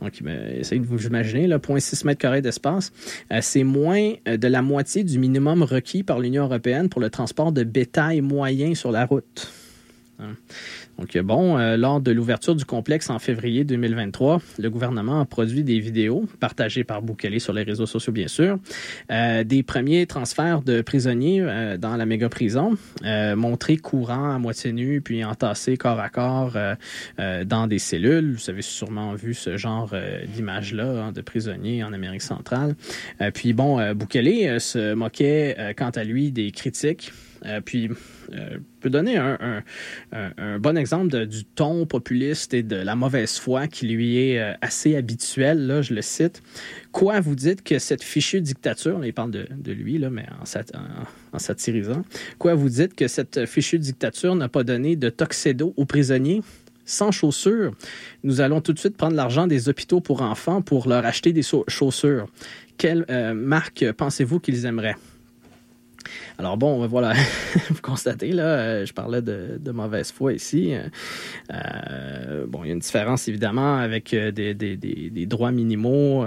Donc, 0.00 0.22
essayez 0.22 0.80
de 0.80 0.86
vous 0.86 1.06
imaginer, 1.06 1.46
0,6 1.46 2.06
mètres 2.06 2.20
carrés 2.20 2.40
d'espace. 2.40 2.92
Euh, 3.32 3.40
c'est 3.42 3.64
moins 3.64 4.14
euh, 4.28 4.36
de 4.36 4.48
la 4.48 4.62
moitié 4.62 5.04
du 5.04 5.18
minimum 5.18 5.62
requis 5.62 6.02
par 6.02 6.20
l'Union 6.20 6.44
européenne 6.44 6.88
pour 6.88 7.00
le 7.00 7.10
transport 7.10 7.52
de 7.52 7.64
bétail 7.64 8.22
moyen 8.22 8.74
sur 8.74 8.92
la 8.92 9.04
route. 9.04 9.50
Hein. 10.18 10.36
Donc, 11.00 11.16
bon, 11.16 11.58
euh, 11.58 11.78
lors 11.78 11.98
de 11.98 12.10
l'ouverture 12.10 12.54
du 12.54 12.66
complexe 12.66 13.08
en 13.08 13.18
février 13.18 13.64
2023, 13.64 14.42
le 14.58 14.68
gouvernement 14.68 15.22
a 15.22 15.24
produit 15.24 15.64
des 15.64 15.80
vidéos 15.80 16.26
partagées 16.40 16.84
par 16.84 17.00
Boukele 17.00 17.40
sur 17.40 17.54
les 17.54 17.62
réseaux 17.62 17.86
sociaux, 17.86 18.12
bien 18.12 18.28
sûr, 18.28 18.58
euh, 19.10 19.42
des 19.42 19.62
premiers 19.62 20.04
transferts 20.04 20.60
de 20.60 20.82
prisonniers 20.82 21.40
euh, 21.40 21.78
dans 21.78 21.96
la 21.96 22.04
méga 22.04 22.28
prison, 22.28 22.76
montrés 23.34 23.78
courant 23.78 24.34
à 24.34 24.38
moitié 24.38 24.72
nus, 24.72 25.00
puis 25.00 25.24
entassés 25.24 25.78
corps 25.78 26.00
à 26.00 26.10
corps 26.10 26.56
dans 27.18 27.66
des 27.66 27.78
cellules. 27.78 28.34
Vous 28.34 28.50
avez 28.50 28.62
sûrement 28.62 29.14
vu 29.14 29.32
ce 29.32 29.56
genre 29.56 29.94
d'image-là 30.34 31.04
hein, 31.04 31.12
de 31.12 31.20
prisonniers 31.22 31.82
en 31.82 31.92
Amérique 31.92 32.22
centrale. 32.22 32.74
puis, 33.32 33.54
bon, 33.54 33.94
Boukele 33.94 34.60
se 34.60 34.92
moquait, 34.92 35.74
quant 35.76 35.90
à 35.90 36.04
lui, 36.04 36.30
des 36.30 36.50
critiques 36.50 37.12
euh, 37.46 37.60
puis, 37.64 37.88
euh, 38.32 38.58
peut 38.80 38.90
donner 38.90 39.16
un, 39.16 39.62
bon 40.58 40.76
exemple 40.76 41.26
du 41.26 41.44
ton 41.44 41.86
populiste 41.86 42.54
et 42.54 42.62
de 42.62 42.76
la 42.76 42.96
mauvaise 42.96 43.38
foi 43.38 43.66
qui 43.66 43.86
lui 43.86 44.18
est 44.18 44.38
euh, 44.38 44.52
assez 44.60 44.96
habituel. 44.96 45.66
Là, 45.66 45.82
je 45.82 45.94
le 45.94 46.02
cite. 46.02 46.42
Quoi 46.92 47.20
vous 47.20 47.34
dites 47.34 47.62
que 47.62 47.78
cette 47.78 48.02
fichue 48.02 48.40
dictature, 48.40 49.04
il 49.04 49.12
parle 49.12 49.30
de, 49.30 49.72
lui, 49.72 49.98
là, 49.98 50.10
mais 50.10 50.26
en, 50.40 51.38
satirisant, 51.38 52.02
quoi 52.38 52.54
vous 52.54 52.68
dites 52.68 52.94
que 52.94 53.08
cette 53.08 53.46
fichue 53.46 53.78
dictature 53.78 54.34
n'a 54.34 54.48
pas 54.48 54.64
donné 54.64 54.96
de 54.96 55.08
toxédo 55.08 55.74
aux 55.76 55.86
prisonniers? 55.86 56.42
sans 56.86 57.12
chaussures. 57.12 57.72
Nous 58.24 58.40
allons 58.40 58.60
tout 58.60 58.72
de 58.72 58.78
suite 58.80 58.96
prendre 58.96 59.14
l'argent 59.14 59.46
des 59.46 59.68
hôpitaux 59.68 60.00
pour 60.00 60.22
enfants 60.22 60.60
pour 60.60 60.88
leur 60.88 61.06
acheter 61.06 61.32
des 61.32 61.42
chaussures. 61.68 62.26
Quelle 62.78 63.06
marque 63.32 63.92
pensez-vous 63.92 64.40
qu'ils 64.40 64.66
aimeraient? 64.66 64.96
Alors 66.38 66.56
bon, 66.56 66.86
voilà, 66.86 67.12
vous 67.70 67.82
constatez, 67.82 68.32
là, 68.32 68.44
euh, 68.44 68.86
je 68.86 68.92
parlais 68.92 69.22
de, 69.22 69.70
mauvaise 69.70 70.10
foi 70.10 70.32
ici. 70.32 70.74
Euh, 70.74 70.82
euh, 71.52 72.46
bon, 72.46 72.64
il 72.64 72.68
y 72.68 72.70
a 72.70 72.72
une 72.72 72.80
différence 72.80 73.28
évidemment 73.28 73.76
avec 73.76 74.14
des, 74.14 75.26
droits 75.26 75.52
minimaux 75.52 76.26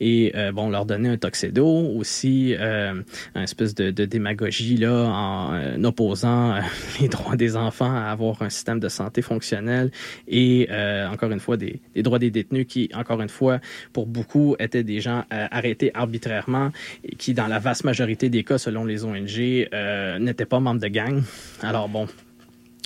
et 0.00 0.32
bon, 0.52 0.70
leur 0.70 0.86
donner 0.86 1.08
un 1.08 1.16
toxédo, 1.16 1.66
aussi 1.66 2.54
une 2.54 3.04
espèce 3.36 3.74
de, 3.74 3.90
démagogie 3.90 4.76
là, 4.76 5.04
en 5.04 5.84
opposant 5.84 6.58
les 7.00 7.08
droits 7.08 7.36
des 7.36 7.56
enfants 7.56 7.94
à 7.94 8.10
avoir 8.10 8.42
un 8.42 8.50
système 8.50 8.80
de 8.80 8.88
santé 8.88 9.22
fonctionnel 9.22 9.90
et 10.26 10.68
encore 11.10 11.30
une 11.30 11.40
fois 11.40 11.56
des, 11.56 11.80
droits 11.96 12.18
des 12.18 12.30
détenus 12.30 12.66
qui, 12.68 12.90
encore 12.94 13.20
une 13.20 13.28
fois, 13.28 13.60
pour 13.92 14.06
beaucoup, 14.06 14.56
étaient 14.58 14.84
des 14.84 15.00
gens 15.00 15.24
arrêtés 15.30 15.90
arbitrairement 15.94 16.70
et 17.04 17.14
qui, 17.14 17.34
dans 17.34 17.46
la 17.46 17.58
vaste 17.58 17.84
majorité 17.84 18.28
des 18.28 18.42
cas, 18.42 18.58
selon 18.58 18.84
les 18.84 19.04
ONG, 19.04 19.09
euh, 19.14 20.18
n'était 20.18 20.44
pas 20.44 20.60
membre 20.60 20.80
de 20.80 20.88
gang. 20.88 21.22
Alors 21.62 21.88
bon, 21.88 22.06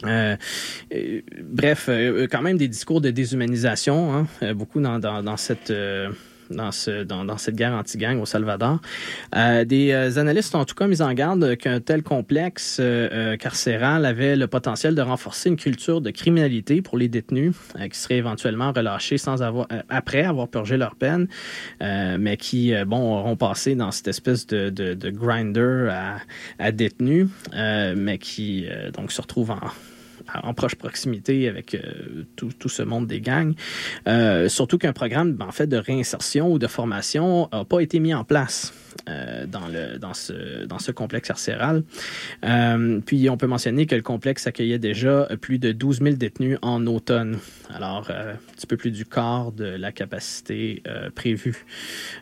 euh, 0.05 0.37
euh, 0.93 1.21
bref, 1.43 1.89
quand 2.31 2.43
même 2.43 2.59
des 2.59 2.69
discours 2.69 3.01
de 3.01 3.11
déshumanisation, 3.11 4.15
hein, 4.43 4.55
beaucoup 4.55 4.81
dans, 4.81 4.99
dans 4.99 5.37
cette 5.37 5.73
dans, 6.51 6.73
ce, 6.73 7.03
dans, 7.05 7.25
dans 7.25 7.39
cette 7.39 7.57
guerre 7.57 7.73
anti-gang 7.73 8.21
au 8.21 8.27
Salvador. 8.27 8.81
Euh, 9.35 9.65
des 9.65 9.93
euh, 9.93 10.19
analystes 10.19 10.55
ont 10.55 10.61
en 10.61 10.65
tout 10.65 10.75
cas 10.75 10.87
mis 10.87 11.03
en 11.03 11.13
garde 11.13 11.57
qu'un 11.57 11.81
tel 11.81 12.03
complexe 12.03 12.79
euh, 12.81 13.37
carcéral 13.37 14.05
avait 14.07 14.37
le 14.37 14.47
potentiel 14.47 14.95
de 14.95 15.03
renforcer 15.03 15.49
une 15.49 15.57
culture 15.57 16.01
de 16.01 16.11
criminalité 16.11 16.83
pour 16.83 16.99
les 16.99 17.09
détenus 17.09 17.55
qui 17.91 17.99
seraient 17.99 18.17
éventuellement 18.17 18.73
relâchés 18.73 19.19
sans 19.19 19.43
avoir, 19.43 19.67
après 19.89 20.23
avoir 20.23 20.49
purgé 20.49 20.77
leur 20.77 20.95
peine, 20.95 21.29
mais 21.81 22.37
qui, 22.37 22.73
bon, 22.87 23.19
auront 23.19 23.37
passé 23.37 23.75
dans 23.75 23.91
cette 23.91 24.09
espèce 24.09 24.47
de 24.47 25.11
grinder 25.11 25.89
à, 25.91 26.19
à 26.59 26.73
détenus, 26.73 27.29
mais 27.53 28.19
qui, 28.19 28.67
donc, 28.95 29.13
se 29.13 29.21
retrouvent 29.21 29.53
en 29.53 29.61
en 30.43 30.55
proche 30.55 30.75
proximité 30.75 31.49
avec 31.49 31.75
euh, 31.75 32.25
tout, 32.37 32.51
tout, 32.59 32.69
ce 32.69 32.83
monde 32.83 33.07
des 33.07 33.21
gangs. 33.21 33.55
Euh, 34.09 34.49
surtout 34.49 34.79
qu'un 34.79 34.93
programme 34.93 35.37
en 35.41 35.53
fait 35.53 35.67
de 35.67 35.77
réinsertion 35.77 36.53
ou 36.53 36.59
de 36.59 36.67
formation 36.67 37.49
n'a 37.53 37.65
pas 37.65 37.81
été 37.81 38.01
mis 38.01 38.15
en 38.15 38.25
place. 38.25 38.73
Euh, 39.09 39.47
dans, 39.47 40.15
ce, 40.15 40.91
complexe 40.93 41.29
carcéral. 41.29 41.83
Euh, 42.45 43.01
puis 43.05 43.29
on 43.29 43.37
peut 43.37 43.47
mentionner 43.47 43.87
que 43.87 43.95
le 43.95 44.03
complexe 44.03 44.47
accueillait 44.47 44.79
déjà 44.79 45.29
plus 45.41 45.59
de 45.59 45.73
12 45.73 46.01
000 46.01 46.17
détenus 46.17 46.59
en 46.63 46.87
automne. 46.87 47.39
Alors, 47.75 48.09
euh, 48.11 48.33
un 48.33 48.55
petit 48.55 48.67
peu 48.67 48.77
plus 48.77 48.91
du 48.91 49.05
quart 49.05 49.53
de 49.53 49.65
la 49.65 49.93
capacité 49.93 50.83
prévue. 51.15 51.65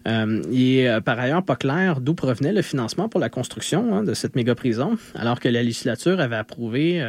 est 0.07 1.01
par 1.05 1.19
ailleurs 1.19 1.45
pas 1.45 1.57
clair 1.57 2.01
d'où 2.01 2.15
provenait 2.15 2.53
le 2.53 2.63
financement 2.63 3.09
pour 3.09 3.21
la 3.21 3.29
construction 3.29 3.95
hein, 3.97 4.03
de 4.03 4.15
cette 4.15 4.35
méga-prison, 4.35 4.97
alors 5.15 5.41
que 5.41 5.49
la 5.49 5.63
législature 5.63 6.21
avait 6.21 6.37
approuvé 6.37 7.05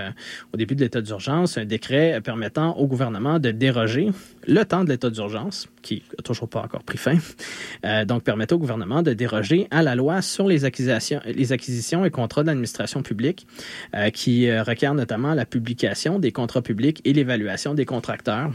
au 0.53 0.57
début 0.57 0.75
de 0.75 0.81
l'état 0.81 1.01
d'urgence 1.01 1.57
un 1.57 1.65
décret 1.65 2.19
permettant 2.23 2.77
au 2.77 2.87
gouvernement 2.87 3.39
de 3.39 3.51
déroger 3.51 4.09
le 4.47 4.63
temps 4.63 4.83
de 4.83 4.89
l'état 4.89 5.09
d'urgence, 5.09 5.67
qui 5.81 6.03
n'a 6.17 6.23
toujours 6.23 6.49
pas 6.49 6.61
encore 6.61 6.83
pris 6.83 6.97
fin, 6.97 7.17
donc 8.05 8.23
permettait 8.23 8.53
au 8.53 8.59
gouvernement 8.59 9.01
de 9.01 9.13
déroger 9.13 9.67
à 9.71 9.83
la 9.83 9.95
loi 9.95 10.21
sur 10.21 10.47
les 10.47 10.65
acquisitions, 10.65 11.21
les 11.25 11.53
et 11.53 12.09
contrats 12.11 12.43
d'administration 12.43 13.03
publique, 13.03 13.47
euh, 13.95 14.09
qui 14.09 14.47
euh, 14.47 14.63
requiert 14.63 14.93
notamment 14.93 15.33
la 15.33 15.45
publication 15.45 16.19
des 16.19 16.31
contrats 16.31 16.61
publics 16.61 17.01
et 17.05 17.13
l'évaluation 17.13 17.73
des 17.73 17.85
contracteurs. 17.85 18.51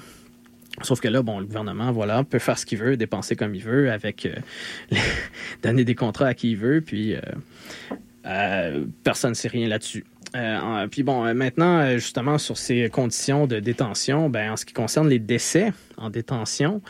Sauf 0.82 1.01
que 1.01 1.09
là, 1.09 1.23
bon, 1.23 1.40
le 1.40 1.47
gouvernement, 1.47 1.90
voilà, 1.90 2.23
peut 2.23 2.39
faire 2.39 2.59
ce 2.59 2.65
qu'il 2.65 2.78
veut, 2.78 2.97
dépenser 2.97 3.35
comme 3.35 3.55
il 3.55 3.62
veut, 3.62 3.90
avec 3.90 4.27
euh, 4.27 4.35
donner 5.62 5.85
des 5.85 5.94
contrats 5.94 6.27
à 6.27 6.35
qui 6.35 6.52
il 6.52 6.56
veut, 6.56 6.81
puis 6.81 7.15
personne 9.02 9.31
ne 9.31 9.35
sait 9.35 9.48
rien 9.48 9.69
là-dessus. 9.69 10.05
Euh, 10.36 10.86
puis 10.88 11.02
bon, 11.02 11.24
euh, 11.24 11.34
maintenant, 11.34 11.80
euh, 11.80 11.94
justement, 11.94 12.38
sur 12.38 12.59
ces 12.59 12.88
conditions 12.90 13.46
de 13.46 13.60
détention, 13.60 14.28
ben, 14.28 14.52
en 14.52 14.56
ce 14.56 14.64
qui 14.66 14.74
concerne 14.74 15.09
les 15.09 15.18
décès 15.18 15.72
en 15.96 16.10
détention, 16.10 16.80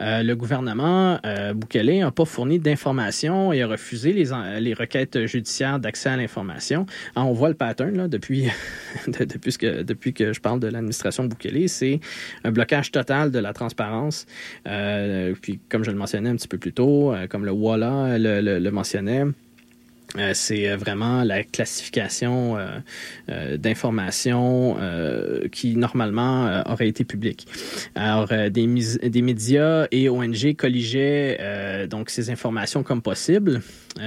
le 0.00 0.34
gouvernement 0.34 1.20
euh, 1.24 1.54
n'a 1.54 2.10
pas 2.10 2.24
fourni 2.24 2.58
d'informations 2.58 3.52
et 3.52 3.62
a 3.62 3.66
refusé 3.68 4.12
les, 4.12 4.30
les 4.60 4.74
requêtes 4.74 5.26
judiciaires 5.26 5.78
d'accès 5.78 6.08
à 6.08 6.16
l'information. 6.16 6.84
on 7.14 7.32
voit 7.32 7.48
le 7.48 7.54
pattern 7.54 7.96
là, 7.96 8.08
depuis, 8.08 8.48
depuis, 9.06 9.56
que, 9.56 9.82
depuis 9.82 10.12
que 10.12 10.32
je 10.32 10.40
parle 10.40 10.58
de 10.58 10.66
l'administration 10.66 11.24
Boukele, 11.24 11.68
c'est 11.68 12.00
un 12.42 12.50
blocage 12.50 12.90
total 12.90 13.30
de 13.30 13.38
la 13.38 13.52
transparence. 13.52 14.26
puis 14.64 15.60
comme 15.68 15.84
je 15.84 15.92
le 15.92 15.96
mentionnais 15.96 16.30
un 16.30 16.36
petit 16.36 16.48
peu 16.48 16.58
plus 16.58 16.72
tôt, 16.72 17.14
comme 17.30 17.44
le 17.44 17.52
Walla 17.52 18.18
le, 18.18 18.40
le, 18.40 18.58
le 18.58 18.70
mentionnait, 18.72 19.26
Euh, 20.18 20.32
c'est 20.34 20.68
euh, 20.68 20.76
vraiment 20.76 21.24
la 21.24 21.42
classification 21.42 22.56
euh, 22.58 23.56
d'informations 23.56 24.76
qui 25.52 25.76
normalement 25.76 26.62
aurait 26.66 26.88
été 26.88 27.04
publique. 27.04 27.46
Alors 27.94 28.28
des, 28.28 28.50
des 28.50 29.22
médias 29.22 29.86
et 29.90 30.08
ONG 30.08 30.54
colligeaient 30.56 31.86
donc 31.88 32.10
ces 32.10 32.30
informations 32.30 32.82
comme 32.82 33.02
possible. 33.02 33.60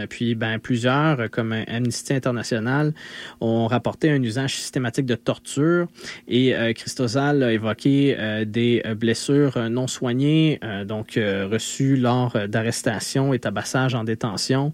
puis 0.09 0.35
ben 0.35 0.59
plusieurs 0.59 1.29
comme 1.29 1.53
Amnesty 1.67 2.13
International 2.13 2.93
ont 3.41 3.67
rapporté 3.67 4.09
un 4.09 4.21
usage 4.21 4.55
systématique 4.55 5.05
de 5.05 5.15
torture 5.15 5.87
et 6.27 6.53
Christosal 6.75 7.43
a 7.43 7.51
évoqué 7.51 8.17
des 8.45 8.83
blessures 8.95 9.69
non 9.69 9.87
soignées 9.87 10.59
donc 10.85 11.13
reçues 11.15 11.95
lors 11.95 12.35
d'arrestations 12.47 13.33
et 13.33 13.39
tabassage 13.39 13.95
en 13.95 14.03
détention 14.03 14.73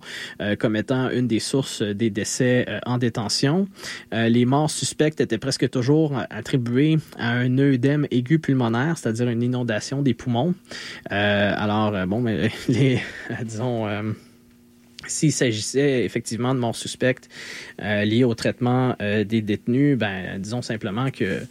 comme 0.59 0.75
étant 0.75 1.09
une 1.09 1.24
des 1.25 1.39
sources 1.39 1.81
des 1.81 2.09
décès 2.09 2.65
euh, 2.67 2.79
en 2.85 2.97
détention. 2.97 3.67
Euh, 4.13 4.29
les 4.29 4.45
morts 4.45 4.69
suspectes 4.69 5.21
étaient 5.21 5.37
presque 5.37 5.69
toujours 5.69 6.13
attribuées 6.29 6.97
à 7.17 7.31
un 7.31 7.57
œdème 7.57 8.07
aigu 8.11 8.39
pulmonaire, 8.39 8.97
c'est-à-dire 8.97 9.29
une 9.29 9.43
inondation 9.43 10.01
des 10.01 10.13
poumons. 10.13 10.53
Euh, 11.11 11.53
alors, 11.55 12.07
bon, 12.07 12.21
mais 12.21 12.49
les, 12.67 13.01
disons, 13.43 13.87
s'il 15.07 15.31
s'agissait 15.31 16.03
effectivement 16.03 16.53
de 16.53 16.59
morts 16.59 16.75
suspectes 16.75 17.29
liées 17.79 18.23
au 18.23 18.33
traitement 18.35 18.95
des 18.99 19.41
détenus, 19.41 19.97
ben, 19.97 20.39
disons 20.39 20.61
simplement 20.61 21.11
que 21.11 21.41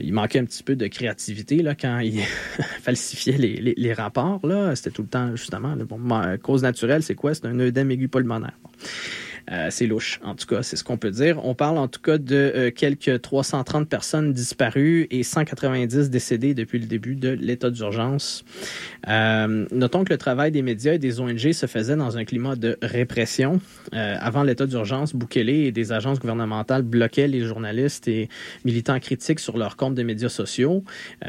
il 0.00 0.12
manquait 0.12 0.38
un 0.38 0.44
petit 0.44 0.62
peu 0.62 0.76
de 0.76 0.86
créativité 0.86 1.62
là, 1.62 1.74
quand 1.74 1.98
il 1.98 2.20
falsifiait 2.82 3.36
les, 3.36 3.92
rapports. 3.92 4.40
C'était 4.74 4.90
tout 4.90 5.02
le 5.02 5.08
temps, 5.08 5.36
justement, 5.36 5.76
bon, 5.76 6.38
cause 6.42 6.62
naturelle, 6.62 7.02
c'est 7.02 7.14
quoi? 7.14 7.34
C'est 7.34 7.46
un 7.46 7.58
œdème 7.60 7.90
aigu 7.90 8.08
pulmonaire. 8.08 8.58
Euh, 9.50 9.68
c'est 9.70 9.86
louche, 9.86 10.20
en 10.22 10.34
tout 10.34 10.46
cas, 10.46 10.62
c'est 10.62 10.76
ce 10.76 10.84
qu'on 10.84 10.96
peut 10.96 11.10
dire. 11.10 11.44
On 11.44 11.54
parle 11.54 11.78
en 11.78 11.88
tout 11.88 12.00
cas 12.00 12.18
de 12.18 12.34
euh, 12.34 12.70
quelques 12.70 13.20
330 13.20 13.88
personnes 13.88 14.32
disparues 14.32 15.06
et 15.10 15.22
190 15.22 16.10
décédées 16.10 16.54
depuis 16.54 16.78
le 16.78 16.86
début 16.86 17.14
de 17.16 17.30
l'état 17.30 17.70
d'urgence. 17.70 18.44
Euh, 19.08 19.66
notons 19.72 20.04
que 20.04 20.12
le 20.12 20.18
travail 20.18 20.50
des 20.50 20.62
médias 20.62 20.94
et 20.94 20.98
des 20.98 21.20
ONG 21.20 21.52
se 21.52 21.66
faisait 21.66 21.96
dans 21.96 22.18
un 22.18 22.24
climat 22.24 22.56
de 22.56 22.76
répression. 22.82 23.60
avant 23.92 24.42
l'état 24.42 24.66
d'urgence, 24.66 25.14
Bukele 25.14 25.48
et 25.48 25.72
des 25.72 25.92
agences 25.92 26.18
gouvernementales 26.18 26.82
bloquaient 26.82 27.28
les 27.28 27.40
journalistes 27.44 28.08
et 28.08 28.28
militants 28.64 28.98
critiques 29.00 29.40
sur 29.40 29.56
leurs 29.56 29.76
comptes 29.76 29.94
de 29.94 30.02
médias 30.02 30.28
sociaux, 30.28 30.84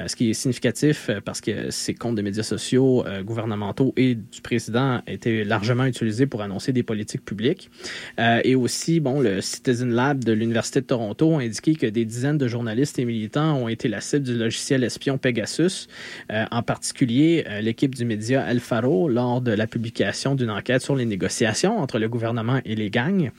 ce 0.07 0.15
qui 0.15 0.29
est 0.29 0.33
significatif 0.33 1.09
parce 1.23 1.41
que 1.41 1.71
ces 1.71 1.93
comptes 1.93 2.15
de 2.15 2.21
médias 2.21 2.43
sociaux 2.43 3.05
gouvernementaux 3.23 3.93
et 3.95 4.15
du 4.15 4.41
président 4.41 5.01
étaient 5.07 5.43
largement 5.43 5.85
utilisés 5.85 6.25
pour 6.25 6.41
annoncer 6.41 6.73
des 6.73 6.83
politiques 6.83 7.23
publiques. 7.23 7.69
Euh, 8.17 8.41
et 8.43 8.55
aussi, 8.55 8.99
bon, 8.99 9.19
le 9.19 9.41
Citizen 9.41 9.91
Lab 9.91 10.23
de 10.23 10.31
l'Université 10.31 10.81
de 10.81 10.85
Toronto 10.85 11.35
a 11.35 11.41
indiqué 11.41 11.75
que 11.75 11.85
des 11.85 12.05
dizaines 12.05 12.37
de 12.37 12.47
journalistes 12.47 12.99
et 12.99 13.05
militants 13.05 13.57
ont 13.57 13.67
été 13.67 13.87
la 13.87 14.01
cible 14.01 14.23
du 14.23 14.37
logiciel 14.37 14.83
espion 14.83 15.17
Pegasus, 15.17 15.87
euh, 16.31 16.45
en 16.51 16.63
particulier 16.63 17.45
euh, 17.47 17.61
l'équipe 17.61 17.95
du 17.95 18.05
média 18.05 18.45
El 18.49 18.59
Faro 18.59 19.09
lors 19.09 19.41
de 19.41 19.51
la 19.51 19.67
publication 19.67 20.35
d'une 20.35 20.49
enquête 20.49 20.81
sur 20.81 20.95
les 20.95 21.05
négociations 21.05 21.79
entre 21.79 21.99
le 21.99 22.09
gouvernement 22.09 22.59
et 22.65 22.75
les 22.75 22.89
gangs. 22.89 23.31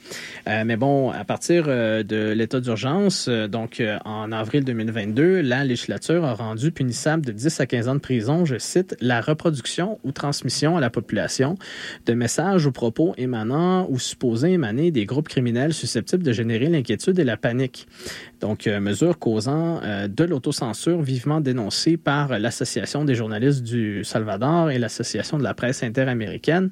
mais 0.47 0.77
bon, 0.77 1.09
à 1.11 1.23
partir 1.23 1.65
de 1.65 2.31
l'état 2.31 2.59
d'urgence, 2.59 3.27
donc 3.27 3.81
en 4.05 4.31
avril 4.31 4.63
2022, 4.63 5.41
la 5.41 5.63
législature 5.63 6.25
a 6.25 6.33
rendu 6.33 6.71
punissable 6.71 7.25
de 7.25 7.31
10 7.31 7.59
à 7.59 7.65
15 7.65 7.87
ans 7.87 7.95
de 7.95 7.99
prison, 7.99 8.45
je 8.45 8.57
cite, 8.57 8.95
la 9.01 9.21
reproduction 9.21 9.99
ou 10.03 10.11
transmission 10.11 10.77
à 10.77 10.81
la 10.81 10.89
population 10.89 11.57
de 12.05 12.13
messages 12.13 12.65
ou 12.65 12.71
propos 12.71 13.13
émanant 13.17 13.87
ou 13.89 13.99
supposés 13.99 14.57
des 14.61 15.05
groupes 15.05 15.27
criminels 15.27 15.73
susceptibles 15.73 16.23
de 16.23 16.31
générer 16.31 16.67
l'inquiétude 16.67 17.17
et 17.19 17.23
la 17.23 17.35
panique. 17.35 17.87
Donc, 18.39 18.67
euh, 18.67 18.79
mesure 18.79 19.17
causant 19.17 19.81
euh, 19.83 20.07
de 20.07 20.23
l'autocensure 20.23 21.01
vivement 21.01 21.41
dénoncée 21.41 21.97
par 21.97 22.37
l'Association 22.37 23.03
des 23.03 23.15
journalistes 23.15 23.63
du 23.63 24.03
Salvador 24.03 24.69
et 24.69 24.77
l'Association 24.77 25.37
de 25.37 25.43
la 25.43 25.53
presse 25.53 25.83
interaméricaine. 25.83 26.69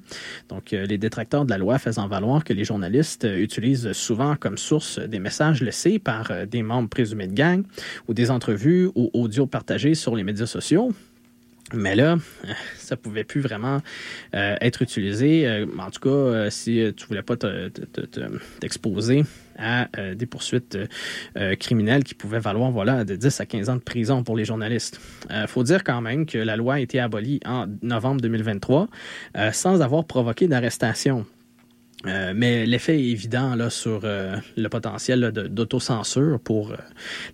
Donc, 0.50 0.74
euh, 0.74 0.86
les 0.86 0.98
détracteurs 0.98 1.46
de 1.46 1.50
la 1.50 1.58
loi 1.58 1.80
faisant 1.80 2.08
valoir 2.08 2.44
que 2.44 2.54
les 2.54 2.64
journalistes 2.64 3.28
utilisent 3.38 3.92
souvent 3.94 4.36
comme 4.36 4.58
source 4.58 5.00
des 5.00 5.20
messages 5.20 5.62
laissés 5.62 6.00
par 6.00 6.32
des 6.48 6.62
membres 6.62 6.90
présumés 6.90 7.28
de 7.28 7.34
gang 7.34 7.64
ou 8.08 8.14
des 8.14 8.30
entrevues 8.30 8.90
ou 8.96 9.10
audios 9.14 9.48
partagés 9.48 9.96
sur 9.96 10.16
les 10.16 10.24
médias 10.24 10.46
sociaux. 10.46 10.94
Mais 11.74 11.96
là, 11.96 12.18
ça 12.78 12.98
pouvait 12.98 13.24
plus 13.24 13.42
vraiment 13.42 13.82
euh, 14.34 14.56
être 14.62 14.82
utilisé. 14.82 15.48
Euh, 15.48 15.66
en 15.78 15.90
tout 15.92 16.00
cas, 16.02 16.10
euh, 16.10 16.50
si 16.50 16.84
tu 16.96 17.06
voulais 17.08 17.22
pas 17.22 17.36
t'exposer 18.60 19.24
à 19.62 19.90
des 20.16 20.26
poursuites 20.26 20.78
criminelles 21.60 22.06
qui 22.06 22.14
pouvaient 22.14 22.40
valoir 22.40 22.72
voilà 22.72 23.04
de 23.04 23.18
10 23.18 23.42
à 23.42 23.46
15 23.46 23.70
ans 23.70 23.76
de 23.76 23.82
prison 23.82 24.24
pour 24.24 24.38
les 24.38 24.46
journalistes. 24.46 25.02
Il 25.30 25.48
faut 25.48 25.64
dire 25.64 25.84
quand 25.84 26.00
même 26.00 26.26
que 26.26 26.38
la 26.38 26.56
loi 26.56 26.76
a 26.76 26.80
été 26.80 26.98
abolie 26.98 27.42
en 27.46 27.66
novembre 27.82 28.22
2023 28.22 28.88
sans 29.52 29.82
avoir 29.82 30.06
provoqué 30.06 30.48
d'arrestation. 30.48 31.26
mais 32.06 32.66
l'effet 32.66 33.02
est 33.02 33.10
évident 33.10 33.54
là, 33.56 33.70
sur 33.70 34.04
le 34.04 34.68
potentiel 34.70 35.34
d'autocensure 35.34 36.40
pour 36.40 36.74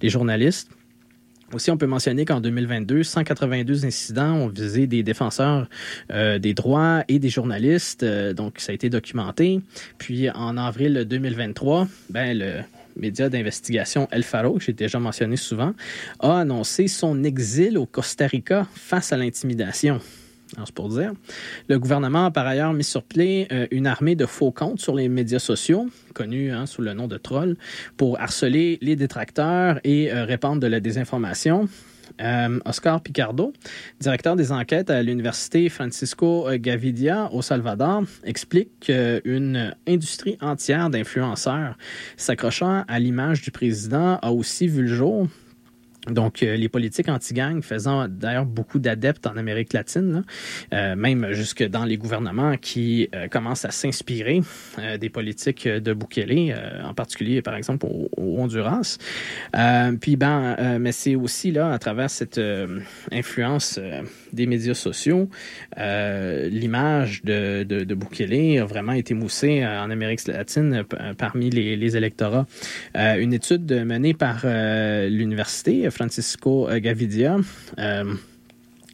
les 0.02 0.10
journalistes. 0.10 0.72
Aussi, 1.56 1.72
on 1.72 1.77
peut 1.77 1.88
mentionner 1.88 2.26
qu'en 2.26 2.41
2022, 2.41 3.03
182 3.03 3.86
incidents 3.86 4.34
ont 4.34 4.48
visé 4.49 4.88
des 4.88 5.03
défenseurs 5.03 5.69
euh, 6.11 6.38
des 6.38 6.53
droits 6.53 7.06
et 7.07 7.18
des 7.18 7.30
journalistes. 7.30 8.03
Euh, 8.03 8.34
donc, 8.34 8.60
ça 8.60 8.73
a 8.73 8.76
été 8.76 8.90
documenté. 8.90 9.61
Puis, 9.98 10.30
en 10.30 10.57
avril 10.57 11.06
2023, 11.07 11.88
ben, 12.10 12.38
le 12.38 12.56
média 12.98 13.30
d'investigation 13.30 14.10
El 14.11 14.23
Faro, 14.23 14.56
que 14.56 14.65
j'ai 14.65 14.73
déjà 14.73 14.99
mentionné 14.99 15.38
souvent, 15.38 15.73
a 16.19 16.40
annoncé 16.40 16.90
son 16.90 17.23
exil 17.23 17.77
au 17.77 17.86
Costa 17.86 18.27
Rica 18.27 18.68
face 18.76 19.14
à 19.14 19.18
l'intimidation. 19.18 20.02
Le 21.67 21.80
gouvernement 21.80 22.26
a 22.26 22.31
par 22.31 22.45
ailleurs 22.47 22.73
mis 22.73 22.84
sur 22.84 23.03
pied 23.03 23.47
euh, 23.51 23.67
une 23.72 23.88
armée 23.88 24.15
de 24.15 24.26
faux 24.26 24.51
comptes 24.51 24.80
sur 24.80 24.95
les 24.95 25.09
médias 25.09 25.39
sociaux, 25.39 25.88
connus 26.13 26.51
hein, 26.51 26.65
sous 26.65 26.81
le 26.81 26.93
nom 26.93 27.07
de 27.07 27.17
trolls, 27.17 27.57
pour 27.97 28.19
harceler 28.19 28.77
les 28.81 28.95
détracteurs 28.95 29.80
et 29.84 30.11
euh, 30.11 30.26
répandre 30.26 30.61
de 30.61 30.67
la 30.67 30.80
désinformation. 30.80 31.67
Euh, 32.22 32.59
Oscar 32.65 33.01
Picardo, 33.01 33.51
directeur 33.99 34.35
des 34.35 34.51
enquêtes 34.51 34.89
à 34.89 35.01
l'université 35.01 35.67
Francisco 35.67 36.47
Gavidia 36.53 37.30
au 37.34 37.41
Salvador, 37.41 38.03
explique 38.23 38.80
qu'une 38.81 39.76
industrie 39.88 40.38
entière 40.39 40.89
d'influenceurs 40.89 41.76
s'accrochant 42.15 42.85
à 42.88 42.99
l'image 42.99 43.41
du 43.41 43.51
président 43.51 44.17
a 44.22 44.31
aussi 44.31 44.67
vu 44.67 44.84
le 44.84 44.95
jour 44.95 45.27
donc, 46.10 46.44
euh, 46.44 46.56
les 46.56 46.69
politiques 46.69 47.10
anti-gang 47.10 47.61
faisant 47.61 48.07
d'ailleurs 48.07 48.45
beaucoup 48.45 48.80
d'adeptes 48.80 49.26
en 49.26 49.38
Amérique 49.38 49.73
latine, 49.73 50.23
euh, 50.73 50.95
même 50.95 51.32
jusque 51.32 51.64
dans 51.64 51.84
les 51.84 51.98
gouvernements 51.98 52.57
qui 52.57 53.10
euh, 53.15 53.27
commencent 53.27 53.65
à 53.65 53.72
s'inspirer 53.72 54.41
des 54.99 55.10
politiques 55.10 55.68
de 55.68 55.94
Bukele, 55.94 56.56
en 56.84 56.94
particulier 56.94 57.41
par 57.41 57.56
exemple 57.56 57.86
au, 57.86 58.10
Honduras. 58.18 58.98
puis, 60.02 60.15
ben, 60.15 60.77
mais 60.80 60.91
c'est 60.91 61.15
aussi 61.15 61.52
là, 61.52 61.72
à 61.72 61.80
travers 61.80 62.10
cette 62.10 62.40
influence 63.11 63.80
des 64.34 64.45
médias 64.45 64.73
sociaux, 64.73 65.30
l'image 65.77 67.23
de, 67.23 67.64
de, 67.64 67.84
de, 67.84 67.95
Bukele 67.95 68.60
a 68.60 68.65
vraiment 68.65 68.91
été 68.91 69.14
moussée 69.14 69.65
en 69.65 69.90
Amérique 69.90 70.27
latine 70.27 70.84
parmi 71.18 71.49
les, 71.49 71.76
les 71.77 71.98
électorats. 71.98 72.45
une 72.95 73.34
étude 73.34 73.72
menée 73.86 74.14
par 74.14 74.45
l'université 74.45 75.88
Francisco 75.95 76.67
euh, 76.69 76.80
Gavidia. 76.80 77.38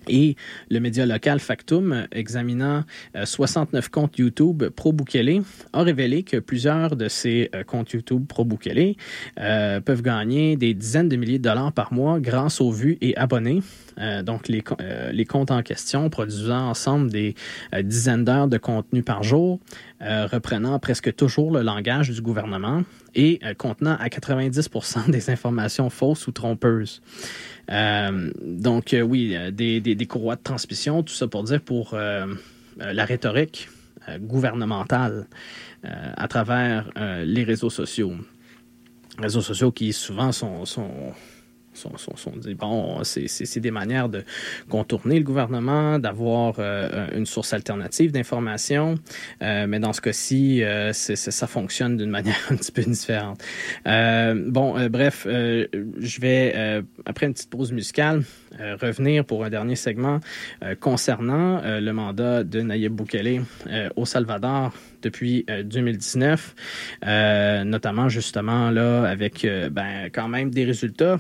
Euh, 0.09 0.11
et 0.11 0.35
le 0.69 0.79
média 0.79 1.05
local 1.05 1.39
Factum, 1.39 2.07
examinant 2.11 2.83
69 3.23 3.85
euh, 3.85 3.89
comptes 3.89 4.17
YouTube 4.17 4.63
pro-Bukele, 4.69 5.43
a 5.73 5.83
révélé 5.83 6.23
que 6.23 6.37
plusieurs 6.37 6.95
de 6.95 7.07
ces 7.07 7.49
comptes 7.67 7.91
YouTube 7.91 8.25
pro-Bukele 8.27 8.95
peuvent 9.35 10.01
gagner 10.01 10.55
des 10.55 10.73
dizaines 10.73 11.09
de 11.09 11.15
milliers 11.15 11.39
de 11.39 11.43
dollars 11.43 11.71
par 11.71 11.93
mois 11.93 12.19
grâce 12.19 12.61
aux 12.61 12.71
vues 12.71 12.97
et 13.01 13.15
abonnés. 13.17 13.61
donc, 14.23 14.47
les, 14.47 14.63
les, 15.11 15.25
comptes 15.25 15.51
en 15.51 15.61
question 15.61 16.09
produisant 16.09 16.69
ensemble 16.69 17.11
des 17.11 17.35
dizaines 17.83 18.25
d'heures 18.25 18.47
de 18.47 18.57
contenu 18.57 19.03
par 19.03 19.23
jour, 19.23 19.59
reprenant 20.01 20.79
presque 20.79 21.15
toujours 21.15 21.51
le 21.51 21.61
langage 21.61 22.09
du 22.09 22.21
gouvernement 22.21 22.83
et 23.15 23.39
euh, 23.43 23.53
contenant 23.53 23.95
à 23.99 24.07
90% 24.07 25.09
des 25.09 25.29
informations 25.29 25.89
fausses 25.89 26.27
ou 26.27 26.31
trompeuses. 26.31 27.01
Euh, 27.72 28.31
donc 28.41 28.93
euh, 28.93 29.02
oui, 29.02 29.35
des, 29.52 29.80
des, 29.80 30.06
courroies 30.06 30.35
de 30.35 30.43
transmission, 30.43 31.03
tout 31.03 31.14
ça 31.14 31.27
pour 31.27 31.43
dire 31.43 31.61
pour 31.61 31.95
la 31.95 33.06
rhétorique 33.06 33.69
gouvernementale 34.19 35.27
à 35.84 36.27
travers 36.27 36.89
les 37.26 37.43
réseaux 37.43 37.69
sociaux. 37.69 38.14
Réseaux 39.18 39.41
sociaux 39.41 39.72
qui 39.72 39.93
souvent 39.93 40.31
sont 40.31 40.65
sont, 42.15 42.33
dit, 42.37 42.53
bon, 42.53 43.03
c'est 43.03 43.59
des 43.59 43.71
manières 43.71 44.09
de 44.09 44.23
contourner 44.69 45.17
le 45.17 45.23
gouvernement, 45.23 45.99
d'avoir 45.99 46.55
euh, 46.59 47.07
une 47.15 47.25
source 47.25 47.53
alternative 47.53 48.11
d'information, 48.11 48.95
euh, 49.41 49.67
mais 49.67 49.79
dans 49.79 49.93
ce 49.93 50.01
cas-ci, 50.01 50.63
euh, 50.63 50.93
ça 50.93 51.47
fonctionne 51.47 51.97
d'une 51.97 52.09
manière 52.21 52.39
un 52.49 52.55
petit 52.55 52.71
peu 52.71 52.83
différente. 52.83 53.41
bon, 53.85 54.87
bref, 54.89 55.25
je 55.25 56.21
vais, 56.21 56.83
après 57.05 57.25
une 57.25 57.33
petite 57.33 57.49
pause 57.49 57.71
musicale, 57.71 58.23
revenir 58.81 59.25
pour 59.25 59.43
un 59.45 59.49
dernier 59.49 59.75
segment 59.75 60.19
concernant 60.79 61.61
le 61.63 61.91
mandat 61.91 62.43
de 62.43 62.61
Nayib 62.61 62.93
Bukele 62.93 63.43
au 63.95 64.05
Salvador 64.05 64.73
depuis 65.01 65.45
2019, 65.63 66.55
notamment 67.65 68.09
justement 68.09 68.71
là 68.71 69.03
avec 69.05 69.47
ben, 69.71 70.09
quand 70.13 70.27
même 70.27 70.51
des 70.51 70.65
résultats 70.65 71.19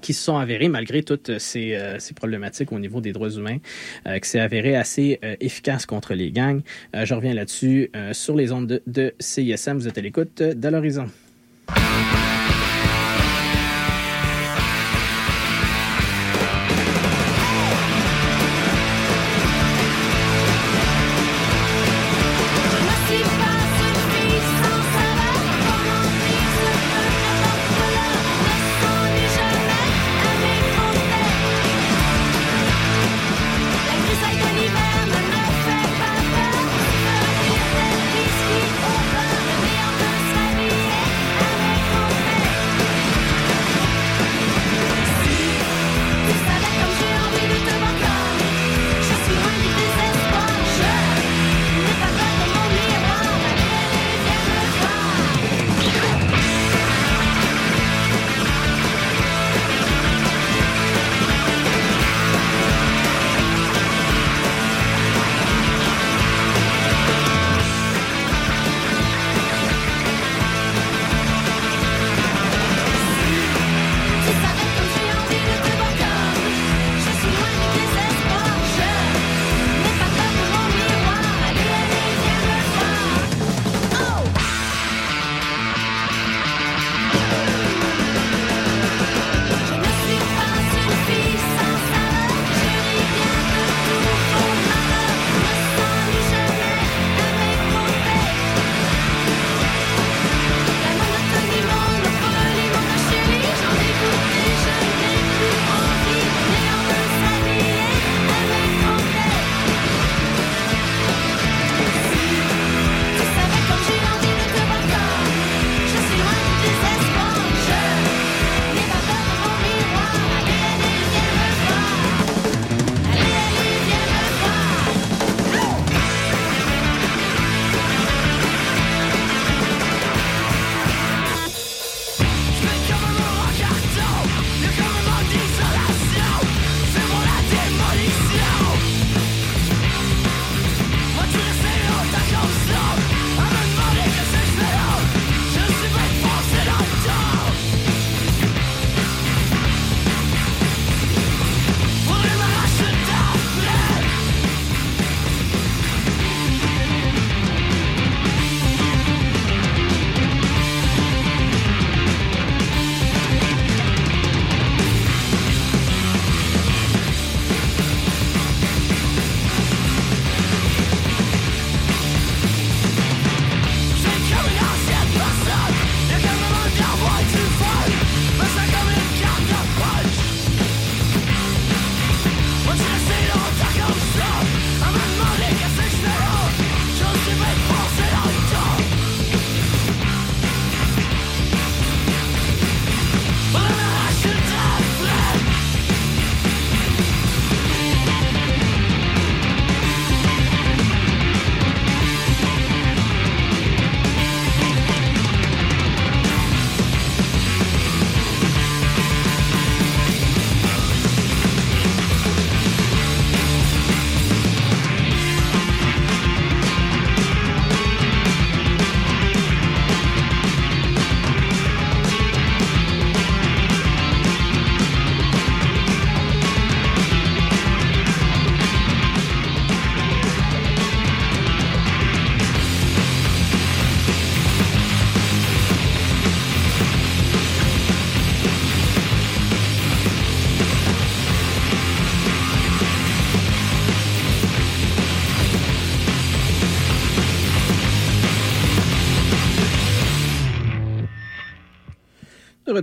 qui 0.00 0.12
se 0.12 0.22
sont 0.22 0.36
avérés, 0.36 0.68
malgré 0.68 1.02
toutes 1.02 1.38
ces, 1.38 1.74
euh, 1.74 1.98
ces 1.98 2.14
problématiques 2.14 2.72
au 2.72 2.78
niveau 2.78 3.00
des 3.00 3.12
droits 3.12 3.30
humains, 3.30 3.58
euh, 4.06 4.18
qui 4.18 4.28
s'est 4.28 4.40
avéré 4.40 4.76
assez 4.76 5.18
euh, 5.24 5.36
efficace 5.40 5.86
contre 5.86 6.14
les 6.14 6.30
gangs. 6.30 6.62
je 6.94 7.14
reviens 7.14 7.34
là-dessus 7.34 7.90
sur 8.12 8.36
les 8.36 8.52
ondes 8.52 8.66
de, 8.66 8.82
de, 8.86 9.14
CISM. 9.18 9.78
Vous 9.78 9.88
êtes 9.88 9.98
à 9.98 10.00
l'écoute 10.00 10.42
de 10.42 10.68
l'horizon. 10.68 11.06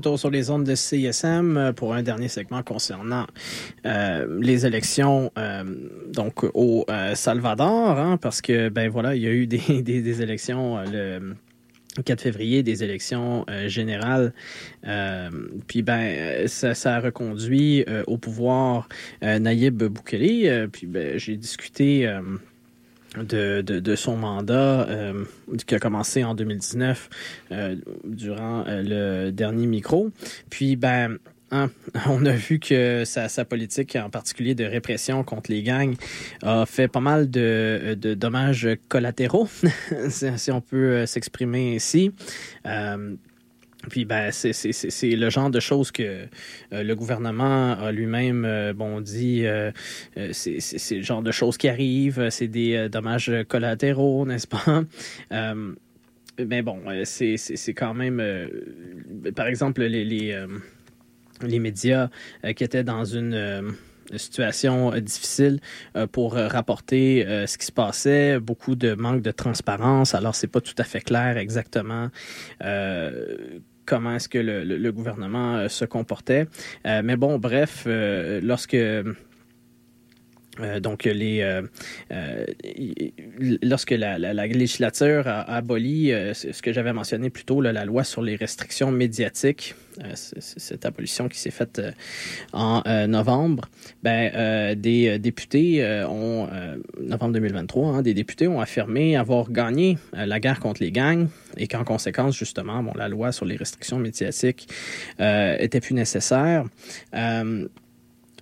Retour 0.01 0.17
sur 0.17 0.31
les 0.31 0.49
ondes 0.49 0.63
de 0.63 0.73
CSM 0.73 1.57
euh, 1.57 1.73
pour 1.73 1.93
un 1.93 2.01
dernier 2.01 2.27
segment 2.27 2.63
concernant 2.63 3.27
euh, 3.85 4.39
les 4.41 4.65
élections 4.65 5.31
euh, 5.37 5.63
donc 6.11 6.43
au 6.55 6.87
Salvador, 7.13 7.99
hein, 7.99 8.17
parce 8.17 8.41
que 8.41 8.69
ben 8.69 8.89
voilà, 8.89 9.15
il 9.15 9.21
y 9.21 9.27
a 9.27 9.31
eu 9.31 9.45
des, 9.45 9.81
des, 9.83 10.21
élections 10.23 10.79
le 10.91 11.35
4 12.03 12.21
février 12.21 12.63
des 12.63 12.83
élections 12.83 13.45
générales. 13.67 14.33
puis 15.67 15.81
ben 15.83 16.47
ça, 16.47 16.95
a 16.95 16.99
reconduit 16.99 17.85
au 18.07 18.17
pouvoir 18.17 18.89
Naïb 19.21 19.83
Boukele. 19.83 20.67
puis 20.71 20.87
ben, 20.87 21.17
j'ai 21.17 21.37
discuté 21.37 22.09
de, 23.17 23.61
de, 23.61 23.95
son 23.95 24.15
mandat 24.15 24.87
euh, 24.89 25.25
qui 25.67 25.75
a 25.75 25.79
commencé 25.79 26.23
en 26.23 26.33
2019 26.33 27.09
euh, 27.51 27.75
durant 28.05 28.63
euh, 28.67 29.25
le 29.25 29.31
dernier 29.31 29.67
micro. 29.67 30.11
Puis, 30.49 30.75
ben, 30.75 31.17
hein, 31.51 31.69
on 32.07 32.25
a 32.25 32.31
vu 32.31 32.59
que 32.59 33.03
sa, 33.05 33.27
sa, 33.27 33.43
politique, 33.43 33.97
en 33.97 34.09
particulier 34.09 34.55
de 34.55 34.63
répression 34.63 35.23
contre 35.23 35.51
les 35.51 35.63
gangs, 35.63 35.95
a 36.41 36.65
fait 36.65 36.87
pas 36.87 37.01
mal 37.01 37.29
de, 37.29 37.97
de 37.99 38.13
dommages 38.13 38.69
collatéraux, 38.87 39.49
si 40.09 40.51
on 40.51 40.61
peut 40.61 41.05
s'exprimer 41.05 41.75
ainsi. 41.75 42.13
Puis 43.89 44.05
ben 44.05 44.31
c'est 44.31 45.09
le 45.15 45.29
genre 45.29 45.49
de 45.49 45.59
choses 45.59 45.91
que 45.91 46.27
euh, 46.73 46.83
le 46.83 46.95
gouvernement 46.95 47.73
a 47.73 47.91
lui-même 47.91 48.45
euh, 48.45 48.73
bon 48.73 49.01
dit 49.01 49.45
euh, 49.45 49.71
c'est 50.31 50.95
le 50.95 51.01
genre 51.01 51.23
de 51.23 51.31
choses 51.31 51.57
qui 51.57 51.67
arrivent, 51.67 52.29
c'est 52.29 52.47
des 52.47 52.89
dommages 52.89 53.31
collatéraux, 53.47 54.25
n'est-ce 54.27 54.47
pas? 54.47 54.83
Mais 56.39 56.61
bon, 56.61 56.81
c'est 57.03 57.73
quand 57.75 57.93
même 57.93 58.21
par 59.35 59.47
exemple 59.47 59.83
les 59.83 60.05
les, 60.05 60.45
les 61.41 61.59
médias 61.59 62.09
qui 62.55 62.63
étaient 62.63 62.83
dans 62.83 63.05
une 63.05 63.75
situation 64.15 64.91
difficile 64.99 65.59
pour 66.11 66.33
rapporter 66.33 67.25
ce 67.45 67.57
qui 67.57 67.65
se 67.65 67.71
passait, 67.71 68.39
beaucoup 68.39 68.75
de 68.75 68.93
manque 68.93 69.21
de 69.21 69.31
transparence. 69.31 70.15
Alors 70.15 70.35
c'est 70.35 70.47
pas 70.47 70.61
tout 70.61 70.75
à 70.77 70.83
fait 70.83 71.01
clair 71.01 71.37
exactement 71.37 72.09
comment 73.91 74.15
est-ce 74.15 74.29
que 74.29 74.37
le, 74.37 74.91
gouvernement 74.91 75.57
euh, 75.57 75.67
se 75.67 75.83
comportait. 75.83 76.47
Euh, 76.87 77.01
mais 77.03 77.17
bon, 77.17 77.37
bref, 77.37 77.85
euh, 80.59 80.79
donc, 80.79 81.05
les, 81.05 81.61
lorsque 83.61 83.91
la, 83.91 84.17
législature 84.47 85.27
a, 85.27 85.41
aboli 85.41 86.11
ce 86.33 86.61
que 86.61 86.73
j'avais 86.73 86.93
mentionné 86.93 87.29
plus 87.29 87.45
tôt, 87.45 87.61
la 87.61 87.85
loi 87.85 88.03
sur 88.03 88.21
les 88.21 88.35
restrictions 88.35 88.91
médiatiques, 88.91 89.75
cette 90.15 90.85
abolition 90.85 91.27
qui 91.27 91.39
s'est 91.39 91.51
faite 91.51 91.81
en 92.53 92.81
novembre, 93.07 93.69
ben, 94.03 94.75
des 94.75 95.19
députés 95.19 95.83
ont, 96.07 96.47
novembre 96.99 97.33
2023, 97.33 97.87
hein, 97.87 98.01
des 98.01 98.13
députés 98.13 98.47
ont 98.47 98.61
affirmé 98.61 99.15
avoir 99.15 99.51
gagné 99.51 99.97
la 100.13 100.39
guerre 100.39 100.59
contre 100.59 100.81
les 100.83 100.91
gangs 100.91 101.27
et 101.57 101.67
qu'en 101.67 101.83
conséquence, 101.83 102.37
justement, 102.37 102.83
la 102.95 103.07
loi 103.07 103.31
sur 103.31 103.45
les 103.45 103.55
restrictions 103.55 103.99
médiatiques 103.99 104.67
euh, 105.19 105.55
était 105.59 105.79
plus 105.79 105.93
nécessaire. 105.93 106.65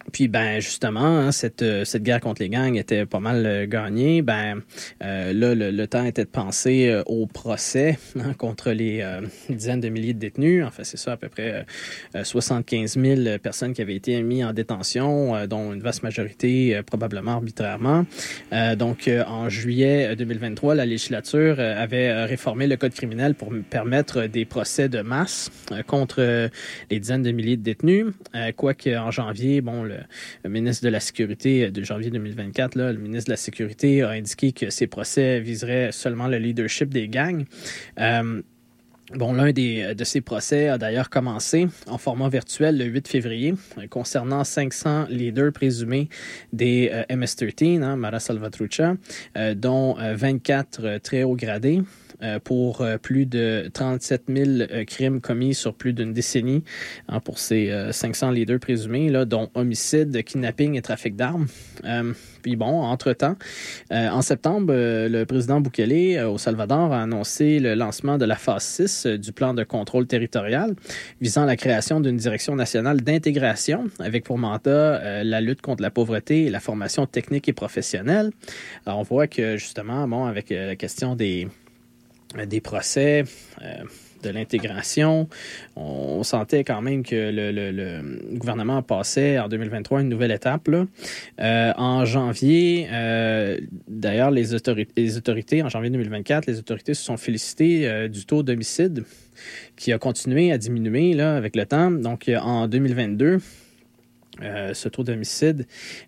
Euh, 0.09 0.11
puis 0.11 0.27
ben 0.27 0.59
justement, 0.59 1.19
hein, 1.19 1.31
cette, 1.31 1.61
euh, 1.61 1.85
cette 1.85 2.03
guerre 2.03 2.19
contre 2.19 2.41
les 2.41 2.49
gangs 2.49 2.75
était 2.75 3.05
pas 3.05 3.19
mal 3.19 3.45
euh, 3.45 3.65
gagnée. 3.67 4.21
Ben 4.21 4.61
euh, 5.03 5.33
là, 5.33 5.55
le, 5.55 5.87
temps 5.87 6.03
était 6.03 6.25
de 6.25 6.29
penser 6.29 7.01
au 7.05 7.25
procès 7.25 7.97
hein, 8.19 8.33
contre 8.33 8.71
les 8.71 9.03
dizaines 9.49 9.79
de 9.79 9.89
milliers 9.89 10.13
de 10.13 10.19
détenus. 10.19 10.63
En 10.63 10.71
fait, 10.71 10.83
c'est 10.83 10.97
ça, 10.97 11.13
à 11.13 11.17
peu 11.17 11.29
près 11.29 11.65
75 12.21 12.99
000 12.99 13.37
personnes 13.39 13.73
qui 13.73 13.81
avaient 13.81 13.95
été 13.95 14.21
mises 14.21 14.43
en 14.43 14.53
détention, 14.53 15.47
dont 15.47 15.73
une 15.73 15.81
vaste 15.81 16.03
majorité 16.03 16.79
probablement 16.85 17.31
arbitrairement. 17.31 18.05
donc 18.77 19.09
en 19.27 19.49
juillet 19.49 20.15
2023, 20.15 20.75
la 20.75 20.85
législature 20.85 21.59
avait 21.59 22.25
réformé 22.25 22.67
le 22.67 22.77
code 22.77 22.93
criminel 22.93 23.33
pour 23.33 23.51
permettre 23.69 24.27
des 24.27 24.45
procès 24.45 24.89
de 24.89 25.01
masse 25.01 25.49
contre 25.87 26.49
les 26.91 26.99
dizaines 26.99 27.23
de 27.23 27.31
milliers 27.31 27.57
de 27.57 27.63
détenus. 27.63 28.07
Quoique 28.57 28.95
en 28.95 29.09
janvier, 29.09 29.61
bon, 29.61 29.83
le, 29.83 29.89
le, 29.89 29.98
ministre 30.47 30.83
de 30.83 30.89
la 30.89 30.99
Sécurité 30.99 31.71
de 31.71 31.83
janvier 31.83 32.09
2024, 32.11 32.75
là, 32.75 32.91
le 32.91 32.99
ministre 32.99 33.27
de 33.27 33.33
la 33.33 33.37
Sécurité 33.37 34.01
a 34.01 34.09
indiqué 34.09 34.51
que 34.51 34.69
ces 34.69 34.87
procès 34.87 35.39
viseraient 35.39 35.91
seulement 35.91 36.27
le 36.27 36.37
leadership 36.37 36.89
des 36.89 37.07
gangs. 37.07 37.45
Euh, 37.99 38.41
Bon, 39.15 39.33
l'un 39.33 39.51
de 39.51 40.03
ces 40.03 40.21
procès 40.21 40.67
a 40.67 40.77
d'ailleurs 40.77 41.09
commencé 41.09 41.67
en 41.87 41.97
format 41.97 42.29
virtuel 42.29 42.77
le 42.77 42.85
8 42.85 43.07
février 43.07 43.55
concernant 43.89 44.43
500 44.43 45.07
leaders 45.09 45.51
présumés 45.51 46.09
des 46.53 46.91
euh, 46.93 47.15
MS-13, 47.15 47.81
hein, 47.81 47.95
Mara 47.95 48.19
Salvatrucha, 48.19 48.97
euh, 49.35 49.55
dont 49.55 49.95
24 49.95 50.99
très 50.99 51.23
haut 51.23 51.35
gradés. 51.35 51.81
Euh, 52.21 52.37
pour 52.37 52.81
euh, 52.81 52.97
plus 52.97 53.25
de 53.25 53.69
37 53.73 54.23
000 54.27 54.49
euh, 54.49 54.83
crimes 54.83 55.21
commis 55.21 55.53
sur 55.53 55.73
plus 55.73 55.93
d'une 55.93 56.11
décennie 56.11 56.65
hein, 57.07 57.21
pour 57.21 57.39
ces 57.39 57.71
500 57.91 58.31
leaders 58.31 58.59
présumés, 58.59 59.09
dont 59.25 59.49
homicide, 59.53 60.23
kidnapping 60.23 60.75
et 60.75 60.81
trafic 60.81 61.15
d'armes. 61.15 61.47
puis 62.41 62.55
bon, 62.55 62.81
entre-temps, 62.81 63.35
en 63.91 64.21
septembre, 64.21 64.73
le 64.73 65.23
président 65.25 65.61
Bukele 65.61 66.23
au 66.25 66.37
Salvador 66.37 66.93
a 66.93 67.03
annoncé 67.03 67.59
le 67.59 67.75
lancement 67.75 68.17
de 68.17 68.25
la 68.25 68.35
phase 68.35 68.63
6 68.63 69.05
du 69.05 69.31
plan 69.31 69.53
de 69.53 69.63
contrôle 69.63 70.07
territorial 70.07 70.75
visant 71.21 71.45
la 71.45 71.55
création 71.55 71.99
d'une 71.99 72.17
direction 72.17 72.55
nationale 72.55 73.01
d'intégration 73.01 73.85
avec 73.99 74.23
pour 74.25 74.37
mandat 74.37 75.23
la 75.23 75.41
lutte 75.41 75.61
contre 75.61 75.81
la 75.81 75.91
pauvreté 75.91 76.45
et 76.45 76.49
la 76.49 76.59
formation 76.59 77.05
technique 77.05 77.47
et 77.47 77.53
professionnelle. 77.53 78.31
Alors, 78.85 78.99
on 78.99 79.03
voit 79.03 79.27
que 79.27 79.57
justement, 79.57 80.07
bon, 80.07 80.25
avec 80.25 80.49
la 80.49 80.75
question 80.75 81.15
des 81.15 81.47
des 82.47 82.61
procès, 82.61 83.23
euh, 83.61 83.83
de 84.23 84.29
l'intégration. 84.29 85.29
On, 85.77 86.23
sentait 86.23 86.65
quand 86.65 86.81
même 86.81 87.03
que 87.03 87.15
le, 87.15 88.37
gouvernement 88.37 88.81
passait 88.81 89.39
en 89.39 89.47
2023 89.47 90.01
une 90.01 90.09
nouvelle 90.09 90.31
étape. 90.31 90.69
Euh, 90.69 91.73
en 91.77 92.03
janvier, 92.03 92.87
d'ailleurs, 93.87 94.29
les, 94.29 94.43
les, 94.97 95.17
autorités, 95.17 95.63
en 95.63 95.69
janvier 95.69 95.89
2024, 95.89 96.47
les 96.47 96.59
autorités 96.59 96.93
se 96.93 97.03
sont 97.03 97.15
félicitées 97.15 98.09
du 98.09 98.25
taux 98.25 98.43
d'homicide 98.43 99.05
qui 99.77 99.93
a 99.93 99.97
continué 99.97 100.51
à 100.51 100.57
diminuer 100.57 101.13
là, 101.13 101.37
avec 101.37 101.55
le 101.55 101.65
temps. 101.65 101.89
Donc, 101.89 102.29
en 102.29 102.67
2022, 102.67 103.39
euh, 104.41 104.73
ce 104.73 104.89
taux 104.89 105.03
d'homicide, 105.03 105.65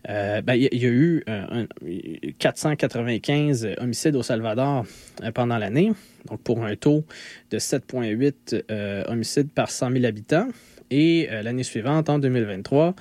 euh, 0.10 0.42
ben, 0.42 0.56
il 0.56 0.82
y, 0.82 0.86
a 0.86 0.90
eu 0.90 1.24
495 2.40 3.76
homicides 3.78 4.16
au 4.16 4.24
Salvador 4.24 4.86
euh, 5.24 5.32
pendant 5.32 5.58
l'année, 5.58 5.92
donc 6.30 6.42
pour 6.42 6.64
un 6.64 6.76
taux 6.76 7.04
de 7.50 7.60
7,8 7.60 9.10
homicides 9.10 9.50
par 9.52 9.70
100 9.70 9.92
000 9.92 10.06
habitants. 10.06 10.48
Et 10.94 11.30
l'année 11.32 11.64
suivante, 11.64 12.10
en 12.10 12.20
2023, 12.20 12.96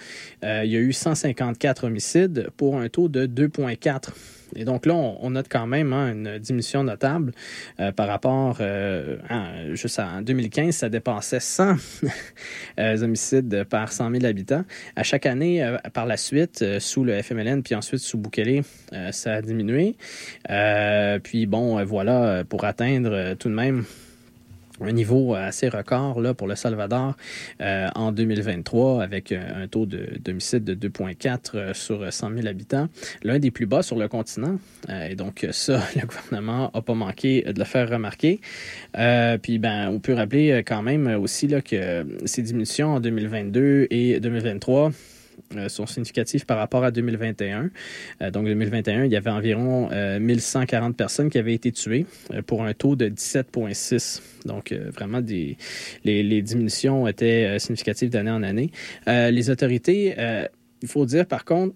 il 0.44 0.66
y 0.66 0.77
a 0.77 0.78
eu 0.78 0.93
154 0.93 1.89
homicides 1.89 2.48
pour 2.57 2.78
un 2.78 2.89
taux 2.89 3.09
de 3.09 3.27
2,4 3.27 4.11
et 4.56 4.64
donc 4.64 4.86
là, 4.86 4.94
on, 4.94 5.31
note 5.31 5.47
quand 5.48 5.66
même 5.66 5.93
hein, 5.93 6.12
une 6.12 6.39
diminution 6.39 6.85
notable 6.85 7.32
euh, 7.78 7.93
par 7.93 8.09
rapport, 8.09 8.59
euh, 8.60 9.16
juste 9.74 9.98
en 9.98 10.22
2015, 10.22 10.74
ça 10.74 10.89
dépassait 10.89 11.40
100 11.40 11.77
euh, 12.78 13.02
homicides 13.02 13.64
par 13.64 13.93
100 13.93 14.10
000 14.10 14.24
habitants. 14.24 14.64
À 14.97 15.02
chaque 15.02 15.27
année, 15.27 15.77
par 15.93 16.06
la 16.06 16.16
suite, 16.16 16.64
sous 16.78 17.05
le 17.05 17.22
FMLN, 17.22 17.62
puis 17.62 17.74
ensuite 17.74 18.01
sous 18.01 18.18
Bukele, 18.18 18.62
ça 19.12 19.35
a 19.35 19.43
diminué. 19.43 19.97
puis 21.22 21.47
bon, 21.47 21.82
voilà, 21.85 22.44
pour 22.48 22.64
atteindre 22.64 23.35
tout 23.35 23.48
de 23.48 23.55
même 23.55 23.85
un 24.81 24.93
niveau 24.93 25.35
assez 25.35 25.69
record 25.69 26.20
là, 26.20 26.35
pour 26.35 26.47
le 26.47 26.57
Salvador 26.57 27.16
euh, 27.61 27.89
en 27.94 28.12
2023 28.12 29.02
avec 29.02 29.32
euh, 29.32 29.65
un 29.65 29.69
taux 29.69 29.86
d'homicide 29.86 30.65
de, 30.65 30.89
2,4 30.89 31.39
euh, 31.55 31.74
sur 31.74 32.12
100 32.12 32.31
000 32.35 32.47
habitants, 32.47 32.89
l'un 33.23 33.39
des 33.39 33.51
plus 33.51 33.66
bas 33.66 33.82
sur 33.82 33.97
le 33.97 34.09
continent. 34.09 34.59
et 34.89 35.15
donc 35.15 35.47
ça, 35.52 35.82
le 35.97 36.07
gouvernement 36.07 36.70
n'a 36.74 36.82
pas 36.82 36.94
manqué 36.94 37.43
de 37.43 37.59
le 37.59 37.65
faire 37.65 37.89
remarquer. 37.89 38.40
puis 39.43 39.59
ben, 39.59 39.89
on 39.89 40.01
peut 40.01 40.15
rappeler 40.15 40.62
quand 40.66 40.82
même 40.82 41.07
aussi 41.07 41.47
là, 41.47 41.61
que 41.61 42.07
ces 42.24 42.43
diminutions 42.43 42.94
en 42.94 43.01
2022 43.01 43.89
et 43.90 44.20
2023 44.20 44.89
euh, 44.89 44.90
sont 45.68 45.86
significatifs 45.86 46.44
par 46.44 46.59
rapport 46.59 46.85
à 46.85 46.90
2021. 46.90 47.70
Euh, 48.22 48.31
donc, 48.31 48.47
2021, 48.47 49.05
il 49.05 49.12
y 49.12 49.16
avait 49.16 49.31
environ 49.31 49.89
1140 49.90 50.90
euh, 50.90 50.94
personnes 50.94 51.31
qui 51.31 51.39
avaient 51.39 51.55
été 51.55 51.72
tuées 51.72 52.06
pour 52.47 52.64
un 52.64 52.72
taux 52.72 52.97
de 52.97 53.09
17,6. 53.09 54.20
Donc, 54.47 54.72
vraiment, 54.72 55.20
les, 56.05 56.43
diminutions 56.43 57.06
étaient 57.06 57.59
significatives 57.59 58.10
d'année 58.10 58.31
en 58.31 58.43
année. 58.43 58.70
les 59.06 59.51
autorités, 59.51 60.14
il 60.82 60.89
faut 60.89 61.05
dire 61.06 61.27
par 61.27 61.44
contre, 61.44 61.74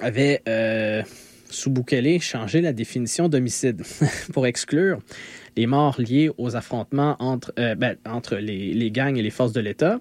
avaient 0.00 0.42
sous 1.50 1.70
Bukele 1.70 2.20
changé 2.20 2.60
la 2.60 2.72
définition 2.72 3.28
d'homicide 3.28 3.82
pour 4.32 4.46
exclure 4.46 5.00
les 5.56 5.66
morts 5.66 6.00
liées 6.00 6.30
aux 6.38 6.56
affrontements 6.56 7.16
entre, 7.18 7.52
ben, 7.56 7.96
entre 8.06 8.36
les, 8.36 8.90
gangs 8.90 9.16
et 9.16 9.22
les 9.22 9.30
forces 9.30 9.52
de 9.52 9.60
l'État. 9.60 9.98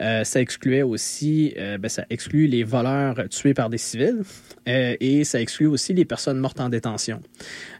ça 0.00 0.40
excluait 0.40 0.82
aussi, 0.82 1.54
ben, 1.56 1.88
ça 1.88 2.04
exclut 2.10 2.46
les 2.46 2.64
voleurs 2.64 3.28
tués 3.28 3.54
par 3.54 3.70
des 3.70 3.78
civils 3.78 4.22
et 4.66 5.24
ça 5.24 5.40
exclut 5.40 5.66
aussi 5.66 5.92
les 5.92 6.04
personnes 6.04 6.38
mortes 6.38 6.60
en 6.60 6.68
détention. 6.68 7.20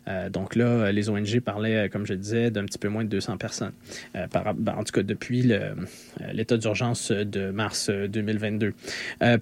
Euh, 0.09 0.29
donc 0.29 0.55
là, 0.55 0.93
les 0.93 1.09
ONG 1.09 1.41
parlaient, 1.41 1.89
comme 1.89 2.07
je 2.07 2.15
disais, 2.15 2.51
d'un 2.51 2.65
petit 2.65 2.79
peu 2.79 2.89
moins 2.89 3.05
de 3.05 3.09
200 3.09 3.37
personnes. 3.37 3.73
Euh, 4.17 4.27
ben, 4.33 4.75
en 4.77 4.85
tout 4.85 4.93
cas, 4.93 5.03
depuis 5.03 5.53
euh, 5.53 5.75
l'état 6.33 6.57
d'urgence 6.57 7.11
de 7.11 7.51
mars 7.51 7.91
2022. 7.91 8.75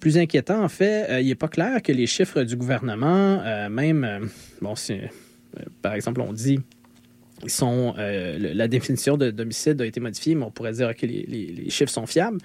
plus 0.00 0.18
inquiétant, 0.18 0.62
en 0.62 0.68
fait, 0.68 1.22
il 1.22 1.28
n'est 1.28 1.34
pas 1.34 1.48
clair 1.48 1.82
que 1.82 1.92
les 1.92 2.06
chiffres 2.06 2.42
du 2.42 2.56
gouvernement, 2.56 3.68
même, 3.68 4.28
bon, 4.60 4.74
par 5.82 5.94
exemple, 5.94 6.20
on 6.20 6.32
dit 6.32 6.60
sont, 7.46 7.94
euh, 7.98 8.38
la 8.54 8.68
définition 8.68 9.16
de 9.16 9.30
d'homicide 9.30 9.80
a 9.80 9.86
été 9.86 10.00
modifiée, 10.00 10.34
mais 10.34 10.44
on 10.44 10.50
pourrait 10.50 10.72
dire 10.72 10.94
que 10.94 11.06
les, 11.06 11.70
chiffres 11.70 11.90
sont 11.90 12.06
fiables. 12.06 12.38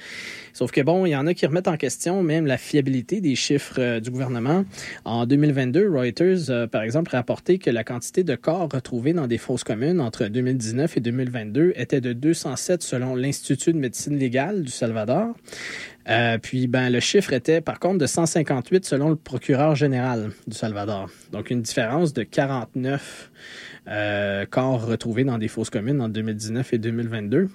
Sauf 0.54 0.72
que 0.72 0.82
bon, 0.82 1.06
il 1.06 1.12
y 1.12 1.16
en 1.16 1.28
a 1.28 1.34
qui 1.34 1.46
remettent 1.46 1.68
en 1.68 1.78
question 1.78 2.24
même 2.24 2.46
la 2.46 2.58
fiabilité 2.58 3.22
des 3.22 3.36
chiffres 3.36 3.80
euh, 3.80 4.00
du 4.00 4.10
gouvernement. 4.10 4.66
En 5.06 5.26
2022, 5.26 5.90
Reuters, 5.90 6.68
par 6.70 6.84
exemple, 6.84 7.12
rapporté 7.12 7.60
que 7.60 7.70
la 7.70 7.84
quantité 7.84 8.24
de 8.24 8.36
corps 8.36 8.70
retrouvés 8.72 9.14
dans 9.14 9.28
des 9.28 9.38
fosses 9.38 9.64
communes 9.64 10.00
entre 10.02 10.26
2019 10.26 10.98
et 10.98 11.00
2022 11.00 11.74
était 11.76 12.02
de 12.02 12.14
207 12.14 12.82
selon 12.82 13.16
l'Institut 13.16 13.74
de 13.74 13.80
médecine 13.80 14.18
légale 14.18 14.64
du 14.64 14.72
Salvador. 14.72 15.36
Euh, 16.10 16.38
puis, 16.38 16.68
ben, 16.68 16.90
le 16.90 17.00
chiffre 17.00 17.34
était 17.34 17.60
par 17.62 17.80
contre 17.80 17.98
de 17.98 18.06
158 18.06 18.86
selon 18.86 19.10
le 19.10 19.16
procureur 19.16 19.76
général 19.76 20.32
du 20.48 20.56
Salvador. 20.56 21.10
Donc, 21.32 21.50
une 21.50 21.62
différence 21.62 22.14
de 22.14 22.24
49 22.24 23.32
euh, 23.88 24.46
corps 24.46 24.86
retrouvés 24.86 25.24
dans 25.24 25.38
des 25.38 25.48
fosses 25.48 25.70
communes 25.70 26.02
en 26.02 26.10
2019 26.10 26.74
et 26.74 26.78
2022. 26.78 27.50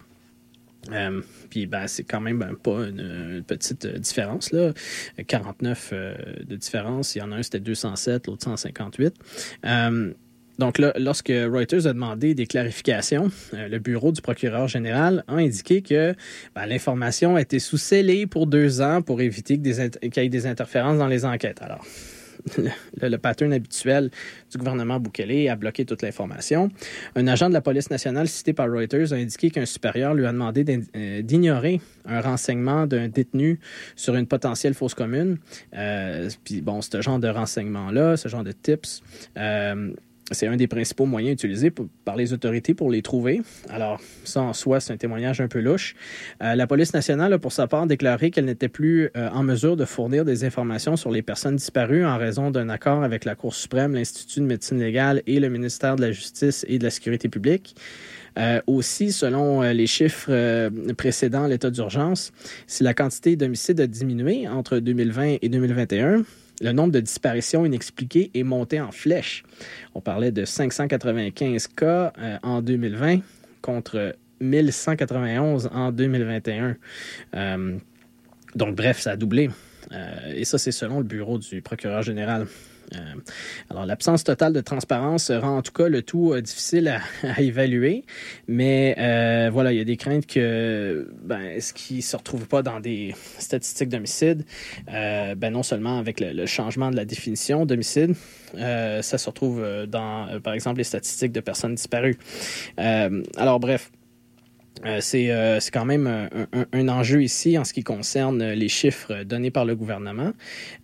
Euh, 0.90 1.20
puis 1.48 1.66
ben, 1.66 1.86
c'est 1.86 2.02
quand 2.02 2.20
même 2.20 2.38
ben, 2.38 2.54
pas 2.60 2.86
une, 2.86 3.42
petite 3.46 3.86
différence. 3.86 4.52
Là. 4.52 4.72
49 5.26 5.94
de 6.44 6.56
différence. 6.56 7.14
Il 7.14 7.18
y 7.18 7.22
en 7.22 7.32
a 7.32 7.36
un, 7.36 7.42
c'était 7.42 7.60
207, 7.60 8.26
l'autre 8.26 8.44
158. 8.44 9.14
Donc 10.58 10.78
là, 10.78 10.92
lorsque 10.96 11.28
Reuters 11.28 11.86
a 11.86 11.92
demandé 11.92 12.34
des 12.34 12.46
clarifications, 12.46 13.30
le 13.52 13.78
bureau 13.78 14.12
du 14.12 14.20
procureur 14.20 14.68
général 14.68 15.24
a 15.26 15.34
indiqué 15.34 15.82
que 15.82 16.14
ben, 16.54 16.66
l'information 16.66 17.36
a 17.36 17.40
été 17.40 17.58
sous-scellée 17.58 18.26
pour 18.26 18.46
deux 18.46 18.80
ans 18.80 19.02
pour 19.02 19.20
éviter 19.22 19.58
qu'il 19.58 20.22
y 20.22 20.26
ait 20.26 20.28
des 20.28 20.46
interférences 20.46 20.98
dans 20.98 21.08
les 21.08 21.24
enquêtes. 21.24 21.62
Alors, 21.62 21.84
le, 23.00 23.16
pattern 23.16 23.52
habituel 23.52 24.10
du 24.50 24.58
gouvernement 24.58 24.98
Bukele 24.98 25.48
a 25.48 25.56
bloqué 25.56 25.84
toute 25.84 26.02
l'information. 26.02 26.70
Un 27.16 27.26
agent 27.26 27.48
de 27.48 27.54
la 27.54 27.60
police 27.60 27.90
nationale 27.90 28.28
cité 28.28 28.52
par 28.52 28.70
Reuters 28.70 29.12
a 29.12 29.16
indiqué 29.16 29.50
qu'un 29.50 29.66
supérieur 29.66 30.14
lui 30.14 30.26
a 30.26 30.32
demandé 30.32 30.64
euh, 30.96 31.22
d'ignorer 31.22 31.80
un 32.04 32.20
renseignement 32.20 32.86
d'un 32.86 33.08
détenu 33.08 33.60
sur 33.96 34.14
une 34.16 34.26
potentielle 34.26 34.74
fausse 34.74 34.94
commune. 34.94 35.38
Euh, 35.74 36.28
puis 36.44 36.60
bon, 36.60 36.80
ce 36.82 37.00
genre 37.00 37.18
de 37.18 37.28
renseignement-là, 37.28 38.16
ce 38.16 38.28
genre 38.28 38.44
de 38.44 38.52
tips, 38.52 39.02
euh, 39.36 39.92
c'est 40.30 40.46
un 40.46 40.56
des 40.56 40.68
principaux 40.68 41.04
moyens 41.04 41.34
utilisés 41.34 41.72
par 42.04 42.16
les 42.16 42.32
autorités 42.32 42.74
pour 42.74 42.90
les 42.90 43.02
trouver. 43.02 43.42
Alors, 43.68 44.00
ça 44.24 44.40
en 44.40 44.52
soi, 44.52 44.80
c'est 44.80 44.92
un 44.92 44.96
témoignage 44.96 45.40
un 45.40 45.48
peu 45.48 45.60
louche. 45.60 45.94
Euh, 46.42 46.54
la 46.54 46.66
police 46.66 46.94
nationale 46.94 47.32
a 47.32 47.38
pour 47.38 47.52
sa 47.52 47.66
part 47.66 47.86
déclaré 47.86 48.30
qu'elle 48.30 48.44
n'était 48.44 48.68
plus 48.68 49.10
euh, 49.16 49.28
en 49.30 49.42
mesure 49.42 49.76
de 49.76 49.84
fournir 49.84 50.24
des 50.24 50.44
informations 50.44 50.96
sur 50.96 51.10
les 51.10 51.22
personnes 51.22 51.56
disparues 51.56 52.04
en 52.04 52.16
raison 52.18 52.50
d'un 52.50 52.68
accord 52.68 53.02
avec 53.02 53.24
la 53.24 53.34
Cour 53.34 53.54
suprême, 53.54 53.94
l'Institut 53.94 54.40
de 54.40 54.46
médecine 54.46 54.78
légale 54.78 55.22
et 55.26 55.40
le 55.40 55.48
ministère 55.48 55.96
de 55.96 56.02
la 56.02 56.12
Justice 56.12 56.64
et 56.68 56.78
de 56.78 56.84
la 56.84 56.90
Sécurité 56.90 57.28
publique. 57.28 57.74
Euh, 58.38 58.62
aussi, 58.66 59.12
selon 59.12 59.60
les 59.60 59.86
chiffres 59.86 60.70
précédents 60.94 61.46
l'état 61.46 61.70
d'urgence, 61.70 62.32
si 62.66 62.82
la 62.82 62.94
quantité 62.94 63.36
d'homicides 63.36 63.80
a 63.80 63.86
diminué 63.86 64.48
entre 64.48 64.78
2020 64.78 65.36
et 65.42 65.48
2021, 65.50 66.24
le 66.60 66.72
nombre 66.72 66.92
de 66.92 67.00
disparitions 67.00 67.64
inexpliquées 67.64 68.30
est 68.34 68.42
monté 68.42 68.80
en 68.80 68.92
flèche. 68.92 69.44
On 69.94 70.00
parlait 70.00 70.32
de 70.32 70.44
595 70.44 71.68
cas 71.68 72.12
euh, 72.18 72.38
en 72.42 72.62
2020 72.62 73.20
contre 73.62 74.16
1191 74.40 75.70
en 75.72 75.92
2021. 75.92 76.76
Euh, 77.34 77.76
donc, 78.54 78.76
bref, 78.76 79.00
ça 79.00 79.12
a 79.12 79.16
doublé. 79.16 79.50
Euh, 79.92 80.32
et 80.34 80.44
ça, 80.44 80.58
c'est 80.58 80.72
selon 80.72 80.98
le 80.98 81.04
bureau 81.04 81.38
du 81.38 81.62
procureur 81.62 82.02
général. 82.02 82.46
Euh, 82.94 83.14
alors, 83.70 83.86
l'absence 83.86 84.24
totale 84.24 84.52
de 84.52 84.60
transparence 84.60 85.30
rend 85.30 85.58
en 85.58 85.62
tout 85.62 85.72
cas 85.72 85.88
le 85.88 86.02
tout 86.02 86.32
euh, 86.32 86.40
difficile 86.40 86.88
à, 86.88 87.40
évaluer, 87.40 88.04
mais 88.48 88.94
euh, 88.98 89.50
voilà, 89.52 89.72
il 89.72 89.78
y 89.78 89.80
a 89.80 89.84
des 89.84 89.96
craintes 89.96 90.26
que 90.26 91.08
ben, 91.22 91.60
ce 91.60 91.72
qui 91.72 91.96
ne 91.96 92.00
se 92.00 92.16
retrouve 92.16 92.46
pas 92.46 92.62
dans 92.62 92.80
des 92.80 93.14
statistiques 93.38 93.88
d'homicide, 93.88 94.44
ben, 94.86 95.50
non 95.50 95.62
seulement 95.62 95.98
avec 95.98 96.20
le, 96.20 96.46
changement 96.46 96.90
de 96.90 96.96
la 96.96 97.04
définition 97.04 97.66
d'homicide, 97.66 98.14
ça 98.54 99.02
se 99.02 99.26
retrouve 99.26 99.64
dans, 99.88 100.40
par 100.40 100.54
exemple, 100.54 100.78
les 100.78 100.84
statistiques 100.84 101.32
de 101.32 101.40
personnes 101.40 101.74
disparues. 101.74 102.18
alors, 102.76 103.60
bref. 103.60 103.90
Euh, 104.84 105.00
euh, 105.14 105.60
c'est 105.60 105.70
quand 105.70 105.84
même 105.84 106.28
un, 106.72 106.88
enjeu 106.88 107.22
ici 107.22 107.56
en 107.56 107.64
ce 107.64 107.72
qui 107.72 107.82
concerne 107.84 108.44
les 108.52 108.68
chiffres 108.68 109.22
donnés 109.24 109.50
par 109.50 109.64
le 109.64 109.76
gouvernement. 109.76 110.32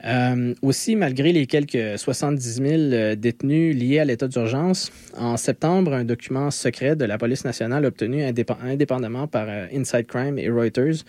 Euh, 0.05 0.55
aussi, 0.63 0.95
malgré 0.95 1.33
les 1.33 1.47
quelques 1.47 1.99
70 1.99 2.91
000 2.91 3.15
détenus 3.17 3.77
liés 3.77 3.99
à 3.99 4.05
l'état 4.05 4.29
d'urgence, 4.29 4.93
en 5.17 5.37
septembre, 5.37 5.93
un 5.95 6.05
document 6.05 6.51
secret 6.51 6.97
de 6.97 7.05
la 7.05 7.19
police 7.19 7.45
nationale 7.45 7.85
obtenu 7.85 8.23
indépendamment 8.23 9.27
par 9.27 9.49
Inside 9.75 10.07
Crime 10.07 10.39
et 10.39 10.49
Reuters 10.49 11.05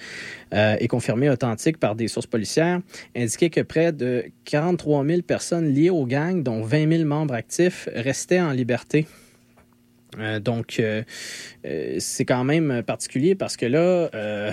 et 0.53 0.87
confirmé 0.87 1.29
authentique 1.29 1.77
par 1.77 1.95
des 1.95 2.07
sources 2.07 2.27
policières 2.27 2.81
indiquait 3.15 3.49
que 3.49 3.61
près 3.61 3.91
de 3.91 4.25
43 4.45 5.05
000 5.05 5.21
personnes 5.21 5.73
liées 5.73 5.89
aux 5.89 6.05
gangs, 6.05 6.41
dont 6.41 6.63
20 6.63 6.91
000 6.91 7.03
membres 7.05 7.33
actifs, 7.33 7.87
restaient 7.93 8.41
en 8.41 8.51
liberté 8.51 9.05
euh, 10.17 10.39
donc, 10.39 10.77
euh, 10.79 11.03
euh, 11.65 11.95
c'est 11.99 12.25
quand 12.25 12.43
même 12.43 12.81
particulier 12.83 13.35
parce 13.35 13.57
que 13.57 13.65
là, 13.65 14.09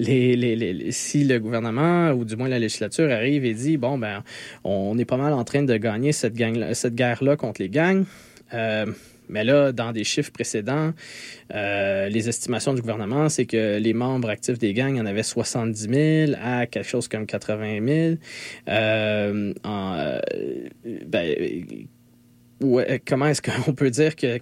si 0.00 1.24
le 1.24 1.38
gouvernement 1.38 2.10
ou 2.10 2.24
du 2.24 2.36
moins 2.36 2.48
la 2.48 2.58
législature 2.58 3.10
arrive 3.10 3.44
et 3.44 3.54
dit 3.54 3.76
bon 3.76 3.98
ben, 3.98 4.24
on 4.64 4.98
est 4.98 5.04
pas 5.04 5.16
mal 5.16 5.32
en 5.32 5.44
train 5.44 5.62
de 5.62 5.76
gagner 5.76 6.12
cette, 6.12 6.34
cette 6.74 6.94
guerre-là 6.94 7.36
contre 7.36 7.62
les 7.62 7.68
gangs. 7.68 8.04
mais 9.28 9.44
là, 9.44 9.72
dans 9.72 9.92
des 9.92 10.04
chiffres 10.04 10.32
précédents, 10.32 10.92
les 11.50 12.28
estimations 12.28 12.74
du 12.74 12.80
gouvernement, 12.80 13.28
c'est 13.28 13.46
que 13.46 13.78
les 13.78 13.94
membres 13.94 14.30
actifs 14.30 14.58
des 14.58 14.74
gangs, 14.74 14.98
en 14.98 15.06
avait 15.06 15.22
70 15.22 16.26
000 16.28 16.32
à 16.42 16.66
quelque 16.66 16.88
chose 16.88 17.08
comme 17.08 17.26
80 17.26 18.18
000. 18.66 19.54
En, 19.64 20.20
ben, 21.06 21.86
comment 23.06 23.26
est-ce 23.26 23.42
qu'on 23.42 23.72
peut 23.74 23.90
dire 23.90 24.16
que, 24.16 24.38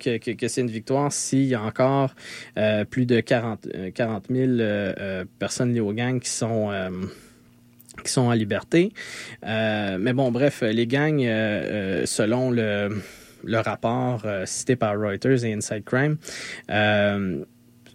c'est 0.49 0.61
une 0.61 0.71
victoire 0.71 1.13
s'il 1.13 1.45
y 1.45 1.55
a 1.55 1.63
encore 1.63 2.15
euh, 2.59 2.85
plus 2.85 3.07
de 3.07 3.21
40, 3.21 3.69
40 3.95 4.27
000 4.31 5.25
personnes 5.39 5.73
liées 5.73 5.81
aux 5.81 5.93
gangs 5.93 6.21
qui 6.21 6.31
sont 6.31 6.71
euh, 6.71 6.91
qui 8.05 8.11
sont 8.11 8.23
en 8.23 8.33
liberté? 8.33 8.93
Euh, 9.47 9.99
mais 10.01 10.13
bon, 10.13 10.31
bref, 10.31 10.63
les 10.63 10.87
gangs, 10.87 11.21
selon 12.05 12.51
le 12.51 13.59
rapport 13.59 14.27
cité 14.45 14.77
par 14.77 14.99
Reuters 14.99 15.45
et 15.45 15.53
Inside 15.53 15.85
Crime, 15.85 16.17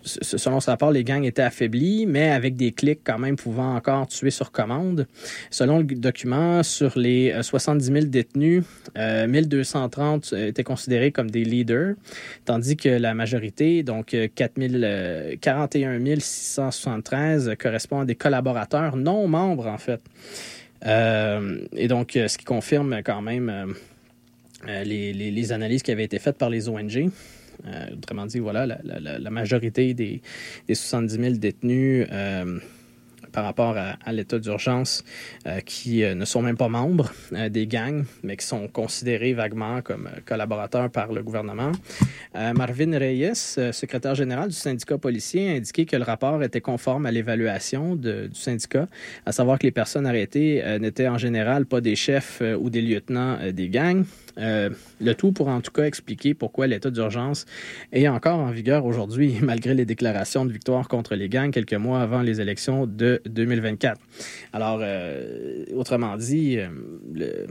selon 0.05 0.59
ce 0.59 0.69
rapport, 0.69 0.91
les 0.91 1.03
gangs 1.03 1.23
étaient 1.23 1.41
affaiblis, 1.41 2.05
mais 2.05 2.29
avec 2.29 2.55
des 2.55 2.71
clics 2.71 3.01
quand 3.03 3.17
même 3.17 3.35
pouvant 3.35 3.75
encore 3.75 4.07
tuer 4.07 4.29
sur 4.29 4.51
commande. 4.51 5.07
Selon 5.49 5.79
le 5.79 5.83
document, 5.83 6.63
sur 6.63 6.97
les 6.97 7.35
70 7.41 7.89
euh, 7.89 7.93
000 7.93 8.05
détenus, 8.05 8.63
1230 8.95 10.31
euh, 10.33 10.47
étaient 10.47 10.63
considérés 10.63 11.11
comme 11.11 11.29
des 11.29 11.43
leaders, 11.43 11.95
tandis 12.45 12.77
que 12.77 12.89
la 12.89 13.13
majorité, 13.13 13.83
donc 13.83 14.15
4 14.35 15.39
41 15.41 16.19
673, 16.19 17.53
correspond 17.59 18.01
à 18.01 18.05
des 18.05 18.15
collaborateurs 18.15 18.95
non 18.95 19.27
membres, 19.27 19.67
en 19.67 19.77
fait. 19.77 20.01
Euh, 20.85 21.59
et 21.75 21.87
donc, 21.87 22.11
ce 22.13 22.37
qui 22.37 22.45
confirme 22.45 23.01
quand 23.03 23.21
même 23.21 23.73
les, 24.67 25.51
analyses 25.51 25.83
qui 25.83 25.91
avaient 25.91 26.03
été 26.03 26.19
faites 26.19 26.37
par 26.37 26.49
les 26.49 26.69
ONG. 26.69 27.09
Euh, 27.67 27.93
autrement 27.93 28.25
dit, 28.25 28.39
voilà, 28.39 28.65
la, 28.65 29.29
majorité 29.29 29.93
des, 29.93 30.21
des, 30.67 30.75
70 30.75 31.15
000 31.15 31.33
détenus 31.35 32.07
euh, 32.11 32.59
par 33.31 33.43
rapport 33.43 33.75
à, 33.77 34.13
l'état 34.13 34.39
d'urgence 34.39 35.03
qui 35.65 36.03
ne 36.03 36.23
sont 36.23 36.41
même 36.41 36.55
pas 36.55 36.69
membres 36.69 37.11
des 37.49 37.67
gangs, 37.67 38.05
mais 38.23 38.37
qui 38.37 38.45
sont 38.45 38.69
considérés 38.69 39.33
vaguement 39.33 39.81
comme 39.81 40.09
collaborateurs 40.25 40.89
par 40.89 41.11
le 41.11 41.21
gouvernement. 41.21 41.73
Marvin 42.33 42.97
Reyes, 42.97 43.35
secrétaire 43.73 44.15
général 44.15 44.47
du 44.47 44.55
syndicat 44.55 44.97
policier, 44.97 45.49
a 45.49 45.55
indiqué 45.55 45.85
que 45.85 45.97
le 45.97 46.03
rapport 46.03 46.41
était 46.43 46.61
conforme 46.61 47.07
à 47.07 47.11
l'évaluation 47.11 47.97
du 47.97 48.29
syndicat, 48.31 48.87
à 49.25 49.33
savoir 49.33 49.59
que 49.59 49.63
les 49.63 49.71
personnes 49.71 50.05
arrêtées 50.05 50.63
n'étaient 50.79 51.09
en 51.09 51.17
général 51.17 51.65
pas 51.65 51.81
des 51.81 51.97
chefs 51.97 52.41
ou 52.41 52.69
des 52.69 52.81
lieutenants 52.81 53.37
des 53.51 53.67
gangs. 53.67 54.05
Euh, 54.37 54.69
le 54.99 55.15
tout 55.15 55.31
pour 55.31 55.47
en 55.47 55.61
tout 55.61 55.71
cas 55.71 55.83
expliquer 55.83 56.33
pourquoi 56.33 56.67
l'état 56.67 56.91
d'urgence 56.91 57.45
est 57.91 58.07
encore 58.07 58.39
en 58.39 58.51
vigueur 58.51 58.85
aujourd'hui, 58.85 59.37
malgré 59.41 59.73
les 59.73 59.85
déclarations 59.85 60.45
de 60.45 60.51
victoire 60.51 60.87
contre 60.87 61.15
les 61.15 61.29
gangs 61.29 61.51
quelques 61.51 61.73
mois 61.73 62.01
avant 62.01 62.21
les 62.21 62.41
élections 62.41 62.85
de 62.85 63.21
2024. 63.25 63.99
Alors, 64.53 64.79
euh, 64.81 65.65
autrement 65.75 66.17
dit, 66.17 66.57
euh, 66.57 66.67
le... 67.13 67.47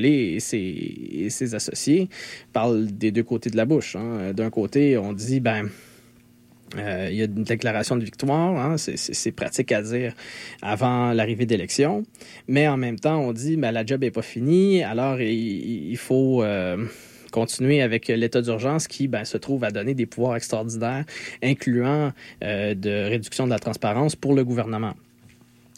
Et 0.00 0.40
ses, 0.40 1.54
associés 1.54 2.08
parlent 2.54 2.86
des 2.86 3.10
deux 3.10 3.22
côtés 3.22 3.50
de 3.50 3.56
la 3.58 3.66
bouche. 3.66 3.96
Hein. 3.96 4.32
D'un 4.32 4.48
côté, 4.48 4.96
on 4.96 5.12
dit, 5.12 5.40
ben, 5.40 5.68
il 6.76 7.14
y 7.14 7.22
a 7.22 7.24
une 7.24 7.44
déclaration 7.44 7.96
de 7.96 8.04
victoire, 8.04 8.56
hein, 8.56 8.76
c'est 8.76 9.32
pratique 9.32 9.72
à 9.72 9.82
dire 9.82 10.12
avant 10.62 11.12
l'arrivée 11.12 11.46
d'élection, 11.46 12.04
mais 12.46 12.68
en 12.68 12.76
même 12.76 12.98
temps, 12.98 13.20
on 13.20 13.32
dit 13.32 13.56
ben, 13.56 13.72
la 13.72 13.84
job 13.84 14.02
n'est 14.02 14.10
pas 14.10 14.22
finie, 14.22 14.82
alors 14.82 15.20
il, 15.20 15.96
faut 15.96 16.42
euh, 16.42 16.84
continuer 17.32 17.82
avec 17.82 18.08
l'état 18.08 18.42
d'urgence 18.42 18.88
qui 18.88 19.08
ben, 19.08 19.24
se 19.24 19.38
trouve 19.38 19.64
à 19.64 19.70
donner 19.70 19.94
des 19.94 20.06
pouvoirs 20.06 20.36
extraordinaires, 20.36 21.04
incluant 21.42 22.12
euh, 22.44 22.74
de 22.74 23.08
réduction 23.08 23.46
de 23.46 23.50
la 23.50 23.58
transparence 23.58 24.16
pour 24.16 24.34
le 24.34 24.44
gouvernement. 24.44 24.94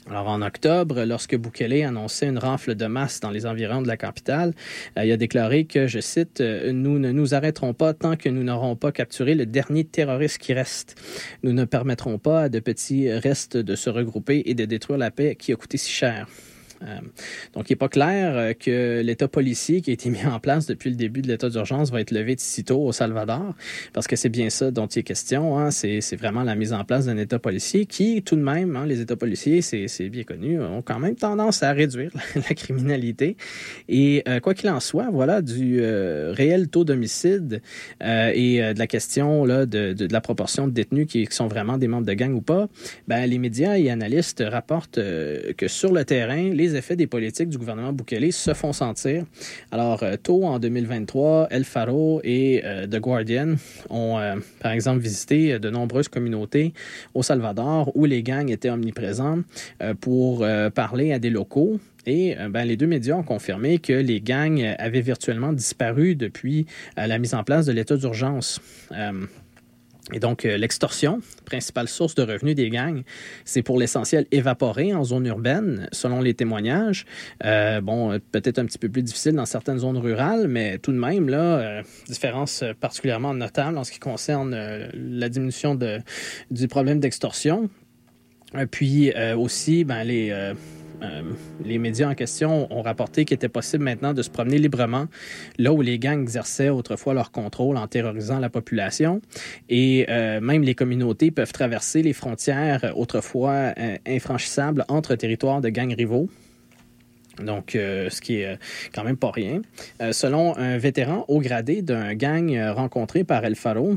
Alors, 0.09 0.29
en 0.29 0.41
octobre, 0.41 1.05
lorsque 1.05 1.37
Bukele 1.37 1.85
annonçait 1.85 2.27
une 2.27 2.39
rafle 2.39 2.75
de 2.75 2.87
masse 2.87 3.21
dans 3.21 3.31
les 3.31 3.45
environs 3.45 3.83
de 3.83 3.87
la 3.87 3.99
capitale, 3.99 4.55
euh, 4.99 5.05
il 5.05 5.13
a 5.13 5.17
déclaré 5.17 5.67
que, 5.67 5.87
je 5.87 6.01
cite, 6.01 6.41
euh, 6.41 6.73
Nous 6.73 6.99
ne 6.99 7.13
nous 7.13 7.35
arrêterons 7.35 7.75
pas 7.75 7.93
tant 7.93 8.17
que 8.17 8.29
nous 8.29 8.43
n'aurons 8.43 8.77
pas 8.77 8.93
capturé 8.93 9.35
le 9.35 9.45
dernier 9.45 9.85
terroriste 9.85 10.39
qui 10.39 10.55
reste. 10.55 10.97
Nous 11.43 11.53
ne 11.53 11.65
permettrons 11.65 12.19
pas 12.19 12.43
à 12.43 12.49
de 12.49 12.61
petits 12.61 13.13
restes 13.13 13.59
de 13.59 13.77
se 13.77 13.91
regrouper 13.91 14.43
et 14.47 14.55
de 14.55 14.65
détruire 14.65 14.99
la 14.99 15.11
paix 15.11 15.37
qui 15.37 15.53
a 15.53 15.57
coûté 15.57 15.77
si 15.77 15.91
cher. 15.91 16.27
Euh, 16.83 16.99
donc, 17.55 17.69
il 17.69 17.73
n'est 17.73 17.77
pas 17.77 17.89
clair 17.89 18.37
euh, 18.37 18.53
que 18.55 19.03
l'État 19.03 19.29
policier 19.29 19.81
qui 19.81 19.91
a 19.91 19.93
été 19.93 20.09
mis 20.09 20.25
en 20.25 20.41
place 20.41 20.67
depuis 20.67 20.91
le 20.91 20.97
début 20.97 21.23
de 21.23 21.29
l'état 21.29 21.49
d'urgence 21.49 21.91
va 21.91 22.01
être 22.01 22.11
levé 22.11 22.35
de 22.35 22.41
sitôt 22.41 22.83
au 22.83 22.93
Salvador, 22.93 23.55
parce 23.93 24.07
que 24.07 24.17
c'est 24.17 24.29
bien 24.29 24.51
ça 24.51 24.71
dont 24.71 24.87
il 24.87 25.01
est 25.01 25.03
question. 25.03 25.59
Hein. 25.59 25.71
C'est 25.71 26.17
vraiment 26.17 26.43
la 26.43 26.55
mise 26.55 26.73
en 26.73 26.85
place 26.85 27.07
d'un 27.07 27.17
État 27.17 27.39
policier 27.39 27.87
qui, 27.87 28.23
tout 28.23 28.37
de 28.37 28.43
même, 28.43 28.77
hein, 28.77 28.87
les 28.87 29.01
États 29.01 29.17
policiers, 29.17 29.63
c'est 29.63 30.09
bien 30.09 30.25
connu, 30.25 30.61
ont 30.61 30.83
quand 30.83 30.99
même 30.99 31.17
tendance 31.17 31.63
à 31.63 31.73
réduire 31.73 32.13
la 32.35 32.55
criminalité. 32.55 33.37
Et 33.89 34.23
euh, 34.29 34.41
quoi 34.41 34.55
qu'il 34.55 34.71
en 34.71 34.81
soit, 34.81 35.09
voilà, 35.11 35.43
du 35.43 35.81
réel 35.81 36.69
taux 36.69 36.85
d'homicide 36.85 37.61
et 38.01 38.61
de 38.61 38.79
la 38.79 38.87
question 38.87 39.45
là, 39.45 39.67
de, 39.67 39.95
la 40.11 40.21
proportion 40.21 40.67
de 40.67 40.73
détenus 40.73 41.07
qui, 41.07 41.27
sont 41.31 41.47
vraiment 41.47 41.79
des 41.79 41.87
membres 41.87 42.07
de 42.07 42.13
gang 42.13 42.33
ou 42.35 42.41
pas, 42.41 42.69
ben, 43.07 43.25
les 43.27 43.39
médias 43.39 43.79
et 43.79 43.89
analystes 43.91 44.43
rapportent 44.45 44.99
que 44.99 45.69
sur 45.69 45.93
le 45.93 46.05
terrain, 46.05 46.51
les 46.51 46.70
effets 46.77 46.97
des 46.97 47.07
politiques 47.07 47.49
du 47.49 47.59
gouvernement 47.59 47.93
Bukele 47.93 48.33
se 48.33 48.55
font 48.55 48.73
sentir. 48.73 49.25
Alors, 49.71 50.03
euh, 50.03 50.17
tôt 50.17 50.45
en 50.45 50.59
2023, 50.59 51.49
El 51.51 51.65
Faro 51.65 52.21
et 52.25 52.63
euh, 52.65 52.87
The 52.87 52.97
Guardian 52.97 53.55
ont, 53.89 54.19
euh, 54.19 54.37
par 54.61 54.73
exemple, 54.73 55.01
visité 55.01 55.59
de 55.59 55.71
nombreuses 55.71 56.09
communautés 56.09 56.73
au 57.15 57.23
Salvador 57.23 57.91
où 57.95 58.05
les 58.05 58.23
gangs 58.23 58.51
étaient 58.51 58.71
omniprésents 58.71 59.39
pour 60.01 60.47
parler 60.75 61.13
à 61.13 61.19
des 61.19 61.31
locaux 61.31 61.79
et 62.07 62.37
ben, 62.51 62.65
les 62.65 62.77
deux 62.77 62.87
médias 62.87 63.15
ont 63.15 63.23
confirmé 63.23 63.79
que 63.79 63.93
les 63.93 64.21
gangs 64.21 64.75
avaient 64.79 65.01
virtuellement 65.01 65.53
disparu 65.53 66.15
depuis 66.15 66.67
la 66.97 67.19
mise 67.19 67.35
en 67.35 67.45
place 67.45 67.67
de 67.67 67.73
l'état 67.73 67.97
d'urgence. 67.97 68.61
Et 70.13 70.19
donc, 70.19 70.45
euh, 70.45 70.57
l'extorsion, 70.57 71.21
principale 71.45 71.89
source 71.89 72.15
de 72.15 72.23
revenus 72.23 72.55
des 72.55 72.71
gangs, 72.71 73.03
c'est 73.45 73.63
pour 73.63 73.79
l'essentiel 73.79 74.27
évaporé 74.33 74.95
en 74.95 75.05
zone 75.05 75.27
urbaine, 75.27 75.89
selon 75.93 76.21
les 76.21 76.35
témoignages. 76.35 77.07
Euh, 77.45 77.81
bon, 77.81 78.19
peut-être 78.33 78.59
un 78.59 78.67
petit 78.67 78.79
peu 78.79 78.89
plus 78.89 79.03
difficile 79.03 79.35
dans 79.35 79.47
certaines 79.47 79.79
zones 79.79 79.99
rurales, 79.99 80.49
mais 80.49 80.79
tout 80.79 80.93
de 80.93 80.99
même, 80.99 81.29
là, 81.29 81.59
euh, 81.59 81.83
différence 82.09 82.65
particulièrement 82.81 83.35
notable 83.35 83.79
en 83.79 83.85
ce 83.85 83.93
qui 83.93 83.99
concerne 83.99 84.57
la 84.95 85.29
diminution 85.29 85.75
de, 85.75 85.99
du 86.51 86.69
problème 86.69 87.01
d'extorsion. 87.01 87.71
Puis 88.71 89.13
aussi, 89.37 89.85
ben, 89.85 90.03
les 90.03 90.55
euh, 91.03 91.23
les 91.65 91.79
médias 91.79 92.09
en 92.09 92.15
question 92.15 92.73
ont 92.73 92.83
rapporté 92.83 93.25
qu'il 93.25 93.35
était 93.35 93.49
possible 93.49 93.85
maintenant 93.85 94.13
de 94.15 94.23
se 94.23 94.31
promener 94.31 94.59
librement 94.59 95.07
là 95.59 95.73
où 95.73 95.81
les 95.83 95.99
gangs 95.99 96.23
exerçaient 96.23 96.69
autrefois 96.69 97.15
leur 97.15 97.31
contrôle 97.31 97.77
en 97.77 97.87
terrorisant 97.87 98.39
la 98.39 98.51
population. 98.51 99.21
Et 99.69 100.07
euh, 100.09 100.41
même 100.41 100.63
les 100.63 100.75
communautés 100.75 101.31
peuvent 101.31 101.53
traverser 101.53 102.03
les 102.03 102.13
frontières 102.13 102.93
autrefois 102.97 103.73
euh, 103.79 103.97
infranchissables 104.07 104.85
entre 104.89 105.15
territoires 105.15 105.61
de 105.61 105.69
gangs 105.69 105.95
rivaux. 105.95 106.29
Donc, 107.45 107.75
euh, 107.75 108.11
ce 108.11 108.21
qui 108.21 108.41
est 108.41 108.47
euh, 108.47 108.57
quand 108.95 109.05
même 109.05 109.17
pas 109.17 109.31
rien. 109.31 109.63
Euh, 110.01 110.13
selon 110.13 110.57
un 110.57 110.79
vétéran 110.79 111.25
haut 111.29 111.41
gradé 111.41 111.83
d'un 111.83 112.15
gang 112.15 112.59
rencontré 112.71 113.25
par 113.25 113.45
El 113.45 113.57
Faro, 113.57 113.97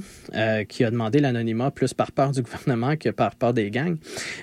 qui 0.69 0.83
a 0.83 0.91
demandé 0.91 1.19
l'anonymat 1.19 1.71
plus 1.71 1.93
par 1.93 2.11
peur 2.11 2.31
du 2.31 2.41
gouvernement 2.43 2.95
que 2.95 3.09
par 3.09 3.35
peur 3.35 3.53
des 3.53 3.69
gangs, 3.71 3.97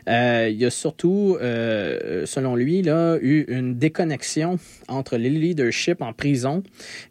il 0.07 0.57
y 0.57 0.65
a 0.65 0.71
surtout, 0.71 1.37
selon 1.41 2.57
lui, 2.57 2.83
là, 2.83 3.19
eu 3.21 3.45
une 3.49 3.77
déconnexion 3.77 4.59
entre 4.89 5.17
les 5.17 5.31
leaderships 5.31 6.01
en 6.01 6.13
prison 6.13 6.63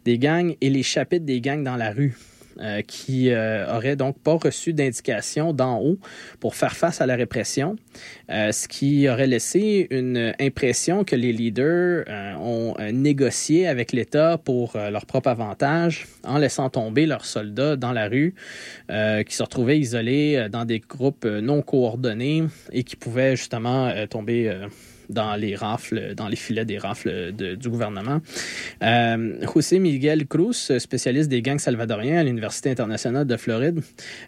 des 0.04 0.18
gangs 0.18 0.54
et 0.60 0.70
les 0.70 0.82
chapitres 0.82 1.26
des 1.26 1.40
gangs 1.40 1.64
dans 1.64 1.76
la 1.76 1.90
rue. 1.90 2.16
Euh, 2.62 2.82
qui 2.82 3.30
euh, 3.30 3.74
aurait 3.74 3.96
donc 3.96 4.18
pas 4.18 4.34
reçu 4.34 4.74
d'indication 4.74 5.54
d'en 5.54 5.80
haut 5.80 5.98
pour 6.40 6.54
faire 6.54 6.76
face 6.76 7.00
à 7.00 7.06
la 7.06 7.16
répression, 7.16 7.76
euh, 8.28 8.52
ce 8.52 8.68
qui 8.68 9.08
aurait 9.08 9.26
laissé 9.26 9.86
une 9.90 10.34
impression 10.38 11.02
que 11.04 11.16
les 11.16 11.32
leaders 11.32 12.04
ont 12.38 12.74
négocié 12.92 13.66
avec 13.66 13.92
l'État 13.92 14.36
pour 14.36 14.74
leur 14.76 15.06
propre 15.06 15.28
avantage 15.28 16.06
en 16.24 16.36
laissant 16.36 16.68
tomber 16.68 17.06
leurs 17.06 17.24
soldats 17.24 17.76
dans 17.76 17.92
la 17.92 18.08
rue, 18.08 18.34
qui 18.88 19.34
se 19.34 19.42
retrouvaient 19.42 19.78
isolés 19.78 20.48
dans 20.50 20.64
des 20.64 20.80
groupes 20.80 21.24
non 21.24 21.62
coordonnés 21.62 22.44
et 22.72 22.84
qui 22.84 22.96
pouvaient 22.96 23.36
justement 23.36 23.92
tomber 24.08 24.52
dans 25.10 25.36
les 25.36 25.54
rafles, 25.54 26.14
dans 26.14 26.28
les 26.28 26.36
filets 26.36 26.64
des 26.64 26.78
rafles 26.78 27.32
du 27.32 27.68
gouvernement. 27.68 28.20
Euh, 28.82 29.34
José 29.54 29.78
Miguel 29.78 30.26
Cruz, 30.26 30.72
spécialiste 30.78 31.28
des 31.28 31.42
gangs 31.42 31.58
salvadoriens 31.58 32.18
à 32.18 32.22
l'Université 32.22 32.70
internationale 32.70 33.26
de 33.26 33.36
Floride, 33.36 33.80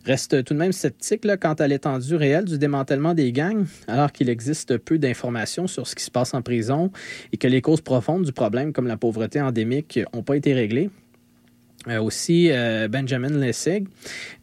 reste 0.05 0.45
tout 0.45 0.55
de 0.55 0.59
même 0.59 0.73
sceptique 0.73 1.23
quant 1.41 1.55
à 1.55 1.69
l'étendue 1.69 2.17
réelle 2.17 2.45
du 2.45 2.59
démantèlement 2.59 3.15
des 3.15 3.33
gangs, 3.33 3.65
alors 3.87 4.13
qu'il 4.13 4.29
existe 4.29 4.77
peu 4.79 4.99
d'informations 4.99 5.67
sur 5.67 5.87
ce 5.87 5.95
qui 5.95 6.05
se 6.05 6.11
passe 6.11 6.35
en 6.35 6.43
prison 6.43 6.91
et 7.33 7.37
que 7.37 7.49
les 7.49 7.61
causes 7.61 7.81
profondes 7.81 8.25
du 8.25 8.33
problème, 8.33 8.73
comme 8.73 8.87
la 8.87 8.97
pauvreté 8.97 9.41
endémique, 9.41 10.01
n'ont 10.13 10.23
pas 10.23 10.37
été 10.37 10.53
réglées. 10.53 10.91
Euh, 11.89 12.01
aussi 12.01 12.49
euh, 12.51 12.87
Benjamin 12.87 13.31
Lessig, 13.31 13.89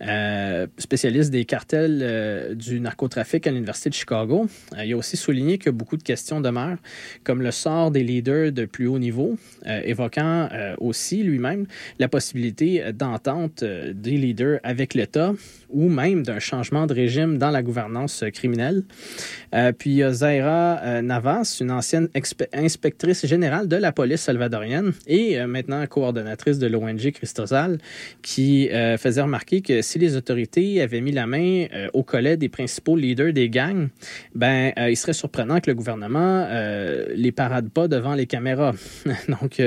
euh, 0.01 0.67
spécialiste 0.77 1.31
des 1.31 1.45
cartels 1.45 2.55
du 2.55 2.81
narcotrafic 2.81 3.47
à 3.47 3.51
l'Université 3.51 3.89
de 3.89 3.95
Chicago. 3.95 4.47
il 4.83 4.91
a 4.91 4.97
aussi 4.97 5.15
souligné 5.15 5.57
que 5.57 5.69
beaucoup 5.69 5.95
de 5.95 6.03
questions 6.03 6.41
demeurent, 6.41 6.77
comme 7.23 7.41
le 7.41 7.51
sort 7.51 7.91
des 7.91 8.03
leaders 8.03 8.51
de 8.51 8.65
plus 8.65 8.87
haut 8.87 8.99
niveau, 8.99 9.37
évoquant 9.65 10.49
aussi 10.79 11.23
lui-même 11.23 11.65
la 11.97 12.07
possibilité 12.07 12.91
d'entente 12.93 13.63
des 13.63 14.17
leaders 14.17 14.59
avec 14.63 14.93
l'État 14.93 15.33
ou 15.69 15.87
même 15.89 16.23
d'un 16.23 16.39
changement 16.39 16.87
de 16.87 16.93
régime 16.93 17.37
dans 17.37 17.51
la 17.51 17.61
gouvernance 17.61 18.23
criminelle. 18.33 18.83
puis 19.77 19.91
il 19.91 19.95
y 19.97 20.03
a 20.03 20.11
Zaira 20.11 21.01
Navas, 21.01 21.57
une 21.61 21.71
ancienne 21.71 22.09
inspectrice 22.53 23.25
générale 23.25 23.67
de 23.67 23.75
la 23.75 23.91
police 23.91 24.21
salvadorienne 24.21 24.93
et 25.07 25.45
maintenant 25.45 25.85
coordonnatrice 25.87 26.59
de 26.59 26.67
l'ONG 26.67 27.11
qui 28.21 28.69
euh, 28.69 28.97
faisait 28.97 29.21
remarquer 29.21 29.61
que 29.61 29.81
si 29.81 29.99
les 29.99 30.15
autorités 30.15 30.81
avaient 30.81 31.01
mis 31.01 31.11
la 31.11 31.27
main 31.27 31.65
euh, 31.73 31.89
au 31.93 32.03
collet 32.03 32.37
des 32.37 32.49
principaux 32.49 32.95
leaders 32.95 33.33
des 33.33 33.49
gangs, 33.49 33.89
ben, 34.35 34.71
euh, 34.77 34.89
il 34.89 34.95
serait 34.95 35.13
surprenant 35.13 35.59
que 35.59 35.69
le 35.69 35.75
gouvernement 35.75 36.47
les 37.15 37.31
parade 37.31 37.69
pas 37.69 37.87
devant 37.87 38.13
les 38.13 38.25
caméras. 38.25 38.73
Donc, 39.27 39.61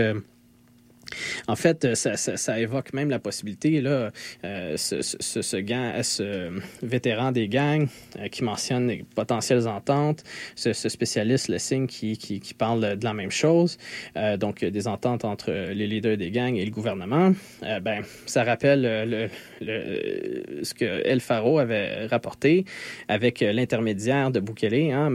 En 1.49 1.57
fait, 1.57 1.85
euh, 1.85 1.95
ça, 1.95 2.17
ça, 2.17 2.37
ça, 2.37 2.61
évoque 2.61 2.93
même 2.93 3.11
la 3.11 3.19
possibilité, 3.19 3.81
là, 3.81 4.11
euh, 4.45 4.77
ce, 4.77 5.03
ce, 5.03 5.43
ce, 5.43 5.57
gang, 5.57 6.03
ce 6.03 6.51
vétéran 6.83 7.33
des 7.33 7.49
gangs 7.49 7.89
euh, 8.19 8.29
qui 8.29 8.45
mentionne 8.45 8.89
les 8.89 9.05
potentielles 9.15 9.67
ententes, 9.69 10.25
ce, 10.55 10.73
spécialiste, 10.73 11.49
le 11.49 11.59
signe, 11.59 11.87
qui, 11.87 12.17
qui, 12.17 12.41
qui, 12.41 12.55
parle 12.55 12.97
de 12.97 13.05
la 13.05 13.15
même 13.15 13.31
chose, 13.31 13.79
euh, 14.17 14.37
donc 14.37 14.65
des 14.65 14.89
ententes 14.89 15.25
entre 15.25 15.51
les 15.51 15.87
leaders 15.87 16.17
des 16.17 16.31
gangs 16.31 16.57
et 16.57 16.65
le 16.65 16.71
gouvernement, 16.71 17.33
euh, 17.63 17.81
ben, 17.81 18.03
ça 18.27 18.45
rappelle 18.45 18.83
le, 18.83 19.29
le, 19.61 20.65
ce 20.65 20.75
que 20.75 20.85
El 20.85 21.21
Faro 21.21 21.59
avait 21.59 22.07
rapporté 22.07 22.65
avec 23.09 23.41
l'intermédiaire 23.41 24.31
de 24.31 24.41
Bukele, 24.41 24.93
hein, 24.93 25.11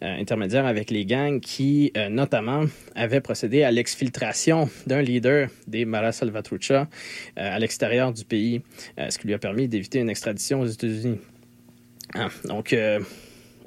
intermédiaire 0.00 0.66
avec 0.66 0.90
les 0.90 1.04
gangs 1.04 1.40
qui, 1.40 1.92
notamment, 2.10 2.64
avaient 2.94 3.20
procédé 3.20 3.62
à 3.62 3.70
l'exfiltration 3.70 4.68
d'un 4.86 4.97
leader 5.02 5.48
des 5.66 5.84
Mara 5.84 6.12
Salvatrucha 6.12 6.82
euh, 6.82 6.86
à 7.36 7.58
l'extérieur 7.58 8.12
du 8.12 8.24
pays, 8.24 8.62
euh, 8.98 9.10
ce 9.10 9.18
qui 9.18 9.26
lui 9.26 9.34
a 9.34 9.38
permis 9.38 9.68
d'éviter 9.68 10.00
une 10.00 10.10
extradition 10.10 10.60
aux 10.60 10.66
États-Unis. 10.66 11.18
Ah, 12.14 12.28
donc, 12.44 12.72
euh, 12.72 13.00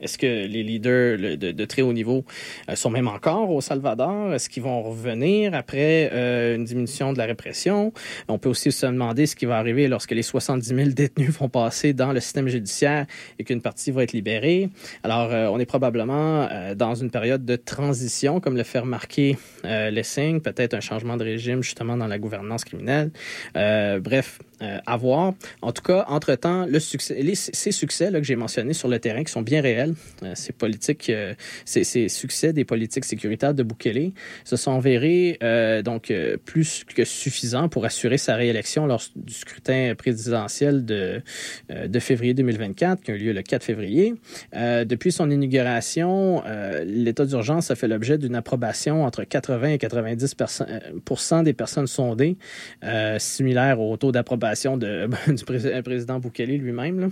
est-ce 0.02 0.18
que 0.18 0.26
les 0.26 0.64
leaders 0.64 1.38
de, 1.38 1.66
très 1.66 1.82
haut 1.82 1.94
niveau 1.94 2.26
euh, 2.70 2.76
sont 2.76 2.90
même 2.90 3.08
encore 3.08 3.52
au 3.52 3.62
Salvador? 3.62 4.34
Est-ce 4.34 4.50
qu'ils 4.50 4.64
vont 4.64 4.82
revenir 4.82 5.54
après 5.54 6.10
euh, 6.12 6.56
une 6.56 6.66
diminution 6.66 7.14
de 7.14 7.18
la 7.18 7.26
répression? 7.26 7.94
On 8.28 8.40
peut 8.40 8.50
aussi 8.50 8.72
se 8.72 8.86
demander 8.86 9.28
ce 9.28 9.36
qui 9.36 9.46
va 9.46 9.58
arriver 9.58 9.88
lorsque 9.88 10.12
les 10.12 10.24
70 10.24 10.68
000 10.68 10.90
détenus 10.90 11.30
vont 11.40 11.50
passer 11.50 11.94
dans 11.94 12.12
le 12.12 12.20
système 12.20 12.48
judiciaire 12.48 13.06
et 13.38 13.44
qu'une 13.44 13.62
partie 13.62 13.92
va 13.92 14.04
être 14.04 14.14
libérée. 14.14 14.70
Alors, 15.04 15.32
euh, 15.32 15.48
on 15.48 15.60
est 15.60 15.66
probablement 15.66 16.48
dans 16.76 16.96
une 16.96 17.12
période 17.12 17.46
de 17.46 17.56
transition, 17.56 18.40
comme 18.40 18.58
le 18.58 18.64
fait 18.64 18.80
remarquer 18.80 19.38
Lessing, 19.64 20.42
peut-être 20.42 20.74
un 20.74 20.80
changement 20.80 21.18
de 21.18 21.24
régime 21.24 21.62
justement 21.62 21.98
dans 21.98 22.08
la 22.08 22.18
gouvernance 22.18 22.64
criminelle. 22.64 23.12
bref, 23.54 24.40
à 24.62 24.98
voir. 24.98 25.34
En 25.62 25.72
tout 25.72 25.82
cas, 25.82 26.06
entre-temps, 26.08 26.66
les, 26.66 26.80
ces 27.36 27.72
succès 27.72 28.12
que 28.12 28.24
j'ai 28.24 28.36
mentionnés 28.36 28.74
sur 28.74 28.88
le 28.88 29.00
terrain, 29.00 29.24
qui 29.24 29.32
sont 29.32 29.42
bien 29.42 29.62
réels, 29.62 29.94
euh, 30.24 30.34
ces 30.36 30.54
politiques, 30.54 31.10
euh, 31.10 31.34
ces, 31.66 32.10
succès 32.10 32.54
des 32.54 32.66
politiques 32.66 33.06
sécuritaires 33.06 33.54
de 33.54 33.64
Bukele, 33.64 34.12
se 34.44 34.56
sont 34.56 34.76
avérés 34.78 35.38
euh, 35.44 35.82
donc 35.82 36.12
euh, 36.12 36.38
plus 36.38 36.84
que 36.84 37.04
suffisants 37.06 37.70
pour 37.70 37.86
assurer 37.86 38.18
sa 38.18 38.36
réélection 38.36 38.86
lors 38.86 39.02
du 39.16 39.34
scrutin 39.34 39.94
présidentiel 39.98 40.86
de, 40.86 41.22
euh, 41.72 41.88
de 41.88 42.00
février 42.00 42.34
2024, 42.34 43.02
qui 43.04 43.12
a 43.12 43.16
eu 43.16 43.18
lieu 43.18 43.34
le 43.34 43.42
4 43.42 43.64
février. 43.64 44.14
depuis 44.54 45.12
son 45.12 45.30
inauguration, 45.30 46.44
l'état 46.86 47.26
d'urgence 47.26 47.72
a 47.72 47.76
fait 47.76 47.88
l'objet 47.88 48.18
d'une 48.18 48.36
approbation 48.36 49.04
entre 49.04 49.24
80 49.24 49.70
et 49.70 49.78
90% 49.78 51.44
des 51.44 51.54
personnes 51.54 51.88
sondées, 51.88 52.38
similaire 53.18 53.80
au 53.80 53.98
taux 53.98 54.12
d'approbation 54.12 54.51
de, 54.78 55.10
du 55.28 55.82
président 55.84 56.20
Bukele 56.20 56.58
lui-même. 56.58 57.12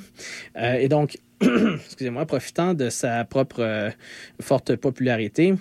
Euh, 0.58 0.74
et 0.74 0.88
donc, 0.88 1.18
excusez-moi, 1.42 2.26
profitant 2.26 2.74
de 2.74 2.90
sa 2.90 3.24
propre 3.26 3.62
euh, 3.62 3.90
forte 4.42 4.76
popularité, 4.76 5.56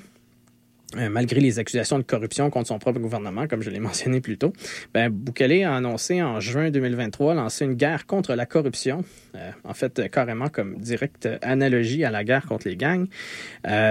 euh, 0.97 1.11
malgré 1.11 1.41
les 1.41 1.59
accusations 1.59 1.99
de 1.99 2.03
corruption 2.03 2.49
contre 2.49 2.69
son 2.69 2.79
propre 2.79 2.99
gouvernement, 2.99 3.47
comme 3.47 3.61
je 3.61 3.69
l'ai 3.69 3.79
mentionné 3.91 4.23
plus 4.23 4.39
tôt, 4.39 4.55
ben, 4.95 5.13
a 5.39 5.77
annoncé 5.77 6.23
en 6.23 6.41
juin 6.41 6.71
2023 6.71 7.35
lancer 7.35 7.67
une 7.67 7.75
guerre 7.75 8.07
contre 8.07 8.35
la 8.35 8.47
corruption, 8.47 9.05
euh, 9.35 9.51
en 9.65 9.75
fait 9.75 9.99
euh, 9.99 10.09
carrément 10.09 10.49
comme 10.49 10.79
directe 10.79 11.29
analogie 11.43 12.05
à 12.05 12.11
la 12.11 12.25
guerre 12.25 12.47
contre 12.47 12.69
les 12.69 12.77
gangs, 12.77 13.07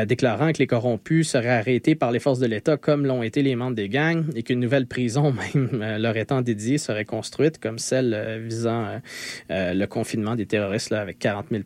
déclarant 0.07 0.51
que 0.51 0.57
les 0.57 0.65
corrompus 0.65 1.29
seraient 1.29 1.49
arrêtés 1.49 1.93
par 1.93 2.11
les 2.11 2.19
forces 2.19 2.39
de 2.39 2.47
l'État 2.47 2.77
comme 2.77 3.05
l'ont 3.05 3.21
été 3.21 3.43
les 3.43 3.55
membres 3.55 3.75
des 3.75 3.89
gangs 3.89 4.25
et 4.35 4.41
qu'une 4.41 4.59
nouvelle 4.59 4.87
prison, 4.87 5.33
même 5.53 5.97
leur 5.99 6.17
étant 6.17 6.41
dédiée, 6.41 6.79
serait 6.79 7.05
construite 7.05 7.59
comme 7.59 7.77
celle 7.77 8.41
visant 8.43 8.99
le 9.49 9.85
confinement 9.85 10.35
des 10.35 10.45
terroristes 10.45 10.91
avec 10.91 11.19
40 11.19 11.47
000 11.51 11.63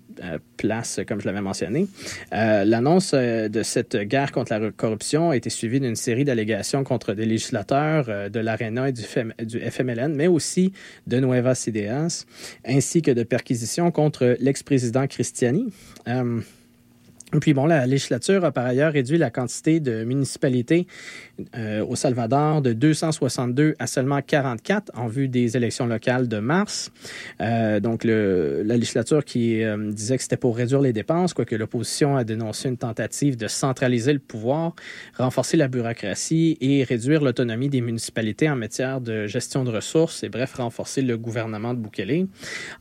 places, 0.57 0.99
comme 1.07 1.21
je 1.21 1.25
l'avais 1.25 1.41
mentionné. 1.41 1.87
L'annonce 2.31 3.13
de 3.13 3.63
cette 3.63 3.95
guerre 3.95 4.31
contre 4.31 4.53
la 4.53 4.71
corruption 4.71 5.20
a 5.29 5.35
été 5.35 5.49
suivie 5.49 5.79
d'une 5.79 5.95
série 5.95 6.25
d'allégations 6.25 6.83
contre 6.83 7.13
des 7.13 7.25
législateurs 7.25 8.05
euh, 8.09 8.29
de 8.29 8.39
l'ARENA 8.39 8.89
et 8.89 8.91
du, 8.91 9.01
FM, 9.01 9.33
FMLN, 9.39 10.15
mais 10.15 10.27
aussi 10.27 10.73
de 11.07 11.19
Nuevas 11.19 11.65
Ideas, 11.67 12.25
ainsi 12.65 13.01
que 13.01 13.11
de 13.11 13.23
perquisitions 13.23 13.91
contre 13.91 14.35
l'ex-président 14.39 15.07
Cristiani. 15.07 15.71
Euh, 16.07 16.41
puis 17.39 17.53
bon, 17.53 17.65
la 17.65 17.87
législature 17.87 18.43
a 18.43 18.51
par 18.51 18.65
ailleurs 18.65 18.91
réduit 18.91 19.17
la 19.17 19.29
quantité 19.29 19.79
de 19.79 20.03
municipalités 20.03 20.85
euh, 21.55 21.85
au 21.85 21.95
Salvador 21.95 22.61
de 22.61 22.73
262 22.73 23.75
à 23.79 23.87
seulement 23.87 24.21
44 24.21 24.91
en 24.95 25.07
vue 25.07 25.27
des 25.27 25.57
élections 25.57 25.85
locales 25.85 26.27
de 26.27 26.39
mars. 26.39 26.91
Euh, 27.39 27.79
donc 27.79 28.03
le, 28.03 28.63
la 28.63 28.75
législature 28.75 29.25
qui 29.25 29.63
euh, 29.63 29.91
disait 29.91 30.17
que 30.17 30.23
c'était 30.23 30.37
pour 30.37 30.55
réduire 30.55 30.81
les 30.81 30.93
dépenses, 30.93 31.33
quoique 31.33 31.55
l'opposition 31.55 32.15
a 32.15 32.23
dénoncé 32.23 32.69
une 32.69 32.77
tentative 32.77 33.37
de 33.37 33.47
centraliser 33.47 34.13
le 34.13 34.19
pouvoir, 34.19 34.73
renforcer 35.17 35.57
la 35.57 35.67
bureaucratie 35.67 36.57
et 36.61 36.83
réduire 36.83 37.23
l'autonomie 37.23 37.69
des 37.69 37.81
municipalités 37.81 38.49
en 38.49 38.55
matière 38.55 39.01
de 39.01 39.27
gestion 39.27 39.63
de 39.63 39.71
ressources 39.71 40.23
et 40.23 40.29
bref, 40.29 40.55
renforcer 40.55 41.01
le 41.01 41.17
gouvernement 41.17 41.73
de 41.73 41.79
Bukele. 41.79 42.27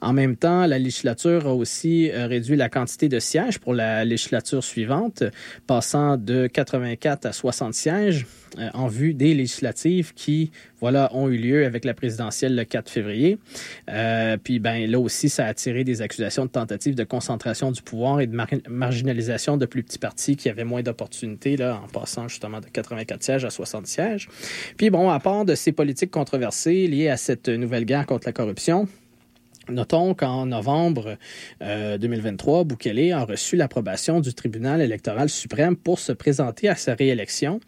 En 0.01 0.13
même 0.13 0.37
temps, 0.37 0.67
la 0.67 0.79
législature 0.79 1.47
a 1.47 1.55
aussi 1.55 2.11
réduit 2.11 2.57
la 2.57 2.69
quantité 2.69 3.09
de 3.09 3.19
sièges 3.19 3.59
pour 3.59 3.75
la 3.75 4.05
législature 4.05 4.65
suivante, 4.65 5.25
passant 5.67 6.17
de 6.17 6.47
84 6.47 7.27
à 7.27 7.33
60 7.33 7.75
sièges 7.75 8.27
en 8.75 8.87
vue 8.87 9.15
des 9.15 9.35
législatives 9.35 10.13
qui, 10.15 10.51
voilà, 10.81 11.15
ont 11.15 11.29
eu 11.29 11.37
lieu 11.37 11.65
avec 11.65 11.85
la 11.85 11.95
présidentielle 11.95 12.55
le 12.55 12.65
4 12.65 12.91
février. 12.91 13.39
Euh, 13.91 14.37
puis, 14.37 14.59
ben 14.59 14.91
là 14.91 14.99
aussi, 14.99 15.29
ça 15.29 15.47
a 15.47 15.49
attiré 15.49 15.85
des 15.85 16.03
accusations 16.03 16.45
de 16.45 16.51
tentative 16.51 16.95
de 16.95 17.05
concentration 17.05 17.73
du 17.73 17.83
pouvoir 17.83 18.21
et 18.21 18.27
de 18.27 18.35
mar 18.35 18.49
marginalisation 18.69 19.57
de 19.57 19.67
plus 19.67 19.83
petits 19.83 19.99
partis 19.99 20.37
qui 20.37 20.49
avaient 20.49 20.65
moins 20.65 20.83
d'opportunités, 20.83 21.57
là, 21.57 21.81
en 21.85 21.89
passant 21.89 22.29
justement 22.29 22.61
de 22.61 22.67
84 22.67 23.23
sièges 23.23 23.45
à 23.45 23.51
60 23.51 23.87
sièges. 23.87 24.29
Puis, 24.77 24.91
bon, 24.91 25.11
à 25.11 25.21
part 25.21 25.45
de 25.45 25.55
ces 25.55 25.73
politiques 25.73 26.11
controversées 26.11 26.87
liées 26.87 27.09
à 27.09 27.17
cette 27.17 27.49
nouvelle 27.49 27.85
guerre 27.85 28.07
contre 28.07 28.27
la 28.27 28.33
corruption, 28.33 28.89
Notons 29.71 30.15
qu'en 30.15 30.47
novembre 30.47 31.17
euh, 31.63 31.99
2023, 31.99 32.65
Bukele 32.65 33.13
a 33.13 33.25
reçu 33.25 33.57
l'approbation 33.57 34.21
du 34.21 34.35
tribunal 34.35 34.81
électoral 34.81 35.29
suprême 35.29 35.77
pour 35.77 35.99
se 35.99 36.13
présenter 36.13 36.69
à 36.69 36.75
sa 36.75 36.95
réélection. 36.95 37.61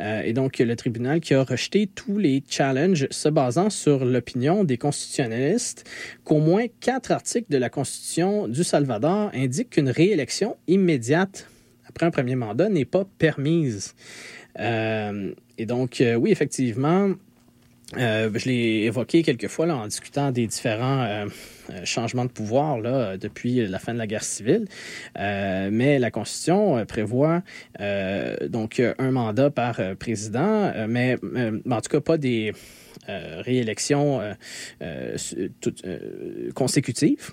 Euh, 0.00 0.22
et 0.22 0.32
donc, 0.32 0.58
le 0.58 0.76
tribunal 0.76 1.20
qui 1.20 1.34
a 1.34 1.42
rejeté 1.42 1.86
tous 1.86 2.18
les 2.18 2.42
challenges 2.48 3.06
se 3.10 3.28
basant 3.28 3.70
sur 3.70 4.04
l'opinion 4.04 4.64
des 4.64 4.78
constitutionnalistes 4.78 5.84
qu'au 6.24 6.38
moins 6.38 6.66
quatre 6.80 7.10
articles 7.10 7.50
de 7.50 7.58
la 7.58 7.70
Constitution 7.70 8.48
du 8.48 8.64
Salvador 8.64 9.30
indiquent 9.34 9.70
qu'une 9.70 9.90
réélection 9.90 10.56
immédiate 10.66 11.48
après 11.88 12.06
un 12.06 12.10
premier 12.10 12.36
mandat 12.36 12.68
n'est 12.68 12.84
pas 12.84 13.04
permise. 13.18 13.94
Euh, 14.60 15.32
et 15.56 15.66
donc, 15.66 16.00
euh, 16.00 16.14
oui, 16.14 16.30
effectivement, 16.30 17.10
euh, 17.96 18.30
je 18.34 18.48
l'ai 18.48 18.84
évoqué 18.84 19.22
quelques 19.22 19.48
fois 19.48 19.66
là, 19.66 19.76
en 19.76 19.86
discutant 19.86 20.30
des 20.30 20.46
différents 20.46 21.04
euh, 21.04 21.26
changements 21.84 22.26
de 22.26 22.30
pouvoir 22.30 22.78
là, 22.80 23.16
depuis 23.16 23.66
la 23.66 23.78
fin 23.78 23.94
de 23.94 23.98
la 23.98 24.06
guerre 24.06 24.24
civile. 24.24 24.66
Euh, 25.18 25.70
mais 25.72 25.98
la 25.98 26.10
Constitution 26.10 26.84
prévoit 26.86 27.42
donc 28.48 28.82
un 28.98 29.10
mandat 29.10 29.50
par 29.50 29.80
président, 29.98 30.72
mais 30.88 31.16
en 31.70 31.80
tout 31.80 31.90
cas 31.90 32.00
pas 32.00 32.18
des 32.18 32.52
réélections 33.06 34.20
consécutives. 36.54 37.30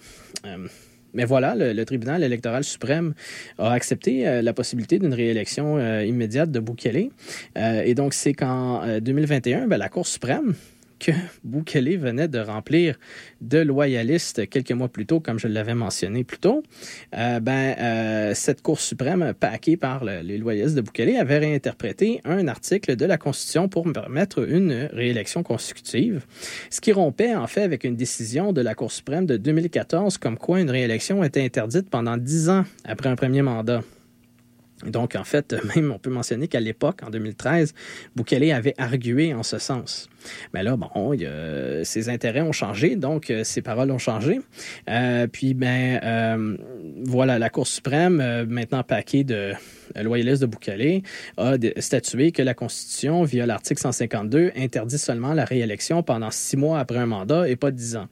Mais 1.16 1.26
voilà, 1.26 1.56
le, 1.56 1.86
tribunal 1.86 2.24
électoral 2.24 2.64
suprême 2.64 3.14
a 3.58 3.72
accepté 3.72 4.28
euh, 4.28 4.42
la 4.42 4.54
possibilité 4.54 5.00
d'une 5.00 5.14
réélection 5.14 5.78
euh, 5.78 6.04
immédiate 6.04 6.52
de 6.52 6.60
Bukele. 6.60 7.10
Euh, 7.58 7.82
et 7.86 7.96
donc, 7.96 8.14
c'est 8.14 8.34
qu'en 8.34 9.00
2021, 9.00 9.68
ben, 9.68 9.78
la 9.78 9.90
Cour 9.90 10.06
suprême 10.06 10.54
que 11.00 11.12
Bukele 11.44 11.98
venait 11.98 12.28
de 12.28 12.40
remplir 12.40 12.98
de 13.42 13.60
loyalistes 13.60 14.50
quelques 14.50 14.72
mois 14.72 14.88
plus 14.88 15.06
tôt, 15.06 15.20
comme 15.20 15.40
je 15.40 15.48
l'avais 15.48 15.76
mentionné 15.76 16.24
plus 16.24 16.38
tôt, 16.38 16.64
euh, 17.16 17.40
ben, 17.40 17.76
euh, 17.80 18.34
cette 18.34 18.62
Cour 18.62 18.80
suprême, 18.80 19.34
paquée 19.40 19.78
par 19.78 20.04
le, 20.04 20.22
les 20.22 20.38
loyalistes 20.38 20.76
de 20.76 20.82
Bukele, 20.82 21.16
avait 21.18 21.38
réinterprété 21.38 22.22
un 22.26 22.48
article 22.48 22.96
de 22.96 23.06
la 23.06 23.18
Constitution 23.18 23.70
pour 23.70 23.92
permettre 23.92 24.48
une 24.50 24.90
réélection 24.92 25.44
consécutive, 25.44 26.26
ce 26.70 26.82
qui 26.82 26.92
rompait 26.92 27.36
en 27.36 27.48
fait 27.48 27.62
avec 27.62 27.84
une 27.84 27.96
décision 27.96 28.54
de 28.54 28.62
la 28.62 28.76
Cour 28.76 28.92
suprême 28.92 29.26
de 29.26 29.38
2014 29.38 30.18
comme 30.18 30.38
quoi 30.38 30.60
une 30.60 30.70
réélection 30.70 31.24
était 31.24 31.44
interdite 31.44 31.90
pendant 31.90 32.18
dix 32.18 32.50
ans 32.50 32.66
après 32.86 33.10
un 33.10 33.16
premier 33.16 33.42
mandat. 33.42 33.82
Donc, 34.84 35.16
en 35.16 35.24
fait, 35.24 35.56
même 35.76 35.92
on 35.92 36.00
peut 36.00 36.10
mentionner 36.10 36.48
qu'à 36.48 36.60
l'époque, 36.60 37.02
en 37.04 37.10
2013, 37.10 37.74
Bukele 38.16 38.52
avait 38.52 38.76
argué 38.78 39.34
en 39.34 39.44
ce 39.44 39.58
sens. 39.58 40.10
Mais 40.54 40.64
là, 40.64 40.76
bon, 40.76 41.14
il 41.14 41.30
ses 41.84 42.10
intérêts 42.10 42.42
ont 42.42 42.52
changé, 42.52 42.96
donc 42.96 43.30
euh, 43.30 43.44
ses 43.44 43.62
paroles 43.62 43.92
ont 43.92 43.98
changé. 43.98 44.42
Euh, 44.90 45.28
puis, 45.28 45.54
ben, 45.54 46.00
euh, 46.04 46.58
voilà, 47.04 47.40
la 47.40 47.50
Cour 47.50 47.68
suprême, 47.68 48.46
maintenant 48.50 48.84
paquet 48.84 49.24
de 49.24 49.54
loyalistes 49.96 50.42
de 50.42 50.48
Bukele, 50.48 51.02
a 51.38 51.56
statué 51.78 52.32
que 52.32 52.42
la 52.42 52.54
Constitution, 52.54 53.24
via 53.24 53.46
l'article 53.46 53.82
152, 53.82 54.52
interdit 54.58 54.98
seulement 54.98 55.34
la 55.34 55.46
réélection 55.46 56.04
pendant 56.04 56.32
six 56.32 56.58
mois 56.58 56.80
après 56.80 56.98
un 56.98 57.06
mandat 57.06 57.48
et 57.48 57.56
pas 57.56 57.72
dix 57.72 57.96
ans. 57.96 58.08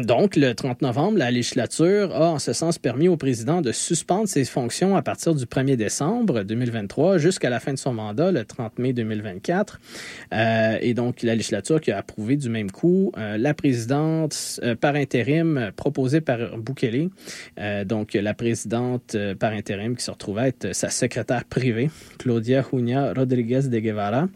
Donc, 0.00 0.36
le 0.36 0.54
30 0.54 0.82
novembre, 0.82 1.18
la 1.18 1.30
législature 1.30 2.14
a 2.14 2.30
en 2.30 2.38
ce 2.38 2.52
sens 2.52 2.78
permis 2.78 3.08
au 3.08 3.16
président 3.16 3.60
de 3.60 3.72
suspendre 3.72 4.28
ses 4.28 4.44
fonctions 4.44 4.96
à 4.96 5.02
partir 5.02 5.34
du 5.34 5.44
1er 5.44 5.76
décembre 5.76 6.42
2023 6.42 7.18
jusqu'à 7.18 7.50
la 7.50 7.60
fin 7.60 7.72
de 7.72 7.78
son 7.78 7.92
mandat, 7.92 8.32
le 8.32 8.44
30 8.44 8.78
mai 8.78 8.92
2024. 8.92 9.80
Euh, 10.32 10.78
et 10.80 10.94
donc, 10.94 11.22
la 11.22 11.34
législature 11.34 11.80
qui 11.80 11.90
a 11.90 11.98
approuvé 11.98 12.36
du 12.36 12.48
même 12.48 12.70
coup 12.70 13.12
euh, 13.18 13.36
la 13.36 13.54
présidente 13.54 14.60
euh, 14.62 14.74
par 14.74 14.94
intérim 14.94 15.70
proposée 15.76 16.20
par 16.20 16.56
Bukele. 16.58 17.10
donc, 17.84 18.14
la 18.14 18.34
présidente 18.34 19.16
par 19.38 19.52
intérim 19.52 19.96
qui 19.96 20.04
se 20.04 20.10
retrouvait 20.10 20.48
être 20.48 20.74
sa 20.74 20.90
secrétaire 20.90 21.44
privée, 21.44 21.90
Claudia 22.18 22.64
Junia 22.70 23.12
Rodriguez 23.14 23.62
de 23.68 23.78
Guevara. 23.78 24.28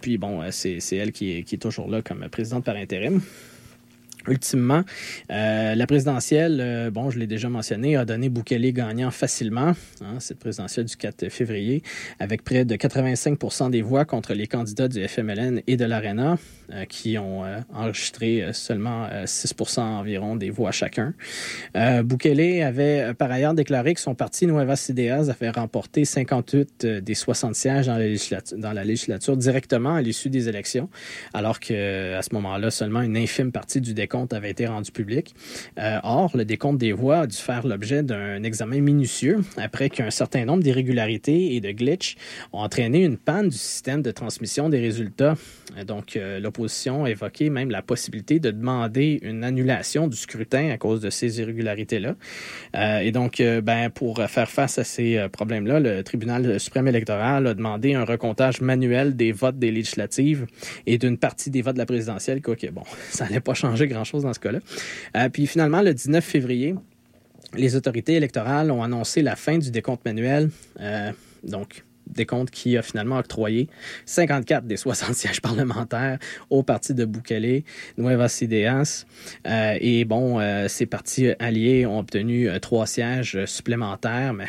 puis, 0.00 0.18
bon, 0.18 0.40
c'est 0.50 0.78
elle 0.92 1.12
qui 1.12 1.38
est, 1.38 1.42
qui 1.42 1.56
est 1.56 1.58
toujours 1.58 1.90
là 1.90 2.02
comme 2.02 2.26
présidente 2.30 2.64
par 2.64 2.76
intérim. 2.76 3.20
Ultimement, 4.28 4.82
euh, 5.30 5.74
la 5.74 5.86
présidentielle, 5.86 6.58
euh, 6.60 6.90
bon, 6.90 7.10
je 7.10 7.18
l'ai 7.18 7.26
déjà 7.26 7.48
mentionné, 7.48 7.96
a 7.96 8.04
donné 8.04 8.28
Bukele 8.28 8.72
gagnant 8.72 9.10
facilement, 9.10 9.72
hein, 10.02 10.16
cette 10.18 10.38
présidentielle 10.38 10.86
du 10.86 10.96
4 10.96 11.28
février, 11.30 11.82
avec 12.18 12.42
près 12.44 12.64
de 12.64 12.76
85% 12.76 13.70
des 13.70 13.82
voix 13.82 14.04
contre 14.04 14.34
les 14.34 14.46
candidats 14.46 14.88
du 14.88 15.06
FMLN 15.06 15.62
et 15.66 15.76
de 15.76 15.84
l'ARENA, 15.84 16.36
euh, 16.72 16.84
qui 16.84 17.16
ont 17.18 17.44
enregistré 17.72 18.52
seulement 18.52 19.08
6% 19.24 19.80
environ 19.80 20.36
des 20.36 20.50
voix 20.50 20.70
chacun. 20.70 21.14
Bukele 21.74 22.62
avait 22.62 23.14
par 23.14 23.30
ailleurs 23.30 23.54
déclaré 23.54 23.94
que 23.94 24.00
son 24.00 24.14
parti 24.14 24.46
Nuevas 24.46 24.86
Ideas 24.88 25.28
avait 25.30 25.50
remporté 25.50 26.04
58 26.04 26.86
des 26.86 27.14
60 27.14 27.54
sièges 27.54 27.86
dans 27.86 28.72
la 28.72 28.84
législature, 28.84 29.36
directement 29.36 29.94
à 29.94 30.02
l'issue 30.02 30.30
des 30.30 30.48
élections, 30.48 30.88
alors 31.32 31.60
que 31.60 32.14
à 32.14 32.22
ce 32.22 32.34
moment-là, 32.34 32.70
seulement 32.70 33.02
une 33.02 33.16
infime 33.16 33.52
partie 33.52 33.80
du 33.80 33.94
décompte 34.10 34.32
avait 34.32 34.50
été 34.50 34.66
rendu 34.66 34.90
public. 34.90 35.34
Euh, 35.78 36.00
or, 36.02 36.36
le 36.36 36.44
décompte 36.44 36.78
des 36.78 36.92
voix 36.92 37.20
a 37.20 37.26
dû 37.28 37.36
faire 37.36 37.64
l'objet 37.64 38.02
d'un 38.02 38.42
examen 38.42 38.80
minutieux 38.80 39.38
après 39.56 39.88
qu'un 39.88 40.10
certain 40.10 40.44
nombre 40.44 40.64
d'irrégularités 40.64 41.54
et 41.54 41.60
de 41.60 41.70
glitches 41.70 42.16
ont 42.52 42.58
entraîné 42.58 43.04
une 43.04 43.16
panne 43.16 43.48
du 43.48 43.56
système 43.56 44.02
de 44.02 44.10
transmission 44.10 44.68
des 44.68 44.80
résultats. 44.80 45.36
Euh, 45.78 45.84
donc, 45.84 46.16
euh, 46.16 46.40
l'opposition 46.40 47.04
a 47.04 47.10
évoqué 47.10 47.50
même 47.50 47.70
la 47.70 47.82
possibilité 47.82 48.40
de 48.40 48.50
demander 48.50 49.20
une 49.22 49.44
annulation 49.44 50.08
du 50.08 50.16
scrutin 50.16 50.70
à 50.70 50.76
cause 50.76 51.00
de 51.00 51.10
ces 51.10 51.38
irrégularités-là. 51.40 52.16
et 53.02 53.12
donc, 53.12 53.40
ben, 53.40 53.90
pour 53.90 54.22
faire 54.28 54.50
face 54.50 54.78
à 54.78 54.84
ces 54.84 55.26
problèmes-là, 55.30 55.78
le 55.78 56.02
tribunal 56.02 56.58
suprême 56.58 56.88
électoral 56.88 57.46
a 57.46 57.54
demandé 57.54 57.94
un 57.94 58.04
recomptage 58.04 58.60
manuel 58.60 59.14
des 59.14 59.32
votes 59.32 59.58
des 59.58 59.70
législatives 59.70 60.46
et 60.86 60.98
d'une 60.98 61.18
partie 61.18 61.50
des 61.50 61.62
votes 61.62 61.74
de 61.74 61.78
la 61.78 61.86
présidentielle. 61.86 62.42
Quoi, 62.42 62.56
bon, 62.72 62.82
ça 63.10 63.24
n'allait 63.24 63.40
pas 63.40 63.54
changer 63.54 63.86
grand 63.86 63.99
chose 64.04 64.22
dans 64.22 64.32
ce 64.32 64.40
cas-là. 64.40 64.60
Euh, 65.16 65.28
puis 65.28 65.46
finalement, 65.46 65.82
le 65.82 65.94
19 65.94 66.24
février, 66.24 66.74
les 67.54 67.76
autorités 67.76 68.14
électorales 68.14 68.70
ont 68.70 68.82
annoncé 68.82 69.22
la 69.22 69.36
fin 69.36 69.58
du 69.58 69.70
décompte 69.70 70.04
manuel. 70.04 70.50
Euh, 70.80 71.12
donc, 71.42 71.84
décompte 72.06 72.50
qui 72.50 72.76
a 72.76 72.82
finalement 72.82 73.18
octroyé 73.18 73.68
54 74.06 74.66
des 74.66 74.76
60 74.76 75.14
sièges 75.14 75.40
parlementaires 75.40 76.18
au 76.48 76.62
parti 76.62 76.92
de 76.92 77.04
Bukele, 77.04 77.62
Nuevas 77.98 78.38
Ideas. 78.40 79.06
Euh, 79.46 79.76
et 79.80 80.04
bon, 80.04 80.40
ces 80.68 80.86
partis 80.86 81.30
alliés 81.38 81.86
ont 81.86 81.98
obtenu 81.98 82.48
trois 82.60 82.86
sièges 82.86 83.44
supplémentaires, 83.46 84.32
mais 84.32 84.48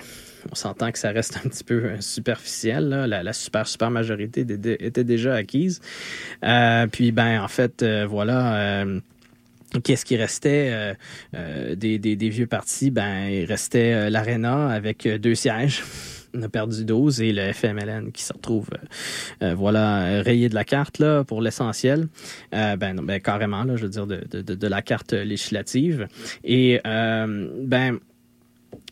on 0.52 0.56
s'entend 0.56 0.92
que 0.92 0.98
ça 0.98 1.12
reste 1.12 1.38
un 1.38 1.50
petit 1.50 1.64
peu 1.64 1.92
superficiel. 2.00 2.90
La, 2.90 3.34
super, 3.34 3.68
super 3.68 3.92
majorité 3.92 4.42
était 4.42 5.04
déjà 5.04 5.36
acquise. 5.36 5.82
puis, 6.92 7.12
ben, 7.12 7.42
en 7.44 7.48
fait, 7.48 7.86
voilà 8.08 8.86
Qu'est-ce 9.80 10.06
qui 10.06 10.18
restait 10.18 10.70
euh, 10.72 10.94
euh, 11.36 11.76
des, 11.76 11.98
des, 11.98 12.30
vieux 12.30 12.48
partis? 12.48 12.92
Ben, 12.92 13.28
il 13.30 13.46
restait 13.46 13.94
euh, 13.94 14.10
l'Arena 14.10 14.70
avec 14.70 15.08
deux 15.08 15.36
sièges. 15.36 15.84
On 16.34 16.42
a 16.44 16.50
perdu 16.50 16.86
12 16.86 17.22
et 17.22 17.34
le 17.34 17.52
FMLN 17.52 18.14
qui 18.14 18.24
se 18.24 18.32
retrouve 18.32 18.70
voilà 19.42 20.22
rayé 20.22 20.48
de 20.48 20.56
la 20.56 20.64
carte 20.64 21.00
là 21.00 21.26
pour 21.26 21.42
l'essentiel 21.42 22.08
ben, 22.54 22.78
ben 22.78 23.20
carrément 23.20 23.66
là 23.66 23.76
je 23.76 23.82
veux 23.82 23.90
dire 23.90 24.08
de, 24.08 24.24
de, 24.32 24.42
de 24.42 24.68
la 24.68 24.82
carte 24.82 25.12
législative 25.12 26.08
et 26.46 26.80
ben 26.86 26.88
euh, 26.88 28.00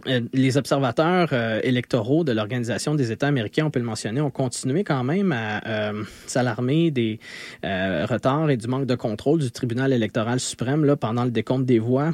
les 0.05 0.57
observateurs 0.57 1.29
euh, 1.33 1.59
électoraux 1.63 2.23
de 2.23 2.31
l'Organisation 2.31 2.95
des 2.95 3.11
États 3.11 3.27
américains, 3.27 3.65
on 3.65 3.71
peut 3.71 3.79
le 3.79 3.85
mentionner, 3.85 4.21
ont 4.21 4.31
continué 4.31 4.83
quand 4.83 5.03
même 5.03 5.31
à 5.31 5.65
euh, 5.67 6.03
s'alarmer 6.25 6.91
des 6.91 7.19
retards 7.63 8.49
et 8.49 8.57
du 8.57 8.67
manque 8.67 8.85
de 8.85 8.95
contrôle 8.95 9.39
du 9.39 9.51
tribunal 9.51 9.93
électoral 9.93 10.39
suprême 10.39 10.95
pendant 10.95 11.25
le 11.25 11.31
décompte 11.31 11.65
des 11.65 11.79
voix 11.79 12.13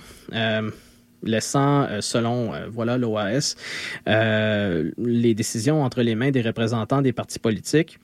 laissant, 1.25 1.83
euh, 1.83 2.01
selon 2.01 2.53
euh, 2.53 2.67
voilà 2.71 2.97
l'OAS, 2.97 3.55
euh, 4.07 4.91
les 4.97 5.33
décisions 5.33 5.83
entre 5.83 6.01
les 6.01 6.15
mains 6.15 6.31
des 6.31 6.41
représentants 6.41 7.01
des 7.01 7.13
partis 7.13 7.39
politiques. 7.39 7.99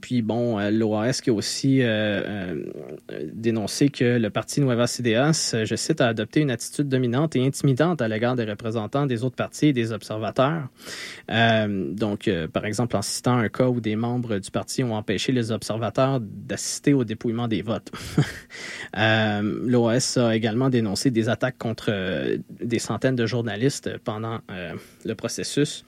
puis 0.00 0.22
bon, 0.22 0.58
l'OAS 0.70 1.20
qui 1.22 1.30
a 1.30 1.32
aussi 1.32 1.82
dénoncé 3.32 3.88
que 3.88 4.18
le 4.18 4.30
parti 4.30 4.60
Nuevas 4.60 4.96
Ideas, 4.98 5.54
je 5.64 5.76
cite, 5.76 6.00
a 6.00 6.08
adopté 6.08 6.40
une 6.40 6.50
attitude 6.50 6.88
dominante 6.88 7.36
et 7.36 7.44
intimidante 7.44 8.02
à 8.02 8.08
l'égard 8.08 8.36
des 8.36 8.44
représentants 8.44 9.06
des 9.06 9.24
autres 9.24 9.36
partis 9.36 9.68
et 9.68 9.72
des 9.72 9.92
observateurs. 9.92 10.68
donc, 11.28 12.30
par 12.52 12.64
exemple, 12.64 12.96
en 12.96 13.02
citant 13.02 13.36
un 13.38 13.48
cas 13.48 13.68
où 13.68 13.80
des 13.80 13.96
membres 13.96 14.38
du 14.38 14.50
parti 14.50 14.82
ont 14.84 14.94
empêché 14.94 15.32
les 15.32 15.52
observateurs 15.52 16.20
d'assister 16.20 16.92
au 16.94 17.04
dépouillement 17.04 17.48
des 17.48 17.62
votes. 17.62 17.90
L'OAS 18.96 20.18
a 20.18 20.34
également 20.34 20.70
dénoncé 20.70 21.10
des 21.10 21.28
attaques 21.28 21.58
contre 21.58 21.90
euh, 22.16 22.38
des 22.60 22.78
centaines 22.78 23.16
de 23.16 23.26
journalistes 23.26 23.98
pendant 23.98 24.40
euh, 24.50 24.74
le 25.04 25.14
processus. 25.14 25.84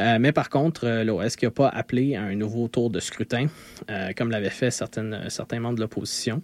Euh, 0.00 0.18
mais 0.20 0.32
par 0.32 0.50
contre, 0.50 0.86
l'OS 1.02 1.36
qui 1.36 1.44
n'a 1.44 1.50
pas 1.50 1.68
appelé 1.68 2.16
à 2.16 2.22
un 2.22 2.34
nouveau 2.34 2.68
tour 2.68 2.90
de 2.90 3.00
scrutin, 3.00 3.46
comme 4.16 4.30
l'avaient 4.30 4.50
fait 4.50 4.70
certaines, 4.70 5.24
certains 5.28 5.60
membres 5.60 5.76
de 5.76 5.80
l'opposition. 5.80 6.42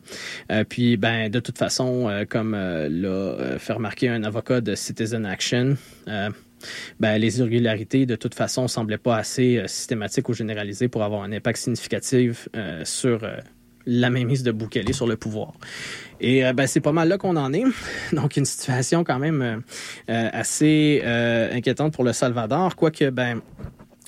puis, 0.69 0.97
ben, 0.97 1.29
de 1.29 1.41
toute 1.41 1.59
façon, 1.59 2.25
comme 2.29 2.53
l'a 2.55 3.59
fait 3.59 3.73
remarquer 3.73 4.09
un 4.09 4.23
avocat 4.25 4.61
de 4.61 4.75
Citizen 4.75 5.27
Action, 5.27 5.77
ben, 6.07 7.19
les 7.19 7.41
irrégularités, 7.41 8.07
de 8.07 8.17
toute 8.17 8.35
façon, 8.35 8.69
semblaient 8.69 8.99
pas 8.99 9.17
assez 9.17 9.63
systématiques 9.67 10.29
ou 10.29 10.35
généralisées 10.35 10.89
pour 10.89 11.03
avoir 11.03 11.23
un 11.23 11.33
impact 11.33 11.59
significatif 11.59 12.49
sur 12.85 13.21
la 13.87 14.11
mainmise 14.11 14.43
de 14.43 14.53
Bukele 14.53 14.93
sur 14.95 15.07
le 15.07 15.17
pouvoir. 15.17 15.53
Et 16.21 16.45
euh, 16.45 16.53
ben, 16.53 16.67
c'est 16.67 16.81
pas 16.81 16.93
mal 16.93 17.09
là 17.09 17.19
qu'on 17.19 17.37
en 17.37 17.53
est. 17.53 17.65
Donc, 18.13 18.37
une 18.37 18.45
situation 18.45 19.05
quand 19.05 19.19
même 19.19 19.43
euh, 19.43 19.57
euh, 20.11 20.31
assez 20.33 21.03
inquiétante 21.53 21.93
pour 21.93 22.05
le 22.05 22.13
Salvador, 22.13 22.77
quoique, 22.77 23.11
ben, 23.11 23.41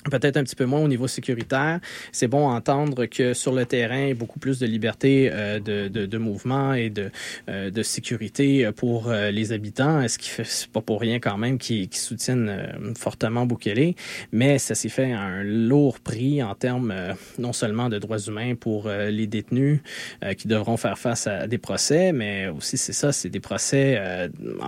peut-être 0.09 0.37
un 0.37 0.43
petit 0.43 0.55
peu 0.55 0.65
moins 0.65 0.81
au 0.81 0.87
niveau 0.87 1.07
sécuritaire. 1.07 1.79
C'est 2.11 2.27
bon 2.27 2.47
entendre 2.47 3.05
que 3.05 3.33
sur 3.33 3.53
le 3.53 3.65
terrain, 3.65 4.13
beaucoup 4.13 4.39
plus 4.39 4.59
de 4.59 4.65
liberté 4.65 5.29
euh, 5.31 5.59
de, 5.59 5.87
de, 5.87 6.05
de, 6.05 6.17
mouvement 6.17 6.73
et 6.73 6.89
de, 6.89 7.11
euh, 7.49 7.69
de 7.69 7.83
sécurité 7.83 8.69
pour 8.75 9.09
euh, 9.09 9.31
les 9.31 9.51
habitants. 9.51 10.01
Est-ce 10.01 10.17
qui 10.17 10.29
fait 10.29 10.67
pas 10.71 10.81
pour 10.81 11.01
rien 11.01 11.19
quand 11.19 11.37
même 11.37 11.57
qui, 11.57 11.87
qui 11.87 11.99
soutiennent 11.99 12.93
fortement 12.97 13.45
Bukele, 13.45 13.93
mais 14.31 14.57
ça 14.59 14.75
s'est 14.75 14.89
fait 14.89 15.13
à 15.13 15.21
un 15.21 15.43
lourd 15.43 15.99
prix 15.99 16.43
en 16.43 16.55
termes 16.55 16.93
non 17.37 17.53
seulement 17.53 17.89
de 17.89 17.99
droits 17.99 18.19
humains 18.19 18.55
pour 18.55 18.89
les 18.89 19.27
détenus 19.27 19.79
qui 20.37 20.47
devront 20.47 20.77
faire 20.77 20.97
face 20.97 21.27
à 21.27 21.47
des 21.47 21.57
procès, 21.57 22.11
mais 22.11 22.47
aussi 22.47 22.77
c'est 22.77 22.93
ça, 22.93 23.11
c'est 23.11 23.29
des 23.29 23.39
procès 23.39 23.99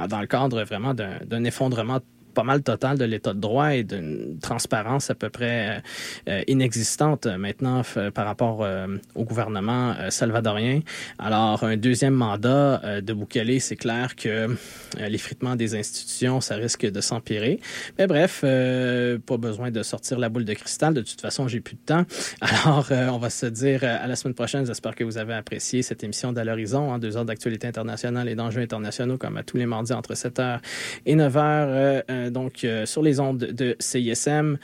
dans 0.10 0.20
le 0.20 0.28
cadre 0.28 0.64
vraiment 0.64 0.94
d'un 0.94 1.44
effondrement 1.44 2.00
pas 2.40 2.46
mal 2.46 2.64
total 2.64 2.98
de 2.98 3.04
l'état 3.04 3.34
de 3.34 3.40
droit 3.42 3.76
et 3.76 3.84
d'une 3.84 4.40
transparence 4.42 5.10
à 5.10 5.16
peu 5.16 5.30
près 5.30 5.84
euh, 6.30 6.42
inexistante 6.48 7.28
maintenant 7.28 7.82
par 8.14 8.26
rapport 8.26 8.64
euh, 8.64 8.88
au 9.14 9.26
gouvernement 9.26 9.94
euh, 10.00 10.10
salvadorien. 10.10 10.80
Alors, 11.18 11.66
un 11.66 11.76
deuxième 11.76 12.14
mandat 12.14 13.02
de 13.02 13.14
Bukele, 13.14 13.60
c'est 13.60 13.76
clair 13.76 14.16
que 14.16 14.56
l'effritement 14.98 15.58
des 15.58 15.76
institutions, 15.76 16.40
ça 16.40 16.56
risque 16.56 16.86
de 16.90 17.02
s'empirer. 17.02 17.60
Mais 17.98 18.08
bref, 18.08 18.42
pas 18.42 19.38
besoin 19.38 19.70
de 19.70 19.84
sortir 19.84 20.18
la 20.18 20.30
boule 20.30 20.46
de 20.46 20.54
cristal. 20.54 20.94
De 20.94 21.02
toute 21.02 21.20
façon, 21.20 21.50
j'ai 21.50 21.60
plus 21.60 21.76
de 21.76 21.86
temps. 21.86 22.06
Alors, 22.40 22.88
on 22.90 23.18
va 23.18 23.30
se 23.30 23.48
dire 23.48 23.84
à 23.84 24.08
la 24.08 24.16
semaine 24.16 24.34
prochaine. 24.34 24.66
J'espère 24.66 24.96
que 24.96 25.04
vous 25.04 25.18
avez 25.18 25.34
apprécié 25.34 25.82
cette 25.82 26.06
émission 26.06 26.32
d'À 26.32 26.46
l'horizon, 26.46 26.94
hein, 26.94 27.00
deux 27.00 27.18
heures 27.18 27.26
d'actualité 27.26 27.68
internationale 27.68 28.30
et 28.30 28.36
d'enjeux 28.36 28.62
internationaux, 28.62 29.18
comme 29.18 29.36
à 29.36 29.44
tous 29.44 29.58
les 29.58 29.66
mardis 29.66 29.92
entre 29.92 30.14
7h 30.14 30.60
et 31.06 31.16
9h 31.16 32.29
donc 32.30 32.66
sur 32.86 33.02
les 33.02 33.20
ondes 33.20 33.38
de 33.40 33.76
CISM. 33.80 34.58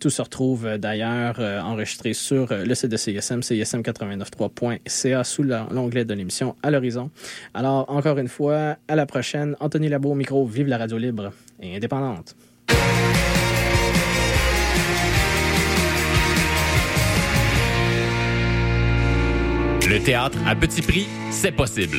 tout 0.00 0.10
se 0.10 0.22
retrouve 0.22 0.78
d'ailleurs 0.78 1.38
enregistré 1.40 2.12
sur 2.12 2.48
le 2.52 2.74
site 2.74 2.90
de 2.90 2.96
CISM, 2.96 3.40
CISM893.ca 3.40 5.24
sous 5.24 5.42
l'onglet 5.42 6.04
de 6.04 6.14
l'émission 6.14 6.56
à 6.62 6.70
l'horizon. 6.70 7.10
Alors, 7.54 7.90
encore 7.90 8.18
une 8.18 8.28
fois, 8.28 8.76
à 8.88 8.96
la 8.96 9.06
prochaine. 9.06 9.56
Anthony 9.60 9.88
Labo 9.88 10.12
au 10.12 10.14
micro, 10.14 10.44
vive 10.46 10.68
la 10.68 10.78
radio 10.78 10.98
libre 10.98 11.32
et 11.60 11.76
indépendante. 11.76 12.36
Le 19.88 20.02
théâtre 20.02 20.38
à 20.46 20.56
petit 20.56 20.82
prix, 20.82 21.06
c'est 21.30 21.52
possible. 21.52 21.98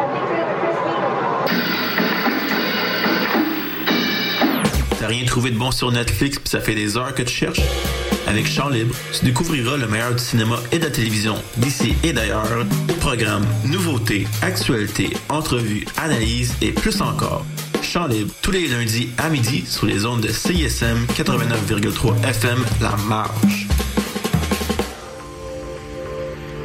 T'as 5.01 5.07
rien 5.07 5.25
trouvé 5.25 5.49
de 5.49 5.57
bon 5.57 5.71
sur 5.71 5.91
Netflix 5.91 6.37
puis 6.37 6.47
ça 6.47 6.61
fait 6.61 6.75
des 6.75 6.95
heures 6.95 7.15
que 7.15 7.23
tu 7.23 7.33
cherches? 7.33 7.61
Avec 8.27 8.45
Chant 8.47 8.69
Libre, 8.69 8.93
tu 9.11 9.25
découvriras 9.25 9.75
le 9.75 9.87
meilleur 9.87 10.13
du 10.13 10.23
cinéma 10.23 10.59
et 10.71 10.77
de 10.77 10.83
la 10.83 10.91
télévision 10.91 11.33
d'ici 11.57 11.95
et 12.03 12.13
d'ailleurs. 12.13 12.45
Programmes, 12.99 13.47
nouveautés, 13.65 14.27
actualités, 14.43 15.09
entrevues, 15.27 15.87
analyses 15.97 16.53
et 16.61 16.71
plus 16.71 17.01
encore. 17.01 17.43
Chant 17.81 18.05
Libre, 18.05 18.31
tous 18.43 18.51
les 18.51 18.67
lundis 18.67 19.09
à 19.17 19.29
midi 19.29 19.63
sur 19.65 19.87
les 19.87 20.05
ondes 20.05 20.21
de 20.21 20.27
CISM 20.27 21.07
89,3 21.15 22.23
FM 22.23 22.63
La 22.79 22.95
Marche. 23.09 23.70